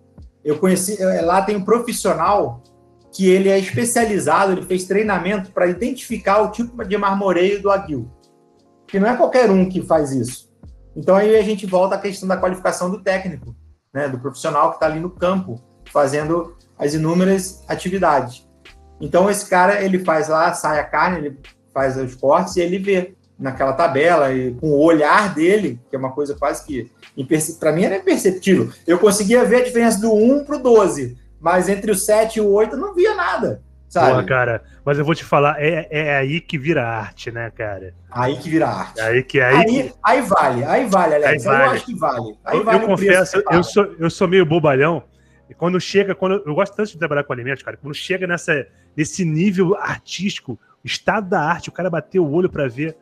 Eu 0.48 0.58
conheci, 0.58 0.98
lá 1.26 1.42
tem 1.42 1.58
um 1.58 1.66
profissional 1.66 2.64
que 3.12 3.30
ele 3.30 3.50
é 3.50 3.60
especializado, 3.60 4.54
ele 4.54 4.62
fez 4.62 4.86
treinamento 4.86 5.52
para 5.52 5.68
identificar 5.68 6.42
o 6.42 6.52
tipo 6.52 6.86
de 6.86 6.98
marmoreio 6.98 7.62
do 7.62 7.70
aguil. 7.70 8.10
que 8.88 8.98
não 8.98 9.10
é 9.10 9.18
qualquer 9.18 9.52
um 9.52 9.68
que 9.68 9.82
faz 9.82 10.14
isso. 10.14 10.50
Então 10.96 11.18
aí 11.18 11.36
a 11.36 11.42
gente 11.42 11.66
volta 11.66 11.96
à 11.96 12.00
questão 12.00 12.30
da 12.30 12.38
qualificação 12.38 12.90
do 12.90 13.04
técnico, 13.04 13.54
né, 13.94 14.08
do 14.08 14.18
profissional 14.18 14.70
que 14.70 14.78
está 14.78 14.86
ali 14.86 15.02
no 15.02 15.10
campo, 15.10 15.62
fazendo 15.92 16.56
as 16.80 16.94
inúmeras 16.94 17.66
atividades. 17.68 18.48
Então 19.02 19.30
esse 19.30 19.50
cara, 19.50 19.84
ele 19.84 20.00
faz 20.00 20.30
lá, 20.30 20.54
sai 20.54 20.80
a 20.80 20.86
carne, 20.86 21.18
ele 21.18 21.40
faz 21.74 21.98
os 21.98 22.16
cortes 22.16 22.56
e 22.56 22.62
ele 22.62 22.80
vê 22.80 23.17
naquela 23.40 23.74
tabela, 23.74 24.34
e 24.34 24.54
com 24.56 24.68
o 24.68 24.80
olhar 24.80 25.34
dele, 25.34 25.80
que 25.90 25.96
é 25.96 26.00
uma 26.00 26.12
coisa 26.12 26.36
quase 26.36 26.66
que, 26.66 26.92
para 27.60 27.72
mim 27.72 27.84
era 27.84 27.98
imperceptível. 27.98 28.70
Eu 28.86 28.98
conseguia 28.98 29.46
ver 29.46 29.58
a 29.58 29.64
diferença 29.64 30.02
do 30.02 30.14
1 30.14 30.46
para 30.46 30.58
o 30.58 30.64
12, 30.64 31.18
mas 31.40 31.70
entre 31.70 31.92
o 31.92 31.96
7 31.96 32.38
e 32.38 32.42
o 32.42 32.52
8 32.52 32.74
eu 32.74 32.80
não 32.80 32.96
via 32.96 33.14
nada. 33.14 33.62
Sabe? 33.88 34.12
Boa, 34.12 34.24
cara, 34.26 34.64
mas 34.84 35.00
eu 35.00 35.06
vou 35.06 35.16
te 35.16 35.24
falar, 35.24 35.56
é, 35.60 35.88
é 35.90 36.18
aí 36.18 36.42
que 36.42 36.58
vira 36.58 36.86
arte, 36.86 37.32
né, 37.32 37.50
cara? 37.52 37.94
Aí 38.12 38.36
que 38.38 38.50
vira 38.50 38.68
arte. 38.68 39.00
Aí 39.00 39.24
que 39.24 39.40
aí, 39.40 39.56
aí, 39.56 39.66
que... 39.66 39.94
aí 40.04 40.22
vale, 40.22 40.64
aí 40.66 40.86
vale, 40.86 41.16
Alex. 41.16 41.48
Aí, 41.48 41.54
vale. 41.54 41.64
eu 41.64 41.72
acho 41.72 41.86
que 41.86 41.96
vale. 41.96 42.38
Aí 42.44 42.58
eu, 42.58 42.66
vale 42.66 42.84
eu 42.84 42.88
confesso, 42.88 43.44
eu 43.50 43.64
sou, 43.64 43.96
eu 43.98 44.10
sou 44.10 44.28
meio 44.28 44.46
bobalhão. 44.46 45.04
E 45.50 45.54
quando 45.54 45.80
chega, 45.80 46.14
quando 46.14 46.44
eu 46.46 46.54
gosto 46.54 46.76
tanto 46.76 46.92
de 46.92 46.98
trabalhar 46.98 47.24
com 47.24 47.32
alimentos, 47.32 47.64
cara, 47.64 47.78
quando 47.78 47.94
chega 47.94 48.28
nessa, 48.28 48.68
nesse 48.96 49.24
nível 49.24 49.76
artístico, 49.76 50.60
estado 50.84 51.30
da 51.30 51.42
arte, 51.42 51.70
o 51.70 51.72
cara 51.72 51.90
bater 51.90 52.20
o 52.20 52.30
olho 52.30 52.50
para 52.50 52.68
ver. 52.68 52.98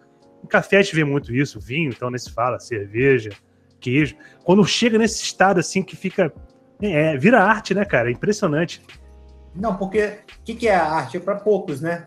Café 0.45 0.77
a 0.77 0.81
gente 0.81 0.95
vê 0.95 1.03
muito 1.03 1.33
isso, 1.33 1.59
vinho, 1.59 1.89
então 1.89 2.09
nem 2.09 2.19
se 2.19 2.31
fala, 2.31 2.59
cerveja, 2.59 3.31
queijo. 3.79 4.15
Quando 4.43 4.65
chega 4.65 4.97
nesse 4.97 5.23
estado 5.23 5.59
assim 5.59 5.83
que 5.83 5.95
fica. 5.95 6.31
É, 6.81 7.15
vira 7.17 7.41
arte, 7.41 7.73
né, 7.73 7.85
cara? 7.85 8.09
É 8.09 8.11
impressionante. 8.11 8.81
Não, 9.55 9.75
porque 9.75 10.17
o 10.41 10.43
que, 10.43 10.55
que 10.55 10.67
é 10.67 10.75
a 10.75 10.83
arte? 10.83 11.17
É 11.17 11.19
para 11.19 11.35
poucos, 11.35 11.79
né? 11.79 12.05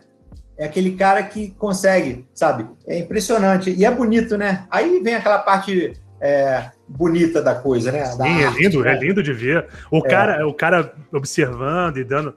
É 0.57 0.65
aquele 0.65 0.91
cara 0.91 1.23
que 1.23 1.51
consegue, 1.51 2.27
sabe? 2.33 2.67
É 2.85 2.99
impressionante. 2.99 3.71
E 3.71 3.85
é 3.85 3.91
bonito, 3.91 4.37
né? 4.37 4.67
Aí 4.69 5.01
vem 5.01 5.15
aquela 5.15 5.39
parte 5.39 5.93
é, 6.21 6.69
bonita 6.87 7.41
da 7.41 7.55
coisa, 7.55 7.91
né? 7.91 8.03
Da 8.17 8.25
Sim, 8.25 8.41
é 8.41 8.45
arte, 8.45 8.57
é 8.57 8.61
lindo, 8.61 8.83
né? 8.83 8.93
é 8.93 8.99
lindo 8.99 9.23
de 9.23 9.33
ver. 9.33 9.67
O, 9.89 9.97
é. 9.99 10.01
cara, 10.09 10.47
o 10.47 10.53
cara 10.53 10.93
observando 11.11 11.97
e 11.97 12.03
dando. 12.03 12.35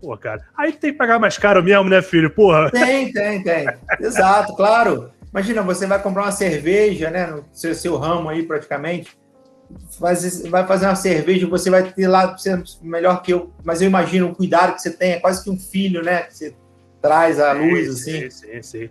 Pô, 0.00 0.16
cara. 0.16 0.42
Aí 0.56 0.72
tem 0.72 0.92
que 0.92 0.98
pagar 0.98 1.18
mais 1.18 1.38
caro 1.38 1.62
mesmo, 1.62 1.88
né, 1.88 2.02
filho? 2.02 2.30
Porra. 2.30 2.70
Tem, 2.70 3.12
tem, 3.12 3.42
tem. 3.42 3.66
Exato, 4.00 4.54
claro. 4.54 5.10
Imagina, 5.32 5.62
você 5.62 5.86
vai 5.86 6.02
comprar 6.02 6.22
uma 6.22 6.32
cerveja, 6.32 7.10
né? 7.10 7.26
No 7.26 7.44
seu, 7.52 7.74
seu 7.74 7.96
ramo 7.96 8.28
aí, 8.28 8.42
praticamente 8.42 9.18
faz, 9.98 10.42
vai 10.48 10.66
fazer 10.66 10.86
uma 10.86 10.96
cerveja, 10.96 11.46
você 11.46 11.70
vai 11.70 11.92
ter 11.92 12.08
lá, 12.08 12.36
você 12.36 12.62
melhor 12.82 13.22
que 13.22 13.32
eu, 13.32 13.52
mas 13.64 13.80
eu 13.80 13.88
imagino 13.88 14.28
o 14.28 14.34
cuidado 14.34 14.74
que 14.74 14.82
você 14.82 14.90
tem, 14.90 15.12
é 15.12 15.20
quase 15.20 15.42
que 15.42 15.50
um 15.50 15.58
filho, 15.58 16.02
né? 16.02 16.22
Que 16.22 16.36
você 16.36 16.54
traz 17.00 17.38
à 17.40 17.52
luz, 17.52 18.00
sim, 18.00 18.24
assim. 18.24 18.30
Sim, 18.30 18.62
sim. 18.62 18.90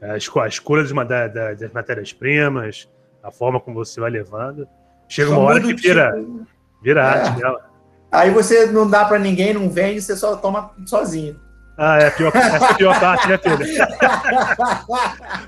A 0.00 0.16
escolha 0.46 0.84
da, 1.04 1.28
da, 1.28 1.54
das 1.54 1.72
matérias-primas, 1.72 2.88
a 3.22 3.30
forma 3.30 3.60
como 3.60 3.76
você 3.76 4.00
vai 4.00 4.10
levando. 4.10 4.68
Chega 5.08 5.30
só 5.30 5.38
uma 5.38 5.48
hora 5.48 5.60
que 5.60 5.74
vira, 5.74 6.12
tipo... 6.12 6.46
vira 6.82 7.00
é. 7.00 7.04
arte 7.04 7.40
dela. 7.40 7.70
Aí 8.12 8.30
você 8.30 8.66
não 8.66 8.88
dá 8.88 9.04
para 9.04 9.18
ninguém, 9.18 9.54
não 9.54 9.68
vende, 9.68 10.02
você 10.02 10.16
só 10.16 10.36
toma 10.36 10.72
sozinho. 10.86 11.40
Ah, 11.76 11.98
é 11.98 12.06
a 12.06 12.10
pior, 12.10 12.32
essa 12.34 12.66
é 12.66 12.70
a 12.70 12.74
pior 12.74 13.00
parte, 13.00 13.28
né, 13.28 13.36
Pedro? 13.36 13.66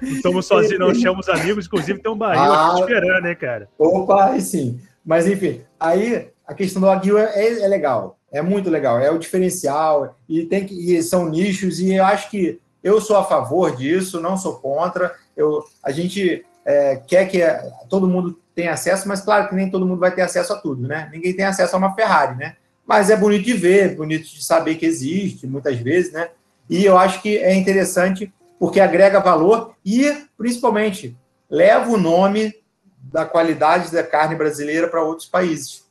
não 0.02 0.08
estamos 0.08 0.46
sozinhos, 0.46 0.78
não, 0.78 0.94
chamamos 0.94 1.28
amigos, 1.28 1.66
inclusive 1.66 2.00
tem 2.00 2.10
um 2.10 2.16
barril 2.16 2.52
ah, 2.52 2.72
aqui 2.72 2.80
esperando, 2.80 3.22
né, 3.22 3.34
cara? 3.34 3.68
Opa, 3.78 4.30
aí 4.30 4.40
sim. 4.40 4.80
Mas, 5.04 5.26
enfim, 5.28 5.62
aí 5.78 6.28
a 6.46 6.52
questão 6.52 6.82
do 6.82 6.90
aguil 6.90 7.16
é, 7.16 7.32
é, 7.34 7.62
é, 7.62 7.68
legal, 7.68 8.18
é 8.32 8.42
muito 8.42 8.68
legal, 8.68 8.98
é 8.98 9.10
o 9.10 9.18
diferencial, 9.18 10.16
e, 10.28 10.44
tem 10.44 10.66
que, 10.66 10.74
e 10.74 11.00
são 11.02 11.28
nichos, 11.28 11.78
e 11.78 11.94
eu 11.94 12.04
acho 12.04 12.28
que 12.28 12.60
eu 12.82 13.00
sou 13.00 13.16
a 13.16 13.24
favor 13.24 13.74
disso, 13.74 14.20
não 14.20 14.36
sou 14.36 14.56
contra. 14.56 15.14
Eu, 15.36 15.64
a 15.82 15.90
gente 15.90 16.44
é, 16.64 16.96
quer 16.96 17.26
que 17.26 17.40
todo 17.88 18.08
mundo 18.08 18.38
tenha 18.54 18.72
acesso, 18.72 19.08
mas 19.08 19.20
claro 19.20 19.48
que 19.48 19.54
nem 19.54 19.70
todo 19.70 19.86
mundo 19.86 20.00
vai 20.00 20.12
ter 20.12 20.22
acesso 20.22 20.52
a 20.52 20.56
tudo, 20.56 20.86
né? 20.86 21.08
Ninguém 21.12 21.34
tem 21.34 21.44
acesso 21.44 21.74
a 21.74 21.78
uma 21.78 21.94
Ferrari, 21.94 22.36
né? 22.36 22.56
Mas 22.86 23.10
é 23.10 23.16
bonito 23.16 23.44
de 23.44 23.52
ver, 23.52 23.96
bonito 23.96 24.28
de 24.28 24.44
saber 24.44 24.76
que 24.76 24.86
existe, 24.86 25.46
muitas 25.46 25.76
vezes, 25.78 26.12
né? 26.12 26.30
E 26.70 26.84
eu 26.84 26.96
acho 26.96 27.20
que 27.20 27.36
é 27.36 27.54
interessante 27.54 28.32
porque 28.58 28.80
agrega 28.80 29.20
valor 29.20 29.74
e, 29.84 30.24
principalmente, 30.36 31.16
leva 31.50 31.90
o 31.90 31.98
nome 31.98 32.54
da 32.98 33.24
qualidade 33.24 33.92
da 33.92 34.02
carne 34.02 34.34
brasileira 34.34 34.88
para 34.88 35.02
outros 35.02 35.28
países, 35.28 35.84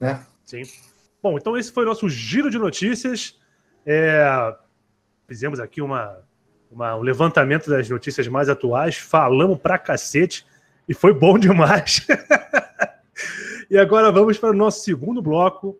né? 0.00 0.24
Sim. 0.44 0.62
Bom, 1.22 1.36
então 1.36 1.56
esse 1.56 1.72
foi 1.72 1.84
o 1.84 1.86
nosso 1.86 2.08
giro 2.08 2.50
de 2.50 2.58
notícias. 2.58 3.38
É... 3.84 4.54
Fizemos 5.26 5.58
aqui 5.58 5.82
uma, 5.82 6.20
uma, 6.70 6.96
um 6.96 7.02
levantamento 7.02 7.68
das 7.68 7.88
notícias 7.88 8.28
mais 8.28 8.48
atuais, 8.48 8.96
falamos 8.96 9.58
pra 9.58 9.78
cacete 9.78 10.46
e 10.88 10.94
foi 10.94 11.12
bom 11.12 11.36
demais. 11.38 12.06
e 13.68 13.76
agora 13.76 14.12
vamos 14.12 14.38
para 14.38 14.50
o 14.50 14.56
nosso 14.56 14.84
segundo 14.84 15.20
bloco, 15.20 15.78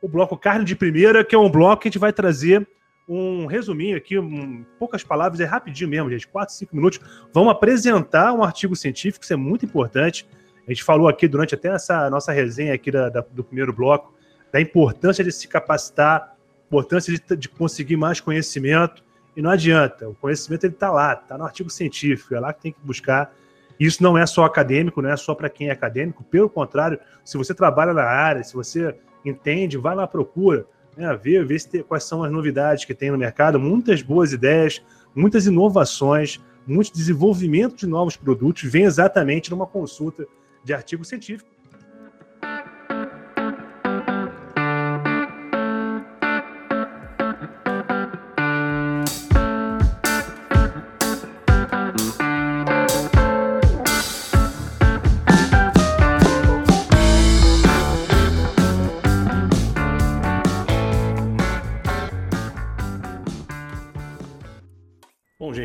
o 0.00 0.08
bloco 0.08 0.36
Carne 0.36 0.64
de 0.64 0.76
Primeira, 0.76 1.24
que 1.24 1.34
é 1.34 1.38
um 1.38 1.50
bloco 1.50 1.82
que 1.82 1.88
a 1.88 1.90
gente 1.90 1.98
vai 1.98 2.12
trazer 2.12 2.66
um 3.08 3.46
resuminho 3.46 3.96
aqui, 3.96 4.18
um, 4.18 4.64
poucas 4.78 5.02
palavras, 5.02 5.40
é 5.40 5.44
rapidinho 5.44 5.88
mesmo, 5.88 6.10
gente, 6.10 6.28
4, 6.28 6.54
5 6.54 6.76
minutos. 6.76 7.00
Vamos 7.32 7.50
apresentar 7.50 8.32
um 8.34 8.42
artigo 8.42 8.76
científico, 8.76 9.24
isso 9.24 9.32
é 9.32 9.36
muito 9.36 9.64
importante. 9.64 10.28
A 10.66 10.70
gente 10.70 10.84
falou 10.84 11.08
aqui 11.08 11.26
durante 11.26 11.54
até 11.54 11.68
essa 11.68 12.10
nossa 12.10 12.32
resenha 12.32 12.74
aqui 12.74 12.90
da, 12.90 13.08
da, 13.08 13.24
do 13.32 13.42
primeiro 13.42 13.72
bloco, 13.72 14.12
da 14.52 14.60
importância 14.60 15.24
de 15.24 15.32
se 15.32 15.48
capacitar, 15.48 16.36
importância 16.66 17.12
de, 17.12 17.36
de 17.36 17.48
conseguir 17.48 17.96
mais 17.96 18.20
conhecimento, 18.20 19.02
e 19.34 19.40
não 19.40 19.50
adianta, 19.50 20.08
o 20.08 20.14
conhecimento 20.14 20.64
ele 20.64 20.74
está 20.74 20.90
lá, 20.90 21.14
está 21.14 21.38
no 21.38 21.44
artigo 21.44 21.70
científico, 21.70 22.34
é 22.34 22.40
lá 22.40 22.52
que 22.52 22.60
tem 22.60 22.72
que 22.72 22.80
buscar. 22.82 23.32
Isso 23.78 24.02
não 24.02 24.18
é 24.18 24.26
só 24.26 24.44
acadêmico, 24.44 25.00
não 25.00 25.10
é 25.10 25.16
só 25.16 25.34
para 25.34 25.48
quem 25.48 25.68
é 25.68 25.70
acadêmico, 25.70 26.24
pelo 26.24 26.50
contrário, 26.50 26.98
se 27.24 27.38
você 27.38 27.54
trabalha 27.54 27.94
na 27.94 28.02
área, 28.02 28.42
se 28.42 28.52
você 28.52 28.98
entende, 29.28 29.76
vai 29.76 29.94
lá, 29.94 30.06
procura, 30.06 30.66
né, 30.96 31.14
ver, 31.16 31.46
ver 31.46 31.58
se 31.60 31.68
tem, 31.68 31.82
quais 31.82 32.04
são 32.04 32.22
as 32.24 32.32
novidades 32.32 32.84
que 32.84 32.94
tem 32.94 33.10
no 33.10 33.18
mercado, 33.18 33.58
muitas 33.58 34.02
boas 34.02 34.32
ideias, 34.32 34.82
muitas 35.14 35.46
inovações, 35.46 36.40
muito 36.66 36.92
desenvolvimento 36.92 37.76
de 37.76 37.86
novos 37.86 38.16
produtos, 38.16 38.62
vem 38.64 38.84
exatamente 38.84 39.50
numa 39.50 39.66
consulta 39.66 40.26
de 40.64 40.74
artigo 40.74 41.04
científico 41.04 41.48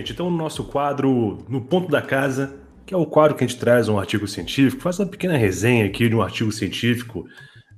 gente, 0.04 0.12
então 0.12 0.30
no 0.30 0.38
nosso 0.38 0.66
quadro 0.66 1.46
No 1.48 1.62
Ponto 1.62 1.90
da 1.90 2.02
Casa, 2.02 2.60
que 2.86 2.94
é 2.94 2.98
o 2.98 3.06
quadro 3.06 3.36
que 3.38 3.44
a 3.44 3.48
gente 3.48 3.60
traz 3.60 3.88
um 3.88 3.98
artigo 3.98 4.28
científico, 4.28 4.84
faz 4.84 5.00
uma 5.00 5.08
pequena 5.08 5.38
resenha 5.38 5.86
aqui 5.86 6.10
de 6.10 6.16
um 6.16 6.22
artigo 6.22 6.52
científico 6.52 7.26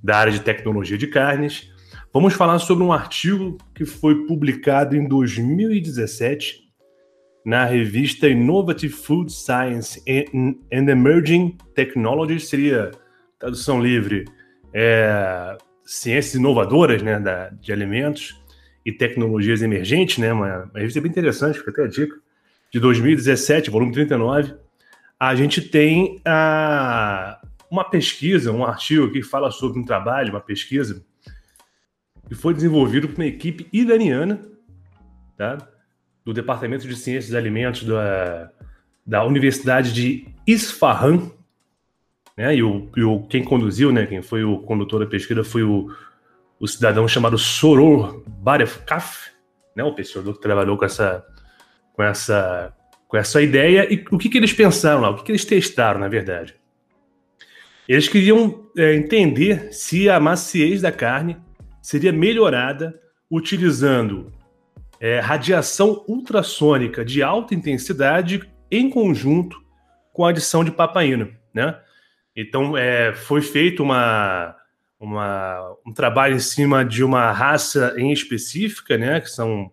da 0.03 0.18
área 0.18 0.34
de 0.34 0.41
tecnologia 0.41 0.97
de 0.97 1.06
carnes. 1.06 1.72
Vamos 2.11 2.34
falar 2.34 2.57
sobre 2.60 2.84
um 2.84 2.91
artigo 2.91 3.57
que 3.76 3.85
foi 3.85 4.26
publicado 4.26 4.95
em 4.95 5.07
2017 5.07 6.65
na 7.45 7.64
revista 7.64 8.27
Innovative 8.27 8.91
Food 8.91 9.31
Science 9.31 10.02
and 10.07 10.89
Emerging 10.89 11.56
Technologies, 11.76 12.47
seria 12.47 12.89
tradução 13.38 13.80
livre, 13.80 14.26
é, 14.73 15.56
ciências 15.85 16.34
inovadoras 16.34 17.03
né, 17.03 17.19
da, 17.19 17.49
de 17.49 17.72
alimentos 17.72 18.43
e 18.86 18.91
tecnologias 18.91 19.62
emergentes, 19.62 20.20
né? 20.20 20.32
Uma, 20.32 20.64
uma 20.64 20.80
revista 20.80 21.02
bem 21.02 21.10
interessante, 21.10 21.57
fica 21.57 21.72
até 21.72 21.84
a 21.84 21.88
dica, 21.88 22.16
de 22.72 22.80
2017, 22.80 23.70
volume 23.70 23.91
39. 23.91 24.53
A 25.20 25.34
gente 25.34 25.62
tem 25.62 26.22
a, 26.24 27.41
uma 27.72 27.84
pesquisa, 27.84 28.52
um 28.52 28.64
artigo 28.64 29.12
que 29.12 29.24
fala 29.24 29.49
sobre 29.49 29.80
um 29.80 29.84
trabalho, 29.84 30.30
uma 30.32 30.41
pesquisa, 30.41 31.03
que 32.28 32.36
foi 32.36 32.53
desenvolvido 32.53 33.07
por 33.07 33.16
uma 33.16 33.26
equipe 33.26 33.68
iraniana, 33.74 34.41
tá? 35.38 35.57
do 36.24 36.34
Departamento 36.34 36.88
de 36.88 36.95
Ciências 36.95 37.30
de 37.30 37.38
Alimentos 37.38 37.84
da, 37.84 38.52
da 39.06 39.24
Universidade 39.24 39.94
de 39.94 40.28
Isfahan, 40.45 41.32
né? 42.38 42.56
E, 42.56 42.64
o, 42.64 42.90
e 42.95 43.03
o, 43.03 43.22
quem 43.24 43.44
conduziu, 43.44 43.91
né? 43.91 44.06
Quem 44.06 44.22
foi 44.22 44.44
o 44.44 44.60
condutor 44.60 44.99
da 44.99 45.06
pesquisa 45.06 45.44
foi 45.44 45.64
o 45.64 45.90
o 46.60 46.68
cidadão 46.68 47.07
chamado 47.07 47.38
Soror 47.38 48.23
Barefkaf, 48.27 49.32
né, 49.76 49.84
o 49.84 49.94
pesquisador 49.94 50.34
que 50.34 50.41
trabalhou 50.41 50.77
com 50.77 50.86
essa, 50.86 51.26
com 51.94 52.03
essa, 52.03 52.73
com 53.07 53.18
essa 53.18 53.41
ideia, 53.41 53.91
e 53.91 54.03
o 54.11 54.18
que, 54.18 54.30
que 54.30 54.38
eles 54.38 54.53
pensaram 54.53 55.02
lá, 55.02 55.10
o 55.10 55.15
que, 55.15 55.23
que 55.23 55.32
eles 55.32 55.45
testaram, 55.45 55.99
na 55.99 56.07
verdade. 56.07 56.56
Eles 57.88 58.07
queriam 58.07 58.68
é, 58.77 58.95
entender 58.95 59.73
se 59.73 60.10
a 60.10 60.19
maciez 60.19 60.82
da 60.82 60.91
carne 60.91 61.38
seria 61.82 62.11
melhorada 62.11 62.99
utilizando 63.30 64.32
é, 64.99 65.19
radiação 65.19 66.03
ultrassônica 66.07 67.06
de 67.06 67.22
alta 67.22 67.53
intensidade 67.53 68.41
em 68.72 68.90
conjunto 68.90 69.61
com 70.11 70.26
a 70.26 70.30
adição 70.30 70.64
de 70.64 70.72
papaina, 70.72 71.30
né? 71.53 71.77
Então, 72.36 72.76
é, 72.76 73.14
foi 73.14 73.41
feito 73.41 73.84
uma, 73.84 74.56
uma, 75.06 75.76
um 75.86 75.94
trabalho 75.94 76.36
em 76.36 76.40
cima 76.40 76.84
de 76.84 77.03
uma 77.03 77.32
raça 77.32 77.94
em 77.98 78.11
específica, 78.11 78.98
né? 78.98 79.22
Que 79.22 79.30
são 79.30 79.72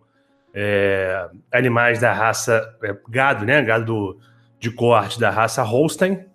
é, 0.53 1.29
animais 1.51 1.99
da 1.99 2.13
raça 2.13 2.77
é, 2.83 2.95
gado, 3.09 3.45
né? 3.45 3.61
Gado 3.61 3.85
do, 3.85 4.19
de 4.59 4.71
corte 4.71 5.19
da 5.19 5.29
raça 5.29 5.63
Holstein, 5.63 6.25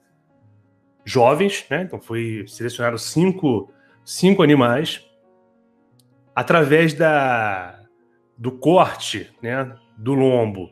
jovens, 1.04 1.64
né? 1.70 1.82
Então, 1.82 2.00
foi 2.00 2.44
selecionado 2.46 2.98
cinco, 2.98 3.72
cinco 4.04 4.42
animais 4.42 5.06
através 6.34 6.94
da, 6.94 7.80
do 8.36 8.52
corte, 8.52 9.30
né? 9.42 9.74
Do 9.96 10.14
lombo 10.14 10.70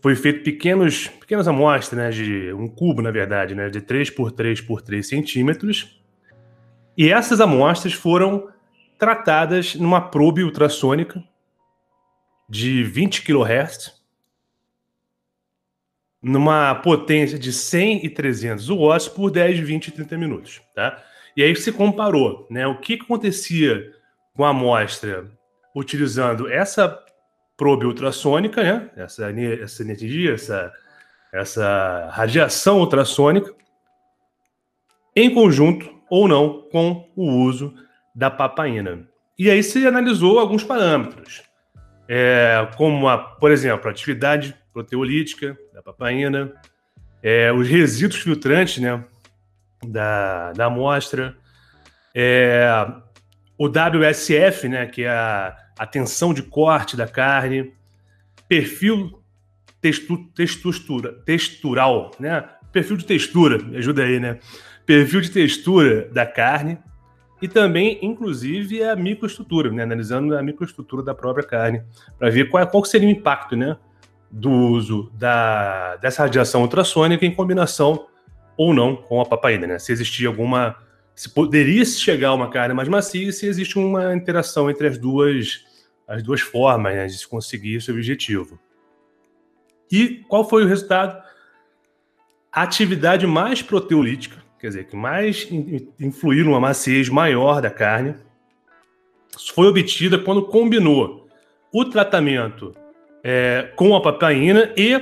foi 0.00 0.14
feito 0.14 0.44
pequenos, 0.44 1.08
pequenas 1.08 1.48
amostras, 1.48 1.98
né, 1.98 2.10
de 2.10 2.52
um 2.52 2.68
cubo, 2.68 3.02
na 3.02 3.10
verdade, 3.10 3.54
né, 3.54 3.68
de 3.68 3.80
3 3.80 4.10
por 4.10 4.30
3 4.30 4.60
por 4.60 4.80
3 4.80 5.06
centímetros. 5.06 5.97
E 6.98 7.12
essas 7.12 7.40
amostras 7.40 7.92
foram 7.92 8.48
tratadas 8.98 9.76
numa 9.76 10.00
probe 10.00 10.42
ultrassônica 10.42 11.22
de 12.48 12.82
20 12.82 13.22
kHz, 13.22 14.02
numa 16.20 16.74
potência 16.74 17.38
de 17.38 17.52
100 17.52 18.04
e 18.04 18.10
300 18.10 18.68
watts 18.70 19.06
por 19.06 19.30
10, 19.30 19.60
20 19.60 19.86
e 19.86 19.90
30 19.92 20.18
minutos, 20.18 20.60
tá? 20.74 21.00
E 21.36 21.42
aí 21.44 21.54
se 21.54 21.70
comparou, 21.70 22.48
né, 22.50 22.66
o 22.66 22.80
que 22.80 22.94
acontecia 22.94 23.92
com 24.34 24.44
a 24.44 24.48
amostra 24.48 25.30
utilizando 25.72 26.50
essa 26.50 27.00
probe 27.56 27.86
ultrassônica, 27.86 28.60
né? 28.60 28.90
Essa, 28.96 29.30
essa 29.30 29.82
energia, 29.84 30.34
essa, 30.34 30.72
essa 31.32 32.08
radiação 32.10 32.80
ultrassônica, 32.80 33.54
em 35.14 35.32
conjunto 35.32 35.97
ou 36.10 36.28
não 36.28 36.62
com 36.70 37.10
o 37.14 37.42
uso 37.42 37.74
da 38.14 38.30
papaina. 38.30 39.06
E 39.38 39.50
aí 39.50 39.62
se 39.62 39.86
analisou 39.86 40.38
alguns 40.38 40.64
parâmetros, 40.64 41.42
é, 42.08 42.68
como, 42.76 43.08
a, 43.08 43.18
por 43.18 43.50
exemplo, 43.50 43.88
a 43.88 43.90
atividade 43.90 44.56
proteolítica 44.72 45.56
da 45.72 45.82
papaina, 45.82 46.52
é, 47.22 47.52
os 47.52 47.68
resíduos 47.68 48.20
filtrantes 48.20 48.78
né, 48.78 49.04
da, 49.86 50.52
da 50.52 50.66
amostra, 50.66 51.36
é, 52.14 52.68
o 53.56 53.66
WSF, 53.66 54.68
né, 54.68 54.86
que 54.86 55.02
é 55.02 55.10
a 55.10 55.56
a 55.78 55.86
tensão 55.86 56.34
de 56.34 56.42
corte 56.42 56.96
da 56.96 57.06
carne, 57.06 57.72
perfil 58.48 59.22
textu, 59.80 60.26
textura, 60.34 61.12
textural, 61.24 62.10
né? 62.18 62.44
Perfil 62.72 62.96
de 62.96 63.06
textura, 63.06 63.58
me 63.58 63.76
ajuda 63.76 64.02
aí, 64.02 64.18
né? 64.18 64.40
Perfil 64.88 65.20
de 65.20 65.30
textura 65.30 66.08
da 66.08 66.24
carne 66.24 66.78
e 67.42 67.46
também, 67.46 67.98
inclusive, 68.00 68.82
a 68.82 68.96
microestrutura, 68.96 69.70
né? 69.70 69.82
Analisando 69.82 70.34
a 70.34 70.42
microestrutura 70.42 71.02
da 71.02 71.14
própria 71.14 71.46
carne, 71.46 71.82
para 72.18 72.30
ver 72.30 72.48
qual, 72.48 72.66
qual 72.66 72.82
seria 72.86 73.06
o 73.06 73.10
impacto, 73.10 73.54
né? 73.54 73.76
Do 74.30 74.50
uso 74.50 75.12
da, 75.12 75.96
dessa 75.96 76.22
radiação 76.22 76.62
ultrassônica 76.62 77.26
em 77.26 77.34
combinação 77.34 78.06
ou 78.56 78.72
não 78.72 78.96
com 78.96 79.20
a 79.20 79.26
papaina, 79.26 79.66
né? 79.66 79.78
Se 79.78 79.92
existia 79.92 80.26
alguma. 80.26 80.74
Se 81.14 81.28
poderia 81.28 81.84
chegar 81.84 82.28
a 82.28 82.34
uma 82.34 82.48
carne 82.48 82.72
mais 82.72 82.88
macia 82.88 83.30
se 83.30 83.44
existe 83.44 83.78
uma 83.78 84.14
interação 84.14 84.70
entre 84.70 84.86
as 84.86 84.96
duas 84.96 85.66
as 86.08 86.22
duas 86.22 86.40
formas 86.40 86.94
né, 86.94 87.06
de 87.06 87.18
se 87.18 87.28
conseguir 87.28 87.74
esse 87.74 87.90
objetivo. 87.90 88.58
E 89.92 90.24
qual 90.26 90.48
foi 90.48 90.64
o 90.64 90.66
resultado? 90.66 91.22
A 92.50 92.62
atividade 92.62 93.26
mais 93.26 93.60
proteolítica, 93.60 94.42
quer 94.58 94.68
dizer, 94.68 94.86
que 94.86 94.96
mais 94.96 95.48
influiu 96.00 96.44
numa 96.44 96.60
maciez 96.60 97.08
maior 97.08 97.62
da 97.62 97.70
carne, 97.70 98.14
foi 99.54 99.66
obtida 99.66 100.18
quando 100.18 100.46
combinou 100.46 101.28
o 101.72 101.84
tratamento 101.84 102.74
é, 103.22 103.72
com 103.76 103.94
a 103.94 104.00
papaina 104.00 104.72
e 104.76 105.00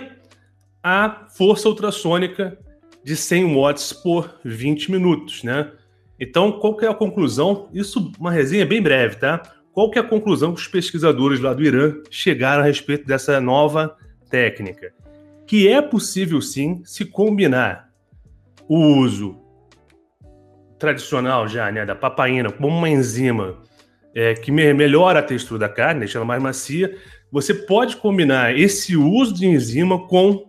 a 0.83 1.27
força 1.37 1.69
ultrassônica 1.69 2.59
de 3.03 3.17
100 3.17 3.55
watts 3.55 3.93
por 3.93 4.39
20 4.45 4.91
minutos, 4.91 5.43
né? 5.43 5.73
Então, 6.19 6.53
qual 6.53 6.77
que 6.77 6.85
é 6.85 6.89
a 6.89 6.95
conclusão? 6.95 7.69
Isso, 7.73 8.13
uma 8.19 8.33
resenha 8.33 8.65
bem 8.65 8.83
breve, 8.83 9.17
tá? 9.17 9.43
Qual 9.73 9.91
que 9.91 9.99
é 9.99 10.01
a 10.01 10.09
conclusão 10.09 10.55
que 10.55 10.61
os 10.61 10.67
pesquisadores 10.67 11.39
lá 11.39 11.53
do 11.53 11.63
Irã 11.63 11.95
chegaram 12.11 12.63
a 12.63 12.67
respeito 12.67 13.07
dessa 13.07 13.41
nova 13.41 13.97
técnica? 14.31 14.93
Que 15.47 15.69
é 15.69 15.83
possível 15.83 16.41
sim 16.41 16.83
se 16.85 17.05
combinar 17.05 17.91
o 18.69 18.79
uso 18.99 19.46
tradicional 20.79 21.49
já, 21.49 21.71
né, 21.71 21.85
da 21.85 21.95
papaina 21.95 22.51
como 22.51 22.69
uma 22.69 22.89
enzima 22.89 23.59
é, 24.15 24.35
que 24.35 24.51
melhora 24.51 25.19
a 25.19 25.23
textura 25.23 25.61
da 25.61 25.69
carne, 25.69 26.01
deixa 26.01 26.19
ela 26.19 26.25
mais 26.25 26.43
macia. 26.43 26.97
Você 27.31 27.53
pode 27.53 27.97
combinar 27.97 28.59
esse 28.59 28.97
uso 28.97 29.35
de 29.35 29.47
enzima 29.47 30.07
com 30.07 30.49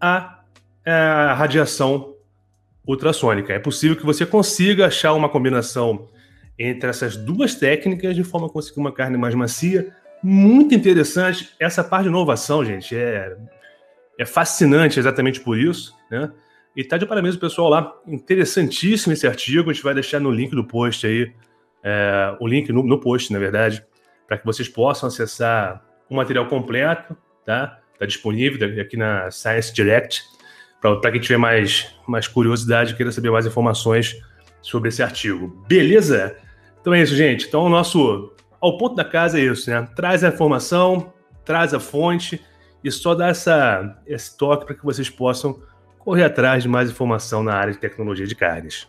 a, 0.00 0.42
a 0.86 1.34
radiação 1.34 2.14
ultrassônica. 2.86 3.52
É 3.52 3.58
possível 3.58 3.96
que 3.96 4.04
você 4.04 4.24
consiga 4.24 4.86
achar 4.86 5.12
uma 5.14 5.28
combinação 5.28 6.08
entre 6.58 6.88
essas 6.88 7.16
duas 7.16 7.54
técnicas 7.54 8.14
de 8.14 8.22
forma 8.22 8.46
a 8.46 8.50
conseguir 8.50 8.80
uma 8.80 8.92
carne 8.92 9.16
mais 9.16 9.34
macia. 9.34 9.94
Muito 10.22 10.74
interessante. 10.74 11.50
Essa 11.58 11.82
parte 11.82 12.04
de 12.04 12.10
inovação, 12.10 12.64
gente, 12.64 12.94
é, 12.94 13.36
é 14.18 14.26
fascinante 14.26 14.98
exatamente 14.98 15.40
por 15.40 15.58
isso, 15.58 15.96
né? 16.10 16.30
E 16.76 16.84
tá 16.84 16.96
de 16.96 17.06
parabéns 17.06 17.34
o 17.34 17.38
pessoal 17.40 17.68
lá. 17.68 17.94
Interessantíssimo 18.06 19.12
esse 19.12 19.26
artigo. 19.26 19.70
A 19.70 19.72
gente 19.72 19.82
vai 19.82 19.94
deixar 19.94 20.20
no 20.20 20.30
link 20.30 20.54
do 20.54 20.64
post 20.64 21.06
aí, 21.06 21.32
é, 21.82 22.36
o 22.40 22.46
link 22.46 22.72
no, 22.72 22.82
no 22.82 23.00
post, 23.00 23.32
na 23.32 23.38
verdade, 23.38 23.84
para 24.26 24.38
que 24.38 24.46
vocês 24.46 24.68
possam 24.68 25.08
acessar 25.08 25.84
o 26.08 26.14
material 26.14 26.46
completo, 26.46 27.16
tá? 27.44 27.78
Tá 27.98 28.06
disponível 28.06 28.80
aqui 28.80 28.96
na 28.96 29.30
Science 29.30 29.72
Direct. 29.72 30.22
Para 30.80 31.12
quem 31.12 31.20
tiver 31.20 31.36
mais, 31.36 31.94
mais 32.06 32.26
curiosidade, 32.26 32.94
queira 32.94 33.12
saber 33.12 33.30
mais 33.30 33.44
informações 33.44 34.16
sobre 34.62 34.88
esse 34.88 35.02
artigo. 35.02 35.48
Beleza? 35.68 36.36
Então 36.80 36.94
é 36.94 37.02
isso, 37.02 37.14
gente. 37.14 37.46
Então 37.46 37.64
o 37.64 37.68
nosso 37.68 38.32
ao 38.60 38.78
ponto 38.78 38.94
da 38.94 39.04
casa 39.04 39.38
é 39.38 39.42
isso, 39.42 39.70
né? 39.70 39.86
Traz 39.94 40.22
a 40.22 40.28
informação, 40.28 41.12
traz 41.44 41.74
a 41.74 41.80
fonte 41.80 42.40
e 42.82 42.90
só 42.90 43.14
dá 43.14 43.28
essa, 43.28 43.98
esse 44.06 44.36
toque 44.36 44.66
para 44.66 44.74
que 44.74 44.84
vocês 44.84 45.10
possam 45.10 45.60
correr 46.10 46.24
atrás 46.24 46.64
de 46.64 46.68
mais 46.68 46.90
informação 46.90 47.40
na 47.40 47.54
área 47.54 47.72
de 47.72 47.78
tecnologia 47.78 48.26
de 48.26 48.34
carnes. 48.34 48.88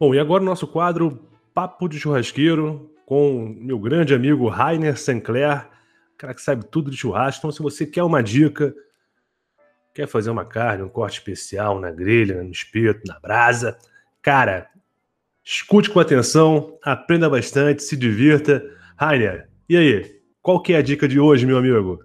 Bom, 0.00 0.14
e 0.14 0.18
agora 0.18 0.42
o 0.42 0.46
nosso 0.46 0.66
quadro 0.66 1.28
Papo 1.52 1.90
de 1.90 2.00
Churrasqueiro 2.00 2.90
com 3.10 3.52
meu 3.58 3.76
grande 3.76 4.14
amigo 4.14 4.48
Rainer 4.48 4.96
Sinclair, 4.96 5.66
cara 6.16 6.32
que 6.32 6.40
sabe 6.40 6.64
tudo 6.70 6.92
de 6.92 6.96
churrasco. 6.96 7.40
Então, 7.40 7.50
se 7.50 7.60
você 7.60 7.84
quer 7.84 8.04
uma 8.04 8.22
dica, 8.22 8.72
quer 9.92 10.06
fazer 10.06 10.30
uma 10.30 10.44
carne, 10.44 10.84
um 10.84 10.88
corte 10.88 11.18
especial 11.18 11.80
na 11.80 11.90
grelha, 11.90 12.40
no 12.40 12.52
espeto, 12.52 13.00
na 13.08 13.18
brasa, 13.18 13.76
cara, 14.22 14.70
escute 15.44 15.90
com 15.90 15.98
atenção, 15.98 16.78
aprenda 16.84 17.28
bastante, 17.28 17.82
se 17.82 17.96
divirta. 17.96 18.62
Rainer, 18.96 19.48
e 19.68 19.76
aí? 19.76 20.20
Qual 20.40 20.62
que 20.62 20.72
é 20.72 20.76
a 20.76 20.82
dica 20.82 21.08
de 21.08 21.18
hoje, 21.18 21.44
meu 21.44 21.58
amigo? 21.58 22.04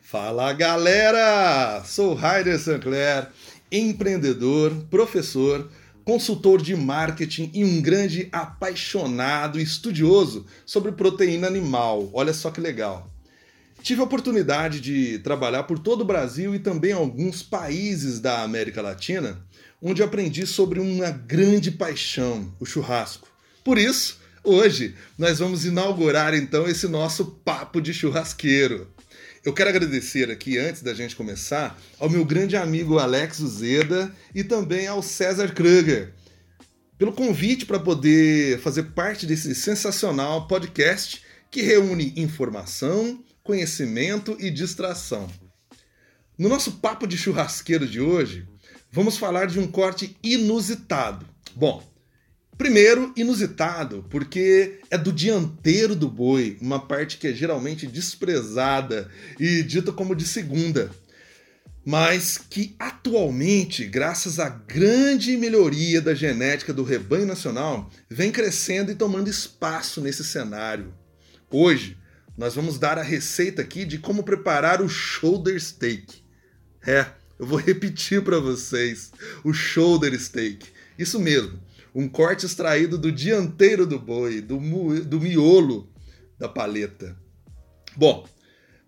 Fala, 0.00 0.52
galera! 0.52 1.80
Sou 1.84 2.14
Rainer 2.14 2.58
Sinclair, 2.58 3.28
empreendedor, 3.70 4.72
professor, 4.90 5.70
consultor 6.08 6.62
de 6.62 6.74
marketing 6.74 7.50
e 7.52 7.62
um 7.62 7.82
grande 7.82 8.30
apaixonado 8.32 9.60
e 9.60 9.62
estudioso 9.62 10.46
sobre 10.64 10.90
proteína 10.92 11.46
animal. 11.46 12.08
Olha 12.14 12.32
só 12.32 12.50
que 12.50 12.62
legal. 12.62 13.10
Tive 13.82 14.00
a 14.00 14.04
oportunidade 14.04 14.80
de 14.80 15.18
trabalhar 15.18 15.64
por 15.64 15.78
todo 15.78 16.00
o 16.00 16.06
Brasil 16.06 16.54
e 16.54 16.60
também 16.60 16.92
alguns 16.92 17.42
países 17.42 18.20
da 18.20 18.42
América 18.42 18.80
Latina, 18.80 19.38
onde 19.82 20.02
aprendi 20.02 20.46
sobre 20.46 20.80
uma 20.80 21.10
grande 21.10 21.70
paixão, 21.70 22.54
o 22.58 22.64
churrasco. 22.64 23.28
Por 23.62 23.76
isso, 23.76 24.18
hoje 24.42 24.94
nós 25.18 25.40
vamos 25.40 25.66
inaugurar 25.66 26.32
então 26.32 26.66
esse 26.66 26.88
nosso 26.88 27.26
papo 27.44 27.82
de 27.82 27.92
churrasqueiro. 27.92 28.88
Eu 29.44 29.52
quero 29.52 29.70
agradecer 29.70 30.30
aqui, 30.30 30.58
antes 30.58 30.82
da 30.82 30.92
gente 30.92 31.14
começar, 31.14 31.80
ao 31.98 32.10
meu 32.10 32.24
grande 32.24 32.56
amigo 32.56 32.98
Alex 32.98 33.38
Uzeda 33.38 34.12
e 34.34 34.42
também 34.42 34.86
ao 34.86 35.02
César 35.02 35.54
Kruger. 35.54 36.12
pelo 36.98 37.12
convite 37.12 37.64
para 37.64 37.78
poder 37.78 38.58
fazer 38.58 38.82
parte 38.94 39.24
desse 39.24 39.54
sensacional 39.54 40.48
podcast 40.48 41.22
que 41.48 41.62
reúne 41.62 42.12
informação, 42.16 43.22
conhecimento 43.44 44.36
e 44.40 44.50
distração. 44.50 45.30
No 46.36 46.48
nosso 46.48 46.72
papo 46.72 47.06
de 47.06 47.16
churrasqueiro 47.16 47.86
de 47.86 48.00
hoje, 48.00 48.48
vamos 48.90 49.16
falar 49.16 49.46
de 49.46 49.60
um 49.60 49.68
corte 49.68 50.16
inusitado. 50.24 51.24
Bom, 51.54 51.82
primeiro, 52.58 53.12
inusitado, 53.16 54.04
porque 54.10 54.80
é 54.90 54.98
do 54.98 55.12
dianteiro 55.12 55.94
do 55.94 56.10
boi, 56.10 56.58
uma 56.60 56.80
parte 56.80 57.16
que 57.16 57.28
é 57.28 57.32
geralmente 57.32 57.86
desprezada 57.86 59.08
e 59.38 59.62
dita 59.62 59.92
como 59.92 60.14
de 60.14 60.26
segunda, 60.26 60.90
mas 61.86 62.36
que 62.36 62.74
atualmente, 62.78 63.86
graças 63.86 64.40
à 64.40 64.48
grande 64.48 65.36
melhoria 65.36 66.02
da 66.02 66.14
genética 66.14 66.74
do 66.74 66.82
rebanho 66.82 67.24
nacional, 67.24 67.90
vem 68.10 68.32
crescendo 68.32 68.90
e 68.90 68.96
tomando 68.96 69.30
espaço 69.30 70.00
nesse 70.00 70.24
cenário. 70.24 70.92
Hoje, 71.48 71.96
nós 72.36 72.54
vamos 72.54 72.78
dar 72.78 72.98
a 72.98 73.02
receita 73.02 73.62
aqui 73.62 73.84
de 73.84 73.98
como 73.98 74.22
preparar 74.22 74.82
o 74.82 74.88
shoulder 74.88 75.58
steak. 75.60 76.22
É, 76.86 77.06
eu 77.38 77.46
vou 77.46 77.56
repetir 77.58 78.22
para 78.22 78.38
vocês: 78.38 79.12
o 79.44 79.52
shoulder 79.52 80.18
steak. 80.20 80.66
Isso 80.98 81.18
mesmo, 81.18 81.58
um 81.94 82.08
corte 82.08 82.46
extraído 82.46 82.98
do 82.98 83.10
dianteiro 83.10 83.86
do 83.86 83.98
boi, 83.98 84.40
do, 84.40 84.58
do 85.04 85.20
miolo 85.20 85.90
da 86.38 86.48
paleta. 86.48 87.16
Bom, 87.96 88.26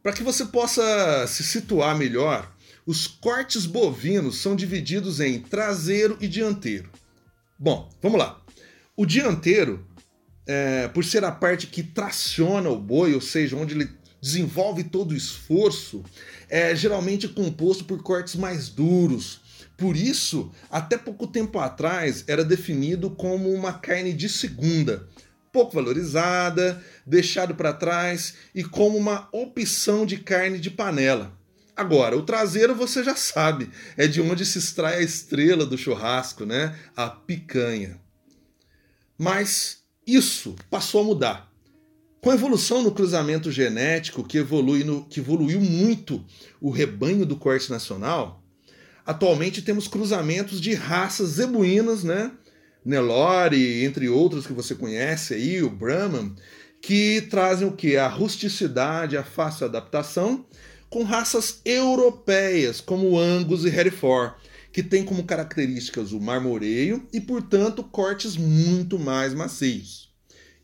para 0.03 0.13
que 0.13 0.23
você 0.23 0.47
possa 0.47 1.27
se 1.27 1.43
situar 1.43 1.97
melhor, 1.97 2.55
os 2.87 3.07
cortes 3.07 3.67
bovinos 3.67 4.39
são 4.39 4.57
divididos 4.57 5.21
em 5.21 5.41
traseiro 5.41 6.17
e 6.21 6.29
dianteiro. 6.29 6.91
Bom, 7.59 7.91
vamos 8.01 8.19
lá. 8.19 8.41
O 8.97 9.05
dianteiro, 9.05 9.87
é, 10.47 10.89
por 10.89 11.05
ser 11.05 11.25
a 11.25 11.33
parte 11.33 11.67
que 11.67 11.83
traciona 11.83 12.71
o 12.71 12.79
boi, 12.79 13.15
ou 13.15 13.21
seja, 13.21 13.57
onde 13.57 13.75
ele 13.75 13.91
desenvolve 14.21 14.85
todo 14.85 15.13
o 15.13 15.17
esforço, 15.17 16.03
é 16.49 16.75
geralmente 16.75 17.29
composto 17.29 17.85
por 17.85 18.03
cortes 18.03 18.35
mais 18.37 18.69
duros. 18.69 19.40
Por 19.81 19.97
isso, 19.97 20.53
até 20.71 20.99
pouco 20.99 21.27
tempo 21.27 21.59
atrás, 21.59 22.23
era 22.29 22.45
definido 22.45 23.09
como 23.09 23.51
uma 23.51 23.73
carne 23.73 24.13
de 24.13 24.29
segunda, 24.29 25.09
pouco 25.51 25.73
valorizada, 25.73 26.85
deixado 27.07 27.55
para 27.55 27.73
trás 27.73 28.35
e 28.55 28.63
como 28.63 28.99
uma 28.99 29.27
opção 29.33 30.05
de 30.05 30.19
carne 30.19 30.59
de 30.59 30.71
panela. 30.71 31.33
Agora, 31.75 32.15
o 32.15 32.23
traseiro 32.23 32.75
você 32.75 33.03
já 33.03 33.17
sabe, 33.17 33.71
é 33.97 34.07
de 34.07 34.21
onde 34.21 34.45
se 34.45 34.59
extrai 34.59 34.99
a 34.99 35.03
estrela 35.03 35.65
do 35.65 35.79
churrasco, 35.79 36.45
né? 36.45 36.79
A 36.95 37.09
picanha. 37.09 37.99
Mas 39.17 39.83
isso 40.07 40.57
passou 40.69 41.01
a 41.01 41.05
mudar. 41.05 41.51
Com 42.21 42.29
a 42.29 42.35
evolução 42.35 42.83
no 42.83 42.93
cruzamento 42.93 43.51
genético, 43.51 44.23
que, 44.23 44.37
evolui 44.37 44.85
no, 44.85 45.07
que 45.07 45.21
evoluiu 45.21 45.59
muito 45.59 46.23
o 46.61 46.69
rebanho 46.69 47.25
do 47.25 47.35
corte 47.35 47.71
nacional, 47.71 48.40
atualmente 49.05 49.63
temos 49.63 49.89
cruzamentos 49.89 50.61
de 50.61 50.75
raças 50.75 51.31
zebuínas, 51.31 52.05
né? 52.05 52.33
Nelore, 52.85 53.85
entre 53.85 54.09
outros 54.09 54.47
que 54.47 54.53
você 54.53 54.75
conhece 54.75 55.35
aí, 55.35 55.63
o 55.63 55.71
Brahman, 55.71 56.35
que 56.81 57.21
trazem 57.23 57.69
o 57.69 57.73
que? 57.73 57.97
A 57.97 58.09
rusticidade, 58.09 59.17
a 59.17 59.23
fácil 59.23 59.67
adaptação, 59.67 60.47
com 60.89 61.03
raças 61.05 61.61
europeias, 61.65 62.81
como 62.81 63.19
Angus 63.19 63.65
e 63.65 63.69
Hereford, 63.69 64.35
que 64.73 64.83
têm 64.83 65.05
como 65.05 65.25
características 65.25 66.13
o 66.13 66.21
marmoreio 66.21 67.07
e, 67.13 67.21
portanto, 67.21 67.83
cortes 67.83 68.37
muito 68.37 68.99
mais 68.99 69.35
macios. 69.35 70.11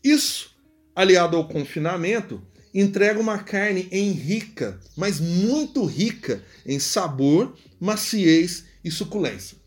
Isso 0.03 0.55
aliado 0.95 1.37
ao 1.37 1.47
confinamento, 1.47 2.41
entrega 2.81 3.19
uma 3.19 3.39
carne 3.39 3.87
em 3.91 4.11
rica, 4.11 4.79
mas 4.95 5.19
muito 5.19 5.83
rica 5.83 6.43
em 6.63 6.77
sabor, 6.77 7.57
maciez 7.79 8.65
e 8.83 8.91
suculência. 8.91 9.57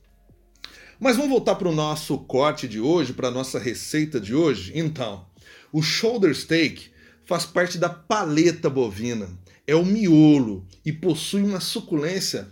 Mas 0.98 1.16
vamos 1.16 1.30
voltar 1.30 1.56
para 1.56 1.68
o 1.68 1.74
nosso 1.74 2.16
corte 2.18 2.68
de 2.68 2.78
hoje, 2.78 3.12
para 3.12 3.28
a 3.28 3.32
nossa 3.32 3.58
receita 3.58 4.20
de 4.20 4.34
hoje? 4.34 4.72
Então, 4.76 5.26
o 5.72 5.82
shoulder 5.82 6.32
steak 6.34 6.90
faz 7.24 7.44
parte 7.44 7.78
da 7.78 7.88
paleta 7.88 8.70
bovina, 8.70 9.28
é 9.66 9.74
o 9.74 9.84
miolo 9.84 10.64
e 10.84 10.92
possui 10.92 11.42
uma 11.42 11.58
suculência 11.58 12.48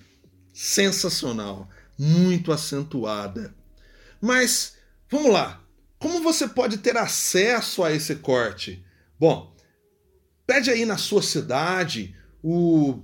sensacional, 0.52 1.68
muito 1.96 2.50
acentuada. 2.50 3.54
Mas 4.20 4.74
vamos 5.08 5.32
lá, 5.32 5.62
como 6.00 6.20
você 6.20 6.48
pode 6.48 6.78
ter 6.78 6.96
acesso 6.96 7.84
a 7.84 7.92
esse 7.92 8.16
corte? 8.16 8.84
Bom, 9.20 9.54
pede 10.48 10.70
aí 10.70 10.86
na 10.86 10.96
sua 10.96 11.20
cidade 11.20 12.16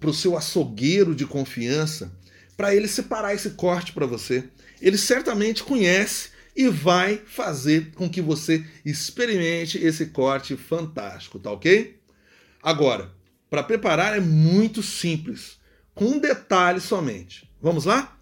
para 0.01 0.09
o 0.09 0.15
seu 0.15 0.35
açougueiro 0.35 1.15
de 1.15 1.27
confiança 1.27 2.11
para 2.57 2.75
ele 2.75 2.89
separar 2.89 3.35
esse 3.35 3.51
corte 3.51 3.93
para 3.93 4.07
você. 4.07 4.49
Ele 4.81 4.97
certamente 4.97 5.63
conhece 5.63 6.31
e 6.57 6.69
vai 6.69 7.21
fazer 7.27 7.93
com 7.93 8.09
que 8.09 8.23
você 8.23 8.65
experimente 8.83 9.77
esse 9.77 10.07
corte 10.07 10.57
fantástico, 10.57 11.39
tá 11.39 11.51
ok? 11.51 12.01
Agora, 12.63 13.13
para 13.51 13.63
preparar 13.63 14.17
é 14.17 14.21
muito 14.21 14.83
simples, 14.83 15.59
com 15.95 16.07
um 16.07 16.19
detalhe 16.19 16.81
somente. 16.81 17.51
Vamos 17.61 17.85
lá? 17.85 18.19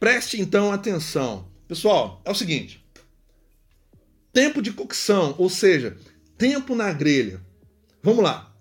Preste 0.00 0.40
então 0.40 0.72
atenção. 0.72 1.50
Pessoal, 1.68 2.22
é 2.24 2.30
o 2.30 2.34
seguinte: 2.34 2.82
Tempo 4.32 4.62
de 4.62 4.72
cocção, 4.72 5.34
ou 5.36 5.50
seja, 5.50 5.98
tempo 6.38 6.74
na 6.74 6.92
grelha. 6.94 7.44
Vamos 8.02 8.24
lá. 8.24 8.53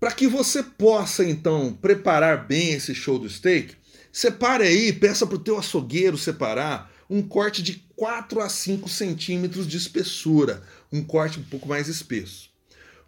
Para 0.00 0.12
que 0.12 0.28
você 0.28 0.62
possa 0.62 1.24
então 1.24 1.72
preparar 1.72 2.46
bem 2.46 2.72
esse 2.72 2.94
show 2.94 3.18
do 3.18 3.28
steak, 3.28 3.74
separe 4.12 4.64
aí, 4.64 4.92
peça 4.92 5.26
para 5.26 5.36
o 5.36 5.40
teu 5.40 5.58
açougueiro 5.58 6.16
separar 6.16 6.92
um 7.10 7.20
corte 7.22 7.62
de 7.62 7.84
4 7.96 8.40
a 8.40 8.48
5 8.48 8.88
centímetros 8.88 9.66
de 9.66 9.76
espessura, 9.76 10.62
um 10.92 11.02
corte 11.02 11.40
um 11.40 11.42
pouco 11.42 11.66
mais 11.66 11.88
espesso. 11.88 12.48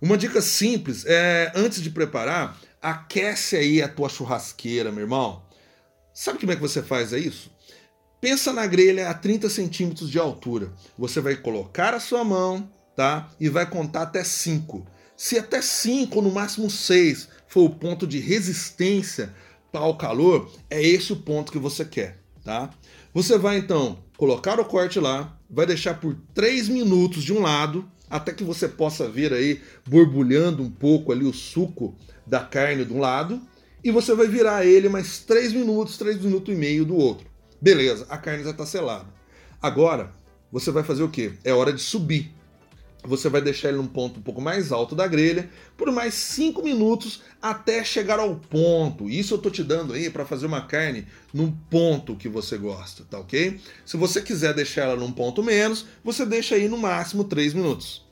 Uma 0.01 0.17
dica 0.17 0.41
simples 0.41 1.05
é, 1.07 1.53
antes 1.55 1.81
de 1.81 1.91
preparar, 1.91 2.59
aquece 2.81 3.57
aí 3.57 3.83
a 3.83 3.89
tua 3.89 4.09
churrasqueira, 4.09 4.91
meu 4.91 5.03
irmão. 5.03 5.45
Sabe 6.13 6.41
como 6.41 6.51
é 6.51 6.57
que 6.57 6.63
você 6.63 6.83
faz 6.83 7.13
isso? 7.13 7.53
Pensa 8.21 8.53
na 8.53 8.67
grelha 8.67 9.09
a 9.09 9.15
30 9.15 9.49
centímetros 9.49 10.11
de 10.11 10.19
altura. 10.19 10.73
Você 10.99 11.21
vai 11.21 11.37
colocar 11.37 11.95
a 11.95 12.01
sua 12.01 12.25
mão, 12.25 12.71
tá? 12.97 13.31
E 13.39 13.49
vai 13.49 13.69
contar 13.69 14.03
até 14.03 14.25
5. 14.25 14.87
Se 15.23 15.39
até 15.39 15.61
5 15.61 16.17
ou 16.17 16.23
no 16.23 16.31
máximo 16.31 16.71
6 16.71 17.29
for 17.47 17.65
o 17.65 17.75
ponto 17.75 18.07
de 18.07 18.19
resistência 18.19 19.35
ao 19.71 19.95
calor, 19.95 20.51
é 20.71 20.83
esse 20.83 21.13
o 21.13 21.17
ponto 21.17 21.53
que 21.53 21.59
você 21.59 21.85
quer, 21.85 22.23
tá? 22.43 22.71
Você 23.13 23.37
vai 23.37 23.59
então 23.59 23.99
colocar 24.17 24.59
o 24.59 24.65
corte 24.65 24.99
lá, 24.99 25.39
vai 25.51 25.67
deixar 25.67 26.01
por 26.01 26.17
3 26.33 26.71
minutos 26.71 27.23
de 27.23 27.35
um 27.35 27.43
lado, 27.43 27.87
até 28.09 28.33
que 28.33 28.43
você 28.43 28.67
possa 28.67 29.11
ver 29.11 29.35
aí 29.35 29.61
borbulhando 29.87 30.63
um 30.63 30.71
pouco 30.71 31.13
ali 31.13 31.27
o 31.27 31.35
suco 31.35 31.95
da 32.27 32.41
carne 32.41 32.87
de 32.87 32.93
um 32.95 32.99
lado, 32.99 33.43
e 33.85 33.91
você 33.91 34.15
vai 34.15 34.27
virar 34.27 34.65
ele 34.65 34.89
mais 34.89 35.19
3 35.19 35.53
minutos, 35.53 35.99
3 35.99 36.19
minutos 36.19 36.55
e 36.55 36.57
meio 36.57 36.87
do 36.87 36.97
outro. 36.97 37.27
Beleza, 37.61 38.07
a 38.09 38.17
carne 38.17 38.43
já 38.43 38.53
está 38.53 38.65
selada. 38.65 39.13
Agora, 39.61 40.15
você 40.51 40.71
vai 40.71 40.83
fazer 40.83 41.03
o 41.03 41.11
quê? 41.11 41.35
É 41.45 41.53
hora 41.53 41.75
de 41.75 41.83
subir. 41.83 42.40
Você 43.03 43.29
vai 43.31 43.41
deixar 43.41 43.69
ele 43.69 43.79
num 43.79 43.87
ponto 43.87 44.21
um 44.21 44.23
pouco 44.23 44.41
mais 44.41 44.73
alto 44.73 44.95
da 44.95 45.07
grelha 45.07 45.49
por 45.77 45.91
mais 45.91 46.13
5 46.15 46.63
minutos 46.63 47.23
até 47.41 47.83
chegar 47.83 48.19
ao 48.19 48.37
ponto. 48.37 49.09
Isso 49.09 49.35
eu 49.35 49.39
tô 49.39 49.51
te 49.51 49.65
dando 49.65 49.95
aí 49.95 50.11
para 50.11 50.27
fazer 50.27 50.47
uma 50.47 50.67
carne 50.67 51.07
num 51.33 51.51
ponto 51.51 52.15
que 52.15 52.29
você 52.29 52.59
gosta, 52.59 53.05
tá 53.09 53.19
ok? 53.19 53.59
Se 53.87 53.97
você 53.97 54.21
quiser 54.21 54.53
deixar 54.53 54.83
ela 54.83 54.97
num 54.97 55.13
ponto 55.13 55.43
menos, 55.43 55.87
você 56.05 56.27
deixa 56.27 56.57
aí 56.57 56.69
no 56.69 56.77
máximo 56.77 57.25
3 57.25 57.55
minutos. 57.55 58.05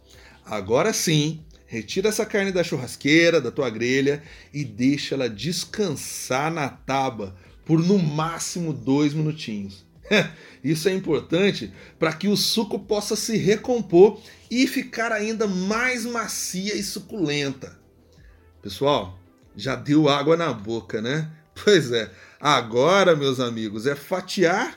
Agora 0.44 0.94
sim, 0.94 1.40
retira 1.66 2.08
essa 2.08 2.24
carne 2.24 2.50
da 2.50 2.64
churrasqueira, 2.64 3.42
da 3.42 3.50
tua 3.50 3.68
grelha 3.68 4.22
e 4.54 4.64
deixa 4.64 5.14
ela 5.14 5.28
descansar 5.28 6.50
na 6.50 6.68
tábua 6.68 7.36
por 7.66 7.78
no 7.78 7.98
máximo 7.98 8.72
dois 8.72 9.12
minutinhos. 9.12 9.84
Isso 10.62 10.88
é 10.88 10.92
importante 10.92 11.72
para 11.98 12.12
que 12.12 12.28
o 12.28 12.36
suco 12.36 12.78
possa 12.78 13.14
se 13.16 13.36
recompor 13.36 14.20
e 14.50 14.66
ficar 14.66 15.12
ainda 15.12 15.46
mais 15.46 16.04
macia 16.04 16.74
e 16.74 16.82
suculenta. 16.82 17.78
Pessoal, 18.62 19.18
já 19.56 19.74
deu 19.76 20.08
água 20.08 20.36
na 20.36 20.52
boca, 20.52 21.00
né? 21.00 21.30
Pois 21.64 21.90
é. 21.90 22.08
Agora, 22.40 23.16
meus 23.16 23.40
amigos, 23.40 23.84
é 23.84 23.96
fatiar, 23.96 24.76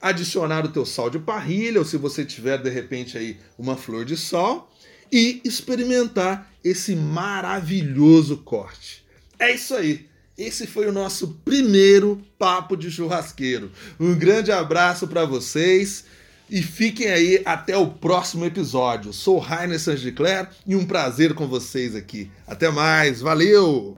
adicionar 0.00 0.64
o 0.64 0.70
teu 0.70 0.86
sal 0.86 1.10
de 1.10 1.18
parrilha, 1.18 1.78
ou 1.78 1.84
se 1.84 1.98
você 1.98 2.24
tiver 2.24 2.56
de 2.56 2.70
repente 2.70 3.18
aí 3.18 3.38
uma 3.58 3.76
flor 3.76 4.06
de 4.06 4.16
sal, 4.16 4.72
e 5.12 5.42
experimentar 5.44 6.50
esse 6.64 6.96
maravilhoso 6.96 8.38
corte. 8.38 9.04
É 9.38 9.54
isso 9.54 9.74
aí. 9.74 10.08
Esse 10.42 10.66
foi 10.66 10.88
o 10.88 10.92
nosso 10.92 11.38
primeiro 11.44 12.20
papo 12.36 12.76
de 12.76 12.90
churrasqueiro. 12.90 13.70
Um 13.98 14.12
grande 14.12 14.50
abraço 14.50 15.06
para 15.06 15.24
vocês 15.24 16.04
E 16.50 16.60
fiquem 16.60 17.08
aí 17.08 17.40
até 17.44 17.76
o 17.76 17.86
próximo 17.86 18.44
episódio. 18.44 19.12
Sou 19.12 19.38
Rainer 19.38 19.78
Claire 20.14 20.48
e 20.66 20.74
um 20.74 20.84
prazer 20.84 21.32
com 21.32 21.46
vocês 21.46 21.94
aqui. 21.94 22.28
Até 22.44 22.68
mais, 22.70 23.20
valeu! 23.20 23.96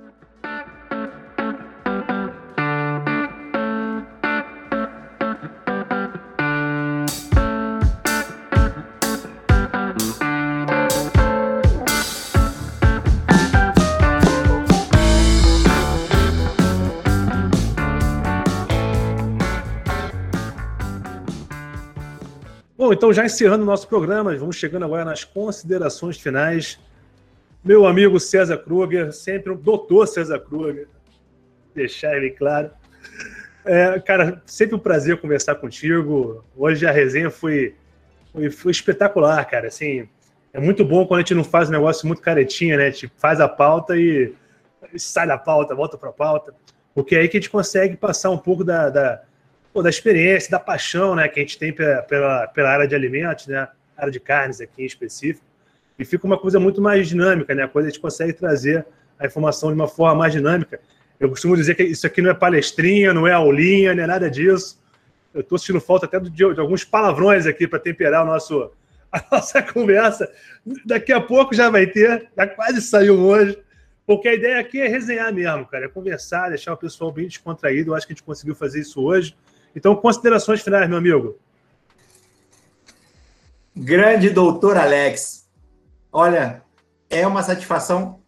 Então 22.94 23.12
já 23.12 23.24
encerrando 23.24 23.64
o 23.64 23.66
nosso 23.66 23.88
programa, 23.88 24.36
vamos 24.36 24.56
chegando 24.56 24.84
agora 24.84 25.04
nas 25.04 25.24
considerações 25.24 26.18
finais. 26.18 26.78
Meu 27.62 27.86
amigo 27.86 28.20
César 28.20 28.56
Kruger, 28.56 29.12
sempre 29.12 29.52
um 29.52 29.56
doutor 29.56 30.06
César 30.06 30.38
Kruger, 30.38 30.86
deixar 31.74 32.16
ele 32.16 32.30
claro. 32.30 32.70
É, 33.64 33.98
cara, 33.98 34.40
sempre 34.46 34.76
um 34.76 34.78
prazer 34.78 35.16
conversar 35.20 35.56
contigo. 35.56 36.44
Hoje 36.56 36.86
a 36.86 36.92
resenha 36.92 37.30
foi, 37.30 37.74
foi, 38.32 38.50
foi, 38.50 38.70
espetacular, 38.70 39.44
cara. 39.46 39.68
Assim, 39.68 40.08
é 40.52 40.60
muito 40.60 40.84
bom 40.84 41.04
quando 41.06 41.18
a 41.18 41.22
gente 41.22 41.34
não 41.34 41.44
faz 41.44 41.68
um 41.68 41.72
negócio 41.72 42.06
muito 42.06 42.22
caretinha, 42.22 42.76
né? 42.76 42.90
Tipo, 42.90 43.14
faz 43.16 43.40
a 43.40 43.48
pauta 43.48 43.96
e 43.96 44.32
sai 44.96 45.26
da 45.26 45.38
pauta, 45.38 45.74
volta 45.74 45.98
para 45.98 46.10
a 46.10 46.12
pauta. 46.12 46.54
Porque 46.94 47.16
é 47.16 47.20
aí 47.20 47.28
que 47.28 47.38
a 47.38 47.40
gente 47.40 47.50
consegue 47.50 47.96
passar 47.96 48.30
um 48.30 48.38
pouco 48.38 48.62
da, 48.62 48.88
da 48.88 49.22
pô, 49.74 49.82
da 49.82 49.90
experiência, 49.90 50.52
da 50.52 50.60
paixão 50.60 51.16
né, 51.16 51.26
que 51.26 51.40
a 51.40 51.42
gente 51.42 51.58
tem 51.58 51.72
pela, 51.72 52.00
pela, 52.02 52.46
pela 52.46 52.70
área 52.70 52.86
de 52.86 52.94
alimentos, 52.94 53.48
né, 53.48 53.66
área 53.98 54.12
de 54.12 54.20
carnes 54.20 54.60
aqui 54.60 54.82
em 54.82 54.86
específico, 54.86 55.44
e 55.98 56.04
fica 56.04 56.24
uma 56.24 56.38
coisa 56.38 56.60
muito 56.60 56.80
mais 56.80 57.08
dinâmica, 57.08 57.52
né, 57.56 57.64
a 57.64 57.68
coisa 57.68 57.88
a 57.88 57.90
gente 57.90 58.00
consegue 58.00 58.32
trazer 58.32 58.86
a 59.18 59.26
informação 59.26 59.70
de 59.70 59.74
uma 59.74 59.88
forma 59.88 60.14
mais 60.14 60.32
dinâmica. 60.32 60.80
Eu 61.18 61.28
costumo 61.28 61.56
dizer 61.56 61.74
que 61.74 61.82
isso 61.82 62.06
aqui 62.06 62.22
não 62.22 62.30
é 62.30 62.34
palestrinha, 62.34 63.12
não 63.12 63.26
é 63.26 63.32
aulinha, 63.32 63.94
não 63.94 64.02
é 64.02 64.06
nada 64.06 64.30
disso. 64.30 64.80
Eu 65.32 65.40
estou 65.40 65.58
sentindo 65.58 65.80
falta 65.80 66.06
até 66.06 66.20
de, 66.20 66.30
de 66.30 66.60
alguns 66.60 66.84
palavrões 66.84 67.46
aqui 67.46 67.66
para 67.66 67.78
temperar 67.78 68.22
o 68.22 68.26
nosso, 68.26 68.70
a 69.10 69.22
nossa 69.30 69.62
conversa. 69.62 70.30
Daqui 70.84 71.12
a 71.12 71.20
pouco 71.20 71.54
já 71.54 71.70
vai 71.70 71.86
ter, 71.86 72.28
já 72.36 72.46
quase 72.46 72.80
saiu 72.80 73.18
hoje. 73.18 73.58
Porque 74.06 74.28
a 74.28 74.34
ideia 74.34 74.58
aqui 74.58 74.80
é 74.80 74.86
resenhar 74.86 75.32
mesmo, 75.32 75.64
cara, 75.66 75.86
é 75.86 75.88
conversar, 75.88 76.50
deixar 76.50 76.74
o 76.74 76.76
pessoal 76.76 77.10
bem 77.10 77.26
descontraído. 77.26 77.90
Eu 77.90 77.94
acho 77.94 78.06
que 78.06 78.12
a 78.12 78.14
gente 78.14 78.24
conseguiu 78.24 78.54
fazer 78.54 78.80
isso 78.80 79.00
hoje. 79.02 79.34
Então, 79.74 79.94
considerações 79.96 80.62
finais, 80.62 80.88
meu 80.88 80.98
amigo. 80.98 81.38
Grande 83.76 84.30
doutor 84.30 84.76
Alex. 84.76 85.46
Olha, 86.12 86.62
é 87.10 87.26
uma 87.26 87.42
satisfação 87.42 88.20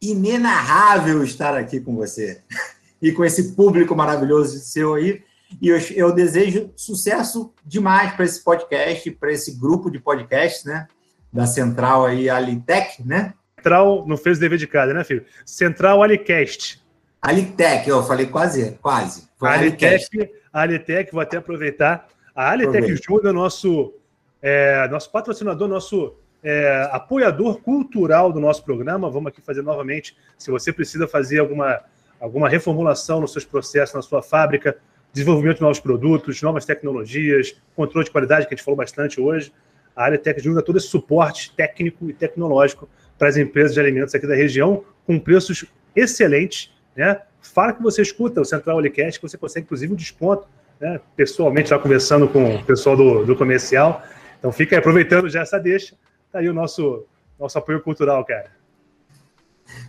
inenarrável 0.00 1.24
estar 1.24 1.56
aqui 1.56 1.80
com 1.80 1.94
você 1.96 2.42
e 3.00 3.10
com 3.12 3.24
esse 3.24 3.54
público 3.54 3.96
maravilhoso 3.96 4.58
seu 4.58 4.94
aí. 4.94 5.22
E 5.62 5.68
eu, 5.68 5.78
eu 5.94 6.12
desejo 6.12 6.70
sucesso 6.76 7.54
demais 7.64 8.12
para 8.12 8.24
esse 8.24 8.42
podcast, 8.42 9.10
para 9.12 9.32
esse 9.32 9.52
grupo 9.52 9.90
de 9.90 9.98
podcasts, 9.98 10.64
né? 10.64 10.86
Da 11.32 11.46
Central 11.46 12.06
aí, 12.06 12.28
Alitec, 12.28 13.02
né? 13.06 13.32
Central 13.56 14.04
não 14.06 14.16
fez 14.16 14.36
o 14.36 14.40
dever 14.40 14.58
de 14.58 14.66
casa, 14.66 14.92
né, 14.92 15.02
filho? 15.04 15.24
Central 15.46 16.02
Alicast. 16.02 16.82
Alitec, 17.22 17.88
eu 17.88 18.02
falei 18.02 18.26
quase, 18.26 18.78
quase. 18.82 19.28
Foi 19.38 19.48
Alitec, 19.48 20.30
a 20.54 20.62
Alitec, 20.62 21.10
vou 21.10 21.20
até 21.20 21.36
aproveitar. 21.36 22.06
A 22.32 22.52
Alitec 22.52 22.86
Júnior 23.02 23.26
é 23.26 23.32
nosso, 23.32 23.92
é, 24.40 24.86
nosso 24.86 25.10
patrocinador, 25.10 25.66
nosso 25.66 26.14
é, 26.44 26.88
apoiador 26.92 27.60
cultural 27.60 28.32
do 28.32 28.38
nosso 28.38 28.64
programa. 28.64 29.10
Vamos 29.10 29.32
aqui 29.32 29.40
fazer 29.40 29.62
novamente. 29.62 30.16
Se 30.38 30.52
você 30.52 30.72
precisa 30.72 31.08
fazer 31.08 31.40
alguma, 31.40 31.80
alguma 32.20 32.48
reformulação 32.48 33.20
nos 33.20 33.32
seus 33.32 33.44
processos, 33.44 33.96
na 33.96 34.02
sua 34.02 34.22
fábrica, 34.22 34.78
desenvolvimento 35.12 35.56
de 35.56 35.62
novos 35.62 35.80
produtos, 35.80 36.40
novas 36.40 36.64
tecnologias, 36.64 37.60
controle 37.74 38.04
de 38.04 38.12
qualidade, 38.12 38.46
que 38.46 38.54
a 38.54 38.56
gente 38.56 38.64
falou 38.64 38.78
bastante 38.78 39.20
hoje, 39.20 39.52
a 39.96 40.04
Alitec 40.04 40.40
Júnior 40.40 40.60
dá 40.60 40.64
todo 40.64 40.78
esse 40.78 40.86
suporte 40.86 41.52
técnico 41.56 42.08
e 42.08 42.12
tecnológico 42.12 42.88
para 43.18 43.28
as 43.28 43.36
empresas 43.36 43.74
de 43.74 43.80
alimentos 43.80 44.14
aqui 44.14 44.26
da 44.26 44.36
região, 44.36 44.84
com 45.04 45.18
preços 45.18 45.64
excelentes, 45.96 46.72
né? 46.96 47.20
Fala 47.52 47.72
que 47.72 47.82
você 47.82 48.02
escuta 48.02 48.40
o 48.40 48.44
Central 48.44 48.76
Olicast, 48.76 49.20
que 49.20 49.28
você 49.28 49.36
consegue, 49.36 49.64
inclusive, 49.64 49.92
um 49.92 49.96
desconto, 49.96 50.46
né? 50.80 51.00
pessoalmente, 51.14 51.72
lá 51.72 51.78
conversando 51.78 52.26
com 52.28 52.56
o 52.56 52.64
pessoal 52.64 52.96
do, 52.96 53.24
do 53.24 53.36
comercial. 53.36 54.02
Então, 54.38 54.50
fica 54.50 54.74
aí, 54.74 54.78
aproveitando 54.78 55.28
já 55.28 55.42
essa 55.42 55.58
deixa, 55.58 55.94
tá 56.32 56.38
aí 56.40 56.48
o 56.48 56.54
nosso, 56.54 57.04
nosso 57.38 57.58
apoio 57.58 57.80
cultural, 57.80 58.24
cara. 58.24 58.50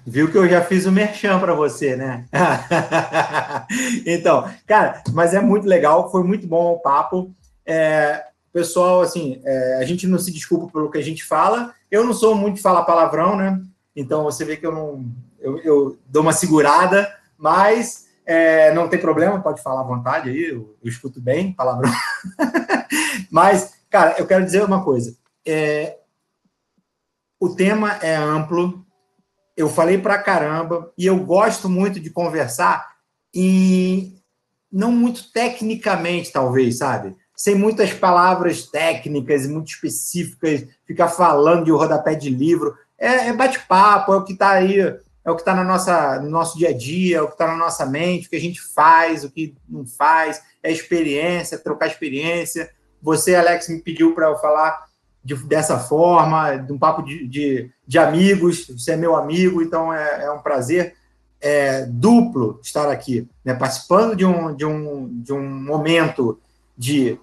Viu 0.06 0.32
que 0.32 0.38
eu 0.38 0.48
já 0.48 0.62
fiz 0.62 0.86
o 0.86 0.92
merchan 0.92 1.40
para 1.40 1.54
você, 1.54 1.96
né? 1.96 2.26
então, 4.06 4.50
cara, 4.66 5.02
mas 5.14 5.34
é 5.34 5.42
muito 5.42 5.68
legal, 5.68 6.12
foi 6.12 6.24
muito 6.24 6.48
bom 6.48 6.74
o 6.74 6.80
papo. 6.80 7.34
É, 7.66 8.24
pessoal, 8.54 9.02
assim, 9.02 9.42
é, 9.44 9.80
a 9.80 9.84
gente 9.84 10.08
não 10.08 10.18
se 10.18 10.32
desculpa 10.32 10.72
pelo 10.72 10.90
que 10.90 10.98
a 10.98 11.04
gente 11.04 11.24
fala. 11.24 11.74
Eu 11.90 12.06
não 12.06 12.14
sou 12.14 12.36
muito 12.36 12.56
de 12.56 12.62
falar 12.62 12.84
palavrão, 12.84 13.36
né? 13.36 13.62
Então 13.96 14.24
você 14.24 14.46
vê 14.46 14.58
que 14.58 14.66
eu 14.66 14.72
não. 14.72 15.06
Eu, 15.40 15.60
eu 15.60 15.98
dou 16.08 16.22
uma 16.22 16.34
segurada, 16.34 17.12
mas 17.38 18.06
é, 18.26 18.74
não 18.74 18.90
tem 18.90 19.00
problema, 19.00 19.42
pode 19.42 19.62
falar 19.62 19.82
à 19.82 19.86
vontade 19.86 20.30
aí, 20.30 20.50
eu, 20.50 20.76
eu 20.84 20.90
escuto 20.90 21.22
bem, 21.22 21.54
palavrão. 21.54 21.92
mas, 23.30 23.74
cara, 23.90 24.16
eu 24.18 24.26
quero 24.26 24.44
dizer 24.44 24.64
uma 24.64 24.84
coisa. 24.84 25.16
É, 25.46 25.98
o 27.40 27.56
tema 27.56 27.94
é 28.02 28.16
amplo, 28.16 28.84
eu 29.56 29.70
falei 29.70 29.98
pra 29.98 30.18
caramba, 30.18 30.92
e 30.98 31.06
eu 31.06 31.18
gosto 31.24 31.70
muito 31.70 32.00
de 32.00 32.10
conversar 32.10 32.96
e 33.34 34.16
não 34.72 34.92
muito 34.92 35.32
tecnicamente, 35.32 36.32
talvez, 36.32 36.80
sabe? 36.80 37.16
Sem 37.36 37.56
muitas 37.56 37.94
palavras 37.94 38.66
técnicas, 38.66 39.46
muito 39.46 39.68
específicas, 39.68 40.66
ficar 40.86 41.10
falando 41.10 41.66
de 41.66 41.72
rodapé 41.72 42.16
de 42.16 42.30
livro. 42.30 42.76
É, 42.98 43.28
é 43.28 43.34
bate-papo, 43.34 44.14
é 44.14 44.18
o 44.18 44.24
que 44.24 44.34
está 44.34 44.52
aí 44.52 44.80
é 45.26 45.32
o 45.32 45.36
que 45.36 45.42
está 45.42 45.56
no 46.22 46.30
nosso 46.30 46.58
dia 46.58 46.70
a 46.70 46.78
dia, 46.78 47.18
é 47.18 47.22
o 47.22 47.28
que 47.28 47.34
está 47.34 47.48
na 47.48 47.58
nossa 47.58 47.84
mente, 47.86 48.28
o 48.28 48.30
que 48.30 48.36
a 48.36 48.42
gente 48.42 48.62
faz, 48.62 49.24
o 49.24 49.32
que 49.32 49.56
não 49.68 49.86
faz, 49.86 50.42
é 50.62 50.72
experiência, 50.72 51.58
trocar 51.58 51.88
experiência. 51.88 52.70
Você, 53.02 53.36
Alex, 53.36 53.68
me 53.68 53.82
pediu 53.82 54.14
para 54.14 54.28
eu 54.28 54.38
falar 54.38 54.86
de, 55.24 55.34
dessa 55.46 55.80
forma, 55.80 56.58
de 56.58 56.72
um 56.72 56.78
papo 56.78 57.02
de, 57.02 57.28
de, 57.28 57.72
de, 57.88 57.98
amigos, 57.98 58.68
você 58.68 58.92
é 58.92 58.96
meu 58.96 59.16
amigo, 59.16 59.64
então 59.64 59.92
é, 59.92 60.26
é 60.26 60.32
um 60.32 60.40
prazer 60.40 60.94
é, 61.42 61.88
duplo 61.88 62.60
estar 62.62 62.88
aqui, 62.92 63.28
né, 63.44 63.56
participando 63.56 64.16
de 64.16 64.24
um, 64.24 64.56
de, 64.56 64.66
um, 64.66 65.22
de 65.24 65.34
um 65.34 65.50
momento 65.50 66.40
de 66.78 67.20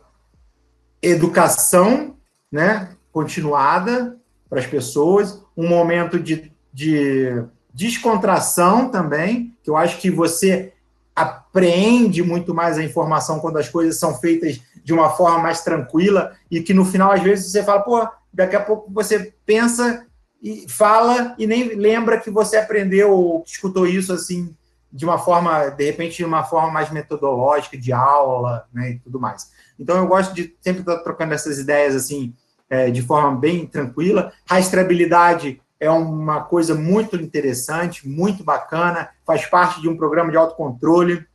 educação 1.00 2.16
né, 2.50 2.88
continuada 3.12 4.18
para 4.50 4.58
as 4.58 4.66
pessoas, 4.66 5.40
um 5.56 5.68
momento 5.68 6.18
de, 6.18 6.52
de 6.72 7.44
descontração 7.72 8.88
também, 8.88 9.56
que 9.62 9.70
eu 9.70 9.76
acho 9.76 9.98
que 9.98 10.10
você 10.10 10.72
apreende 11.14 12.22
muito 12.22 12.54
mais 12.54 12.78
a 12.78 12.84
informação 12.84 13.38
quando 13.38 13.58
as 13.58 13.68
coisas 13.68 13.98
são 13.98 14.14
feitas 14.14 14.60
de 14.82 14.92
uma 14.92 15.10
forma 15.10 15.38
mais 15.38 15.62
tranquila 15.62 16.32
e 16.50 16.62
que 16.62 16.74
no 16.74 16.84
final, 16.84 17.12
às 17.12 17.22
vezes, 17.22 17.50
você 17.50 17.62
fala, 17.62 17.80
pô, 17.80 18.08
daqui 18.32 18.56
a 18.56 18.60
pouco 18.60 18.90
você 18.90 19.32
pensa 19.44 20.06
e 20.42 20.66
fala 20.68 21.34
e 21.38 21.46
nem 21.46 21.74
lembra 21.74 22.18
que 22.18 22.30
você 22.30 22.56
aprendeu 22.56 23.12
ou 23.12 23.44
escutou 23.46 23.86
isso 23.86 24.12
assim 24.12 24.54
de 24.92 25.06
uma 25.06 25.18
forma, 25.18 25.70
de 25.70 25.86
repente, 25.86 26.18
de 26.18 26.24
uma 26.24 26.44
forma 26.44 26.70
mais 26.70 26.90
metodológica, 26.90 27.78
de 27.78 27.92
aula, 27.92 28.66
né, 28.72 28.90
e 28.90 28.98
tudo 28.98 29.18
mais. 29.18 29.50
Então, 29.78 29.96
eu 29.96 30.06
gosto 30.06 30.34
de 30.34 30.54
sempre 30.60 30.82
estar 30.82 30.98
trocando 30.98 31.32
essas 31.32 31.58
ideias 31.58 31.96
assim, 31.96 32.34
é, 32.68 32.90
de 32.90 33.00
forma 33.00 33.34
bem 33.38 33.66
tranquila. 33.66 34.32
Rastreabilidade 34.46 35.62
é 35.82 35.90
uma 35.90 36.44
coisa 36.44 36.76
muito 36.76 37.16
interessante, 37.16 38.08
muito 38.08 38.44
bacana, 38.44 39.10
faz 39.26 39.46
parte 39.46 39.80
de 39.80 39.88
um 39.88 39.96
programa 39.96 40.30
de 40.30 40.36
autocontrole, 40.36 41.26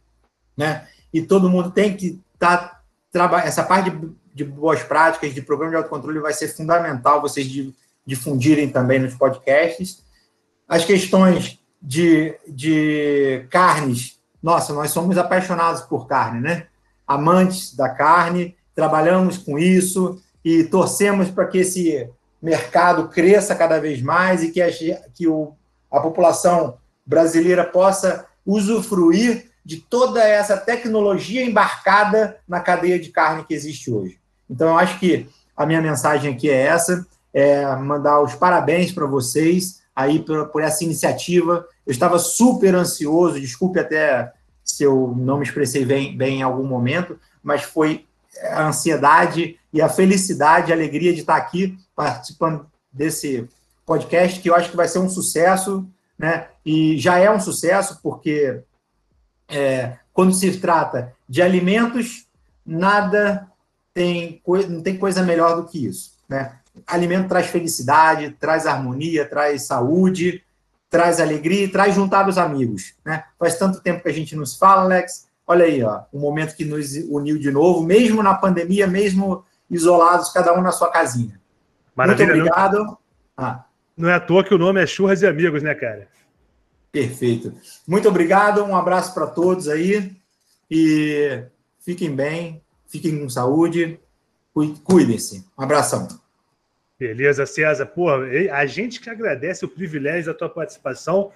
né? 0.56 0.88
E 1.14 1.22
todo 1.22 1.50
mundo 1.50 1.70
tem 1.70 1.98
que 1.98 2.24
estar 2.34 2.82
tá, 3.12 3.44
essa 3.44 3.62
parte 3.62 3.90
de, 3.90 4.10
de, 4.34 4.46
boas 4.46 4.82
práticas, 4.82 5.34
de 5.34 5.42
programa 5.42 5.72
de 5.72 5.76
autocontrole 5.76 6.22
vai 6.22 6.32
ser 6.32 6.48
fundamental 6.48 7.20
vocês 7.20 7.46
difundirem 8.06 8.70
também 8.70 9.00
nos 9.00 9.16
podcasts. 9.16 10.02
As 10.66 10.86
questões 10.86 11.60
de, 11.82 12.34
de 12.48 13.46
carnes, 13.50 14.18
nossa, 14.42 14.72
nós 14.72 14.92
somos 14.92 15.18
apaixonados 15.18 15.82
por 15.82 16.08
carne, 16.08 16.40
né? 16.40 16.68
Amantes 17.06 17.76
da 17.76 17.90
carne, 17.90 18.56
trabalhamos 18.74 19.38
com 19.38 19.60
isso 19.60 20.24
e 20.42 20.64
torcemos 20.64 21.30
para 21.30 21.48
que 21.48 21.58
esse 21.58 22.10
mercado 22.42 23.10
cresça 23.10 23.56
cada 23.56 23.80
vez 23.80 24.02
mais 24.02 24.44
e 24.44 24.52
que 24.52 24.62
a, 24.62 24.70
que 25.14 25.28
o, 25.28 25.54
a 25.92 26.00
população 26.00 26.78
brasileira 27.06 27.64
possa 27.64 28.26
usufruir 28.46 29.48
de 29.64 29.78
toda 29.78 30.24
essa 30.24 30.56
tecnologia 30.56 31.44
embarcada 31.44 32.38
na 32.48 32.60
cadeia 32.60 33.00
de 33.00 33.10
carne 33.10 33.44
que 33.44 33.54
existe 33.54 33.92
hoje. 33.92 34.18
Então, 34.50 34.70
eu 34.70 34.78
acho 34.78 34.98
que 35.00 35.28
a 35.56 35.66
minha 35.66 35.82
mensagem 35.82 36.34
aqui 36.34 36.50
é 36.50 36.62
essa, 36.62 37.06
é 37.34 37.76
mandar 37.76 38.22
os 38.22 38.34
parabéns 38.34 38.92
para 38.92 39.06
vocês 39.06 39.82
aí 39.96 40.20
por, 40.20 40.48
por 40.50 40.62
essa 40.62 40.84
iniciativa. 40.84 41.68
Eu 41.86 41.92
estava 41.92 42.18
super 42.18 42.76
ansioso, 42.76 43.42
desculpe 43.42 43.80
até 43.80 44.32
se 44.64 44.84
eu 44.84 45.14
não 45.18 45.38
me 45.38 45.44
expressei 45.44 45.86
bem, 45.86 46.16
bem 46.16 46.40
em 46.40 46.44
algum 46.44 46.66
momento, 46.66 47.20
mas 47.42 47.64
foi 47.64 48.06
a 48.44 48.68
ansiedade 48.68 49.60
e 49.74 49.82
a 49.82 49.90
felicidade, 49.90 50.72
a 50.72 50.76
alegria 50.76 51.14
de 51.14 51.22
estar 51.22 51.36
aqui 51.36 51.78
participando 51.98 52.68
desse 52.94 53.50
podcast, 53.84 54.40
que 54.40 54.52
eu 54.52 54.56
acho 54.56 54.70
que 54.70 54.78
vai 54.78 54.88
ser 54.88 55.00
um 55.00 55.10
sucesso, 55.10 55.90
né? 56.18 56.48
E 56.64 56.96
já 57.00 57.18
é 57.18 57.30
um 57.32 57.40
sucesso, 57.40 58.00
porque 58.04 58.62
é, 59.50 59.98
quando 60.14 60.32
se 60.32 60.60
trata 60.60 61.12
de 61.28 61.42
alimentos, 61.42 62.28
nada 62.64 63.48
tem, 63.96 64.40
não 64.70 64.84
tem 64.84 64.96
coisa 64.96 65.24
melhor 65.24 65.56
do 65.56 65.66
que 65.66 65.88
isso, 65.88 66.12
né? 66.30 66.60
Alimento 66.86 67.30
traz 67.30 67.48
felicidade, 67.48 68.30
traz 68.40 68.68
harmonia, 68.68 69.28
traz 69.28 69.64
saúde, 69.64 70.44
traz 70.92 71.20
alegria 71.20 71.64
e 71.64 71.68
traz 71.68 71.96
juntar 71.96 72.30
os 72.30 72.38
amigos, 72.38 72.94
né? 73.04 73.24
Faz 73.40 73.58
tanto 73.58 73.82
tempo 73.82 74.04
que 74.04 74.10
a 74.10 74.14
gente 74.14 74.36
nos 74.36 74.56
fala, 74.56 74.84
Alex. 74.84 75.26
Olha 75.48 75.66
aí, 75.66 75.82
ó, 75.82 76.02
o 76.14 76.20
momento 76.20 76.56
que 76.56 76.64
nos 76.64 76.94
uniu 77.10 77.40
de 77.40 77.50
novo, 77.50 77.82
mesmo 77.82 78.22
na 78.22 78.36
pandemia, 78.36 78.86
mesmo 78.86 79.44
isolados, 79.70 80.30
cada 80.30 80.54
um 80.54 80.62
na 80.62 80.72
sua 80.72 80.92
casinha. 80.92 81.37
Maravilha, 81.98 82.28
Muito 82.28 82.40
obrigado. 82.42 82.78
Não, 82.78 82.98
ah. 83.36 83.66
não 83.98 84.10
é 84.10 84.14
à 84.14 84.20
toa 84.20 84.44
que 84.44 84.54
o 84.54 84.58
nome 84.58 84.80
é 84.80 84.86
Churras 84.86 85.24
e 85.24 85.28
Amigos, 85.28 85.64
né, 85.64 85.74
cara? 85.74 86.08
Perfeito. 86.92 87.52
Muito 87.88 88.08
obrigado, 88.08 88.64
um 88.64 88.76
abraço 88.76 89.16
para 89.16 89.26
todos 89.26 89.68
aí 89.68 90.16
e 90.70 91.44
fiquem 91.80 92.16
bem, 92.16 92.62
fiquem 92.86 93.20
com 93.20 93.28
saúde, 93.28 94.00
cuidem-se. 94.84 95.44
Um 95.58 95.64
abração. 95.64 96.08
Beleza, 97.00 97.48
César. 97.48 97.88
Pô, 97.88 98.10
a 98.12 98.66
gente 98.68 99.02
que 99.02 99.10
agradece 99.10 99.66
o 99.66 99.70
privilégio 99.70 100.32
da 100.32 100.38
tua 100.38 100.50
participação. 100.50 101.32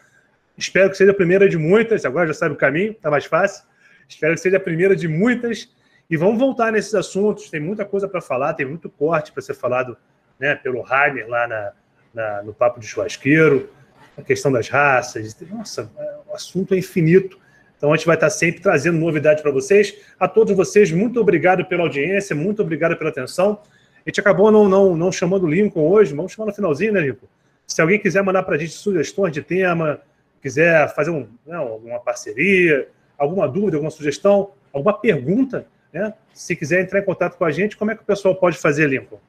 Espero 0.56 0.92
que 0.92 0.98
seja 0.98 1.12
a 1.12 1.16
primeira 1.16 1.50
de 1.50 1.58
muitas. 1.58 2.06
Agora 2.06 2.28
já 2.28 2.36
sabe 2.36 2.54
o 2.54 2.58
caminho, 2.58 2.94
tá 2.94 3.10
mais 3.10 3.26
fácil. 3.26 3.66
Espero 4.08 4.36
que 4.36 4.42
seja 4.42 4.58
a 4.58 4.60
primeira 4.60 4.96
de 4.96 5.08
muitas. 5.08 5.70
E 6.08 6.16
vamos 6.16 6.38
voltar 6.38 6.72
nesses 6.72 6.94
assuntos. 6.94 7.50
Tem 7.50 7.60
muita 7.60 7.84
coisa 7.84 8.08
para 8.08 8.22
falar, 8.22 8.54
tem 8.54 8.66
muito 8.66 8.90
corte 8.90 9.32
para 9.32 9.42
ser 9.42 9.56
falado 9.56 9.98
né, 10.42 10.56
pelo 10.56 10.80
Heimer 10.80 11.30
lá 11.30 11.48
na, 11.48 11.72
na, 12.12 12.44
no 12.44 12.52
Papo 12.52 12.80
de 12.80 12.88
Churrasqueiro, 12.88 13.70
a 14.18 14.24
questão 14.24 14.52
das 14.52 14.68
raças. 14.68 15.38
Nossa, 15.50 15.90
o 16.28 16.34
assunto 16.34 16.74
é 16.74 16.80
infinito. 16.80 17.40
Então 17.78 17.94
a 17.94 17.96
gente 17.96 18.08
vai 18.08 18.16
estar 18.16 18.30
sempre 18.32 18.60
trazendo 18.60 18.98
novidades 18.98 19.44
para 19.44 19.52
vocês. 19.52 19.96
A 20.20 20.28
todos 20.28 20.56
vocês, 20.56 20.92
muito 20.92 21.22
obrigado 21.22 21.64
pela 21.66 21.84
audiência, 21.84 22.36
muito 22.36 22.64
obrigado 22.64 22.98
pela 22.98 23.12
atenção. 23.12 23.62
A 24.04 24.10
gente 24.10 24.20
acabou 24.20 24.52
não, 24.52 24.68
não, 24.68 24.96
não 24.96 25.12
chamando 25.12 25.44
o 25.44 25.48
Lincoln 25.50 25.88
hoje, 25.88 26.14
vamos 26.16 26.32
chamar 26.32 26.48
no 26.48 26.56
finalzinho, 26.56 26.94
né, 26.94 27.02
Lincoln? 27.02 27.28
Se 27.68 27.80
alguém 27.80 28.00
quiser 28.00 28.24
mandar 28.24 28.44
para 28.44 28.56
a 28.56 28.58
gente 28.58 28.74
sugestões 28.74 29.32
de 29.32 29.44
tema, 29.44 30.02
quiser 30.42 30.94
fazer 30.96 31.12
um, 31.12 31.28
não, 31.46 31.78
uma 31.78 32.00
parceria, 32.00 32.88
alguma 33.16 33.48
dúvida, 33.48 33.78
alguma 33.78 33.92
sugestão, 33.92 34.52
alguma 34.74 34.94
pergunta, 34.94 35.68
né? 35.94 36.14
Se 36.34 36.56
quiser 36.56 36.82
entrar 36.82 37.00
em 37.00 37.06
contato 37.06 37.38
com 37.38 37.46
a 37.46 37.52
gente, 37.52 37.78
como 37.78 37.92
é 37.92 37.96
que 37.96 38.02
o 38.02 38.06
pessoal 38.06 38.34
pode 38.36 38.58
fazer, 38.58 38.90
Lincoln? 38.90 39.20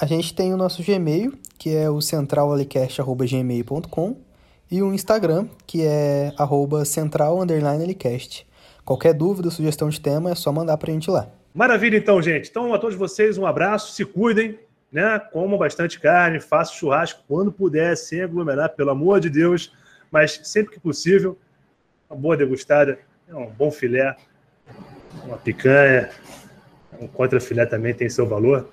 A 0.00 0.06
gente 0.06 0.34
tem 0.34 0.54
o 0.54 0.56
nosso 0.56 0.82
Gmail, 0.82 1.34
que 1.58 1.76
é 1.76 1.90
o 1.90 2.00
centralalicast.gmail.com 2.00 4.16
e 4.70 4.82
o 4.82 4.94
Instagram, 4.94 5.46
que 5.66 5.84
é 5.84 6.32
arroba 6.38 6.86
central_alicast. 6.86 8.46
Qualquer 8.82 9.12
dúvida, 9.12 9.50
sugestão 9.50 9.90
de 9.90 10.00
tema, 10.00 10.30
é 10.30 10.34
só 10.34 10.50
mandar 10.50 10.78
para 10.78 10.90
a 10.90 10.94
gente 10.94 11.10
lá. 11.10 11.28
Maravilha, 11.52 11.98
então, 11.98 12.22
gente. 12.22 12.48
Então, 12.48 12.72
a 12.72 12.78
todos 12.78 12.96
vocês, 12.96 13.36
um 13.36 13.44
abraço, 13.44 13.92
se 13.92 14.06
cuidem, 14.06 14.58
né? 14.90 15.18
Comam 15.18 15.58
bastante 15.58 16.00
carne, 16.00 16.40
façam 16.40 16.76
churrasco 16.76 17.22
quando 17.28 17.52
puder, 17.52 17.94
sem 17.94 18.22
aglomerar, 18.22 18.70
pelo 18.70 18.88
amor 18.88 19.20
de 19.20 19.28
Deus, 19.28 19.70
mas 20.10 20.40
sempre 20.44 20.72
que 20.72 20.80
possível, 20.80 21.36
uma 22.08 22.18
boa 22.18 22.38
degustada, 22.38 22.98
né? 23.28 23.34
um 23.34 23.50
bom 23.50 23.70
filé, 23.70 24.16
uma 25.26 25.36
picanha, 25.36 26.08
um 26.98 27.06
contra-filé 27.06 27.66
também 27.66 27.92
tem 27.92 28.08
seu 28.08 28.26
valor. 28.26 28.66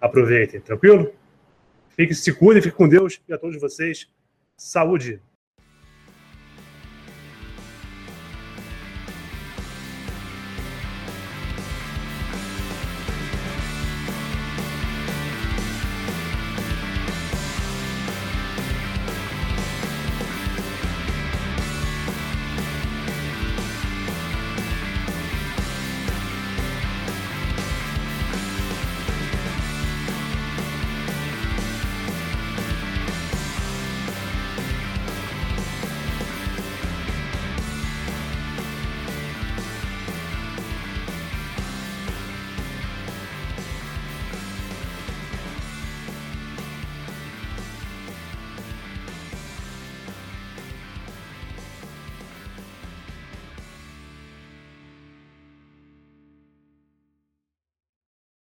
Aproveitem, 0.00 0.60
tranquilo? 0.60 1.12
Fiquem, 1.90 2.14
se 2.14 2.32
cuidem, 2.32 2.62
fiquem 2.62 2.76
com 2.76 2.88
Deus 2.88 3.20
e 3.28 3.32
a 3.32 3.38
todos 3.38 3.60
vocês, 3.60 4.08
saúde! 4.56 5.20